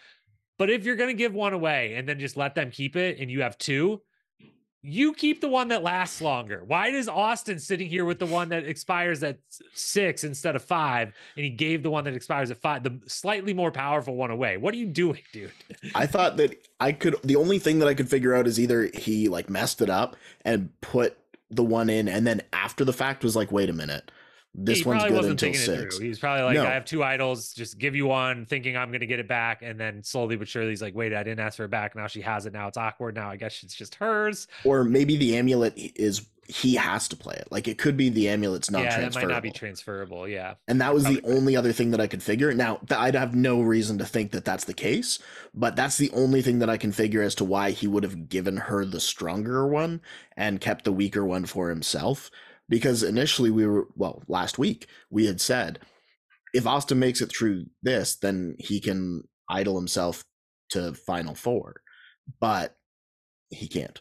But 0.58 0.70
if 0.70 0.84
you're 0.84 0.96
gonna 0.96 1.14
give 1.14 1.34
one 1.34 1.52
away 1.54 1.94
and 1.94 2.08
then 2.08 2.20
just 2.20 2.36
let 2.36 2.54
them 2.54 2.70
keep 2.70 2.94
it 2.94 3.18
and 3.18 3.30
you 3.30 3.42
have 3.42 3.58
two, 3.58 4.02
you 4.82 5.12
keep 5.12 5.40
the 5.40 5.48
one 5.48 5.68
that 5.68 5.82
lasts 5.82 6.22
longer. 6.22 6.62
Why 6.66 6.88
is 6.88 7.08
Austin 7.08 7.58
sitting 7.58 7.88
here 7.88 8.04
with 8.06 8.18
the 8.18 8.26
one 8.26 8.48
that 8.48 8.64
expires 8.64 9.22
at 9.22 9.38
six 9.74 10.24
instead 10.24 10.56
of 10.56 10.64
five, 10.64 11.12
and 11.36 11.44
he 11.44 11.50
gave 11.50 11.82
the 11.82 11.90
one 11.90 12.04
that 12.04 12.14
expires 12.14 12.50
at 12.50 12.56
five, 12.56 12.82
the 12.82 12.98
slightly 13.06 13.52
more 13.52 13.70
powerful 13.70 14.16
one 14.16 14.30
away? 14.30 14.56
What 14.56 14.72
are 14.72 14.78
you 14.78 14.86
doing, 14.86 15.20
dude? 15.32 15.52
I 15.94 16.06
thought 16.06 16.38
that 16.38 16.66
I 16.80 16.92
could. 16.92 17.16
The 17.22 17.36
only 17.36 17.58
thing 17.58 17.78
that 17.80 17.88
I 17.88 17.94
could 17.94 18.08
figure 18.08 18.34
out 18.34 18.46
is 18.46 18.58
either 18.58 18.90
he 18.94 19.28
like 19.28 19.50
messed 19.50 19.82
it 19.82 19.90
up 19.90 20.16
and 20.44 20.70
put 20.80 21.18
the 21.50 21.64
one 21.64 21.90
in, 21.90 22.08
and 22.08 22.26
then 22.26 22.40
after 22.52 22.84
the 22.84 22.92
fact 22.92 23.22
was 23.22 23.36
like, 23.36 23.52
wait 23.52 23.68
a 23.68 23.74
minute, 23.74 24.10
this 24.54 24.78
he 24.80 24.84
one's 24.84 25.02
probably 25.02 25.10
good 25.10 25.16
wasn't 25.16 25.42
until 25.42 25.46
thinking 25.46 25.60
six. 25.60 25.94
it 25.94 25.98
through. 25.98 26.06
He's 26.06 26.18
probably 26.18 26.44
like, 26.44 26.54
No. 26.54 26.64
I 26.64 26.70
have 26.70 26.84
two 26.84 27.02
idols, 27.04 27.52
just 27.52 27.78
give 27.78 27.94
you 27.94 28.06
one, 28.06 28.46
thinking 28.46 28.76
I'm 28.76 28.90
gonna 28.90 29.06
get 29.06 29.20
it 29.20 29.28
back, 29.28 29.62
and 29.62 29.78
then 29.78 30.02
slowly 30.02 30.36
but 30.36 30.48
surely 30.48 30.70
he's 30.70 30.82
like, 30.82 30.94
wait, 30.94 31.14
I 31.14 31.22
didn't 31.22 31.40
ask 31.40 31.56
for 31.56 31.64
it 31.64 31.70
back. 31.70 31.94
Now 31.94 32.06
she 32.06 32.20
has 32.22 32.46
it. 32.46 32.52
Now 32.52 32.68
it's 32.68 32.76
awkward. 32.76 33.14
Now 33.14 33.30
I 33.30 33.36
guess 33.36 33.62
it's 33.62 33.74
just 33.74 33.94
hers. 33.96 34.48
Or 34.64 34.84
maybe 34.84 35.16
the 35.16 35.36
amulet 35.36 35.74
is 35.76 36.26
he 36.48 36.74
has 36.74 37.06
to 37.06 37.16
play 37.16 37.36
it. 37.36 37.46
Like 37.50 37.68
it 37.68 37.78
could 37.78 37.96
be 37.96 38.08
the 38.08 38.26
amulet's 38.26 38.70
not 38.72 38.82
yeah, 38.82 38.96
transferable. 38.96 39.28
might 39.28 39.34
not 39.34 39.42
be 39.44 39.52
transferable. 39.52 40.26
Yeah. 40.28 40.54
and 40.66 40.80
that 40.80 40.92
was 40.92 41.04
the 41.04 41.20
only 41.24 41.56
other 41.56 41.72
thing 41.72 41.92
that 41.92 42.00
I 42.00 42.08
could 42.08 42.22
figure. 42.22 42.52
Now, 42.52 42.80
I'd 42.90 43.14
have 43.14 43.36
no 43.36 43.60
reason 43.62 43.98
to 43.98 44.04
think 44.04 44.32
that 44.32 44.44
that's 44.44 44.64
the 44.64 44.74
case, 44.74 45.20
but 45.54 45.76
that's 45.76 45.96
the 45.96 46.10
only 46.10 46.42
thing 46.42 46.58
that 46.58 46.68
I 46.68 46.76
can 46.76 46.90
figure 46.90 47.22
as 47.22 47.36
to 47.36 47.44
why 47.44 47.70
he 47.70 47.86
would 47.86 48.02
have 48.02 48.28
given 48.28 48.56
her 48.56 48.84
the 48.84 48.98
stronger 48.98 49.66
one 49.66 50.00
and 50.36 50.60
kept 50.60 50.84
the 50.84 50.92
weaker 50.92 51.24
one 51.24 51.46
for 51.46 51.68
himself. 51.68 52.32
Because 52.70 53.02
initially 53.02 53.50
we 53.50 53.66
were, 53.66 53.88
well, 53.96 54.22
last 54.28 54.56
week 54.58 54.86
we 55.10 55.26
had 55.26 55.40
said 55.40 55.80
if 56.54 56.66
Austin 56.66 56.98
makes 56.98 57.20
it 57.20 57.30
through 57.30 57.66
this, 57.82 58.16
then 58.16 58.56
he 58.58 58.80
can 58.80 59.24
idol 59.48 59.76
himself 59.76 60.24
to 60.70 60.94
Final 60.94 61.34
Four, 61.34 61.82
but 62.40 62.76
he 63.50 63.68
can't. 63.68 64.00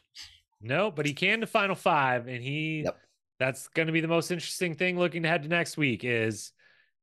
No, 0.62 0.92
but 0.92 1.06
he 1.06 1.14
can 1.14 1.42
to 1.42 1.48
Final 1.48 1.76
Five, 1.76 2.28
and 2.28 2.44
he 2.44 2.84
Yep. 2.84 2.98
that's 3.40 3.68
going 3.70 3.88
to 3.88 3.94
be 3.94 4.02
the 4.02 4.08
most 4.08 4.32
interesting 4.32 4.76
thing 4.76 4.98
looking 4.98 5.26
ahead 5.26 5.44
to 5.44 5.50
next 5.50 5.78
week. 5.78 6.04
Is 6.04 6.52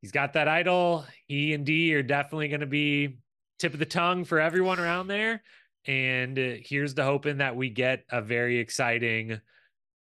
he's 0.00 0.12
got 0.12 0.34
that 0.34 0.48
idol? 0.48 1.04
He 1.26 1.52
and 1.52 1.66
Dee 1.66 1.94
are 1.94 2.02
definitely 2.02 2.48
going 2.48 2.60
to 2.60 2.66
be 2.66 3.18
tip 3.58 3.72
of 3.72 3.78
the 3.78 3.86
tongue 3.86 4.24
for 4.24 4.38
everyone 4.38 4.78
around 4.78 5.08
there. 5.08 5.42
And 5.86 6.38
uh, 6.38 6.54
here's 6.62 6.94
the 6.94 7.04
hoping 7.04 7.38
that 7.38 7.56
we 7.56 7.70
get 7.70 8.04
a 8.10 8.20
very 8.20 8.58
exciting. 8.58 9.40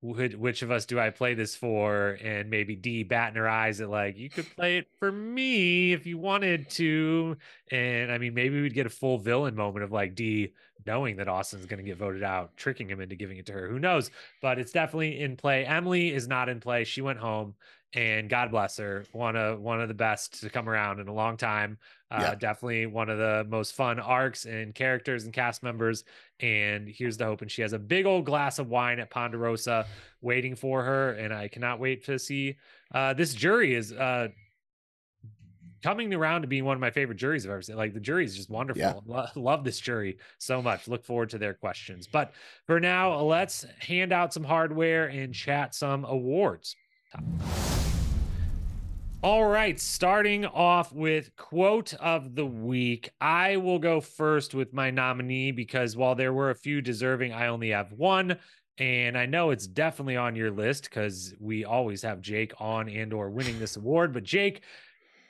Which, 0.03 0.33
which 0.33 0.63
of 0.63 0.71
us 0.71 0.87
do 0.87 0.99
I 0.99 1.11
play 1.11 1.35
this 1.35 1.55
for? 1.55 2.17
And 2.23 2.49
maybe 2.49 2.75
Dee 2.75 3.03
batting 3.03 3.35
her 3.35 3.47
eyes 3.47 3.81
at 3.81 3.89
like 3.89 4.17
you 4.17 4.31
could 4.31 4.47
play 4.55 4.77
it 4.77 4.87
for 4.97 5.11
me 5.11 5.93
if 5.93 6.07
you 6.07 6.17
wanted 6.17 6.69
to. 6.71 7.37
And 7.69 8.11
I 8.11 8.17
mean, 8.17 8.33
maybe 8.33 8.59
we'd 8.61 8.73
get 8.73 8.87
a 8.87 8.89
full 8.89 9.19
villain 9.19 9.55
moment 9.55 9.83
of 9.83 9.91
like 9.91 10.15
Dee 10.15 10.53
knowing 10.85 11.17
that 11.17 11.27
Austin's 11.27 11.65
going 11.65 11.77
to 11.77 11.83
get 11.83 11.97
voted 11.97 12.23
out, 12.23 12.55
tricking 12.57 12.89
him 12.89 13.01
into 13.01 13.15
giving 13.15 13.37
it 13.37 13.45
to 13.47 13.53
her. 13.53 13.67
Who 13.67 13.79
knows? 13.79 14.09
But 14.41 14.57
it's 14.57 14.71
definitely 14.71 15.19
in 15.19 15.37
play. 15.37 15.65
Emily 15.65 16.13
is 16.13 16.27
not 16.27 16.49
in 16.49 16.59
play. 16.59 16.83
She 16.83 17.01
went 17.01 17.19
home, 17.19 17.55
and 17.93 18.29
God 18.29 18.51
bless 18.51 18.77
her, 18.77 19.05
one 19.11 19.35
of 19.35 19.59
one 19.59 19.81
of 19.81 19.87
the 19.87 19.93
best 19.93 20.41
to 20.41 20.49
come 20.49 20.67
around 20.67 20.99
in 20.99 21.07
a 21.07 21.13
long 21.13 21.37
time. 21.37 21.77
Uh, 22.11 22.19
yeah. 22.21 22.35
Definitely 22.35 22.87
one 22.87 23.09
of 23.09 23.17
the 23.17 23.45
most 23.49 23.73
fun 23.73 23.97
arcs 23.97 24.45
and 24.45 24.75
characters 24.75 25.23
and 25.23 25.33
cast 25.33 25.63
members. 25.63 26.03
And 26.41 26.89
here's 26.89 27.15
the 27.15 27.25
hope. 27.25 27.41
And 27.41 27.49
she 27.49 27.61
has 27.61 27.71
a 27.71 27.79
big 27.79 28.05
old 28.05 28.25
glass 28.25 28.59
of 28.59 28.67
wine 28.67 28.99
at 28.99 29.09
Ponderosa 29.09 29.85
waiting 30.21 30.55
for 30.55 30.83
her, 30.83 31.13
and 31.13 31.33
I 31.33 31.47
cannot 31.47 31.79
wait 31.79 32.05
to 32.05 32.19
see. 32.19 32.57
Uh, 32.93 33.13
this 33.13 33.33
jury 33.33 33.73
is 33.75 33.93
uh, 33.93 34.27
coming 35.81 36.13
around 36.13 36.41
to 36.41 36.47
being 36.47 36.65
one 36.65 36.75
of 36.75 36.81
my 36.81 36.91
favorite 36.91 37.17
juries 37.17 37.45
I've 37.45 37.51
ever 37.51 37.61
seen. 37.61 37.77
Like 37.77 37.93
the 37.93 37.99
jury 37.99 38.25
is 38.25 38.35
just 38.35 38.49
wonderful. 38.49 38.81
Yeah. 38.81 38.93
Lo- 39.05 39.27
love 39.35 39.63
this 39.63 39.79
jury 39.79 40.17
so 40.37 40.61
much. 40.61 40.87
Look 40.87 41.05
forward 41.05 41.29
to 41.31 41.37
their 41.37 41.53
questions. 41.53 42.07
But 42.07 42.33
for 42.67 42.79
now, 42.79 43.19
let's 43.21 43.65
hand 43.79 44.11
out 44.11 44.33
some 44.33 44.43
hardware 44.43 45.07
and 45.07 45.33
chat 45.33 45.73
some 45.73 46.05
awards. 46.05 46.75
All 49.23 49.45
right, 49.45 49.79
starting 49.79 50.47
off 50.47 50.91
with 50.91 51.35
quote 51.35 51.93
of 51.93 52.33
the 52.33 52.45
week. 52.45 53.11
I 53.21 53.57
will 53.57 53.77
go 53.77 54.01
first 54.01 54.55
with 54.55 54.73
my 54.73 54.89
nominee 54.89 55.51
because 55.51 55.95
while 55.95 56.15
there 56.15 56.33
were 56.33 56.49
a 56.49 56.55
few 56.55 56.81
deserving, 56.81 57.31
I 57.31 57.45
only 57.45 57.69
have 57.69 57.91
one. 57.91 58.39
And 58.79 59.15
I 59.15 59.27
know 59.27 59.51
it's 59.51 59.67
definitely 59.67 60.17
on 60.17 60.35
your 60.35 60.49
list 60.49 60.85
because 60.85 61.35
we 61.39 61.65
always 61.65 62.01
have 62.01 62.19
Jake 62.19 62.53
on 62.59 62.89
and 62.89 63.13
or 63.13 63.29
winning 63.29 63.59
this 63.59 63.75
award. 63.75 64.11
But 64.11 64.23
Jake, 64.23 64.63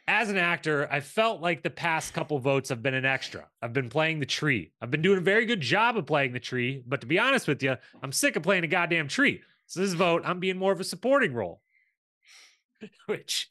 as 0.08 0.30
an 0.30 0.38
actor, 0.38 0.88
I 0.89 1.02
felt 1.02 1.42
like 1.42 1.62
the 1.62 1.70
past 1.70 2.14
couple 2.14 2.39
votes 2.39 2.70
have 2.70 2.82
been 2.82 2.94
an 2.94 3.04
extra. 3.04 3.50
I've 3.62 3.74
been 3.74 3.89
playing 3.89 4.22
the 4.22 4.26
tree. 4.26 4.72
I've 4.82 4.92
been 4.92 5.02
doing 5.02 5.18
a 5.18 5.22
very 5.22 5.46
good 5.46 5.60
job 5.60 5.98
of 5.98 6.06
playing 6.06 6.32
the 6.32 6.39
tree. 6.39 6.82
But 6.88 7.02
to 7.02 7.08
be 7.08 7.20
honest 7.20 7.46
with 7.46 7.62
you, 7.62 7.76
I'm 8.02 8.14
sick 8.14 8.38
of 8.38 8.44
playing 8.44 8.64
a 8.64 8.68
goddamn 8.68 9.10
tree. 9.10 9.42
So 9.68 9.82
this 9.82 9.92
vote, 9.92 10.22
I'm 10.24 10.39
being 10.39 10.58
more 10.58 10.72
of 10.72 10.80
a 10.80 10.86
supporting 10.86 11.34
role. 11.34 11.60
which 13.06 13.50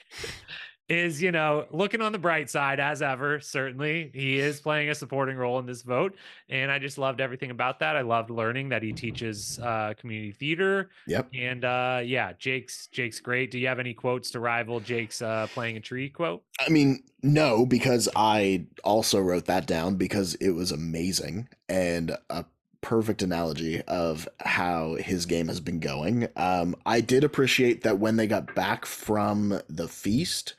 is, 0.90 1.22
you 1.22 1.30
know, 1.30 1.66
looking 1.70 2.00
on 2.00 2.10
the 2.10 2.18
bright 2.18 2.50
side 2.50 2.80
as 2.80 3.00
ever. 3.00 3.38
Certainly, 3.38 4.10
he 4.12 4.38
is 4.38 4.60
playing 4.60 4.90
a 4.90 4.94
supporting 4.94 5.36
role 5.36 5.58
in 5.60 5.66
this 5.66 5.82
vote, 5.82 6.16
and 6.48 6.70
I 6.70 6.80
just 6.80 6.98
loved 6.98 7.20
everything 7.20 7.52
about 7.52 7.78
that. 7.78 7.96
I 7.96 8.00
loved 8.00 8.28
learning 8.28 8.70
that 8.70 8.82
he 8.82 8.92
teaches 8.92 9.60
uh, 9.62 9.94
community 9.96 10.32
theater. 10.32 10.90
Yep. 11.06 11.28
And 11.32 11.64
uh, 11.64 12.00
yeah, 12.04 12.32
Jake's 12.38 12.88
Jake's 12.88 13.20
great. 13.20 13.52
Do 13.52 13.58
you 13.58 13.68
have 13.68 13.78
any 13.78 13.94
quotes 13.94 14.32
to 14.32 14.40
rival 14.40 14.80
Jake's 14.80 15.22
uh, 15.22 15.46
playing 15.54 15.76
a 15.76 15.80
tree 15.80 16.10
quote? 16.10 16.42
I 16.58 16.68
mean, 16.70 17.04
no, 17.22 17.64
because 17.64 18.08
I 18.16 18.66
also 18.82 19.20
wrote 19.20 19.46
that 19.46 19.66
down 19.66 19.94
because 19.94 20.34
it 20.36 20.50
was 20.50 20.72
amazing 20.72 21.48
and 21.68 22.16
a 22.28 22.44
perfect 22.82 23.22
analogy 23.22 23.82
of 23.82 24.28
how 24.40 24.94
his 24.94 25.26
game 25.26 25.48
has 25.48 25.60
been 25.60 25.80
going. 25.80 26.28
Um, 26.36 26.76
I 26.86 27.00
did 27.00 27.24
appreciate 27.24 27.82
that 27.82 27.98
when 27.98 28.16
they 28.16 28.26
got 28.26 28.54
back 28.54 28.86
from 28.86 29.60
the 29.68 29.88
feast 29.88 30.54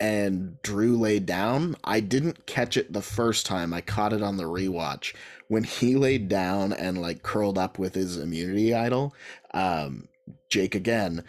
and 0.00 0.60
Drew 0.62 0.96
laid 0.96 1.26
down, 1.26 1.76
I 1.84 2.00
didn't 2.00 2.46
catch 2.46 2.76
it 2.76 2.92
the 2.92 3.02
first 3.02 3.44
time. 3.44 3.74
I 3.74 3.82
caught 3.82 4.14
it 4.14 4.22
on 4.22 4.38
the 4.38 4.44
rewatch 4.44 5.14
when 5.48 5.64
he 5.64 5.94
laid 5.94 6.28
down 6.28 6.72
and 6.72 7.00
like 7.00 7.22
curled 7.22 7.58
up 7.58 7.78
with 7.78 7.94
his 7.94 8.16
immunity 8.16 8.74
idol. 8.74 9.14
Um, 9.52 10.08
Jake 10.48 10.74
again 10.74 11.24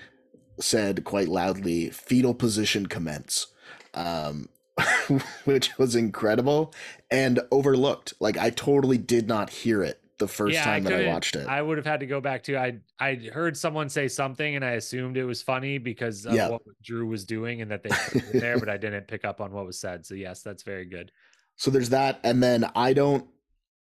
said 0.59 1.03
quite 1.03 1.27
loudly, 1.27 1.89
"Fetal 1.89 2.33
position 2.33 2.85
commence." 2.85 3.47
Um, 3.93 4.47
which 5.43 5.77
was 5.77 5.95
incredible 5.95 6.73
and 7.09 7.41
overlooked. 7.51 8.13
Like 8.19 8.37
I 8.37 8.49
totally 8.51 8.97
did 8.97 9.27
not 9.27 9.49
hear 9.49 9.83
it 9.83 10.00
the 10.21 10.27
first 10.27 10.53
yeah, 10.53 10.63
time 10.63 10.87
I 10.87 10.89
that 10.91 11.05
I 11.05 11.11
watched 11.11 11.35
it. 11.35 11.47
I 11.47 11.61
would 11.61 11.77
have 11.77 11.85
had 11.85 11.99
to 11.99 12.05
go 12.05 12.21
back 12.21 12.43
to 12.43 12.57
I 12.57 12.77
I 12.99 13.15
heard 13.33 13.57
someone 13.57 13.89
say 13.89 14.07
something 14.07 14.55
and 14.55 14.63
I 14.63 14.71
assumed 14.71 15.17
it 15.17 15.25
was 15.25 15.41
funny 15.41 15.79
because 15.79 16.25
of 16.25 16.33
yeah. 16.33 16.49
what 16.49 16.61
Drew 16.81 17.07
was 17.07 17.25
doing 17.25 17.61
and 17.61 17.71
that 17.71 17.83
they 17.83 17.89
were 17.89 18.39
there, 18.39 18.59
but 18.59 18.69
I 18.69 18.77
didn't 18.77 19.07
pick 19.07 19.25
up 19.25 19.41
on 19.41 19.51
what 19.51 19.65
was 19.65 19.79
said. 19.79 20.05
So 20.05 20.13
yes, 20.13 20.43
that's 20.43 20.63
very 20.63 20.85
good. 20.85 21.11
So 21.57 21.71
there's 21.71 21.89
that, 21.89 22.19
and 22.23 22.41
then 22.41 22.69
I 22.75 22.93
don't 22.93 23.27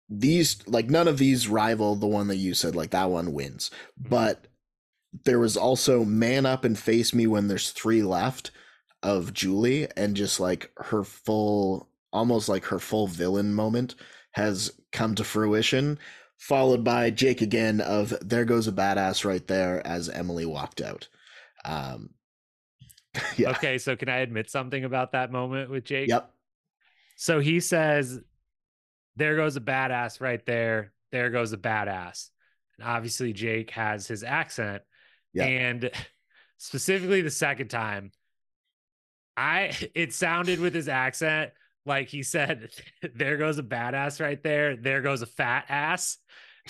these 0.09 0.67
like 0.67 0.89
none 0.89 1.07
of 1.07 1.17
these 1.17 1.47
rival 1.47 1.95
the 1.95 2.07
one 2.07 2.27
that 2.27 2.37
you 2.37 2.53
said 2.53 2.75
like 2.75 2.89
that 2.89 3.09
one 3.09 3.31
wins, 3.31 3.69
mm-hmm. 3.69 4.09
but 4.09 4.47
there 5.23 5.39
was 5.39 5.55
also 5.55 6.03
man 6.03 6.45
up 6.45 6.65
and 6.65 6.77
face 6.77 7.13
me 7.13 7.27
when 7.27 7.47
there's 7.47 7.71
three 7.71 8.01
left 8.01 8.51
of 9.03 9.33
Julie 9.33 9.87
and 9.95 10.15
just 10.15 10.39
like 10.39 10.71
her 10.77 11.03
full 11.03 11.89
almost 12.13 12.49
like 12.49 12.65
her 12.65 12.79
full 12.79 13.07
villain 13.07 13.53
moment 13.53 13.95
has 14.33 14.71
come 14.91 15.15
to 15.15 15.23
fruition 15.23 15.97
followed 16.41 16.83
by 16.83 17.11
Jake 17.11 17.41
again 17.41 17.81
of 17.81 18.15
there 18.19 18.45
goes 18.45 18.67
a 18.67 18.71
badass 18.71 19.23
right 19.23 19.45
there 19.45 19.85
as 19.85 20.09
Emily 20.09 20.43
walked 20.43 20.81
out. 20.81 21.07
Um, 21.63 22.09
yeah. 23.37 23.51
Okay, 23.51 23.77
so 23.77 23.95
can 23.95 24.09
I 24.09 24.17
admit 24.17 24.49
something 24.49 24.83
about 24.83 25.11
that 25.11 25.31
moment 25.31 25.69
with 25.69 25.85
Jake? 25.85 26.09
Yep. 26.09 26.31
So 27.15 27.39
he 27.39 27.59
says, 27.59 28.19
"There 29.17 29.35
goes 29.35 29.55
a 29.55 29.61
badass 29.61 30.19
right 30.19 30.43
there. 30.45 30.93
There 31.11 31.29
goes 31.29 31.53
a 31.53 31.57
badass." 31.57 32.29
And 32.79 32.87
obviously, 32.87 33.33
Jake 33.33 33.69
has 33.71 34.07
his 34.07 34.23
accent, 34.23 34.81
yep. 35.33 35.47
and 35.47 35.91
specifically 36.57 37.21
the 37.21 37.29
second 37.29 37.67
time, 37.67 38.11
I 39.37 39.77
it 39.93 40.13
sounded 40.13 40.59
with 40.59 40.73
his 40.73 40.89
accent 40.89 41.51
like 41.85 42.09
he 42.09 42.23
said, 42.23 42.69
there 43.15 43.37
goes 43.37 43.57
a 43.57 43.63
badass 43.63 44.19
right 44.19 44.41
there. 44.41 44.75
There 44.75 45.01
goes 45.01 45.21
a 45.21 45.27
fat 45.27 45.65
ass. 45.69 46.17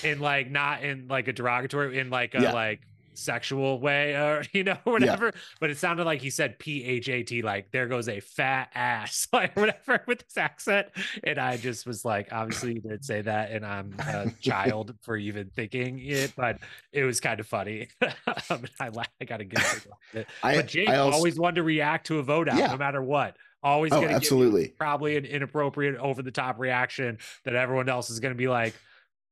In 0.03 0.21
like 0.21 0.49
not 0.49 0.83
in 0.83 1.09
like 1.09 1.27
a 1.27 1.33
derogatory, 1.33 1.99
in 1.99 2.09
like 2.09 2.33
a 2.33 2.41
yeah. 2.41 2.53
like 2.53 2.79
sexual 3.13 3.79
way 3.79 4.13
or 4.13 4.43
you 4.53 4.63
know 4.63 4.77
whatever 4.83 5.27
yeah. 5.27 5.41
but 5.59 5.69
it 5.69 5.77
sounded 5.77 6.05
like 6.05 6.21
he 6.21 6.29
said 6.29 6.57
p-h-a-t 6.59 7.41
like 7.41 7.71
there 7.71 7.87
goes 7.87 8.07
a 8.07 8.19
fat 8.19 8.69
ass 8.73 9.27
like 9.33 9.55
whatever 9.55 10.01
with 10.07 10.19
this 10.19 10.37
accent 10.37 10.87
and 11.23 11.37
i 11.37 11.57
just 11.57 11.85
was 11.85 12.05
like 12.05 12.29
obviously 12.31 12.73
you 12.73 12.81
did 12.81 13.03
say 13.03 13.21
that 13.21 13.51
and 13.51 13.65
i'm 13.65 13.93
a 13.99 14.29
child 14.41 14.95
for 15.01 15.17
even 15.17 15.49
thinking 15.49 15.99
it 15.99 16.33
but 16.35 16.57
it 16.91 17.03
was 17.03 17.19
kind 17.19 17.39
of 17.39 17.47
funny 17.47 17.87
um, 18.01 18.63
i 18.79 18.89
i 19.19 19.25
gotta 19.25 19.45
get 19.45 19.85
it 20.13 20.27
I, 20.43 20.55
but 20.55 20.67
jake 20.67 20.89
I 20.89 20.97
also, 20.97 21.17
always 21.17 21.39
wanted 21.39 21.55
to 21.55 21.63
react 21.63 22.07
to 22.07 22.19
a 22.19 22.23
vote 22.23 22.49
out 22.49 22.57
yeah. 22.57 22.67
no 22.67 22.77
matter 22.77 23.01
what 23.01 23.35
always 23.63 23.91
oh, 23.93 24.03
absolutely. 24.03 24.69
probably 24.69 25.17
an 25.17 25.25
inappropriate 25.25 25.95
over 25.97 26.21
the 26.21 26.31
top 26.31 26.59
reaction 26.59 27.17
that 27.45 27.55
everyone 27.55 27.89
else 27.89 28.09
is 28.09 28.19
going 28.19 28.33
to 28.33 28.37
be 28.37 28.47
like 28.47 28.75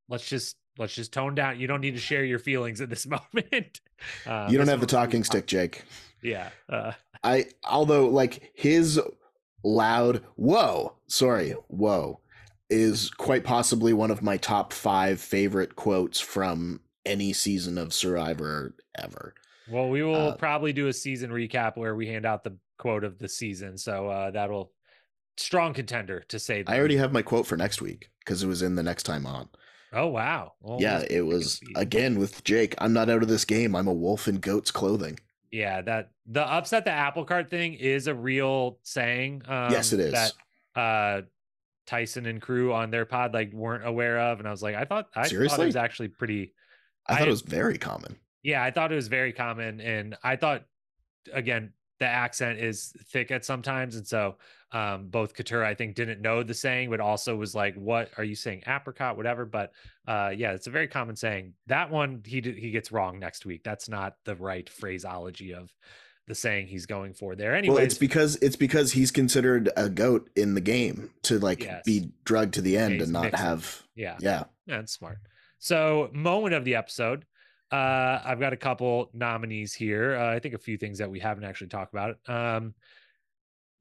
let's 0.09 0.27
just 0.27 0.57
let's 0.77 0.93
just 0.93 1.13
tone 1.13 1.35
down. 1.35 1.59
You 1.59 1.67
don't 1.67 1.81
need 1.81 1.95
to 1.95 1.99
share 1.99 2.23
your 2.23 2.39
feelings 2.39 2.81
at 2.81 2.89
this 2.89 3.05
moment. 3.33 3.81
Uh, 4.25 4.47
you 4.49 4.57
don't 4.57 4.67
have 4.67 4.81
the 4.81 4.87
talking 4.87 5.23
stick 5.23 5.45
jake. 5.45 5.83
Yeah 6.21 6.49
uh, 6.67 6.91
i 7.23 7.45
although 7.63 8.07
like 8.07 8.51
his 8.53 8.99
loud 9.63 10.23
whoa 10.35 10.93
sorry 11.07 11.51
whoa 11.67 12.19
is 12.69 13.09
quite 13.09 13.43
possibly 13.43 13.93
one 13.93 14.11
of 14.11 14.21
my 14.21 14.37
top 14.37 14.73
five 14.73 15.19
favorite 15.19 15.75
quotes 15.75 16.19
from 16.19 16.79
any 17.05 17.33
season 17.33 17.77
of 17.77 17.93
survivor 17.93 18.75
ever. 18.95 19.33
Well 19.69 19.89
we 19.89 20.03
will 20.03 20.29
uh, 20.29 20.35
probably 20.35 20.73
do 20.73 20.87
a 20.87 20.93
season 20.93 21.31
recap 21.31 21.77
where 21.77 21.95
we 21.95 22.07
hand 22.07 22.25
out 22.25 22.43
the 22.43 22.57
quote 22.79 23.03
of 23.03 23.19
the 23.19 23.29
season. 23.29 23.77
So 23.77 24.07
uh, 24.09 24.31
that'll 24.31 24.71
strong 25.37 25.73
contender 25.73 26.21
to 26.29 26.39
say. 26.39 26.63
That. 26.63 26.71
I 26.71 26.79
already 26.79 26.97
have 26.97 27.13
my 27.13 27.21
quote 27.21 27.45
for 27.45 27.55
next 27.55 27.81
week 27.81 28.09
because 28.19 28.41
it 28.41 28.47
was 28.47 28.63
in 28.63 28.75
the 28.75 28.83
next 28.83 29.03
time 29.03 29.27
on. 29.27 29.49
Oh 29.91 30.07
wow! 30.07 30.53
Well, 30.61 30.79
yeah, 30.79 31.03
it 31.09 31.21
was 31.21 31.59
again 31.75 32.19
with 32.19 32.43
Jake. 32.43 32.75
I'm 32.77 32.93
not 32.93 33.09
out 33.09 33.23
of 33.23 33.27
this 33.27 33.45
game. 33.45 33.75
I'm 33.75 33.87
a 33.87 33.93
wolf 33.93 34.27
in 34.27 34.37
goat's 34.37 34.69
clothing. 34.71 35.19
Yeah, 35.51 35.81
that 35.81 36.11
the 36.27 36.41
upset 36.41 36.85
the 36.85 36.91
apple 36.91 37.25
cart 37.25 37.49
thing 37.49 37.73
is 37.73 38.05
a 38.05 38.13
real 38.13 38.77
saying. 38.83 39.41
Um, 39.47 39.71
yes, 39.71 39.91
it 39.93 39.99
is. 39.99 40.11
That 40.13 40.33
uh, 40.79 41.21
Tyson 41.87 42.27
and 42.27 42.39
crew 42.39 42.71
on 42.71 42.91
their 42.91 43.05
pod 43.05 43.33
like 43.33 43.51
weren't 43.51 43.85
aware 43.85 44.19
of, 44.19 44.37
and 44.37 44.47
I 44.47 44.51
was 44.51 44.61
like, 44.61 44.75
I 44.75 44.85
thought 44.85 45.07
I 45.15 45.27
Seriously? 45.27 45.57
thought 45.57 45.63
it 45.63 45.67
was 45.67 45.75
actually 45.75 46.09
pretty. 46.09 46.53
I 47.07 47.13
thought 47.13 47.23
I, 47.23 47.27
it 47.27 47.31
was 47.31 47.41
very 47.41 47.79
common. 47.79 48.15
Yeah, 48.43 48.63
I 48.63 48.69
thought 48.69 48.91
it 48.91 48.95
was 48.95 49.07
very 49.07 49.33
common, 49.33 49.81
and 49.81 50.15
I 50.23 50.35
thought 50.35 50.65
again 51.33 51.73
the 51.99 52.05
accent 52.05 52.59
is 52.59 52.93
thick 53.07 53.31
at 53.31 53.45
sometimes 53.45 53.95
and 53.95 54.07
so 54.07 54.37
um, 54.71 55.07
both 55.07 55.33
Katurah 55.33 55.65
I 55.65 55.73
think 55.73 55.95
didn't 55.95 56.21
know 56.21 56.43
the 56.43 56.53
saying 56.53 56.89
but 56.89 56.99
also 56.99 57.35
was 57.35 57.55
like 57.55 57.75
what 57.75 58.09
are 58.17 58.23
you 58.23 58.35
saying 58.35 58.63
apricot 58.67 59.17
whatever? 59.17 59.45
But 59.45 59.71
uh, 60.07 60.31
yeah 60.35 60.51
it's 60.51 60.67
a 60.67 60.71
very 60.71 60.87
common 60.87 61.15
saying. 61.15 61.53
That 61.67 61.91
one 61.91 62.21
he 62.25 62.41
he 62.41 62.71
gets 62.71 62.91
wrong 62.91 63.19
next 63.19 63.45
week. 63.45 63.63
That's 63.63 63.89
not 63.89 64.15
the 64.25 64.35
right 64.35 64.69
phraseology 64.69 65.53
of 65.53 65.73
the 66.27 66.35
saying 66.35 66.67
he's 66.67 66.85
going 66.85 67.13
for 67.13 67.35
there. 67.35 67.55
Anyway 67.55 67.75
well 67.75 67.83
it's 67.83 67.97
because 67.97 68.35
it's 68.37 68.55
because 68.55 68.91
he's 68.91 69.11
considered 69.11 69.69
a 69.75 69.89
goat 69.89 70.29
in 70.35 70.53
the 70.53 70.61
game 70.61 71.09
to 71.23 71.39
like 71.39 71.63
yes. 71.63 71.83
be 71.85 72.11
drugged 72.23 72.53
to 72.53 72.61
the 72.61 72.77
end 72.77 73.01
and 73.01 73.11
not 73.11 73.23
mixing. 73.23 73.45
have 73.45 73.83
yeah. 73.95 74.17
Yeah. 74.19 74.43
That's 74.67 74.93
smart. 74.93 75.17
So 75.57 76.09
moment 76.13 76.53
of 76.53 76.63
the 76.63 76.75
episode 76.75 77.25
uh, 77.71 78.19
I've 78.23 78.39
got 78.39 78.53
a 78.53 78.57
couple 78.57 79.09
nominees 79.13 79.73
here. 79.73 80.15
Uh, 80.15 80.35
I 80.35 80.39
think 80.39 80.55
a 80.55 80.59
few 80.59 80.77
things 80.77 80.97
that 80.97 81.09
we 81.09 81.19
haven't 81.19 81.43
actually 81.43 81.67
talked 81.67 81.93
about. 81.93 82.17
Um, 82.27 82.73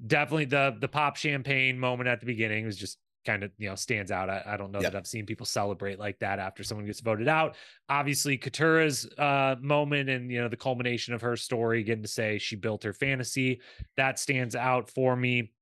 definitely 0.06 0.44
the 0.44 0.76
the 0.80 0.88
pop 0.88 1.16
champagne 1.16 1.78
moment 1.78 2.08
at 2.08 2.20
the 2.20 2.26
beginning 2.26 2.64
was 2.64 2.76
just 2.76 2.98
kind 3.26 3.42
of 3.42 3.50
you 3.58 3.68
know 3.68 3.74
stands 3.74 4.10
out. 4.10 4.30
I, 4.30 4.42
I 4.46 4.56
don't 4.56 4.72
know 4.72 4.80
yep. 4.80 4.92
that 4.92 4.98
I've 4.98 5.06
seen 5.06 5.26
people 5.26 5.46
celebrate 5.46 5.98
like 5.98 6.18
that 6.20 6.38
after 6.38 6.62
someone 6.62 6.86
gets 6.86 7.00
voted 7.00 7.28
out. 7.28 7.56
Obviously, 7.88 8.38
Katurah's 8.38 9.08
uh, 9.18 9.56
moment 9.60 10.08
and 10.08 10.30
you 10.30 10.40
know 10.40 10.48
the 10.48 10.56
culmination 10.56 11.14
of 11.14 11.20
her 11.22 11.36
story, 11.36 11.82
getting 11.82 12.02
to 12.02 12.08
say 12.08 12.38
she 12.38 12.56
built 12.56 12.82
her 12.84 12.92
fantasy, 12.92 13.60
that 13.96 14.18
stands 14.18 14.54
out 14.54 14.90
for 14.90 15.16
me. 15.16 15.52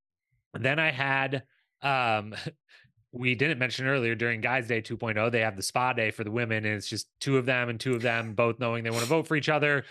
Then 0.53 0.79
I 0.79 0.91
had 0.91 1.43
um 1.81 2.35
we 3.17 3.35
didn't 3.35 3.59
mention 3.59 3.87
earlier 3.87 4.15
during 4.15 4.41
Guys 4.41 4.67
Day 4.67 4.81
2.0, 4.81 5.31
they 5.31 5.41
have 5.41 5.55
the 5.55 5.63
spa 5.63 5.93
day 5.93 6.11
for 6.11 6.23
the 6.23 6.31
women, 6.31 6.65
and 6.65 6.75
it's 6.75 6.87
just 6.87 7.07
two 7.19 7.37
of 7.37 7.45
them 7.45 7.69
and 7.69 7.79
two 7.79 7.95
of 7.95 8.01
them 8.01 8.33
both 8.33 8.59
knowing 8.59 8.83
they 8.83 8.89
want 8.89 9.03
to 9.03 9.09
vote 9.09 9.27
for 9.27 9.35
each 9.35 9.49
other. 9.49 9.85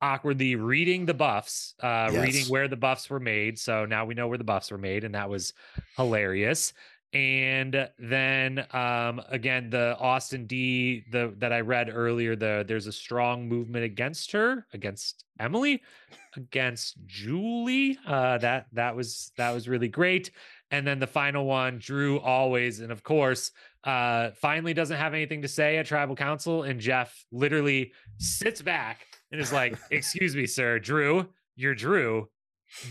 Awkwardly 0.00 0.54
reading 0.54 1.06
the 1.06 1.14
buffs, 1.14 1.74
uh, 1.82 2.08
yes. 2.12 2.22
reading 2.22 2.46
where 2.46 2.68
the 2.68 2.76
buffs 2.76 3.10
were 3.10 3.18
made. 3.18 3.58
So 3.58 3.84
now 3.84 4.04
we 4.04 4.14
know 4.14 4.28
where 4.28 4.38
the 4.38 4.44
buffs 4.44 4.70
were 4.70 4.78
made, 4.78 5.02
and 5.02 5.14
that 5.14 5.28
was 5.28 5.54
hilarious. 5.96 6.72
And 7.14 7.88
then 7.98 8.66
um, 8.72 9.22
again, 9.28 9.70
the 9.70 9.96
Austin 9.98 10.46
Dee 10.46 11.04
the 11.10 11.34
that 11.38 11.54
I 11.54 11.60
read 11.60 11.90
earlier, 11.92 12.36
the 12.36 12.64
there's 12.68 12.86
a 12.86 12.92
strong 12.92 13.48
movement 13.48 13.84
against 13.84 14.30
her, 14.32 14.66
against 14.74 15.24
Emily, 15.40 15.82
against 16.36 16.98
Julie. 17.06 17.98
Uh, 18.06 18.36
that 18.38 18.66
that 18.74 18.94
was 18.94 19.32
that 19.38 19.52
was 19.52 19.68
really 19.68 19.88
great. 19.88 20.30
And 20.70 20.86
then 20.86 20.98
the 20.98 21.06
final 21.06 21.46
one, 21.46 21.78
Drew 21.78 22.20
always, 22.20 22.80
and 22.80 22.92
of 22.92 23.02
course, 23.02 23.52
uh, 23.84 24.30
finally 24.32 24.74
doesn't 24.74 24.96
have 24.96 25.14
anything 25.14 25.42
to 25.42 25.48
say 25.48 25.78
at 25.78 25.86
tribal 25.86 26.14
council. 26.14 26.64
And 26.64 26.78
Jeff 26.78 27.24
literally 27.32 27.92
sits 28.18 28.60
back 28.60 29.06
and 29.32 29.40
is 29.40 29.52
like, 29.52 29.78
Excuse 29.90 30.36
me, 30.36 30.46
sir, 30.46 30.78
Drew, 30.78 31.28
you're 31.56 31.74
Drew. 31.74 32.28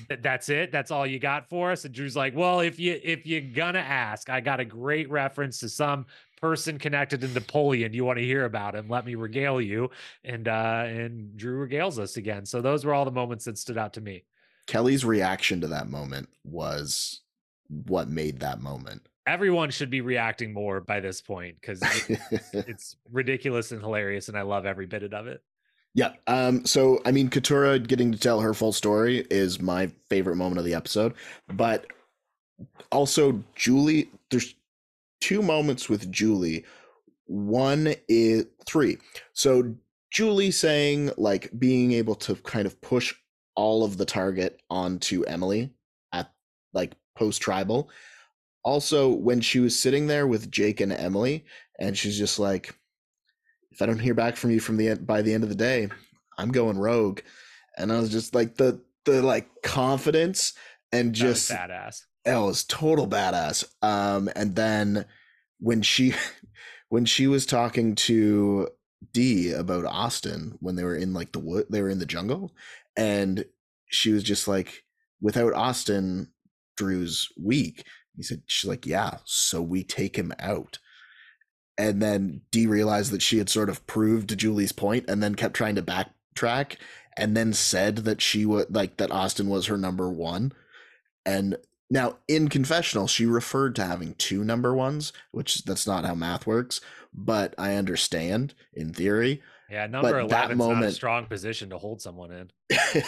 That's 0.10 0.50
it. 0.50 0.72
That's 0.72 0.90
all 0.90 1.06
you 1.06 1.20
got 1.20 1.50
for 1.50 1.72
us. 1.72 1.86
And 1.86 1.94
Drew's 1.94 2.16
like, 2.16 2.36
Well, 2.36 2.62
if 2.62 2.80
you 2.80 3.00
if 3.04 3.28
you're 3.28 3.42
gonna 3.42 3.80
ask, 3.80 4.30
I 4.30 4.42
got 4.42 4.60
a 4.60 4.66
great 4.66 5.10
reference 5.12 5.60
to 5.60 5.70
some 5.70 6.08
person 6.42 6.80
connected 6.80 7.22
to 7.22 7.28
Napoleon. 7.28 7.94
You 7.94 8.04
want 8.04 8.18
to 8.18 8.26
hear 8.26 8.46
about 8.46 8.76
him? 8.76 8.90
Let 8.90 9.06
me 9.06 9.14
regale 9.16 9.62
you. 9.62 9.92
And 10.24 10.48
uh 10.48 10.84
and 10.88 11.38
Drew 11.38 11.68
regales 11.68 12.00
us 12.00 12.18
again. 12.18 12.46
So 12.46 12.62
those 12.62 12.86
were 12.86 12.94
all 12.94 13.06
the 13.06 13.12
moments 13.12 13.46
that 13.46 13.58
stood 13.58 13.78
out 13.78 13.94
to 13.94 14.02
me. 14.02 14.24
Kellie's 14.66 15.06
reaction 15.06 15.62
to 15.62 15.68
that 15.68 15.90
moment 15.90 16.28
was 16.44 17.22
what 17.70 18.10
made 18.10 18.40
that 18.40 18.62
moment. 18.62 19.08
Everyone 19.26 19.70
should 19.70 19.90
be 19.90 20.02
reacting 20.02 20.54
more 20.54 20.80
by 20.80 21.00
this 21.00 21.20
point 21.20 21.58
because 21.60 21.82
it's, 21.82 22.50
it's 22.54 22.96
ridiculous 23.12 23.72
and 23.72 23.82
hilarious, 23.82 24.30
and 24.30 24.38
I 24.38 24.44
love 24.44 24.66
every 24.66 24.86
bit 24.86 25.04
of 25.04 25.28
it. 25.28 25.42
Yeah. 25.94 26.14
Um, 26.28 26.64
so 26.64 27.02
I 27.06 27.12
mean, 27.12 27.30
Katurah 27.30 27.86
getting 27.86 28.12
to 28.12 28.20
tell 28.20 28.40
her 28.40 28.54
full 28.54 28.72
story 28.72 29.26
is 29.32 29.60
my 29.60 29.92
favorite 30.10 30.36
moment 30.36 30.60
of 30.60 30.66
the 30.66 30.76
episode. 30.76 31.14
But 31.48 31.88
also 32.92 33.44
Julie, 33.56 34.12
there's 34.30 34.54
two 35.22 35.42
moments 35.42 35.90
with 35.90 36.12
Julie. 36.12 36.66
One 37.26 37.96
is 38.08 38.46
three. 38.66 39.00
So 39.34 39.76
Julie 40.12 40.52
saying 40.52 41.12
like 41.18 41.50
being 41.58 41.94
able 41.94 42.16
to 42.16 42.36
kind 42.36 42.66
of 42.66 42.80
push 42.82 43.16
all 43.56 43.84
of 43.84 43.98
the 43.98 44.06
target 44.06 44.62
onto 44.70 45.24
Emily 45.24 45.72
at 46.14 46.32
like 46.74 46.94
post 47.18 47.42
tribal. 47.42 47.90
Also, 48.64 49.10
when 49.10 49.42
she 49.42 49.60
was 49.60 49.80
sitting 49.80 50.08
there 50.08 50.28
with 50.28 50.52
Jake 50.52 50.82
and 50.82 50.92
Emily, 50.92 51.46
and 51.80 51.98
she's 51.98 52.18
just 52.18 52.38
like, 52.40 52.76
if 53.72 53.82
I 53.82 53.86
don't 53.86 54.00
hear 54.00 54.14
back 54.14 54.36
from 54.36 54.52
you 54.52 54.60
from 54.60 54.78
the 54.78 54.96
by 54.96 55.22
the 55.22 55.34
end 55.34 55.44
of 55.44 55.50
the 55.50 55.56
day, 55.56 55.90
I'm 56.38 56.52
going 56.52 56.78
rogue. 56.78 57.22
And 57.78 57.92
I 57.92 58.00
was 58.00 58.10
just 58.10 58.34
like 58.34 58.56
the 58.56 58.82
the 59.06 59.22
like 59.22 59.48
confidence 59.64 60.54
and 60.92 61.14
just 61.14 61.52
badass. 61.52 62.02
It 62.26 62.36
was 62.36 62.64
total 62.66 63.08
badass. 63.08 63.66
Um, 63.82 64.30
and 64.36 64.56
then 64.56 65.06
when 65.60 65.82
she 65.82 66.14
when 66.90 67.06
she 67.06 67.28
was 67.28 67.46
talking 67.46 67.96
to 67.96 68.68
Dee 69.14 69.52
about 69.52 69.86
Austin 69.86 70.58
when 70.60 70.76
they 70.76 70.84
were 70.84 70.96
in 70.96 71.14
like 71.14 71.32
the 71.32 71.40
wood, 71.40 71.68
they 71.70 71.82
were 71.82 71.90
in 71.90 72.00
the 72.00 72.06
jungle, 72.06 72.54
and 72.96 73.46
she 73.90 74.12
was 74.12 74.24
just 74.24 74.48
like, 74.48 74.84
without 75.22 75.54
Austin, 75.54 76.30
Drew's 76.78 77.30
weak. 77.42 77.86
He 78.16 78.24
said, 78.24 78.44
she's 78.48 78.68
like, 78.68 78.86
yeah, 78.86 79.18
so 79.26 79.62
we 79.62 79.84
take 79.84 80.18
him 80.18 80.34
out. 80.40 80.80
And 81.78 82.02
then 82.02 82.42
Dee 82.52 82.66
realized 82.66 83.12
that 83.12 83.22
she 83.22 83.38
had 83.38 83.50
sort 83.50 83.70
of 83.70 83.86
proved 83.86 84.36
Julie's 84.38 84.72
point 84.72 85.06
and 85.08 85.22
then 85.22 85.36
kept 85.36 85.54
trying 85.54 85.76
to 85.76 85.84
backtrack 85.84 86.78
and 87.16 87.36
then 87.36 87.54
said 87.54 87.98
that 87.98 88.22
she 88.22 88.46
would 88.46 88.74
like 88.74 88.98
that 88.98 89.12
Austin 89.12 89.48
was 89.48 89.68
her 89.68 89.78
number 89.78 90.10
one. 90.10 90.54
And 91.26 91.58
now 91.90 92.18
in 92.28 92.48
confessional, 92.48 93.08
she 93.08 93.26
referred 93.26 93.76
to 93.76 93.86
having 93.86 94.16
two 94.16 94.44
number 94.44 94.74
ones, 94.74 95.14
which 95.32 95.64
that's 95.64 95.88
not 95.88 96.06
how 96.06 96.16
math 96.16 96.48
works, 96.48 96.82
but 97.14 97.54
I 97.58 97.76
understand 97.76 98.54
in 98.74 98.94
theory. 98.94 99.42
Yeah, 99.70 99.88
number 99.88 100.20
eleven 100.20 100.58
moment, 100.58 100.82
not 100.82 100.90
a 100.90 100.94
strong 100.94 101.26
position 101.26 101.72
to 101.72 101.78
hold 101.78 102.02
someone 102.02 102.32
in. 102.32 102.52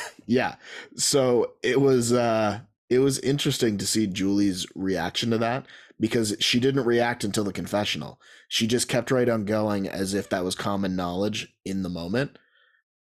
yeah. 0.26 0.56
So 0.98 1.54
it 1.64 1.80
was 1.80 2.12
uh 2.12 2.60
it 2.90 3.00
was 3.00 3.20
interesting 3.20 3.78
to 3.78 3.86
see 3.86 4.08
Julie's 4.08 4.66
reaction 4.76 5.30
to 5.32 5.38
that 5.38 5.66
because 6.00 6.36
she 6.40 6.60
didn't 6.60 6.86
react 6.86 7.24
until 7.24 7.44
the 7.44 7.54
confessional. 7.54 8.20
She 8.48 8.66
just 8.66 8.88
kept 8.88 9.12
right 9.12 9.30
on 9.30 9.46
going 9.46 9.88
as 9.88 10.14
if 10.14 10.30
that 10.30 10.44
was 10.44 10.56
common 10.56 10.96
knowledge 10.96 11.54
in 11.66 11.84
the 11.84 11.90
moment. 11.90 12.38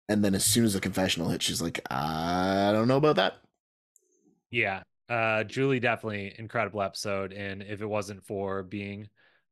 And 0.09 0.23
then 0.23 0.35
as 0.35 0.43
soon 0.43 0.65
as 0.65 0.73
the 0.73 0.79
confessional 0.79 1.29
hit, 1.29 1.41
she's 1.41 1.61
like, 1.61 1.79
I 1.89 2.71
don't 2.71 2.87
know 2.87 2.97
about 2.97 3.15
that. 3.15 3.37
Yeah. 4.51 4.83
Uh, 5.09 5.43
Julie 5.43 5.79
definitely 5.79 6.35
incredible 6.37 6.81
episode. 6.81 7.33
And 7.33 7.63
if 7.63 7.81
it 7.81 7.85
wasn't 7.85 8.23
for 8.23 8.63
being 8.63 9.07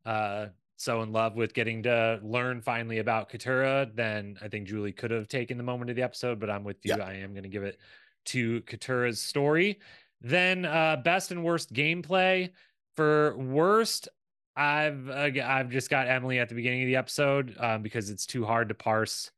uh, 0.06 0.48
so 0.76 1.02
in 1.02 1.12
love 1.12 1.36
with 1.36 1.54
getting 1.54 1.84
to 1.84 2.20
learn 2.22 2.62
finally 2.62 3.00
about 3.00 3.32
Katurah, 3.32 3.96
then 3.96 4.38
I 4.42 4.50
think 4.50 4.68
Julie 4.68 4.92
could 4.92 5.12
have 5.12 5.28
taken 5.28 5.58
the 5.58 5.64
moment 5.64 5.90
of 5.90 5.96
the 5.96 6.04
episode. 6.04 6.40
But 6.40 6.50
I'm 6.50 6.64
with 6.64 6.78
you. 6.84 6.96
Yeah. 6.98 7.06
I 7.06 7.14
am 7.14 7.32
going 7.32 7.44
to 7.44 7.50
give 7.50 7.64
it 7.64 7.80
to 8.26 8.62
Katurah's 8.62 9.22
story. 9.22 9.80
Then 10.22 10.66
uh, 10.66 10.98
best 11.04 11.32
and 11.32 11.44
worst 11.44 11.74
gameplay. 11.74 12.52
For 12.96 13.36
worst, 13.38 14.10
I've 14.56 15.10
I've 15.10 15.70
just 15.70 15.90
got 15.90 16.08
Emily 16.08 16.40
at 16.40 16.50
the 16.50 16.56
beginning 16.56 16.84
of 16.84 16.88
the 16.88 16.98
episode 16.98 17.56
um, 17.60 17.82
because 17.82 18.10
it's 18.10 18.26
too 18.26 18.46
hard 18.46 18.70
to 18.70 18.76
parse. 18.76 19.32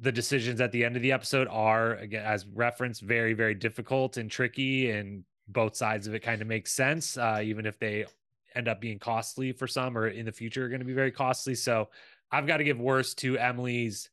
The 0.00 0.12
decisions 0.12 0.60
at 0.60 0.72
the 0.72 0.84
end 0.84 0.96
of 0.96 1.02
the 1.02 1.12
episode 1.12 1.46
are, 1.50 1.94
again, 1.96 2.24
as 2.24 2.46
referenced, 2.46 3.02
very 3.02 3.32
very 3.32 3.54
difficult 3.54 4.16
and 4.16 4.30
tricky, 4.30 4.90
and 4.90 5.24
both 5.48 5.76
sides 5.76 6.06
of 6.06 6.14
it 6.14 6.20
kind 6.20 6.42
of 6.42 6.48
make 6.48 6.66
sense, 6.66 7.16
uh, 7.16 7.40
even 7.42 7.66
if 7.66 7.78
they 7.78 8.06
end 8.54 8.68
up 8.68 8.80
being 8.80 8.98
costly 8.98 9.52
for 9.52 9.66
some 9.66 9.96
or 9.96 10.08
in 10.08 10.26
the 10.26 10.32
future 10.32 10.64
are 10.64 10.68
going 10.68 10.80
to 10.80 10.86
be 10.86 10.92
very 10.92 11.12
costly. 11.12 11.54
So 11.54 11.88
I've 12.32 12.46
got 12.46 12.58
to 12.58 12.64
give 12.64 12.78
worst 12.78 13.18
to 13.18 13.38
Emily's 13.38 14.10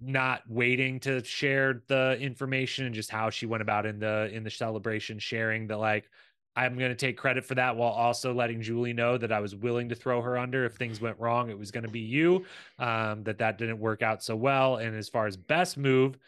not 0.00 0.42
waiting 0.48 1.00
to 1.00 1.24
share 1.24 1.82
the 1.88 2.18
information 2.20 2.86
and 2.86 2.94
just 2.94 3.10
how 3.10 3.30
she 3.30 3.46
went 3.46 3.62
about 3.62 3.86
in 3.86 3.98
the 3.98 4.30
in 4.32 4.44
the 4.44 4.50
celebration 4.50 5.18
sharing 5.18 5.66
that 5.66 5.78
like 5.78 6.08
I'm 6.54 6.78
going 6.78 6.90
to 6.90 6.96
take 6.96 7.18
credit 7.18 7.44
for 7.44 7.54
that 7.54 7.76
while 7.76 7.92
also 7.92 8.32
letting 8.32 8.62
Julie 8.62 8.94
know 8.94 9.18
that 9.18 9.30
I 9.30 9.40
was 9.40 9.54
willing 9.54 9.90
to 9.90 9.94
throw 9.94 10.22
her 10.22 10.38
under 10.38 10.64
if 10.64 10.74
things 10.74 11.00
went 11.00 11.18
wrong 11.18 11.48
it 11.48 11.58
was 11.58 11.70
going 11.70 11.84
to 11.84 11.90
be 11.90 12.00
you 12.00 12.44
um, 12.78 13.24
that 13.24 13.38
that 13.38 13.56
didn't 13.58 13.78
work 13.78 14.02
out 14.02 14.22
so 14.22 14.36
well 14.36 14.76
and 14.76 14.94
as 14.94 15.08
far 15.08 15.26
as 15.26 15.36
best 15.36 15.78
move 15.78 16.18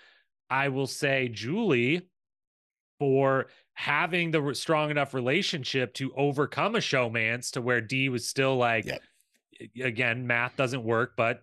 I 0.48 0.68
will 0.68 0.86
say 0.86 1.28
Julie 1.28 2.08
for 2.98 3.48
having 3.74 4.30
the 4.30 4.54
strong 4.54 4.90
enough 4.90 5.12
relationship 5.12 5.92
to 5.94 6.12
overcome 6.16 6.74
a 6.74 6.80
showmance 6.80 7.50
to 7.52 7.60
where 7.60 7.82
Dee 7.82 8.08
was 8.08 8.26
still 8.26 8.56
like 8.56 8.86
yep. 8.86 9.02
again 9.82 10.26
math 10.26 10.56
doesn't 10.56 10.84
work 10.84 11.12
but 11.18 11.42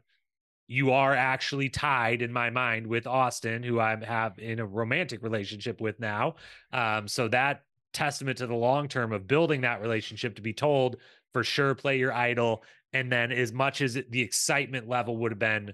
you 0.68 0.92
are 0.92 1.14
actually 1.14 1.70
tied 1.70 2.22
in 2.22 2.32
my 2.32 2.50
mind 2.50 2.88
with 2.88 3.06
Austin, 3.06 3.62
who 3.62 3.80
I 3.80 4.04
have 4.04 4.40
in 4.40 4.60
a 4.60 4.66
romantic 4.66 5.22
relationship 5.22 5.80
with 5.80 6.00
now. 6.00 6.36
Um, 6.74 7.08
so 7.08 7.28
that 7.28 7.64
testament 7.94 8.40
to 8.40 8.48
the 8.48 8.56
long 8.56 8.88
term 8.88 9.14
of 9.14 9.28
building 9.28 9.62
that 9.62 9.82
relationship 9.82 10.36
to 10.36 10.42
be 10.42 10.54
told 10.54 10.98
for 11.34 11.44
sure 11.44 11.76
play 11.76 11.98
your 11.98 12.14
idol. 12.14 12.64
And 12.94 13.12
then 13.12 13.32
as 13.32 13.52
much 13.52 13.82
as 13.82 13.94
the 13.94 14.22
excitement 14.22 14.88
level 14.88 15.18
would 15.18 15.32
have 15.32 15.40
been 15.40 15.74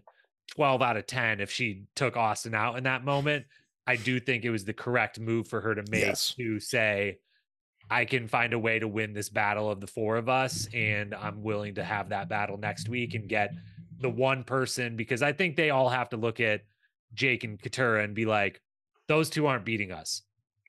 12 0.52 0.82
out 0.82 0.98
of 0.98 1.08
10 1.08 1.40
if 1.40 1.52
she 1.52 1.84
took 1.96 2.18
Austin 2.18 2.54
out 2.54 2.78
in 2.78 2.84
that 2.84 3.06
moment, 3.06 3.46
I 3.88 3.96
do 3.96 4.20
think 4.20 4.44
it 4.44 4.50
was 4.50 4.66
the 4.66 4.74
correct 4.74 5.20
move 5.20 5.48
for 5.48 5.62
her 5.62 5.76
to 5.76 5.84
make 5.90 6.06
yes. 6.06 6.34
to 6.36 6.60
say, 6.60 7.20
I 7.90 8.06
can 8.06 8.28
find 8.28 8.54
a 8.54 8.60
way 8.60 8.80
to 8.80 8.88
win 8.88 9.14
this 9.14 9.30
battle 9.30 9.70
of 9.70 9.82
the 9.82 9.88
four 9.88 10.18
of 10.18 10.30
us. 10.30 10.68
And 10.74 11.14
I'm 11.14 11.44
willing 11.44 11.76
to 11.76 11.84
have 11.84 12.10
that 12.10 12.30
battle 12.30 12.58
next 12.58 12.88
week 12.88 13.16
and 13.16 13.28
get 13.28 13.54
the 14.02 14.10
one 14.10 14.44
person 14.44 14.96
because 14.96 15.22
I 15.22 15.34
think 15.34 15.56
they 15.56 15.70
all 15.70 15.90
have 15.90 16.10
to 16.10 16.18
look 16.18 16.40
at 16.40 16.62
Jake 17.14 17.44
and 17.44 17.62
Katurah 17.62 18.04
and 18.04 18.16
be 18.16 18.26
like, 18.26 18.62
those 19.08 19.30
two 19.30 19.48
aren't 19.48 19.66
beating 19.66 19.92
us. 19.92 20.24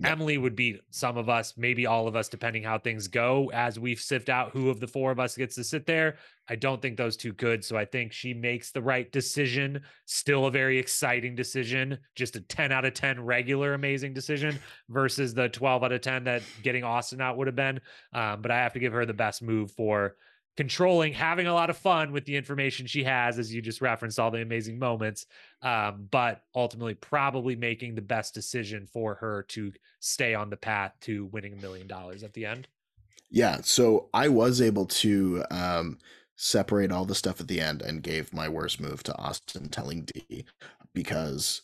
Emily 0.05 0.37
would 0.37 0.57
beat 0.57 0.81
some 0.91 1.17
of 1.17 1.29
us, 1.29 1.55
maybe 1.57 1.87
all 1.87 2.09
of 2.09 2.17
us, 2.17 2.29
depending 2.29 2.63
how 2.63 2.79
things 2.79 3.07
go 3.07 3.51
as 3.53 3.79
we 3.79 3.95
sift 3.95 4.29
out 4.29 4.51
who 4.51 4.69
of 4.69 4.81
the 4.81 4.87
four 4.87 5.13
of 5.13 5.21
us 5.21 5.37
gets 5.37 5.55
to 5.55 5.63
sit 5.63 5.87
there. 5.87 6.17
I 6.49 6.57
don't 6.57 6.83
think 6.83 6.97
those 6.97 7.17
two 7.17 7.33
could. 7.33 7.65
So 7.65 7.77
I 7.77 7.85
think 7.85 8.13
she 8.13 8.35
makes 8.35 8.73
the 8.73 8.83
right 8.83 9.11
decision. 9.13 9.83
Still 10.07 10.47
a 10.47 10.51
very 10.51 10.79
exciting 10.79 11.37
decision. 11.37 11.99
Just 12.17 12.35
a 12.35 12.41
10 12.41 12.73
out 12.73 12.85
of 12.85 12.95
10 12.95 13.25
regular 13.25 13.75
amazing 13.75 14.13
decision 14.13 14.59
versus 14.89 15.35
the 15.35 15.49
12 15.49 15.85
out 15.85 15.93
of 15.93 16.01
10 16.01 16.25
that 16.25 16.43
getting 16.63 16.83
Austin 16.83 17.21
out 17.21 17.37
would 17.37 17.47
have 17.47 17.57
been. 17.57 17.81
Um, 18.13 18.43
but 18.43 18.51
I 18.51 18.57
have 18.57 18.73
to 18.73 18.81
give 18.81 18.93
her 18.93 19.07
the 19.07 19.15
best 19.15 19.41
move 19.41 19.71
for 19.71 20.17
controlling, 20.57 21.13
having 21.13 21.47
a 21.47 21.55
lot 21.55 21.71
of 21.71 21.77
fun 21.77 22.13
with 22.13 22.25
the 22.25 22.37
information 22.37 22.87
she 22.87 23.05
has, 23.05 23.39
as 23.39 23.53
you 23.53 23.63
just 23.63 23.81
referenced 23.81 24.19
all 24.19 24.31
the 24.31 24.43
amazing 24.43 24.79
moments, 24.79 25.27
um, 25.63 26.07
but 26.11 26.43
ultimately 26.55 26.95
probably 26.95 27.57
making 27.57 27.95
the 27.95 28.03
best 28.03 28.35
decision 28.35 28.87
for 28.87 29.15
her 29.15 29.45
to 29.49 29.73
stay 30.01 30.35
on 30.35 30.51
the 30.51 30.57
path 30.57 30.93
to 31.01 31.27
winning 31.27 31.55
a 31.55 31.57
million 31.57 31.87
dollars 31.87 32.23
at 32.23 32.35
the 32.35 32.45
end. 32.45 32.69
Yeah, 33.31 33.59
so 33.63 34.11
I 34.13 34.29
was 34.29 34.61
able 34.61 34.85
to 34.87 35.43
um, 35.51 35.99
separate 36.37 36.93
all 36.93 37.07
the 37.07 37.15
stuff 37.15 37.41
at 37.41 37.49
the 37.49 37.61
end 37.61 37.81
and 37.81 38.03
gave 38.03 38.35
my 38.35 38.49
worst 38.49 38.79
move 38.79 39.03
to 39.05 39.17
Austin 39.17 39.71
telling 39.71 40.05
Dee 40.05 40.45
because 40.93 41.63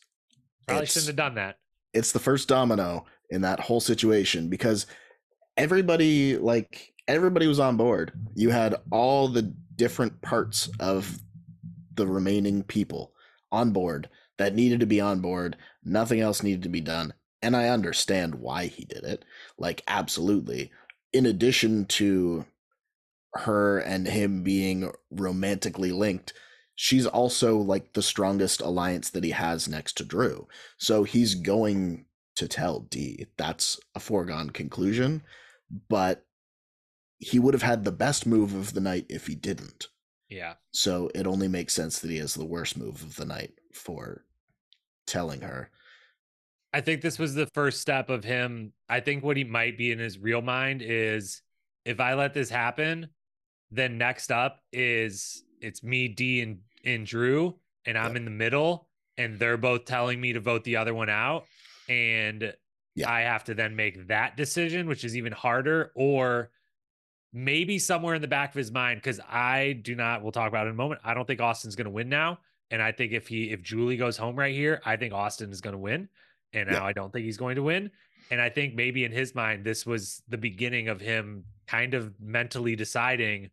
probably 0.66 0.86
shouldn't 0.86 1.08
have 1.08 1.16
done 1.16 1.34
that. 1.34 1.58
It's 1.92 2.12
the 2.12 2.18
first 2.18 2.48
domino 2.48 3.04
in 3.28 3.42
that 3.42 3.60
whole 3.60 3.80
situation 3.80 4.48
because 4.48 4.86
everybody 5.58 6.38
like 6.38 6.94
everybody 7.08 7.46
was 7.46 7.58
on 7.58 7.76
board. 7.76 8.12
You 8.34 8.50
had 8.50 8.76
all 8.92 9.28
the 9.28 9.54
different 9.74 10.20
parts 10.20 10.68
of 10.78 11.18
the 11.94 12.06
remaining 12.06 12.62
people 12.62 13.12
on 13.50 13.72
board 13.72 14.08
that 14.36 14.54
needed 14.54 14.80
to 14.80 14.86
be 14.86 15.00
on 15.00 15.20
board. 15.20 15.56
Nothing 15.82 16.20
else 16.20 16.42
needed 16.42 16.62
to 16.62 16.68
be 16.68 16.80
done. 16.80 17.14
And 17.42 17.56
I 17.56 17.68
understand 17.68 18.36
why 18.36 18.66
he 18.66 18.84
did 18.84 19.04
it. 19.04 19.24
Like, 19.56 19.82
absolutely. 19.88 20.70
In 21.12 21.24
addition 21.24 21.86
to 21.86 22.44
her 23.34 23.78
and 23.78 24.06
him 24.06 24.42
being 24.42 24.92
romantically 25.10 25.92
linked, 25.92 26.34
she's 26.74 27.06
also 27.06 27.56
like 27.56 27.94
the 27.94 28.02
strongest 28.02 28.60
alliance 28.60 29.10
that 29.10 29.24
he 29.24 29.30
has 29.30 29.68
next 29.68 29.96
to 29.98 30.04
Drew. 30.04 30.46
So 30.76 31.04
he's 31.04 31.34
going 31.34 32.06
to 32.36 32.48
tell 32.48 32.80
Dee. 32.80 33.26
That's 33.36 33.78
a 33.94 34.00
foregone 34.00 34.50
conclusion. 34.50 35.22
But 35.88 36.24
he 37.18 37.38
would 37.38 37.54
have 37.54 37.62
had 37.62 37.84
the 37.84 37.92
best 37.92 38.26
move 38.26 38.54
of 38.54 38.74
the 38.74 38.80
night 38.80 39.06
if 39.08 39.26
he 39.26 39.34
didn't. 39.34 39.88
Yeah. 40.28 40.54
So 40.72 41.10
it 41.14 41.26
only 41.26 41.48
makes 41.48 41.72
sense 41.72 41.98
that 41.98 42.10
he 42.10 42.18
has 42.18 42.34
the 42.34 42.44
worst 42.44 42.76
move 42.76 43.02
of 43.02 43.16
the 43.16 43.24
night 43.24 43.54
for 43.72 44.24
telling 45.06 45.40
her. 45.40 45.70
I 46.72 46.80
think 46.80 47.00
this 47.00 47.18
was 47.18 47.34
the 47.34 47.48
first 47.54 47.80
step 47.80 48.10
of 48.10 48.24
him. 48.24 48.72
I 48.88 49.00
think 49.00 49.24
what 49.24 49.36
he 49.36 49.44
might 49.44 49.78
be 49.78 49.90
in 49.90 49.98
his 49.98 50.18
real 50.18 50.42
mind 50.42 50.82
is 50.82 51.40
if 51.84 51.98
I 51.98 52.14
let 52.14 52.34
this 52.34 52.50
happen, 52.50 53.08
then 53.70 53.96
next 53.98 54.30
up 54.30 54.60
is 54.72 55.44
it's 55.60 55.82
me, 55.82 56.08
Dee, 56.08 56.42
and, 56.42 56.58
and 56.84 57.06
Drew, 57.06 57.56
and 57.86 57.96
I'm 57.96 58.16
in 58.16 58.24
the 58.24 58.30
middle, 58.30 58.88
and 59.16 59.38
they're 59.38 59.56
both 59.56 59.86
telling 59.86 60.20
me 60.20 60.34
to 60.34 60.40
vote 60.40 60.62
the 60.64 60.76
other 60.76 60.94
one 60.94 61.08
out. 61.08 61.46
And 61.88 62.52
yeah. 62.94 63.10
I 63.10 63.22
have 63.22 63.44
to 63.44 63.54
then 63.54 63.74
make 63.74 64.08
that 64.08 64.36
decision, 64.36 64.86
which 64.88 65.04
is 65.04 65.16
even 65.16 65.32
harder, 65.32 65.90
or 65.94 66.50
maybe 67.32 67.78
somewhere 67.78 68.14
in 68.14 68.22
the 68.22 68.28
back 68.28 68.50
of 68.50 68.54
his 68.54 68.72
mind 68.72 69.00
because 69.00 69.20
I 69.28 69.78
do 69.82 69.94
not. 69.94 70.22
We'll 70.22 70.32
talk 70.32 70.48
about 70.48 70.66
it 70.66 70.70
in 70.70 70.74
a 70.74 70.76
moment. 70.76 71.00
I 71.04 71.14
don't 71.14 71.26
think 71.26 71.40
Austin's 71.40 71.76
going 71.76 71.86
to 71.86 71.90
win 71.90 72.08
now, 72.08 72.38
and 72.70 72.82
I 72.82 72.92
think 72.92 73.12
if 73.12 73.28
he 73.28 73.50
if 73.50 73.62
Julie 73.62 73.96
goes 73.96 74.16
home 74.16 74.36
right 74.36 74.54
here, 74.54 74.80
I 74.84 74.96
think 74.96 75.12
Austin 75.12 75.50
is 75.50 75.60
going 75.60 75.74
to 75.74 75.78
win, 75.78 76.08
and 76.52 76.70
now 76.70 76.78
yeah. 76.78 76.84
I 76.84 76.92
don't 76.92 77.12
think 77.12 77.24
he's 77.24 77.36
going 77.36 77.56
to 77.56 77.62
win. 77.62 77.90
And 78.30 78.40
I 78.40 78.50
think 78.50 78.74
maybe 78.74 79.04
in 79.04 79.12
his 79.12 79.34
mind, 79.34 79.64
this 79.64 79.86
was 79.86 80.22
the 80.28 80.36
beginning 80.36 80.88
of 80.88 81.00
him 81.00 81.44
kind 81.66 81.94
of 81.94 82.12
mentally 82.20 82.76
deciding 82.76 83.50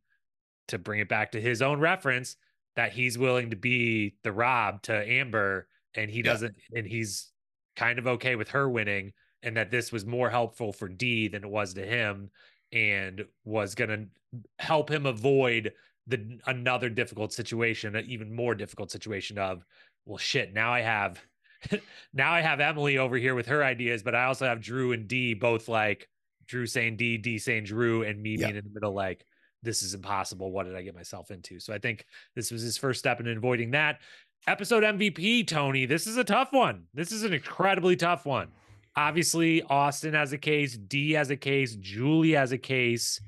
to 0.68 0.78
bring 0.78 1.00
it 1.00 1.08
back 1.08 1.32
to 1.32 1.42
his 1.42 1.62
own 1.62 1.80
reference 1.80 2.36
that 2.76 2.92
he's 2.92 3.18
willing 3.18 3.52
to 3.52 3.56
be 3.56 4.16
the 4.24 4.34
Rob 4.34 4.82
to 4.84 4.94
Amber, 4.94 5.68
and 5.96 6.12
he 6.12 6.22
doesn't, 6.22 6.56
yeah. 6.72 6.80
and 6.80 6.88
he's 6.88 7.32
kind 7.78 8.00
of 8.00 8.08
okay 8.08 8.36
with 8.36 8.50
her 8.50 8.70
winning, 8.70 9.14
and 9.44 9.56
that 9.56 9.72
this 9.72 9.94
was 9.94 10.06
more 10.06 10.30
helpful 10.30 10.74
for 10.74 10.90
Dee 10.90 11.30
than 11.30 11.44
it 11.44 11.50
was 11.50 11.74
to 11.76 11.86
him 11.86 12.32
and 12.76 13.26
was 13.46 13.74
going 13.74 13.90
to 13.90 14.06
help 14.60 14.92
him 14.92 15.06
avoid 15.08 15.72
the 16.08 16.40
another 16.46 16.90
difficult 16.90 17.34
situation, 17.34 17.96
an 17.96 18.06
even 18.08 18.36
more 18.36 18.54
difficult 18.54 18.92
situation 18.92 19.40
of, 19.40 19.66
well, 20.06 20.18
shit, 20.18 20.54
now 20.54 20.72
I 20.72 20.82
have 20.82 21.20
now 22.14 22.32
I 22.32 22.42
have 22.42 22.60
Emily 22.60 23.00
over 23.00 23.18
here 23.18 23.34
with 23.34 23.48
her 23.48 23.64
ideas, 23.64 24.04
but 24.04 24.14
I 24.14 24.26
also 24.26 24.46
have 24.46 24.62
Drew 24.62 24.92
and 24.92 25.08
Dee 25.08 25.34
both 25.34 25.68
like 25.68 26.08
Drew 26.46 26.68
saying 26.68 26.98
Dee, 26.98 27.18
Dee 27.18 27.40
saying 27.40 27.64
Drew, 27.64 28.04
and 28.04 28.22
me 28.22 28.32
yeah. 28.38 28.48
being 28.48 28.58
in 28.58 28.66
the 28.66 28.74
middle 28.74 28.94
like 28.94 29.26
this 29.64 29.82
is 29.82 29.96
impossible. 29.96 30.52
What 30.52 30.66
did 30.66 30.76
I 30.76 30.84
get 30.84 30.94
myself 30.94 31.32
into? 31.32 31.60
So 31.60 31.74
I 31.74 31.80
think 31.80 32.06
this 32.36 32.52
was 32.52 32.62
his 32.62 32.78
first 32.78 33.00
step 33.00 33.20
in 33.20 33.28
avoiding 33.28 33.72
that. 33.72 34.00
Episode 34.48 34.84
MVP, 34.84 35.48
Tony. 35.48 35.88
This 35.88 36.06
is 36.06 36.18
a 36.18 36.24
tough 36.24 36.54
one. 36.54 36.84
This 36.94 37.12
is 37.12 37.24
an 37.24 37.34
incredibly 37.34 37.96
tough 37.96 38.28
one. 38.28 38.50
Obviously, 38.96 39.62
Austin 39.64 40.14
has 40.14 40.32
a 40.32 40.38
case, 40.38 40.78
Dee 40.78 41.12
has 41.14 41.30
a 41.30 41.36
case, 41.36 41.76
Julie 41.76 42.32
has 42.32 42.52
a 42.52 42.58
case. 42.58 43.20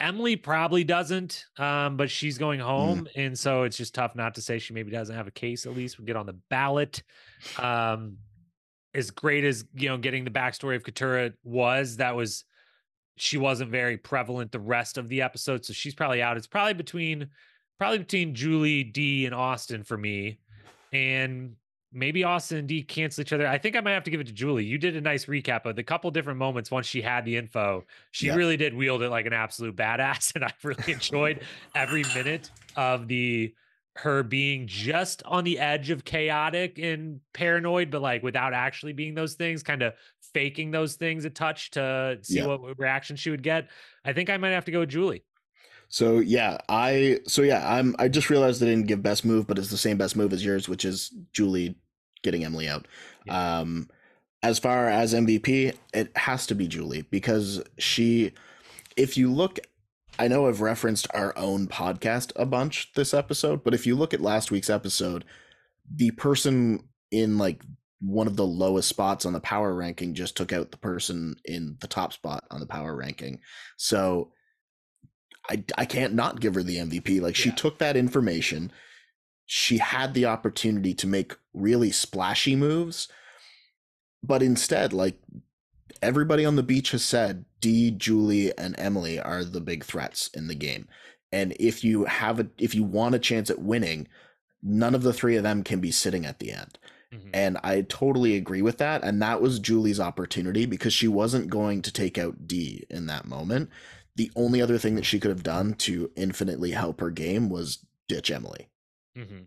Emily 0.00 0.36
probably 0.36 0.84
doesn't, 0.84 1.44
um, 1.56 1.96
but 1.96 2.08
she's 2.08 2.38
going 2.38 2.60
home, 2.60 3.06
mm. 3.06 3.26
and 3.26 3.36
so 3.36 3.64
it's 3.64 3.76
just 3.76 3.94
tough 3.94 4.14
not 4.14 4.36
to 4.36 4.42
say 4.42 4.60
she 4.60 4.72
maybe 4.72 4.92
doesn't 4.92 5.16
have 5.16 5.26
a 5.26 5.32
case. 5.32 5.66
At 5.66 5.74
least 5.74 5.98
we 5.98 6.04
get 6.04 6.14
on 6.14 6.26
the 6.26 6.38
ballot. 6.50 7.02
Um, 7.58 8.18
as 8.94 9.10
great 9.10 9.44
as 9.44 9.64
you 9.74 9.88
know, 9.88 9.98
getting 9.98 10.24
the 10.24 10.30
backstory 10.30 10.76
of 10.76 10.84
Katurah 10.84 11.32
was, 11.42 11.96
that 11.96 12.14
was 12.14 12.44
she 13.16 13.38
wasn't 13.38 13.72
very 13.72 13.96
prevalent 13.96 14.52
the 14.52 14.60
rest 14.60 14.98
of 14.98 15.08
the 15.08 15.22
episode, 15.22 15.64
so 15.64 15.72
she's 15.72 15.94
probably 15.96 16.22
out. 16.22 16.36
It's 16.36 16.46
probably 16.46 16.74
between 16.74 17.28
probably 17.78 17.98
between 17.98 18.34
Julie, 18.34 18.84
Dee, 18.84 19.26
and 19.26 19.34
Austin 19.34 19.82
for 19.82 19.96
me, 19.96 20.38
and 20.92 21.56
maybe 21.92 22.24
Austin 22.24 22.58
and 22.58 22.68
Dee 22.68 22.82
cancel 22.82 23.22
each 23.22 23.32
other. 23.32 23.46
I 23.46 23.58
think 23.58 23.76
I 23.76 23.80
might 23.80 23.92
have 23.92 24.04
to 24.04 24.10
give 24.10 24.20
it 24.20 24.26
to 24.26 24.32
Julie. 24.32 24.64
You 24.64 24.78
did 24.78 24.96
a 24.96 25.00
nice 25.00 25.26
recap 25.26 25.64
of 25.64 25.76
the 25.76 25.82
couple 25.82 26.10
different 26.10 26.38
moments 26.38 26.70
once 26.70 26.86
she 26.86 27.02
had 27.02 27.24
the 27.24 27.36
info. 27.36 27.84
She 28.10 28.26
yeah. 28.26 28.34
really 28.34 28.56
did 28.56 28.74
wield 28.74 29.02
it 29.02 29.10
like 29.10 29.26
an 29.26 29.32
absolute 29.32 29.76
badass, 29.76 30.34
and 30.36 30.44
I 30.44 30.52
really 30.62 30.92
enjoyed 30.92 31.40
every 31.74 32.04
minute 32.14 32.50
of 32.76 33.08
the 33.08 33.54
her 33.96 34.22
being 34.22 34.68
just 34.68 35.24
on 35.24 35.42
the 35.42 35.58
edge 35.58 35.90
of 35.90 36.04
chaotic 36.04 36.78
and 36.78 37.20
paranoid, 37.32 37.90
but 37.90 38.00
like 38.00 38.22
without 38.22 38.54
actually 38.54 38.92
being 38.92 39.14
those 39.14 39.34
things, 39.34 39.64
kind 39.64 39.82
of 39.82 39.92
faking 40.32 40.70
those 40.70 40.94
things 40.94 41.24
a 41.24 41.30
touch 41.30 41.72
to 41.72 42.16
see 42.22 42.38
yeah. 42.38 42.46
what 42.46 42.78
reaction 42.78 43.16
she 43.16 43.30
would 43.30 43.42
get. 43.42 43.68
I 44.04 44.12
think 44.12 44.30
I 44.30 44.36
might 44.36 44.50
have 44.50 44.66
to 44.66 44.70
go 44.70 44.80
with 44.80 44.90
Julie. 44.90 45.24
So 45.88 46.18
yeah, 46.18 46.58
I 46.68 47.20
so 47.26 47.42
yeah, 47.42 47.66
I'm 47.66 47.96
I 47.98 48.08
just 48.08 48.30
realized 48.30 48.62
I 48.62 48.66
didn't 48.66 48.86
give 48.86 49.02
best 49.02 49.24
move, 49.24 49.46
but 49.46 49.58
it's 49.58 49.70
the 49.70 49.76
same 49.76 49.96
best 49.96 50.16
move 50.16 50.32
as 50.32 50.44
yours, 50.44 50.68
which 50.68 50.84
is 50.84 51.12
Julie 51.32 51.76
getting 52.22 52.44
Emily 52.44 52.68
out. 52.68 52.86
Yeah. 53.26 53.58
Um 53.58 53.88
as 54.42 54.58
far 54.58 54.88
as 54.88 55.14
MVP, 55.14 55.74
it 55.92 56.16
has 56.16 56.46
to 56.46 56.54
be 56.54 56.68
Julie 56.68 57.02
because 57.02 57.62
she 57.78 58.32
if 58.96 59.16
you 59.16 59.32
look 59.32 59.58
I 60.18 60.28
know 60.28 60.48
I've 60.48 60.60
referenced 60.60 61.06
our 61.14 61.36
own 61.38 61.68
podcast 61.68 62.32
a 62.36 62.44
bunch 62.44 62.92
this 62.94 63.14
episode, 63.14 63.62
but 63.64 63.72
if 63.72 63.86
you 63.86 63.94
look 63.94 64.12
at 64.12 64.20
last 64.20 64.50
week's 64.50 64.70
episode, 64.70 65.24
the 65.94 66.10
person 66.12 66.82
in 67.10 67.38
like 67.38 67.62
one 68.00 68.26
of 68.26 68.36
the 68.36 68.46
lowest 68.46 68.88
spots 68.88 69.24
on 69.24 69.32
the 69.32 69.40
power 69.40 69.74
ranking 69.74 70.14
just 70.14 70.36
took 70.36 70.52
out 70.52 70.70
the 70.70 70.76
person 70.76 71.36
in 71.44 71.76
the 71.80 71.86
top 71.86 72.12
spot 72.12 72.44
on 72.50 72.60
the 72.60 72.66
power 72.66 72.94
ranking. 72.94 73.40
So 73.76 74.32
I, 75.48 75.64
I 75.76 75.84
can't 75.84 76.14
not 76.14 76.40
give 76.40 76.54
her 76.54 76.62
the 76.62 76.76
MVP. 76.76 77.20
Like 77.20 77.36
she 77.36 77.50
took 77.50 77.78
that 77.78 77.96
information, 77.96 78.72
she 79.46 79.78
had 79.78 80.14
the 80.14 80.26
opportunity 80.26 80.94
to 80.94 81.06
make 81.06 81.36
really 81.54 81.90
splashy 81.90 82.54
moves, 82.54 83.08
but 84.22 84.42
instead, 84.42 84.92
like 84.92 85.18
everybody 86.02 86.44
on 86.44 86.56
the 86.56 86.62
beach 86.62 86.90
has 86.90 87.04
said, 87.04 87.44
Dee, 87.60 87.90
Julie, 87.90 88.56
and 88.58 88.74
Emily 88.78 89.18
are 89.18 89.44
the 89.44 89.60
big 89.60 89.84
threats 89.84 90.28
in 90.34 90.48
the 90.48 90.54
game. 90.54 90.86
And 91.32 91.54
if 91.58 91.82
you 91.82 92.04
have 92.04 92.40
a 92.40 92.48
if 92.58 92.74
you 92.74 92.84
want 92.84 93.14
a 93.14 93.18
chance 93.18 93.50
at 93.50 93.60
winning, 93.60 94.08
none 94.62 94.94
of 94.94 95.02
the 95.02 95.12
three 95.12 95.36
of 95.36 95.42
them 95.42 95.62
can 95.62 95.80
be 95.80 95.90
sitting 95.90 96.24
at 96.24 96.38
the 96.38 96.52
end. 96.52 96.78
Mm-hmm. 97.12 97.30
And 97.32 97.58
I 97.64 97.82
totally 97.82 98.36
agree 98.36 98.60
with 98.60 98.78
that. 98.78 99.02
And 99.02 99.20
that 99.22 99.40
was 99.40 99.58
Julie's 99.58 100.00
opportunity 100.00 100.66
because 100.66 100.92
she 100.92 101.08
wasn't 101.08 101.48
going 101.48 101.80
to 101.82 101.92
take 101.92 102.18
out 102.18 102.46
Dee 102.46 102.84
in 102.90 103.06
that 103.06 103.26
moment 103.26 103.70
the 104.18 104.32
only 104.34 104.60
other 104.60 104.78
thing 104.78 104.96
that 104.96 105.06
she 105.06 105.20
could 105.20 105.30
have 105.30 105.44
done 105.44 105.74
to 105.74 106.10
infinitely 106.16 106.72
help 106.72 107.00
her 107.00 107.08
game 107.08 107.48
was 107.48 107.86
ditch 108.08 108.32
Emily. 108.32 108.68
Mm-hmm. 109.16 109.42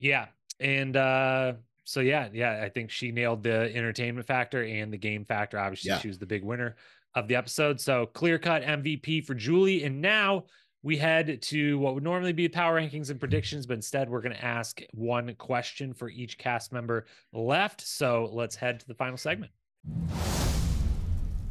Yeah. 0.00 0.26
And 0.58 0.96
uh, 0.96 1.52
so, 1.84 2.00
yeah, 2.00 2.28
yeah, 2.32 2.60
I 2.64 2.68
think 2.68 2.90
she 2.90 3.12
nailed 3.12 3.44
the 3.44 3.72
entertainment 3.72 4.26
factor 4.26 4.64
and 4.64 4.92
the 4.92 4.98
game 4.98 5.24
factor. 5.24 5.56
Obviously, 5.56 5.90
yeah. 5.90 6.00
she 6.00 6.08
was 6.08 6.18
the 6.18 6.26
big 6.26 6.42
winner 6.42 6.74
of 7.14 7.28
the 7.28 7.36
episode. 7.36 7.80
So, 7.80 8.06
clear 8.06 8.40
cut 8.40 8.62
MVP 8.64 9.24
for 9.24 9.34
Julie. 9.34 9.84
And 9.84 10.02
now 10.02 10.46
we 10.82 10.96
head 10.96 11.40
to 11.42 11.78
what 11.78 11.94
would 11.94 12.02
normally 12.02 12.32
be 12.32 12.48
power 12.48 12.80
rankings 12.80 13.10
and 13.10 13.20
predictions, 13.20 13.66
but 13.66 13.74
instead 13.74 14.10
we're 14.10 14.20
going 14.20 14.34
to 14.34 14.44
ask 14.44 14.82
one 14.94 15.32
question 15.36 15.94
for 15.94 16.10
each 16.10 16.38
cast 16.38 16.72
member 16.72 17.06
left. 17.32 17.82
So 17.82 18.28
let's 18.32 18.56
head 18.56 18.80
to 18.80 18.88
the 18.88 18.94
final 18.94 19.16
segment. 19.16 19.52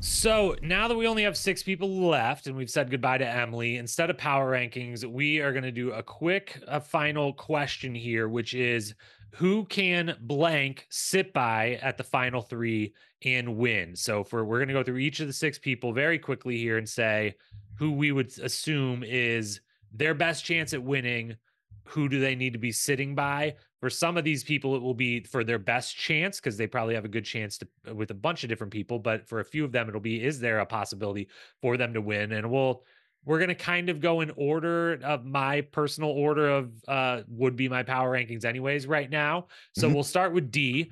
So 0.05 0.57
now 0.61 0.89
that 0.89 0.97
we 0.97 1.07
only 1.07 1.23
have 1.23 1.37
six 1.37 1.63
people 1.63 2.09
left 2.09 2.47
and 2.47 2.57
we've 2.57 2.69
said 2.69 2.91
goodbye 2.91 3.19
to 3.19 3.25
Emily, 3.25 3.77
instead 3.77 4.09
of 4.09 4.17
power 4.17 4.51
rankings, 4.51 5.05
we 5.05 5.39
are 5.39 5.53
going 5.53 5.63
to 5.63 5.71
do 5.71 5.93
a 5.93 6.03
quick 6.03 6.61
a 6.67 6.81
final 6.81 7.31
question 7.31 7.95
here, 7.95 8.27
which 8.27 8.53
is 8.53 8.95
who 9.29 9.63
can 9.63 10.17
blank 10.19 10.87
sit 10.89 11.31
by 11.31 11.79
at 11.81 11.95
the 11.95 12.03
final 12.03 12.41
three 12.41 12.93
and 13.23 13.55
win? 13.55 13.95
So 13.95 14.25
for 14.25 14.43
we're 14.43 14.57
going 14.57 14.67
to 14.67 14.73
go 14.73 14.83
through 14.83 14.97
each 14.97 15.21
of 15.21 15.27
the 15.27 15.33
six 15.33 15.57
people 15.57 15.93
very 15.93 16.19
quickly 16.19 16.57
here 16.57 16.77
and 16.77 16.87
say 16.87 17.35
who 17.75 17.93
we 17.93 18.11
would 18.11 18.37
assume 18.39 19.05
is 19.05 19.61
their 19.93 20.13
best 20.13 20.43
chance 20.43 20.73
at 20.73 20.83
winning. 20.83 21.37
Who 21.85 22.09
do 22.09 22.19
they 22.19 22.35
need 22.35 22.51
to 22.53 22.59
be 22.59 22.73
sitting 22.73 23.15
by? 23.15 23.55
For 23.83 23.89
some 23.89 24.15
of 24.15 24.23
these 24.23 24.45
people, 24.45 24.77
it 24.77 24.81
will 24.81 24.93
be 24.93 25.25
for 25.25 25.43
their 25.43 25.59
best 25.59 25.97
chance 25.97 26.39
because 26.39 26.55
they 26.55 26.67
probably 26.67 26.95
have 26.95 27.03
a 27.03 27.09
good 27.09 27.25
chance 27.25 27.57
to 27.57 27.67
uh, 27.89 27.93
with 27.93 28.11
a 28.11 28.13
bunch 28.13 28.43
of 28.43 28.47
different 28.47 28.71
people. 28.71 28.97
But 28.97 29.27
for 29.27 29.41
a 29.41 29.43
few 29.43 29.65
of 29.65 29.73
them, 29.73 29.89
it'll 29.89 29.99
be 29.99 30.23
is 30.23 30.39
there 30.39 30.59
a 30.59 30.65
possibility 30.65 31.27
for 31.61 31.75
them 31.75 31.93
to 31.93 31.99
win? 31.99 32.31
And 32.31 32.49
we'll 32.49 32.83
we're 33.25 33.41
gonna 33.41 33.53
kind 33.53 33.89
of 33.89 33.99
go 33.99 34.21
in 34.21 34.31
order 34.37 34.93
of 35.03 35.25
my 35.25 35.59
personal 35.59 36.11
order 36.11 36.47
of 36.47 36.71
uh 36.87 37.23
would 37.27 37.57
be 37.57 37.67
my 37.67 37.83
power 37.83 38.17
rankings 38.17 38.45
anyways 38.45 38.87
right 38.87 39.09
now. 39.09 39.47
So 39.75 39.87
mm-hmm. 39.87 39.95
we'll 39.95 40.05
start 40.05 40.31
with 40.31 40.49
Dee. 40.49 40.89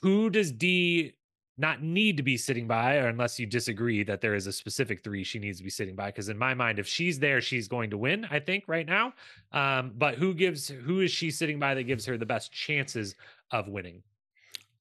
Who 0.00 0.30
does 0.30 0.50
Dee 0.50 1.12
not 1.60 1.82
need 1.82 2.16
to 2.16 2.22
be 2.22 2.36
sitting 2.36 2.66
by, 2.66 2.96
or 2.96 3.08
unless 3.08 3.38
you 3.38 3.46
disagree 3.46 4.02
that 4.04 4.20
there 4.20 4.34
is 4.34 4.46
a 4.46 4.52
specific 4.52 5.04
three 5.04 5.22
she 5.22 5.38
needs 5.38 5.58
to 5.58 5.64
be 5.64 5.70
sitting 5.70 5.94
by. 5.94 6.06
Because 6.06 6.28
in 6.28 6.38
my 6.38 6.54
mind, 6.54 6.78
if 6.78 6.86
she's 6.86 7.18
there, 7.18 7.40
she's 7.40 7.68
going 7.68 7.90
to 7.90 7.98
win. 7.98 8.26
I 8.30 8.40
think 8.40 8.64
right 8.66 8.86
now. 8.86 9.12
Um, 9.52 9.92
but 9.96 10.14
who 10.14 10.34
gives? 10.34 10.68
Who 10.68 11.00
is 11.00 11.10
she 11.10 11.30
sitting 11.30 11.58
by 11.58 11.74
that 11.74 11.84
gives 11.84 12.06
her 12.06 12.16
the 12.16 12.26
best 12.26 12.50
chances 12.50 13.14
of 13.50 13.68
winning? 13.68 14.02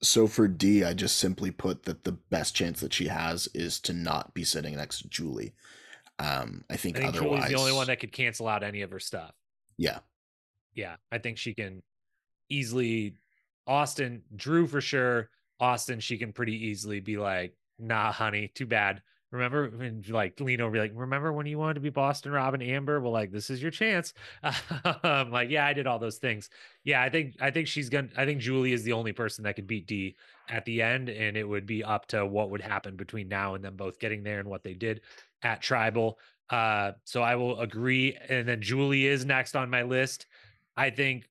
So 0.01 0.27
for 0.27 0.47
Dee, 0.47 0.85
I 0.85 0.93
just 0.93 1.18
simply 1.18 1.51
put 1.51 1.84
that 1.84 2.06
the 2.06 2.14
best 2.14 2.56
chance 2.56 2.80
that 2.80 2.93
she 2.93 3.07
has 3.07 3.49
is 3.53 3.81
to 3.81 3.93
not 3.93 4.34
be 4.34 4.45
sitting 4.45 4.77
next 4.77 5.01
to 5.01 5.10
Julie. 5.10 5.53
Um, 6.19 6.64
I 6.69 6.77
think, 6.77 6.95
I 6.97 7.01
think 7.01 7.15
otherwise, 7.15 7.43
Julie's 7.43 7.49
the 7.49 7.60
only 7.60 7.73
one 7.73 7.88
that 7.88 7.99
could 7.99 8.14
cancel 8.14 8.47
out 8.47 8.64
any 8.64 8.81
of 8.81 8.91
her 8.91 8.99
stuff. 8.99 9.34
Yeah, 9.77 9.99
yeah, 10.73 10.95
I 11.11 11.18
think 11.18 11.38
she 11.38 11.53
can 11.53 11.84
easily. 12.49 13.15
Austin, 13.68 14.23
Drew 14.35 14.65
for 14.65 14.81
sure. 14.81 15.30
Austin, 15.60 15.99
she 15.99 16.18
can 16.18 16.34
pretty 16.34 16.68
easily 16.68 16.99
be 16.99 17.18
like, 17.18 17.56
nah, 17.77 18.11
honey, 18.11 18.52
too 18.53 18.65
bad. 18.65 19.02
Remember, 19.31 19.72
like 20.10 20.40
lean 20.40 20.60
over, 20.60 20.80
like, 20.80 20.91
remember 20.95 21.31
when 21.31 21.45
you 21.45 21.60
wanted 21.60 21.76
to 21.76 21.80
be 21.81 21.91
Boston 21.91 22.31
Rob 22.31 22.56
and 22.56 22.64
Amber? 22.64 22.99
Well, 22.99 23.11
like, 23.11 23.31
this 23.31 23.52
is 23.52 23.61
your 23.61 23.69
chance. 23.69 24.14
um, 25.03 25.30
like, 25.30 25.52
yeah, 25.52 25.68
I 25.68 25.73
did 25.73 25.86
all 25.86 25.99
those 25.99 26.18
things. 26.18 26.49
Yeah, 26.84 27.03
I 27.03 27.10
think 27.10 27.36
I 27.40 27.52
think 27.52 27.68
she's 27.68 27.90
gonna. 27.90 28.10
I 28.18 28.26
think 28.26 28.40
Julie 28.41 28.73
is 28.73 28.84
the 28.84 28.94
only 28.94 29.14
person 29.14 29.44
that 29.44 29.56
could 29.56 29.68
beat 29.68 29.86
Dee 29.86 30.15
at 30.49 30.65
the 30.65 30.81
end, 30.81 31.10
and 31.10 31.38
it 31.38 31.48
would 31.48 31.68
be 31.68 31.84
up 31.84 32.07
to 32.07 32.26
what 32.26 32.49
would 32.49 32.61
happen 32.61 32.95
between 32.95 33.27
now 33.27 33.53
and 33.53 33.64
them 33.64 33.76
both 33.76 33.99
getting 33.99 34.23
there 34.23 34.40
and 34.40 34.49
what 34.49 34.64
they 34.64 34.73
did 34.73 35.02
at 35.44 35.61
Tribal. 35.61 36.18
Uh, 36.49 36.94
so 37.03 37.22
I 37.22 37.36
will 37.36 37.60
agree. 37.60 38.18
And 38.30 38.48
then 38.48 38.61
Julie 38.61 39.06
is 39.06 39.26
next 39.26 39.56
on 39.56 39.69
my 39.69 39.84
list. 39.84 40.26
I 40.76 40.90
think 40.90 41.30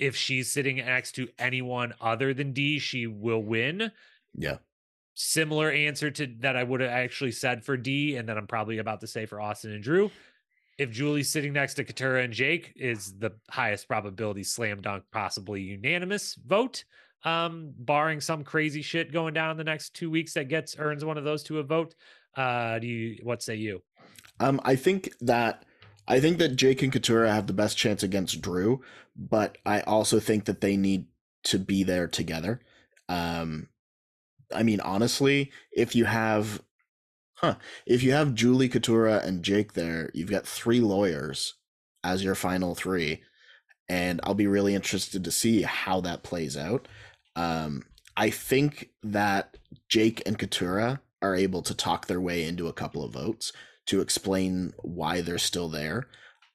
if 0.00 0.16
she's 0.16 0.50
sitting 0.50 0.76
next 0.76 1.12
to 1.12 1.28
anyone 1.38 1.94
other 2.00 2.34
than 2.34 2.52
Dee, 2.52 2.78
she 2.78 3.06
will 3.06 3.42
win. 3.42 3.92
Yeah. 4.34 4.56
Similar 5.14 5.70
answer 5.70 6.10
to 6.10 6.26
that 6.40 6.56
I 6.56 6.62
would 6.62 6.80
have 6.80 6.90
actually 6.90 7.32
said 7.32 7.64
for 7.64 7.76
Dee, 7.76 8.16
and 8.16 8.28
that 8.28 8.38
I'm 8.38 8.46
probably 8.46 8.78
about 8.78 9.00
to 9.02 9.06
say 9.06 9.26
for 9.26 9.40
Austin 9.40 9.72
and 9.72 9.82
Drew. 9.82 10.10
If 10.78 10.90
Julie's 10.90 11.30
sitting 11.30 11.52
next 11.52 11.74
to 11.74 11.84
Katurah 11.84 12.24
and 12.24 12.32
Jake, 12.32 12.72
is 12.74 13.12
the 13.18 13.32
highest 13.50 13.86
probability 13.86 14.42
slam 14.44 14.80
dunk, 14.80 15.04
possibly 15.12 15.60
unanimous 15.60 16.34
vote. 16.34 16.84
Um, 17.22 17.74
barring 17.76 18.22
some 18.22 18.44
crazy 18.44 18.80
shit 18.80 19.12
going 19.12 19.34
down 19.34 19.50
in 19.50 19.58
the 19.58 19.64
next 19.64 19.92
two 19.92 20.10
weeks 20.10 20.32
that 20.34 20.48
gets 20.48 20.76
earns 20.78 21.04
one 21.04 21.18
of 21.18 21.24
those 21.24 21.42
two 21.42 21.58
a 21.58 21.62
vote. 21.62 21.94
Uh, 22.34 22.78
do 22.78 22.86
you 22.86 23.18
what 23.22 23.42
say 23.42 23.56
you? 23.56 23.82
Um, 24.38 24.58
I 24.64 24.74
think 24.74 25.12
that 25.20 25.66
I 26.10 26.18
think 26.18 26.38
that 26.38 26.56
Jake 26.56 26.82
and 26.82 26.92
Katurah 26.92 27.32
have 27.32 27.46
the 27.46 27.52
best 27.52 27.76
chance 27.78 28.02
against 28.02 28.42
Drew, 28.42 28.82
but 29.14 29.58
I 29.64 29.82
also 29.82 30.18
think 30.18 30.46
that 30.46 30.60
they 30.60 30.76
need 30.76 31.06
to 31.44 31.56
be 31.56 31.84
there 31.84 32.08
together. 32.08 32.60
Um, 33.08 33.68
I 34.52 34.64
mean, 34.64 34.80
honestly, 34.80 35.52
if 35.70 35.94
you 35.94 36.06
have, 36.06 36.62
huh, 37.34 37.54
if 37.86 38.02
you 38.02 38.10
have 38.10 38.34
Julie 38.34 38.68
Katurah 38.68 39.24
and 39.24 39.44
Jake 39.44 39.74
there, 39.74 40.10
you've 40.12 40.32
got 40.32 40.48
three 40.48 40.80
lawyers 40.80 41.54
as 42.02 42.24
your 42.24 42.34
final 42.34 42.74
three, 42.74 43.22
and 43.88 44.20
I'll 44.24 44.34
be 44.34 44.48
really 44.48 44.74
interested 44.74 45.22
to 45.22 45.30
see 45.30 45.62
how 45.62 46.00
that 46.00 46.24
plays 46.24 46.56
out. 46.56 46.88
Um, 47.36 47.84
I 48.16 48.30
think 48.30 48.90
that 49.04 49.58
Jake 49.88 50.24
and 50.26 50.36
Katurah 50.36 50.98
are 51.22 51.36
able 51.36 51.62
to 51.62 51.74
talk 51.74 52.06
their 52.06 52.20
way 52.20 52.42
into 52.42 52.66
a 52.66 52.72
couple 52.72 53.04
of 53.04 53.12
votes 53.12 53.52
to 53.90 54.00
explain 54.00 54.72
why 54.78 55.20
they're 55.20 55.36
still 55.36 55.68
there. 55.68 56.06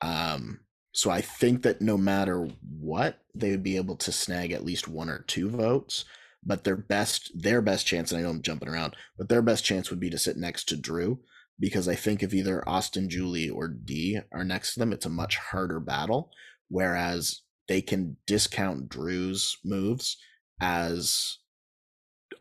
Um, 0.01 0.61
so 0.93 1.09
I 1.09 1.19
think 1.19 1.63
that 1.63 1.81
no 1.81 1.97
matter 1.97 2.47
what, 2.79 3.19
they 3.33 3.51
would 3.51 3.63
be 3.63 3.75
able 3.75 3.97
to 3.97 4.11
snag 4.13 4.53
at 4.53 4.63
least 4.63 4.87
one 4.87 5.09
or 5.09 5.19
two 5.19 5.49
votes. 5.49 6.05
But 6.47 6.63
their 6.63 6.77
best, 6.77 7.31
their 7.35 7.61
best 7.61 7.85
chance, 7.85 8.11
and 8.11 8.19
I 8.19 8.23
know 8.23 8.29
I'm 8.29 8.41
jumping 8.41 8.69
around, 8.69 8.95
but 9.17 9.27
their 9.27 9.41
best 9.41 9.65
chance 9.65 9.89
would 9.89 9.99
be 9.99 10.09
to 10.11 10.17
sit 10.17 10.37
next 10.37 10.69
to 10.69 10.77
Drew, 10.77 11.19
because 11.59 11.89
I 11.89 11.95
think 11.95 12.23
if 12.23 12.33
either 12.33 12.67
Austin, 12.69 13.09
Julie, 13.09 13.49
or 13.49 13.67
Dee 13.67 14.19
are 14.31 14.45
next 14.45 14.73
to 14.73 14.79
them, 14.79 14.93
it's 14.93 15.05
a 15.05 15.09
much 15.09 15.35
harder 15.37 15.81
battle. 15.81 16.31
Whereas 16.69 17.41
they 17.67 17.81
can 17.81 18.17
discount 18.27 18.87
Drew's 18.87 19.57
moves 19.65 20.17
as 20.61 21.39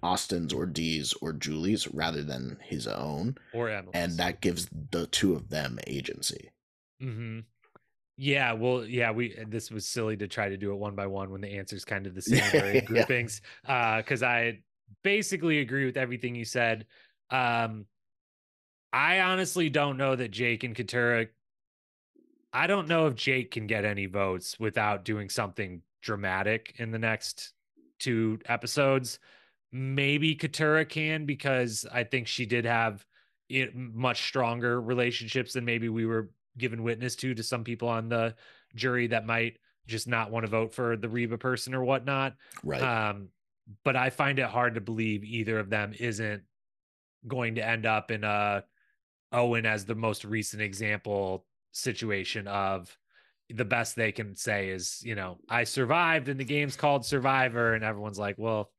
Austin's 0.05 0.53
or 0.53 0.67
Dee's 0.67 1.15
or 1.15 1.33
Julie's 1.33 1.89
rather 1.89 2.23
than 2.23 2.59
his 2.61 2.87
own. 2.87 3.37
Or 3.55 3.71
Emily's. 3.71 3.93
And 3.95 4.13
that 4.19 4.43
gives 4.43 4.69
the 4.91 5.07
two 5.07 5.35
of 5.35 5.49
them 5.49 5.79
agency. 5.87 6.51
Mm-hmm. 7.03 7.41
Yeah, 8.17 8.53
well, 8.53 8.85
yeah, 8.85 9.11
we 9.11 9.37
this 9.49 9.71
was 9.71 9.87
silly 9.87 10.17
to 10.19 10.29
try 10.29 10.49
to 10.49 10.57
do 10.57 10.73
it 10.73 10.77
one 10.77 10.95
by 10.95 11.07
one 11.07 11.31
when 11.31 11.41
the 11.41 11.57
answer's 11.57 11.85
kind 11.85 12.07
of 12.07 12.15
the 12.15 12.23
same 12.23 12.39
yeah, 12.55 12.81
groupings. 12.81 13.41
Uh, 13.67 13.97
because 13.97 14.23
I 14.23 14.61
basically 15.03 15.61
agree 15.61 15.87
with 15.87 15.97
everything 15.97 16.35
you 16.35 16.45
said. 16.45 16.87
Um 17.31 17.87
I 18.93 19.21
honestly 19.21 19.71
don't 19.71 19.97
know 19.97 20.15
that 20.15 20.31
Jake 20.31 20.63
and 20.63 20.77
Katurah 20.77 21.29
I 22.53 22.69
don't 22.69 22.87
know 22.87 23.09
if 23.09 23.17
Jake 23.17 23.51
can 23.51 23.67
get 23.67 23.85
any 23.85 24.07
votes 24.07 24.61
without 24.61 25.05
doing 25.05 25.29
something 25.29 25.83
dramatic 26.03 26.75
in 26.77 26.93
the 26.93 26.99
next 27.01 27.53
two 27.99 28.39
episodes. 28.47 29.19
Maybe 29.77 30.37
Katurah 30.37 30.89
can 30.89 31.27
because 31.27 31.85
I 31.93 32.05
think 32.05 32.29
she 32.29 32.47
did 32.47 32.65
have 32.65 33.05
it, 33.49 33.75
much 33.75 34.29
stronger 34.29 34.81
relationships 34.81 35.55
than 35.55 35.65
maybe 35.65 35.89
we 35.89 36.07
were 36.07 36.31
given 36.57 36.85
witness 36.85 37.17
to 37.17 37.35
to 37.35 37.43
some 37.43 37.65
people 37.65 37.89
on 37.89 38.09
the 38.09 38.37
jury 38.77 39.09
that 39.09 39.27
might 39.27 39.59
just 39.89 40.07
not 40.07 40.31
want 40.31 40.47
to 40.47 40.51
vote 40.51 40.73
for 40.73 40.97
the 40.97 41.09
Reba 41.09 41.39
person 41.39 41.75
or 41.75 41.83
whatnot. 41.83 42.37
Right. 42.63 42.81
Um, 42.81 43.31
but 43.83 43.97
I 43.97 44.11
find 44.11 44.39
it 44.39 44.47
hard 44.47 44.77
to 44.77 44.81
believe 44.81 45.25
either 45.25 45.59
of 45.59 45.71
them 45.71 45.93
isn't 45.99 46.45
going 47.27 47.57
to 47.57 47.67
end 47.67 47.85
up 47.85 48.13
in 48.13 48.23
a 48.23 48.63
Owen 49.33 49.67
as 49.67 49.85
the 49.85 49.97
most 49.97 50.25
recent 50.25 50.63
example 50.63 51.47
situation 51.73 52.47
of 52.47 52.97
the 53.51 53.65
best 53.65 53.97
they 53.97 54.13
can 54.13 54.37
say 54.37 54.69
is, 54.69 55.03
you 55.03 55.17
know, 55.17 55.39
I 55.49 55.65
survived 55.65 56.29
and 56.29 56.39
the 56.39 56.45
game's 56.45 56.77
called 56.77 57.05
Survivor, 57.05 57.75
and 57.75 57.83
everyone's 57.83 58.19
like, 58.19 58.37
well, 58.39 58.71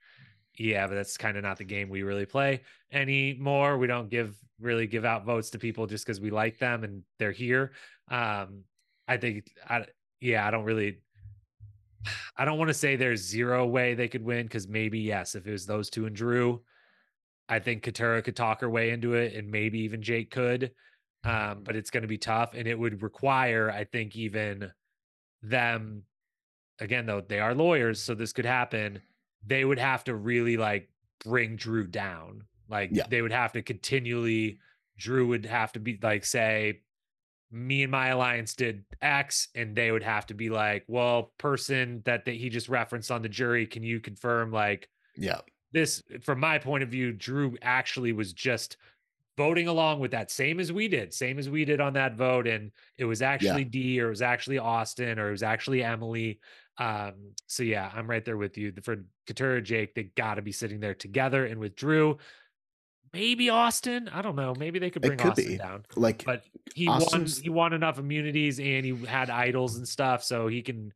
yeah, 0.57 0.87
but 0.87 0.95
that's 0.95 1.17
kind 1.17 1.37
of 1.37 1.43
not 1.43 1.57
the 1.57 1.63
game 1.63 1.89
we 1.89 2.03
really 2.03 2.25
play 2.25 2.61
anymore. 2.91 3.77
We 3.77 3.87
don't 3.87 4.09
give 4.09 4.35
really 4.59 4.87
give 4.87 5.05
out 5.05 5.25
votes 5.25 5.49
to 5.51 5.59
people 5.59 5.85
just 5.85 6.05
because 6.05 6.21
we 6.21 6.29
like 6.29 6.57
them 6.59 6.83
and 6.83 7.03
they're 7.19 7.31
here. 7.31 7.73
Um, 8.09 8.63
I 9.07 9.17
think, 9.17 9.51
I, 9.69 9.85
yeah, 10.21 10.47
I 10.47 10.51
don't 10.51 10.63
really, 10.63 11.01
I 12.37 12.45
don't 12.45 12.57
want 12.57 12.69
to 12.69 12.73
say 12.73 12.95
there's 12.95 13.21
zero 13.21 13.65
way 13.65 13.93
they 13.93 14.07
could 14.07 14.23
win 14.23 14.45
because 14.45 14.67
maybe 14.67 14.99
yes, 14.99 15.35
if 15.35 15.45
it 15.45 15.51
was 15.51 15.65
those 15.65 15.89
two 15.89 16.05
and 16.05 16.15
Drew, 16.15 16.61
I 17.49 17.59
think 17.59 17.83
Katurah 17.83 18.23
could 18.23 18.35
talk 18.35 18.61
her 18.61 18.69
way 18.69 18.89
into 18.89 19.13
it, 19.13 19.35
and 19.35 19.49
maybe 19.51 19.79
even 19.81 20.01
Jake 20.01 20.31
could. 20.31 20.71
Um, 21.23 21.61
but 21.63 21.75
it's 21.75 21.89
going 21.89 22.03
to 22.03 22.07
be 22.07 22.17
tough, 22.17 22.53
and 22.53 22.67
it 22.67 22.77
would 22.77 23.01
require, 23.01 23.69
I 23.69 23.83
think, 23.83 24.15
even 24.15 24.71
them. 25.41 26.03
Again, 26.79 27.05
though 27.05 27.21
they 27.21 27.39
are 27.39 27.55
lawyers, 27.55 28.01
so 28.01 28.15
this 28.15 28.33
could 28.33 28.45
happen 28.45 29.01
they 29.45 29.63
would 29.65 29.79
have 29.79 30.03
to 30.05 30.15
really 30.15 30.57
like 30.57 30.89
bring 31.23 31.55
Drew 31.55 31.87
down. 31.87 32.43
Like 32.69 32.89
yeah. 32.91 33.05
they 33.09 33.21
would 33.21 33.31
have 33.31 33.53
to 33.53 33.61
continually 33.61 34.59
Drew 34.97 35.27
would 35.27 35.45
have 35.45 35.71
to 35.73 35.79
be 35.79 35.99
like 36.01 36.25
say 36.25 36.81
me 37.51 37.83
and 37.83 37.91
my 37.91 38.07
alliance 38.07 38.53
did 38.53 38.83
X 39.01 39.47
and 39.55 39.75
they 39.75 39.91
would 39.91 40.03
have 40.03 40.25
to 40.27 40.33
be 40.33 40.49
like, 40.49 40.83
well, 40.87 41.31
person 41.37 42.01
that, 42.05 42.25
that 42.25 42.35
he 42.35 42.49
just 42.49 42.69
referenced 42.69 43.11
on 43.11 43.21
the 43.21 43.29
jury, 43.29 43.65
can 43.65 43.83
you 43.83 43.99
confirm 43.99 44.51
like 44.51 44.89
yeah. 45.15 45.39
This 45.71 46.01
from 46.21 46.39
my 46.39 46.57
point 46.57 46.83
of 46.83 46.89
view, 46.89 47.11
Drew 47.11 47.57
actually 47.61 48.13
was 48.13 48.31
just 48.31 48.77
voting 49.37 49.67
along 49.67 49.99
with 49.99 50.11
that, 50.11 50.31
same 50.31 50.59
as 50.59 50.71
we 50.71 50.87
did, 50.87 51.13
same 51.13 51.37
as 51.37 51.49
we 51.49 51.65
did 51.65 51.81
on 51.81 51.93
that 51.93 52.15
vote. 52.15 52.47
And 52.47 52.71
it 52.97 53.05
was 53.05 53.21
actually 53.21 53.63
yeah. 53.63 53.69
Dee 53.69 53.99
or 53.99 54.07
it 54.07 54.11
was 54.11 54.21
actually 54.21 54.57
Austin 54.57 55.19
or 55.19 55.29
it 55.29 55.31
was 55.31 55.43
actually 55.43 55.83
Emily. 55.83 56.39
Um, 56.77 57.33
so 57.47 57.63
yeah, 57.63 57.89
I'm 57.93 58.09
right 58.09 58.23
there 58.23 58.37
with 58.37 58.57
you. 58.57 58.73
For 58.83 59.05
Katurah, 59.27 59.63
Jake, 59.63 59.95
they 59.95 60.03
got 60.03 60.35
to 60.35 60.41
be 60.41 60.51
sitting 60.51 60.79
there 60.79 60.93
together. 60.93 61.45
And 61.45 61.59
with 61.59 61.75
Drew, 61.75 62.17
maybe 63.13 63.49
Austin. 63.49 64.09
I 64.09 64.21
don't 64.21 64.35
know. 64.35 64.53
Maybe 64.57 64.79
they 64.79 64.89
could 64.89 65.01
bring 65.01 65.17
could 65.17 65.31
Austin 65.31 65.47
be. 65.47 65.57
down. 65.57 65.85
Like, 65.95 66.25
but 66.25 66.43
he 66.73 66.87
Austin's... 66.87 67.37
won. 67.37 67.43
He 67.43 67.49
won 67.49 67.73
enough 67.73 67.97
immunities, 67.97 68.59
and 68.59 68.85
he 68.85 68.95
had 69.05 69.29
idols 69.29 69.77
and 69.77 69.87
stuff, 69.87 70.23
so 70.23 70.47
he 70.47 70.61
can. 70.61 70.93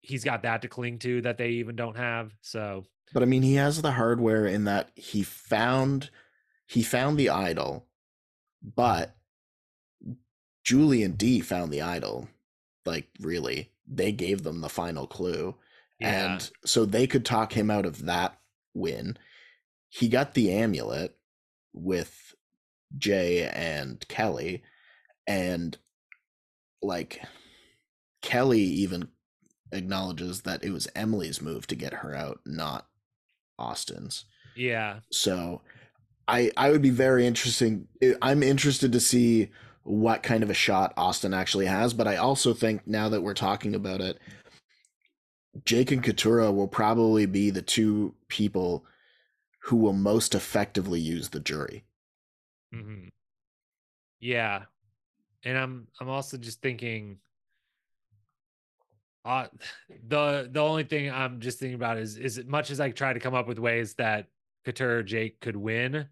He's 0.00 0.24
got 0.24 0.42
that 0.42 0.62
to 0.62 0.68
cling 0.68 1.00
to 1.00 1.20
that 1.22 1.38
they 1.38 1.50
even 1.50 1.74
don't 1.76 1.96
have. 1.96 2.32
So, 2.40 2.84
but 3.12 3.22
I 3.22 3.26
mean, 3.26 3.42
he 3.42 3.54
has 3.54 3.82
the 3.82 3.92
hardware 3.92 4.46
in 4.46 4.64
that 4.64 4.90
he 4.94 5.22
found 5.22 6.10
he 6.66 6.82
found 6.82 7.18
the 7.18 7.30
idol, 7.30 7.86
but 8.62 9.16
Julie 10.62 11.02
and 11.02 11.18
Dee 11.18 11.40
found 11.40 11.72
the 11.72 11.82
idol. 11.82 12.28
Like, 12.86 13.08
really, 13.20 13.70
they 13.88 14.12
gave 14.12 14.42
them 14.42 14.60
the 14.60 14.68
final 14.68 15.06
clue. 15.06 15.54
Yeah. 16.00 16.34
And 16.34 16.50
so 16.64 16.84
they 16.84 17.06
could 17.06 17.24
talk 17.24 17.52
him 17.52 17.70
out 17.70 17.86
of 17.86 18.04
that 18.06 18.38
win. 18.74 19.16
He 19.88 20.08
got 20.08 20.34
the 20.34 20.52
amulet 20.52 21.16
with 21.72 22.34
Jay 22.96 23.48
and 23.48 24.06
Kellie. 24.08 24.62
And 25.26 25.76
like 26.82 27.20
Kellie 28.22 28.60
even 28.60 29.08
acknowledges 29.72 30.42
that 30.42 30.64
it 30.64 30.70
was 30.70 30.88
Emily's 30.94 31.42
move 31.42 31.66
to 31.66 31.74
get 31.74 31.94
her 31.94 32.14
out, 32.14 32.40
not 32.46 32.86
Austin's. 33.58 34.24
Yeah. 34.56 35.00
So 35.10 35.62
I 36.26 36.50
I 36.56 36.70
would 36.70 36.82
be 36.82 36.90
very 36.90 37.26
interesting. 37.26 37.88
Eh, 38.00 38.14
I'm 38.22 38.42
interested 38.42 38.92
to 38.92 39.00
see 39.00 39.50
what 39.88 40.22
kind 40.22 40.42
of 40.42 40.50
a 40.50 40.54
shot 40.54 40.92
Austin 40.96 41.32
actually 41.32 41.66
has, 41.66 41.94
but 41.94 42.06
I 42.06 42.16
also 42.16 42.52
think 42.52 42.86
now 42.86 43.08
that 43.08 43.22
we're 43.22 43.34
talking 43.34 43.74
about 43.74 44.00
it, 44.00 44.18
Jake 45.64 45.90
and 45.90 46.04
Katurah 46.04 46.54
will 46.54 46.68
probably 46.68 47.26
be 47.26 47.50
the 47.50 47.62
two 47.62 48.14
people 48.28 48.84
who 49.62 49.76
will 49.76 49.92
most 49.92 50.34
effectively 50.34 51.00
use 51.00 51.30
the 51.30 51.40
jury. 51.40 51.84
Mm-hmm. 52.74 53.08
Yeah, 54.20 54.64
and 55.44 55.58
I'm 55.58 55.88
I'm 56.00 56.08
also 56.08 56.36
just 56.36 56.60
thinking. 56.60 57.18
Uh, 59.24 59.46
the 60.08 60.48
the 60.52 60.60
only 60.60 60.84
thing 60.84 61.10
I'm 61.10 61.40
just 61.40 61.58
thinking 61.58 61.76
about 61.76 61.98
is 61.98 62.16
is 62.16 62.44
much 62.46 62.70
as 62.70 62.78
I 62.80 62.90
try 62.90 63.12
to 63.12 63.20
come 63.20 63.34
up 63.34 63.48
with 63.48 63.58
ways 63.58 63.94
that 63.94 64.26
Katurah 64.66 65.04
Jake 65.04 65.40
could 65.40 65.56
win, 65.56 66.08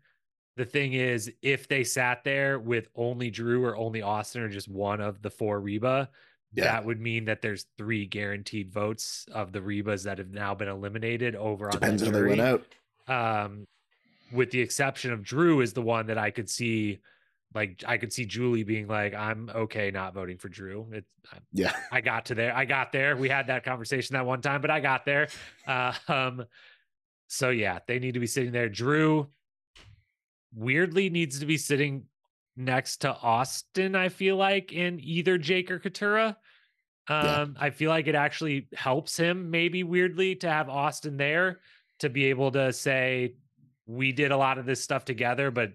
the 0.56 0.64
thing 0.64 0.94
is, 0.94 1.30
if 1.42 1.68
they 1.68 1.84
sat 1.84 2.24
there 2.24 2.58
with 2.58 2.88
only 2.94 3.30
Drew 3.30 3.64
or 3.64 3.76
only 3.76 4.02
Austin 4.02 4.42
or 4.42 4.48
just 4.48 4.68
one 4.68 5.00
of 5.00 5.20
the 5.22 5.30
four 5.30 5.60
Reba, 5.60 6.08
yeah. 6.54 6.64
that 6.64 6.84
would 6.84 7.00
mean 7.00 7.26
that 7.26 7.42
there's 7.42 7.66
three 7.76 8.06
guaranteed 8.06 8.72
votes 8.72 9.26
of 9.32 9.52
the 9.52 9.60
Rebas 9.60 10.04
that 10.04 10.18
have 10.18 10.30
now 10.30 10.54
been 10.54 10.68
eliminated 10.68 11.36
over 11.36 11.68
Depends 11.70 12.02
on 12.02 12.12
that 12.12 12.18
jury. 12.18 12.36
they 12.36 12.42
went 12.42 12.62
out. 13.08 13.44
Um, 13.44 13.66
with 14.32 14.50
the 14.50 14.60
exception 14.60 15.12
of 15.12 15.22
Drew 15.22 15.60
is 15.60 15.72
the 15.72 15.82
one 15.82 16.06
that 16.06 16.18
I 16.18 16.30
could 16.30 16.48
see 16.48 17.00
like 17.54 17.84
I 17.86 17.96
could 17.96 18.12
see 18.12 18.26
Julie 18.26 18.64
being 18.64 18.86
like, 18.86 19.14
I'm 19.14 19.50
okay 19.54 19.90
not 19.90 20.14
voting 20.14 20.36
for 20.36 20.48
Drew. 20.48 20.86
It's 20.92 21.10
yeah, 21.52 21.74
I 21.90 22.00
got 22.00 22.26
to 22.26 22.34
there. 22.34 22.54
I 22.54 22.64
got 22.64 22.92
there. 22.92 23.16
We 23.16 23.28
had 23.28 23.46
that 23.46 23.64
conversation 23.64 24.14
that 24.14 24.26
one 24.26 24.42
time, 24.42 24.60
but 24.60 24.70
I 24.70 24.80
got 24.80 25.04
there. 25.04 25.28
Uh, 25.66 25.92
um, 26.08 26.44
so 27.28 27.50
yeah, 27.50 27.78
they 27.86 27.98
need 27.98 28.14
to 28.14 28.20
be 28.20 28.26
sitting 28.26 28.52
there. 28.52 28.68
Drew, 28.68 29.28
weirdly 30.56 31.10
needs 31.10 31.38
to 31.38 31.46
be 31.46 31.58
sitting 31.58 32.04
next 32.56 33.02
to 33.02 33.14
Austin, 33.14 33.94
I 33.94 34.08
feel 34.08 34.36
like, 34.36 34.72
in 34.72 34.98
either 35.00 35.38
Jake 35.38 35.70
or 35.70 35.78
Katurah. 35.78 36.36
Um, 37.08 37.24
yeah. 37.24 37.46
I 37.60 37.70
feel 37.70 37.90
like 37.90 38.08
it 38.08 38.16
actually 38.16 38.66
helps 38.74 39.16
him, 39.16 39.50
maybe 39.50 39.84
weirdly, 39.84 40.34
to 40.36 40.50
have 40.50 40.68
Austin 40.68 41.16
there 41.16 41.60
to 42.00 42.08
be 42.08 42.24
able 42.26 42.50
to 42.52 42.72
say, 42.72 43.34
we 43.86 44.10
did 44.10 44.32
a 44.32 44.36
lot 44.36 44.58
of 44.58 44.66
this 44.66 44.82
stuff 44.82 45.04
together, 45.04 45.50
but 45.50 45.72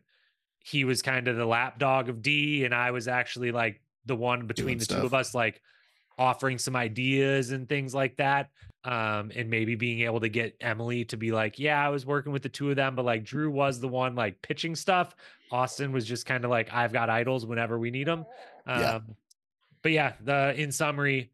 he 0.60 0.84
was 0.84 1.02
kind 1.02 1.28
of 1.28 1.38
the 1.38 1.45
lapdog 1.45 2.10
of 2.10 2.22
Dee, 2.22 2.66
and 2.66 2.76
I 2.76 2.91
was 2.91 3.08
actually 3.08 3.52
like 3.52 3.82
the 4.06 4.16
one 4.16 4.48
between 4.48 4.66
Doing 4.66 4.78
the 4.80 4.86
stuff. 4.86 4.99
two 4.99 5.06
of 5.06 5.14
us, 5.14 5.34
like 5.34 5.62
offering 6.18 6.58
some 6.58 6.76
ideas 6.76 7.52
and 7.52 7.68
things 7.68 7.94
like 7.96 8.16
that 8.18 8.50
um 8.84 9.32
and 9.36 9.50
maybe 9.50 9.76
being 9.76 10.02
able 10.02 10.20
to 10.20 10.30
get 10.30 10.56
Emily 10.60 11.06
to 11.06 11.18
be 11.18 11.32
like 11.32 11.60
yeah 11.60 11.86
I 11.86 11.90
was 11.90 12.06
working 12.06 12.32
with 12.32 12.42
the 12.42 12.50
two 12.50 12.70
of 12.72 12.76
them 12.76 12.96
but 12.96 13.06
like 13.06 13.24
Drew 13.24 13.50
was 13.52 13.80
the 13.80 13.88
one 13.88 14.16
like 14.16 14.42
pitching 14.42 14.76
stuff 14.76 15.16
Austin 15.52 15.92
was 15.92 16.06
just 16.06 16.26
kind 16.26 16.44
of 16.44 16.50
like 16.50 16.74
I've 16.74 16.92
got 16.92 17.10
idols 17.10 17.46
whenever 17.46 17.78
we 17.78 17.92
need 17.92 18.08
them 18.08 18.26
um 18.66 18.80
yeah. 18.80 19.00
but 19.84 19.92
yeah 19.92 20.14
the 20.24 20.60
in 20.60 20.72
summary 20.72 21.32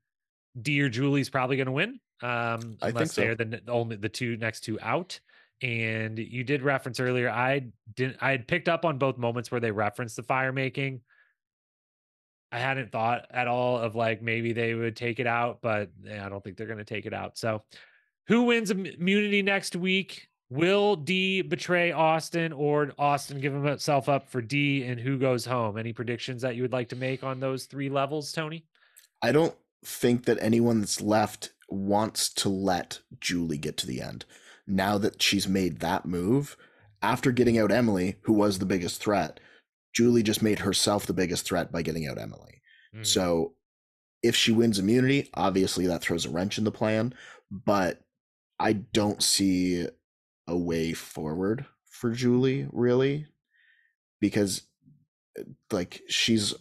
dear 0.61 0.89
Julie's 0.89 1.29
probably 1.29 1.55
going 1.55 1.67
to 1.67 1.71
win 1.71 1.99
um 2.21 2.77
I 2.81 2.89
unless 2.89 3.13
so. 3.13 3.21
they're 3.21 3.35
the 3.35 3.61
only 3.69 3.95
the 3.95 4.09
two 4.09 4.35
next 4.35 4.61
two 4.61 4.77
out 4.81 5.17
and 5.61 6.19
you 6.19 6.43
did 6.43 6.61
reference 6.61 6.99
earlier 6.99 7.29
I 7.29 7.67
didn't 7.95 8.17
I 8.19 8.31
had 8.31 8.47
picked 8.47 8.67
up 8.67 8.83
on 8.83 8.97
both 8.97 9.17
moments 9.17 9.51
where 9.51 9.61
they 9.61 9.71
referenced 9.71 10.17
the 10.17 10.23
fire 10.23 10.51
making 10.51 10.99
I 12.51 12.59
hadn't 12.59 12.91
thought 12.91 13.25
at 13.31 13.47
all 13.47 13.77
of 13.77 13.95
like 13.95 14.21
maybe 14.21 14.53
they 14.53 14.73
would 14.73 14.95
take 14.95 15.19
it 15.19 15.27
out, 15.27 15.59
but 15.61 15.89
eh, 16.07 16.23
I 16.23 16.29
don't 16.29 16.43
think 16.43 16.57
they're 16.57 16.67
going 16.67 16.77
to 16.79 16.85
take 16.85 17.05
it 17.05 17.13
out. 17.13 17.37
So, 17.37 17.63
who 18.27 18.43
wins 18.43 18.71
immunity 18.71 19.41
next 19.41 19.75
week? 19.75 20.27
Will 20.49 20.95
Dee 20.95 21.41
betray 21.41 21.91
Austin 21.91 22.53
or 22.53 22.91
Austin 22.97 23.41
give 23.41 23.53
himself 23.53 24.07
up 24.07 24.29
for 24.29 24.41
Dee 24.41 24.83
and 24.83 24.99
who 24.99 25.17
goes 25.17 25.45
home? 25.45 25.77
Any 25.77 25.91
predictions 25.91 26.41
that 26.41 26.55
you 26.55 26.61
would 26.61 26.71
like 26.71 26.89
to 26.89 26.95
make 26.95 27.23
on 27.23 27.39
those 27.39 27.65
three 27.65 27.89
levels, 27.89 28.31
Tony? 28.31 28.65
I 29.21 29.33
don't 29.33 29.55
think 29.83 30.25
that 30.25 30.37
anyone 30.41 30.79
that's 30.79 31.01
left 31.01 31.51
wants 31.69 32.29
to 32.29 32.49
let 32.49 32.99
Julie 33.19 33.57
get 33.57 33.75
to 33.77 33.87
the 33.87 34.01
end. 34.01 34.25
Now 34.65 34.97
that 34.97 35.21
she's 35.21 35.47
made 35.47 35.79
that 35.79 36.05
move, 36.05 36.55
after 37.01 37.31
getting 37.31 37.57
out 37.57 37.71
Emily, 37.71 38.15
who 38.21 38.33
was 38.33 38.59
the 38.59 38.65
biggest 38.65 39.01
threat, 39.01 39.39
Julie 39.93 40.23
just 40.23 40.41
made 40.41 40.59
herself 40.59 41.05
the 41.05 41.13
biggest 41.13 41.45
threat 41.45 41.71
by 41.71 41.81
getting 41.81 42.07
out 42.07 42.19
Emily. 42.19 42.61
Mm. 42.95 43.05
So 43.05 43.53
if 44.21 44.35
she 44.35 44.51
wins 44.51 44.79
immunity, 44.79 45.29
obviously 45.33 45.87
that 45.87 46.01
throws 46.01 46.25
a 46.25 46.29
wrench 46.29 46.57
in 46.57 46.63
the 46.63 46.71
plan, 46.71 47.13
but 47.51 48.01
I 48.59 48.73
don't 48.73 49.21
see 49.21 49.87
a 50.47 50.57
way 50.57 50.93
forward 50.93 51.65
for 51.89 52.11
Julie 52.11 52.67
really 52.71 53.27
because 54.19 54.63
uh, 55.39 55.43
like 55.71 56.01
she's 56.09 56.53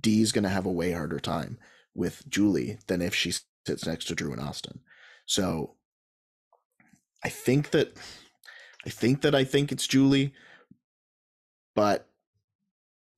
Dee's 0.00 0.32
going 0.32 0.44
to 0.44 0.50
have 0.50 0.66
a 0.66 0.72
way 0.72 0.92
harder 0.92 1.20
time 1.20 1.58
with 1.94 2.28
Julie 2.28 2.78
than 2.86 3.02
if 3.02 3.14
she 3.14 3.32
sits 3.66 3.86
next 3.86 4.06
to 4.06 4.14
Drew 4.14 4.32
and 4.32 4.40
Austin. 4.40 4.80
So 5.26 5.74
I 7.24 7.28
think 7.28 7.70
that 7.70 7.96
I 8.86 8.90
think 8.90 9.20
that 9.22 9.34
I 9.34 9.44
think 9.44 9.72
it's 9.72 9.86
Julie, 9.86 10.32
but 11.74 12.09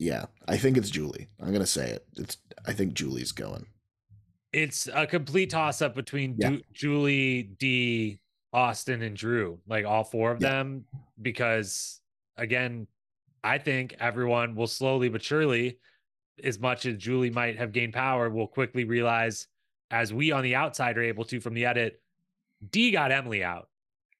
yeah, 0.03 0.24
I 0.49 0.57
think 0.57 0.77
it's 0.77 0.91
Julie. 0.91 1.29
I'm 1.41 1.53
gonna 1.53 1.65
say 1.65 1.91
it. 1.91 2.05
It's 2.16 2.37
I 2.66 2.73
think 2.73 2.95
Julie's 2.95 3.33
going. 3.33 3.66
It's 4.53 4.89
a 4.93 5.07
complete 5.07 5.51
toss 5.51 5.81
up 5.81 5.95
between 5.95 6.35
yeah. 6.37 6.51
du- 6.51 6.62
Julie, 6.73 7.45
Dee, 7.59 8.20
Austin, 8.53 9.03
and 9.03 9.16
Drew, 9.16 9.61
like 9.66 9.87
all 9.87 10.05
four 10.05 10.33
of 10.33 10.43
yeah. 10.43 10.51
them, 10.51 10.85
because 11.23 12.01
again, 12.37 12.89
I 13.45 13.59
think 13.59 13.97
everyone 14.01 14.57
will 14.57 14.66
slowly 14.66 15.09
but 15.09 15.23
surely, 15.23 15.79
as 16.43 16.59
much 16.59 16.85
as 16.85 16.97
Julie 16.97 17.31
might 17.31 17.57
have 17.57 17.73
gained 17.73 17.95
power, 17.95 18.29
will 18.29 18.49
quickly 18.49 18.85
realize, 18.85 19.47
as 19.91 20.12
we 20.12 20.33
on 20.33 20.43
the 20.43 20.57
outside 20.57 20.99
are 20.99 21.03
able 21.03 21.24
to 21.27 21.41
from 21.41 21.55
the 21.55 21.65
edit, 21.65 22.03
Dee 22.70 22.91
got 22.91 23.12
Emily 23.12 23.45
out. 23.45 23.69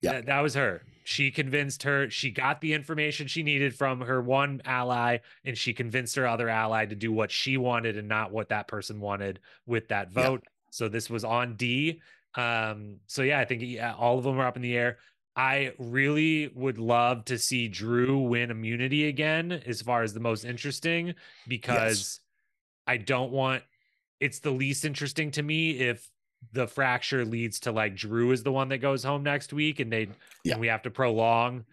Yeah, 0.01 0.13
that, 0.13 0.27
that 0.27 0.41
was 0.41 0.55
her 0.55 0.83
she 1.05 1.31
convinced 1.31 1.83
her 1.83 2.09
she 2.11 2.31
got 2.31 2.61
the 2.61 2.73
information 2.73 3.27
she 3.27 3.43
needed 3.43 3.75
from 3.75 4.01
her 4.01 4.21
one 4.21 4.61
ally 4.65 5.19
and 5.45 5.57
she 5.57 5.73
convinced 5.73 6.17
her 6.17 6.27
other 6.27 6.49
ally 6.49 6.87
to 6.87 6.95
do 6.95 7.13
what 7.13 7.31
she 7.31 7.57
wanted 7.57 7.97
and 7.97 8.09
not 8.09 8.33
what 8.33 8.49
that 8.49 8.69
person 8.69 9.01
wanted 9.01 9.41
with 9.67 9.89
that 9.89 10.11
vote. 10.11 10.43
So 10.71 10.89
this 10.89 11.11
was 11.11 11.25
on 11.25 11.57
dee. 11.57 12.01
Um 12.35 12.97
so 13.07 13.23
yeah 13.23 13.41
i 13.41 13.45
think 13.45 13.63
yeah, 13.65 13.95
all 13.95 14.19
of 14.19 14.25
them 14.25 14.39
are 14.39 14.47
up 14.47 14.57
in 14.57 14.63
the 14.63 14.77
air. 14.77 14.99
I 15.35 15.73
really 15.79 16.49
would 16.55 16.79
love 16.79 17.25
to 17.27 17.39
see 17.39 17.69
drew 17.69 18.19
win 18.19 18.51
immunity 18.51 19.09
again 19.09 19.63
as 19.67 19.81
far 19.81 20.03
as 20.03 20.13
the 20.13 20.21
most 20.21 20.45
interesting 20.45 21.15
because 21.49 21.99
yes. 21.99 22.21
i 22.87 22.97
don't 22.99 23.33
want 23.33 23.63
it's 24.21 24.39
the 24.39 24.51
least 24.51 24.85
interesting 24.85 25.31
to 25.33 25.43
me 25.43 25.73
if 25.73 26.09
the 26.53 26.67
fracture 26.67 27.25
leads 27.25 27.61
to 27.61 27.73
like 27.73 27.97
Drew 27.97 28.33
is 28.33 28.43
the 28.43 28.53
one 28.53 28.69
that 28.71 28.79
goes 28.79 29.05
home 29.05 29.23
next 29.23 29.53
week, 29.53 29.81
and 29.81 29.93
they 29.93 30.09
yeah. 30.45 30.53
and 30.53 30.61
we 30.61 30.67
have 30.69 30.83
to 30.83 30.91
prolong 30.91 31.65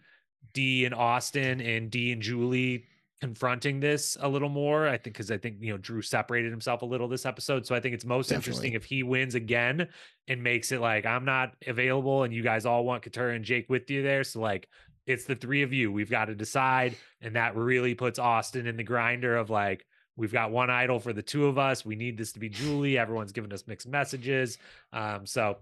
Dee 0.52 0.84
and 0.84 0.94
Austin 0.94 1.60
and 1.60 1.90
Dee 1.90 2.12
and 2.12 2.22
Julie 2.22 2.84
confronting 3.20 3.80
this 3.80 4.16
a 4.20 4.28
little 4.28 4.48
more. 4.48 4.88
I 4.88 4.92
think 4.92 5.14
because 5.14 5.30
I 5.30 5.36
think 5.36 5.56
you 5.60 5.72
know 5.72 5.78
Drew 5.78 6.02
separated 6.02 6.50
himself 6.50 6.82
a 6.82 6.86
little 6.86 7.08
this 7.08 7.26
episode, 7.26 7.66
so 7.66 7.74
I 7.74 7.80
think 7.80 7.94
it's 7.94 8.04
most 8.04 8.28
Definitely. 8.28 8.50
interesting 8.50 8.72
if 8.74 8.84
he 8.84 9.02
wins 9.02 9.34
again 9.34 9.88
and 10.28 10.42
makes 10.42 10.72
it 10.72 10.80
like 10.80 11.04
I'm 11.04 11.24
not 11.24 11.54
available, 11.66 12.22
and 12.22 12.32
you 12.32 12.42
guys 12.42 12.64
all 12.64 12.84
want 12.84 13.02
Katurah 13.02 13.36
and 13.36 13.44
Jake 13.44 13.68
with 13.68 13.90
you 13.90 14.02
there. 14.02 14.24
So 14.24 14.40
like 14.40 14.68
it's 15.10 15.24
the 15.24 15.34
three 15.34 15.62
of 15.62 15.72
you. 15.72 15.92
We've 15.92 16.10
got 16.10 16.26
to 16.26 16.34
decide. 16.34 16.96
And 17.20 17.36
that 17.36 17.56
really 17.56 17.94
puts 17.94 18.18
Austin 18.18 18.66
in 18.66 18.76
the 18.76 18.84
grinder 18.84 19.36
of 19.36 19.50
like, 19.50 19.84
we've 20.16 20.32
got 20.32 20.50
one 20.50 20.70
idol 20.70 21.00
for 21.00 21.12
the 21.12 21.22
two 21.22 21.46
of 21.46 21.58
us. 21.58 21.84
We 21.84 21.96
need 21.96 22.18
this 22.18 22.32
to 22.32 22.38
be 22.38 22.48
Julie. 22.48 22.98
Everyone's 22.98 23.32
giving 23.32 23.52
us 23.52 23.66
mixed 23.66 23.88
messages. 23.88 24.58
Um, 24.92 25.26
so 25.26 25.58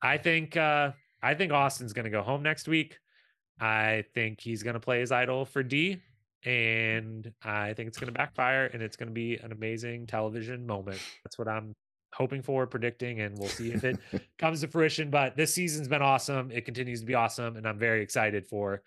I 0.00 0.18
think 0.18 0.56
uh 0.56 0.92
I 1.22 1.34
think 1.34 1.52
Austin's 1.52 1.92
gonna 1.92 2.10
go 2.10 2.22
home 2.22 2.42
next 2.42 2.68
week. 2.68 2.98
I 3.60 4.04
think 4.14 4.40
he's 4.40 4.62
gonna 4.62 4.80
play 4.80 5.00
his 5.00 5.12
idol 5.12 5.44
for 5.44 5.62
Dee. 5.62 6.00
And 6.44 7.32
I 7.42 7.74
think 7.74 7.88
it's 7.88 7.98
gonna 7.98 8.12
backfire 8.12 8.66
and 8.66 8.82
it's 8.82 8.96
gonna 8.96 9.10
be 9.10 9.36
an 9.36 9.52
amazing 9.52 10.06
television 10.06 10.66
moment. 10.66 11.00
That's 11.24 11.38
what 11.38 11.48
I'm 11.48 11.74
hoping 12.14 12.42
for, 12.42 12.66
predicting, 12.66 13.20
and 13.20 13.36
we'll 13.38 13.48
see 13.48 13.72
if 13.72 13.84
it 13.84 13.98
comes 14.38 14.60
to 14.60 14.68
fruition. 14.68 15.10
But 15.10 15.36
this 15.36 15.52
season's 15.52 15.88
been 15.88 16.02
awesome. 16.02 16.50
It 16.50 16.64
continues 16.64 17.00
to 17.00 17.06
be 17.06 17.14
awesome, 17.14 17.56
and 17.56 17.66
I'm 17.66 17.78
very 17.78 18.02
excited 18.02 18.46
for. 18.46 18.82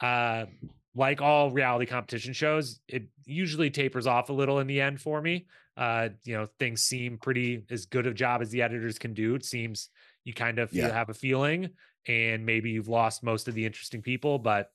Uh, 0.00 0.46
like 0.94 1.20
all 1.20 1.50
reality 1.50 1.86
competition 1.86 2.32
shows, 2.32 2.80
it 2.88 3.04
usually 3.24 3.70
tapers 3.70 4.06
off 4.06 4.28
a 4.28 4.32
little 4.32 4.60
in 4.60 4.66
the 4.66 4.80
end 4.80 5.00
for 5.00 5.20
me. 5.20 5.46
Uh, 5.76 6.10
you 6.24 6.36
know, 6.36 6.46
things 6.58 6.82
seem 6.82 7.18
pretty 7.18 7.64
as 7.70 7.86
good 7.86 8.06
a 8.06 8.14
job 8.14 8.40
as 8.40 8.50
the 8.50 8.62
editors 8.62 8.98
can 8.98 9.12
do. 9.12 9.34
It 9.34 9.44
seems 9.44 9.88
you 10.24 10.32
kind 10.32 10.58
of 10.58 10.72
yeah. 10.72 10.92
have 10.92 11.10
a 11.10 11.14
feeling, 11.14 11.70
and 12.06 12.46
maybe 12.46 12.70
you've 12.70 12.88
lost 12.88 13.22
most 13.22 13.48
of 13.48 13.54
the 13.54 13.66
interesting 13.66 14.02
people, 14.02 14.38
but 14.38 14.70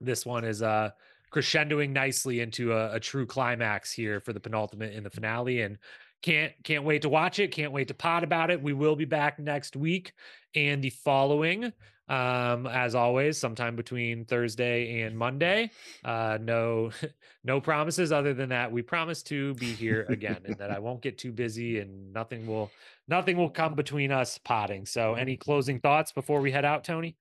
this 0.00 0.24
one 0.24 0.44
is 0.44 0.62
uh 0.62 0.90
crescendoing 1.32 1.90
nicely 1.90 2.40
into 2.40 2.72
a, 2.72 2.94
a 2.94 3.00
true 3.00 3.26
climax 3.26 3.92
here 3.92 4.20
for 4.20 4.32
the 4.32 4.40
penultimate 4.40 4.94
in 4.94 5.02
the 5.02 5.10
finale. 5.10 5.60
And 5.60 5.76
can't 6.22 6.52
can't 6.64 6.84
wait 6.84 7.02
to 7.02 7.08
watch 7.08 7.38
it 7.38 7.52
can't 7.52 7.70
wait 7.72 7.86
to 7.88 7.94
pot 7.94 8.24
about 8.24 8.50
it 8.50 8.60
we 8.60 8.72
will 8.72 8.96
be 8.96 9.04
back 9.04 9.38
next 9.38 9.76
week 9.76 10.12
and 10.54 10.82
the 10.82 10.90
following 10.90 11.72
um 12.08 12.66
as 12.66 12.94
always 12.94 13.36
sometime 13.38 13.76
between 13.76 14.24
thursday 14.24 15.02
and 15.02 15.16
monday. 15.16 15.70
Uh 16.04 16.38
no 16.40 16.90
no 17.44 17.60
promises 17.60 18.12
other 18.12 18.34
than 18.34 18.48
that 18.50 18.72
we 18.72 18.82
promise 18.82 19.22
to 19.24 19.54
be 19.54 19.72
here 19.72 20.06
again 20.08 20.38
and 20.44 20.56
that 20.56 20.70
i 20.70 20.78
won't 20.78 21.02
get 21.02 21.18
too 21.18 21.32
busy 21.32 21.78
and 21.78 22.12
nothing 22.12 22.46
will 22.46 22.70
nothing 23.08 23.36
will 23.36 23.50
come 23.50 23.74
between 23.74 24.12
us 24.12 24.38
potting. 24.38 24.86
So 24.86 25.14
any 25.14 25.36
closing 25.36 25.80
thoughts 25.80 26.12
before 26.12 26.40
we 26.40 26.52
head 26.52 26.64
out 26.64 26.84
tony? 26.84 27.16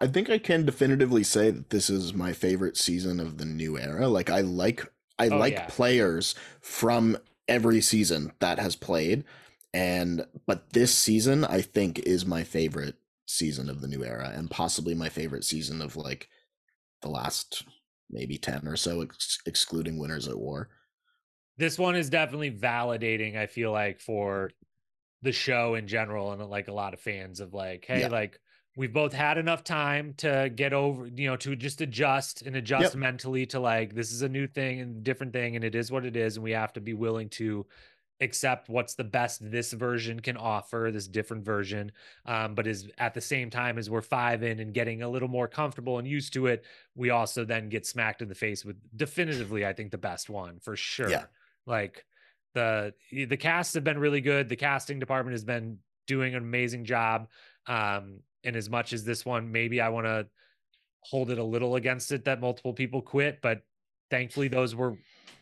I 0.00 0.06
think 0.06 0.30
i 0.30 0.38
can 0.38 0.64
definitively 0.64 1.24
say 1.24 1.50
that 1.50 1.70
this 1.70 1.90
is 1.90 2.14
my 2.14 2.32
favorite 2.32 2.76
season 2.76 3.20
of 3.20 3.38
the 3.38 3.44
new 3.44 3.78
era. 3.78 4.08
Like 4.08 4.30
i 4.30 4.40
like 4.40 4.90
I 5.18 5.28
oh, 5.28 5.36
like 5.36 5.54
yeah. 5.54 5.66
players 5.66 6.34
from 6.60 7.18
every 7.46 7.82
season 7.82 8.32
that 8.40 8.58
has 8.58 8.76
played. 8.76 9.24
And 9.72 10.26
but 10.46 10.72
this 10.72 10.92
season 10.94 11.44
i 11.44 11.60
think 11.60 12.00
is 12.00 12.26
my 12.26 12.42
favorite 12.42 12.96
season 13.30 13.70
of 13.70 13.80
the 13.80 13.88
new 13.88 14.04
era 14.04 14.32
and 14.34 14.50
possibly 14.50 14.94
my 14.94 15.08
favorite 15.08 15.44
season 15.44 15.80
of 15.80 15.96
like 15.96 16.28
the 17.02 17.08
last 17.08 17.64
maybe 18.10 18.36
10 18.36 18.66
or 18.66 18.76
so 18.76 19.02
ex- 19.02 19.38
excluding 19.46 19.98
winners 19.98 20.26
at 20.28 20.38
war 20.38 20.68
this 21.56 21.78
one 21.78 21.94
is 21.94 22.10
definitely 22.10 22.50
validating 22.50 23.36
i 23.36 23.46
feel 23.46 23.70
like 23.70 24.00
for 24.00 24.50
the 25.22 25.32
show 25.32 25.74
in 25.74 25.86
general 25.86 26.32
and 26.32 26.44
like 26.50 26.68
a 26.68 26.72
lot 26.72 26.92
of 26.92 27.00
fans 27.00 27.40
of 27.40 27.54
like 27.54 27.84
hey 27.86 28.00
yeah. 28.00 28.08
like 28.08 28.40
we've 28.76 28.92
both 28.92 29.12
had 29.12 29.38
enough 29.38 29.62
time 29.62 30.14
to 30.16 30.50
get 30.54 30.72
over 30.72 31.06
you 31.06 31.28
know 31.28 31.36
to 31.36 31.54
just 31.54 31.80
adjust 31.80 32.42
and 32.42 32.56
adjust 32.56 32.94
yep. 32.94 32.94
mentally 32.94 33.46
to 33.46 33.60
like 33.60 33.94
this 33.94 34.12
is 34.12 34.22
a 34.22 34.28
new 34.28 34.46
thing 34.46 34.80
and 34.80 35.02
different 35.04 35.32
thing 35.32 35.54
and 35.54 35.64
it 35.64 35.74
is 35.74 35.90
what 35.90 36.04
it 36.04 36.16
is 36.16 36.36
and 36.36 36.44
we 36.44 36.52
have 36.52 36.72
to 36.72 36.80
be 36.80 36.94
willing 36.94 37.28
to 37.28 37.66
accept 38.20 38.68
what's 38.68 38.94
the 38.94 39.04
best 39.04 39.50
this 39.50 39.72
version 39.72 40.20
can 40.20 40.36
offer 40.36 40.90
this 40.92 41.08
different 41.08 41.44
version 41.44 41.90
um, 42.26 42.54
but 42.54 42.66
is 42.66 42.88
at 42.98 43.14
the 43.14 43.20
same 43.20 43.50
time 43.50 43.78
as 43.78 43.88
we're 43.88 44.02
five 44.02 44.42
in 44.42 44.60
and 44.60 44.74
getting 44.74 45.02
a 45.02 45.08
little 45.08 45.28
more 45.28 45.48
comfortable 45.48 45.98
and 45.98 46.06
used 46.06 46.32
to 46.32 46.46
it 46.46 46.64
we 46.94 47.10
also 47.10 47.44
then 47.44 47.68
get 47.68 47.86
smacked 47.86 48.22
in 48.22 48.28
the 48.28 48.34
face 48.34 48.64
with 48.64 48.76
definitively 48.96 49.64
i 49.64 49.72
think 49.72 49.90
the 49.90 49.98
best 49.98 50.28
one 50.28 50.58
for 50.60 50.76
sure 50.76 51.08
yeah. 51.08 51.24
like 51.66 52.04
the 52.54 52.92
the 53.12 53.36
casts 53.36 53.74
have 53.74 53.84
been 53.84 53.98
really 53.98 54.20
good 54.20 54.48
the 54.48 54.56
casting 54.56 54.98
department 54.98 55.32
has 55.32 55.44
been 55.44 55.78
doing 56.06 56.34
an 56.34 56.42
amazing 56.42 56.84
job 56.84 57.28
um, 57.66 58.20
and 58.44 58.56
as 58.56 58.70
much 58.70 58.92
as 58.92 59.04
this 59.04 59.24
one, 59.24 59.52
maybe 59.52 59.80
I 59.80 59.88
want 59.88 60.06
to 60.06 60.26
hold 61.02 61.30
it 61.30 61.38
a 61.38 61.44
little 61.44 61.76
against 61.76 62.12
it 62.12 62.24
that 62.24 62.40
multiple 62.40 62.72
people 62.72 63.02
quit, 63.02 63.40
but 63.40 63.62
thankfully 64.10 64.48
those 64.48 64.74
were 64.74 64.96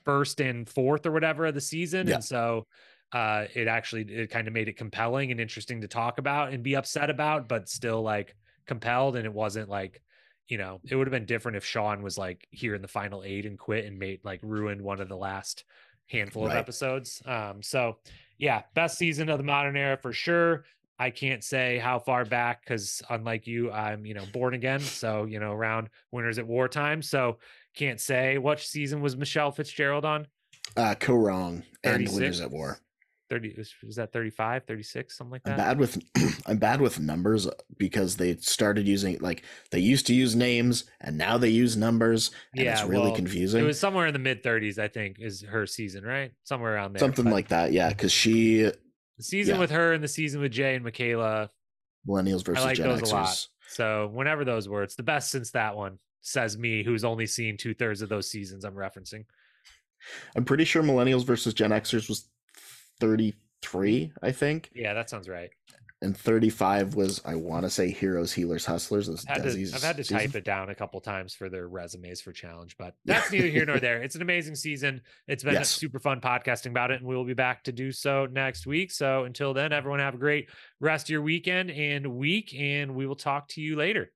first 0.05 0.40
and 0.40 0.69
fourth 0.69 1.07
or 1.07 1.12
whatever 1.12 1.47
of 1.47 1.55
the 1.55 1.61
season. 1.61 2.07
Yeah. 2.07 2.16
And 2.16 2.24
so 2.24 2.66
uh 3.12 3.47
it 3.55 3.69
actually 3.69 4.03
it 4.03 4.31
kind 4.31 4.47
of 4.47 4.55
made 4.55 4.69
it 4.69 4.77
compelling 4.77 5.31
and 5.31 5.40
interesting 5.40 5.81
to 5.81 5.89
talk 5.89 6.19
about 6.19 6.53
and 6.53 6.62
be 6.62 6.77
upset 6.77 7.11
about, 7.11 7.49
but 7.49 7.69
still 7.69 8.03
like 8.03 8.35
compelled. 8.66 9.16
And 9.16 9.24
it 9.24 9.32
wasn't 9.32 9.69
like, 9.69 10.03
you 10.47 10.59
know, 10.59 10.81
it 10.89 10.95
would 10.95 11.07
have 11.07 11.12
been 11.12 11.27
different 11.27 11.57
if 11.57 11.65
Sean 11.65 12.03
was 12.03 12.16
like 12.19 12.47
here 12.51 12.74
in 12.74 12.82
the 12.82 12.89
final 12.89 13.23
eight 13.24 13.47
and 13.47 13.59
quit 13.59 13.85
and 13.85 13.99
made 13.99 14.20
like 14.24 14.40
ruined 14.43 14.82
one 14.82 15.01
of 15.01 15.09
the 15.09 15.16
last 15.16 15.65
handful 16.07 16.47
right. 16.47 16.53
of 16.53 16.59
episodes. 16.59 17.23
Um, 17.27 17.62
so 17.62 17.99
yeah, 18.39 18.62
best 18.74 18.99
season 18.99 19.28
of 19.28 19.39
the 19.39 19.45
modern 19.45 19.77
era 19.77 19.97
for 19.97 20.12
sure. 20.12 20.65
I 20.99 21.11
can't 21.11 21.45
say 21.45 21.78
how 21.78 21.99
far 22.01 22.24
back 22.24 22.62
because 22.65 23.03
unlike 23.09 23.47
you, 23.47 23.70
I'm 23.70 24.05
you 24.05 24.15
know 24.15 24.24
born 24.32 24.55
again. 24.55 24.81
So 24.81 25.24
you 25.24 25.39
know 25.39 25.53
around 25.53 25.90
winners 26.11 26.39
at 26.39 26.47
wartime. 26.47 27.03
So 27.03 27.39
can't 27.74 28.01
say 28.01 28.39
what 28.39 28.61
season 28.61 29.01
was 29.01 29.16
Michele 29.16 29.51
Fitzgerald 29.51 30.05
on. 30.05 30.27
Uh, 30.77 30.95
Kaôh 30.95 31.24
Rōng 31.24 31.62
and 31.85 32.09
winners 32.12 32.40
at 32.40 32.51
war. 32.51 32.78
30 33.31 33.62
was 33.85 33.97
that 33.97 34.11
35 34.11 34.65
36 34.66 35.19
something 35.19 35.32
like 35.32 35.43
that 35.43 35.51
i'm 35.51 35.57
bad 35.59 35.78
with 35.78 36.03
i'm 36.47 36.57
bad 36.57 36.81
with 36.81 36.99
numbers 36.99 37.47
because 37.77 38.16
they 38.16 38.35
started 38.36 38.89
using 38.89 39.19
like 39.20 39.45
they 39.70 39.78
used 39.78 40.07
to 40.07 40.15
use 40.15 40.35
names 40.35 40.85
and 41.03 41.19
now 41.19 41.36
they 41.36 41.51
use 41.51 41.77
numbers 41.77 42.31
yeah 42.55 42.73
it's 42.73 42.85
really 42.85 43.09
well, 43.09 43.15
confusing 43.15 43.62
it 43.62 43.66
was 43.66 43.78
somewhere 43.78 44.07
in 44.07 44.15
the 44.15 44.19
mid 44.19 44.43
30s 44.43 44.78
i 44.78 44.89
think 44.89 45.16
is 45.20 45.43
her 45.43 45.66
season 45.66 46.05
right 46.05 46.32
somewhere 46.45 46.74
around 46.74 46.95
there 46.95 47.01
something 47.01 47.27
but, 47.27 47.35
like 47.35 47.49
that 47.49 47.70
yeah 47.70 47.90
because 47.90 48.12
she 48.12 48.73
the 49.19 49.24
season 49.24 49.57
yeah. 49.57 49.61
with 49.61 49.70
her 49.73 49.93
and 49.93 50.03
the 50.03 50.09
season 50.09 50.40
with 50.40 50.53
Jay 50.53 50.77
and 50.77 50.85
Michaela. 50.85 51.51
Millennials 52.09 52.45
versus 52.45 52.65
I 52.65 52.69
like 52.69 52.77
Gen 52.77 52.89
those 52.89 53.03
Xers. 53.03 53.11
a 53.11 53.15
lot. 53.15 53.47
So 53.69 54.11
whenever 54.12 54.45
those 54.45 54.69
were, 54.69 54.85
it's 54.85 54.95
the 54.95 55.03
best 55.03 55.31
since 55.31 55.51
that 55.51 55.77
one. 55.77 55.99
Says 56.20 56.59
me, 56.59 56.82
who's 56.82 57.05
only 57.05 57.27
seen 57.27 57.57
two 57.57 57.74
thirds 57.74 58.03
of 58.03 58.09
those 58.09 58.31
seasons. 58.31 58.65
I'm 58.65 58.74
referencing. 58.74 59.24
I'm 60.36 60.45
pretty 60.45 60.65
sure 60.65 60.82
Millennials 60.82 61.24
versus 61.24 61.55
Gen 61.55 61.70
Xers 61.70 62.09
was 62.09 62.28
33. 63.01 64.12
I 64.23 64.32
think. 64.32 64.70
Yeah, 64.74 64.95
that 64.95 65.11
sounds 65.11 65.28
right 65.28 65.51
and 66.01 66.16
35 66.16 66.95
was 66.95 67.20
I 67.24 67.35
want 67.35 67.65
to 67.65 67.70
say 67.70 67.90
Heroes, 67.90 68.32
Healers, 68.32 68.65
Hustlers. 68.65 69.09
I've 69.09 69.43
had, 69.43 69.43
to, 69.43 69.70
I've 69.74 69.82
had 69.82 69.97
to 69.97 70.05
type 70.05 70.35
it 70.36 70.45
down 70.45 70.70
a 70.70 70.74
couple 70.74 71.01
times 71.01 71.35
for 71.35 71.49
their 71.49 71.69
resumes 71.69 72.20
for 72.20 72.32
challenge, 72.32 72.77
but 72.78 72.95
that's 73.05 73.32
neither 73.32 73.49
here 73.49 73.66
nor 73.66 73.78
there. 73.81 74.01
It's 74.01 74.15
an 74.15 74.23
amazing 74.23 74.55
season. 74.55 75.01
It's 75.27 75.43
been 75.43 75.55
yes. 75.55 75.70
super 75.70 75.99
fun 75.99 76.20
podcasting 76.20 76.70
about 76.70 76.93
it, 76.93 77.01
and 77.01 77.09
we 77.09 77.16
will 77.16 77.24
be 77.24 77.35
back 77.35 77.65
to 77.65 77.73
do 77.73 77.90
so 77.90 78.27
next 78.27 78.66
week. 78.66 78.93
So 78.93 79.24
until 79.24 79.55
then, 79.55 79.73
everyone 79.73 79.99
have 79.99 80.15
a 80.15 80.19
great 80.19 80.51
rest 80.81 81.07
of 81.07 81.11
your 81.11 81.23
weekend 81.23 81.70
and 81.70 82.07
week, 82.07 82.55
and 82.57 82.95
we 82.95 83.07
will 83.07 83.16
talk 83.16 83.49
to 83.49 83.61
you 83.61 83.74
later. 83.74 84.12